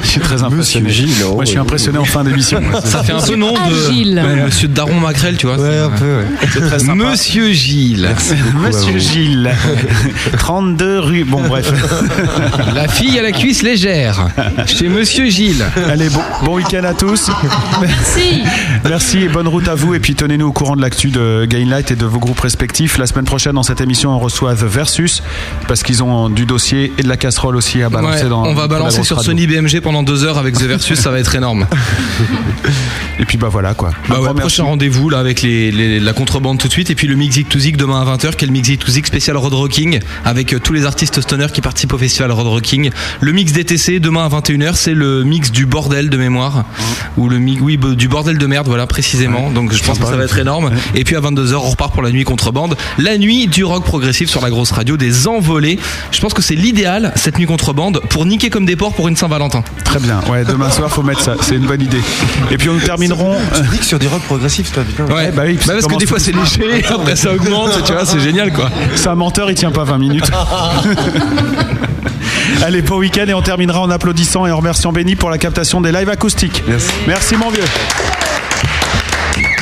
je 0.02 0.06
suis 0.08 0.20
très 0.20 0.42
impressionné. 0.42 0.90
Gilles, 0.90 1.14
oh, 1.24 1.34
Moi, 1.34 1.44
je 1.44 1.50
suis 1.50 1.58
oui. 1.58 1.62
impressionné 1.62 1.98
en 1.98 2.04
fin 2.04 2.24
d'émission. 2.24 2.60
Ça 2.84 3.02
fait 3.04 3.12
un 3.12 3.20
peu 3.20 3.36
nom 3.36 3.52
de. 3.54 4.14
Ouais, 4.16 4.44
Monsieur 4.46 4.66
Daron 4.66 4.98
Macrel, 4.98 5.36
tu 5.36 5.46
vois. 5.46 5.56
Ouais, 5.56 5.78
un 5.78 5.90
peu, 5.90 6.16
ouais. 6.18 6.26
C'est 6.52 6.60
très 6.60 6.78
sympa. 6.80 6.94
Monsieur 6.94 7.52
Gilles. 7.52 8.08
Monsieur 8.60 8.98
Gilles. 8.98 9.50
32 10.36 10.98
rue. 10.98 11.24
Bon, 11.24 11.42
bref. 11.46 11.72
La 12.74 12.88
fille 12.88 13.18
à 13.18 13.22
la 13.22 13.30
cuisse 13.32 13.62
légère. 13.62 14.26
Chez 14.66 14.88
Monsieur 14.88 15.26
Gilles. 15.26 15.64
Allez, 15.88 16.08
bon, 16.08 16.22
bon 16.44 16.56
week-end 16.56 16.82
à 16.84 16.94
tous. 16.94 17.30
Merci. 17.80 18.42
Merci 18.88 19.18
et 19.22 19.28
bonne 19.28 19.46
route 19.48 19.68
à 19.68 19.74
vous. 19.76 19.94
Et 19.94 20.00
puis 20.00 20.14
tenez-nous 20.16 20.48
au 20.48 20.52
courant 20.52 20.74
de 20.76 20.82
l'actu 20.82 21.08
de 21.10 21.46
Gainlight 21.48 21.90
et 21.92 21.96
de 21.96 22.06
vos 22.06 22.18
groupes 22.18 22.40
respectifs. 22.40 22.98
La 22.98 23.06
semaine 23.06 23.24
prochaine, 23.26 23.52
dans 23.52 23.62
cette 23.62 23.80
émission, 23.80 24.10
on 24.10 24.18
reçoit 24.18 24.54
The 24.54 24.64
Versus 24.64 25.22
parce 25.68 25.82
qu'ils 25.84 26.02
ont 26.02 26.28
du 26.28 26.46
dossier 26.46 26.92
et 26.98 27.02
de 27.02 27.08
la 27.08 27.16
casserole 27.16 27.54
aussi 27.56 27.82
à 27.82 27.88
balancer 27.88 28.24
Ouais, 28.24 28.28
dans. 28.28 28.44
on 28.44 28.54
va 28.54 28.66
dans 28.66 28.71
la 28.71 28.71
balancer 28.72 29.02
sur. 29.04 29.20
Sony 29.22 29.46
BMG 29.46 29.80
pendant 29.80 30.02
deux 30.02 30.24
heures 30.24 30.38
avec 30.38 30.54
The 30.56 30.62
Versus, 30.62 30.98
ça 30.98 31.10
va 31.10 31.18
être 31.18 31.34
énorme. 31.34 31.66
Et 33.20 33.24
puis 33.24 33.36
bah 33.38 33.48
voilà 33.50 33.74
quoi. 33.74 33.90
Bah 34.08 34.20
ouais, 34.20 34.32
prochain 34.34 34.64
rendez-vous 34.64 35.08
là 35.10 35.18
avec 35.18 35.42
les, 35.42 35.70
les- 35.70 36.00
la 36.00 36.12
contrebande 36.12 36.58
tout 36.58 36.66
de 36.66 36.72
suite 36.72 36.90
et 36.90 36.94
puis 36.94 37.06
le 37.06 37.14
Mixit 37.14 37.48
to 37.48 37.58
Zik 37.58 37.76
demain 37.76 38.00
à 38.00 38.16
20h 38.16 38.34
qui 38.36 38.44
est 38.44 38.48
le 38.48 38.52
Mixit 38.52 38.80
to 38.84 38.90
Zik 38.90 39.06
spécial 39.06 39.36
Road 39.36 39.52
Rocking 39.52 40.00
avec 40.24 40.52
euh, 40.54 40.58
tous 40.58 40.72
les 40.72 40.86
artistes 40.86 41.20
stoner 41.20 41.46
qui 41.52 41.60
participent 41.60 41.92
au 41.92 41.98
festival 41.98 42.32
Road 42.32 42.46
Rocking. 42.46 42.90
Le 43.20 43.32
mix 43.32 43.52
DTC 43.52 44.00
demain 44.00 44.24
à 44.24 44.28
21h 44.28 44.74
c'est 44.74 44.94
le 44.94 45.22
mix 45.24 45.52
du 45.52 45.66
bordel 45.66 46.10
de 46.10 46.16
mémoire 46.16 46.64
ou 47.16 47.28
le 47.28 47.38
mix 47.38 47.60
oui 47.60 47.78
du 47.78 48.08
bordel 48.08 48.38
de 48.38 48.46
merde 48.46 48.66
voilà 48.66 48.86
précisément. 48.86 49.50
Donc 49.50 49.72
je 49.72 49.82
pense 49.84 49.98
que 49.98 50.06
ça 50.06 50.16
va 50.16 50.24
être 50.24 50.38
énorme. 50.38 50.72
Et 50.94 51.04
puis 51.04 51.14
à 51.14 51.20
22h 51.20 51.54
on 51.54 51.60
repart 51.70 51.92
pour 51.92 52.02
la 52.02 52.10
nuit 52.10 52.24
contrebande, 52.24 52.76
la 52.98 53.18
nuit 53.18 53.46
du 53.46 53.62
rock 53.64 53.84
progressif 53.84 54.30
sur 54.30 54.40
la 54.40 54.50
grosse 54.50 54.72
radio 54.72 54.96
des 54.96 55.28
envolées. 55.28 55.78
Je 56.10 56.20
pense 56.20 56.34
que 56.34 56.42
c'est 56.42 56.56
l'idéal 56.56 57.12
cette 57.16 57.38
nuit 57.38 57.46
contrebande 57.46 58.00
pour 58.08 58.24
niquer 58.26 58.50
comme 58.50 58.61
des 58.66 58.76
porcs 58.76 58.94
pour 58.94 59.08
une 59.08 59.16
Saint-Valentin. 59.16 59.62
Très 59.84 59.98
bien. 59.98 60.20
Ouais, 60.30 60.44
demain 60.44 60.70
soir, 60.70 60.90
faut 60.90 61.02
mettre 61.02 61.20
ça. 61.20 61.34
C'est 61.40 61.56
une 61.56 61.66
bonne 61.66 61.82
idée. 61.82 62.00
Et 62.50 62.56
puis 62.58 62.68
nous 62.68 62.80
terminerons. 62.80 63.36
Tu 63.54 63.62
dis 63.70 63.78
que 63.78 63.84
sur 63.84 63.98
du 63.98 64.08
rock 64.08 64.22
progressif, 64.22 64.72
toi, 64.72 64.82
putain. 64.84 65.04
Ouais, 65.12 65.30
bah 65.32 65.42
oui, 65.46 65.58
Bah, 65.66 65.74
parce 65.74 65.86
que 65.86 65.96
des 65.98 66.06
fois 66.06 66.18
c'est 66.18 66.32
léger, 66.32 66.84
après 66.88 67.16
ça 67.16 67.32
augmente, 67.32 67.82
tu 67.84 67.92
vois, 67.92 68.04
c'est 68.04 68.20
génial 68.20 68.52
quoi. 68.52 68.70
C'est 68.94 69.08
un 69.08 69.14
menteur, 69.14 69.50
il 69.50 69.54
tient 69.54 69.70
pas 69.72 69.84
20 69.84 69.98
minutes. 69.98 70.30
Allez, 72.62 72.82
bon 72.82 72.96
week-end 72.98 73.24
et 73.28 73.34
on 73.34 73.42
terminera 73.42 73.80
en 73.80 73.90
applaudissant 73.90 74.46
et 74.46 74.50
en 74.50 74.56
remerciant 74.58 74.92
Benny 74.92 75.16
pour 75.16 75.30
la 75.30 75.38
captation 75.38 75.80
des 75.80 75.90
lives 75.92 76.08
acoustiques. 76.10 76.62
Merci. 77.06 77.36
mon 77.36 77.50
vieux. 77.50 77.64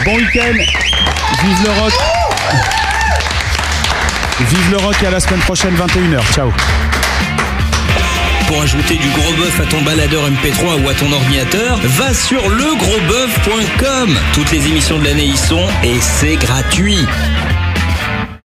Bon 0.05 0.15
week-end. 0.17 0.53
Vive 1.43 1.65
le 1.65 1.81
rock. 1.81 1.93
Vive 4.41 4.71
le 4.71 4.77
rock 4.79 4.97
et 5.03 5.07
à 5.07 5.11
la 5.11 5.21
semaine 5.21 5.41
prochaine, 5.41 5.75
21h. 5.75 6.33
Ciao. 6.35 6.51
Pour 8.51 8.63
ajouter 8.63 8.97
du 8.97 9.09
gros 9.11 9.33
bœuf 9.35 9.61
à 9.61 9.65
ton 9.67 9.81
baladeur 9.83 10.29
MP3 10.29 10.83
ou 10.85 10.89
à 10.89 10.95
ton 10.95 11.13
ordinateur, 11.13 11.79
va 11.85 12.13
sur 12.13 12.49
legrosboeuf.com. 12.49 14.19
Toutes 14.35 14.51
les 14.51 14.67
émissions 14.67 14.99
de 14.99 15.05
l'année 15.05 15.27
y 15.27 15.37
sont 15.37 15.69
et 15.85 16.01
c'est 16.01 16.35
gratuit. 16.35 17.07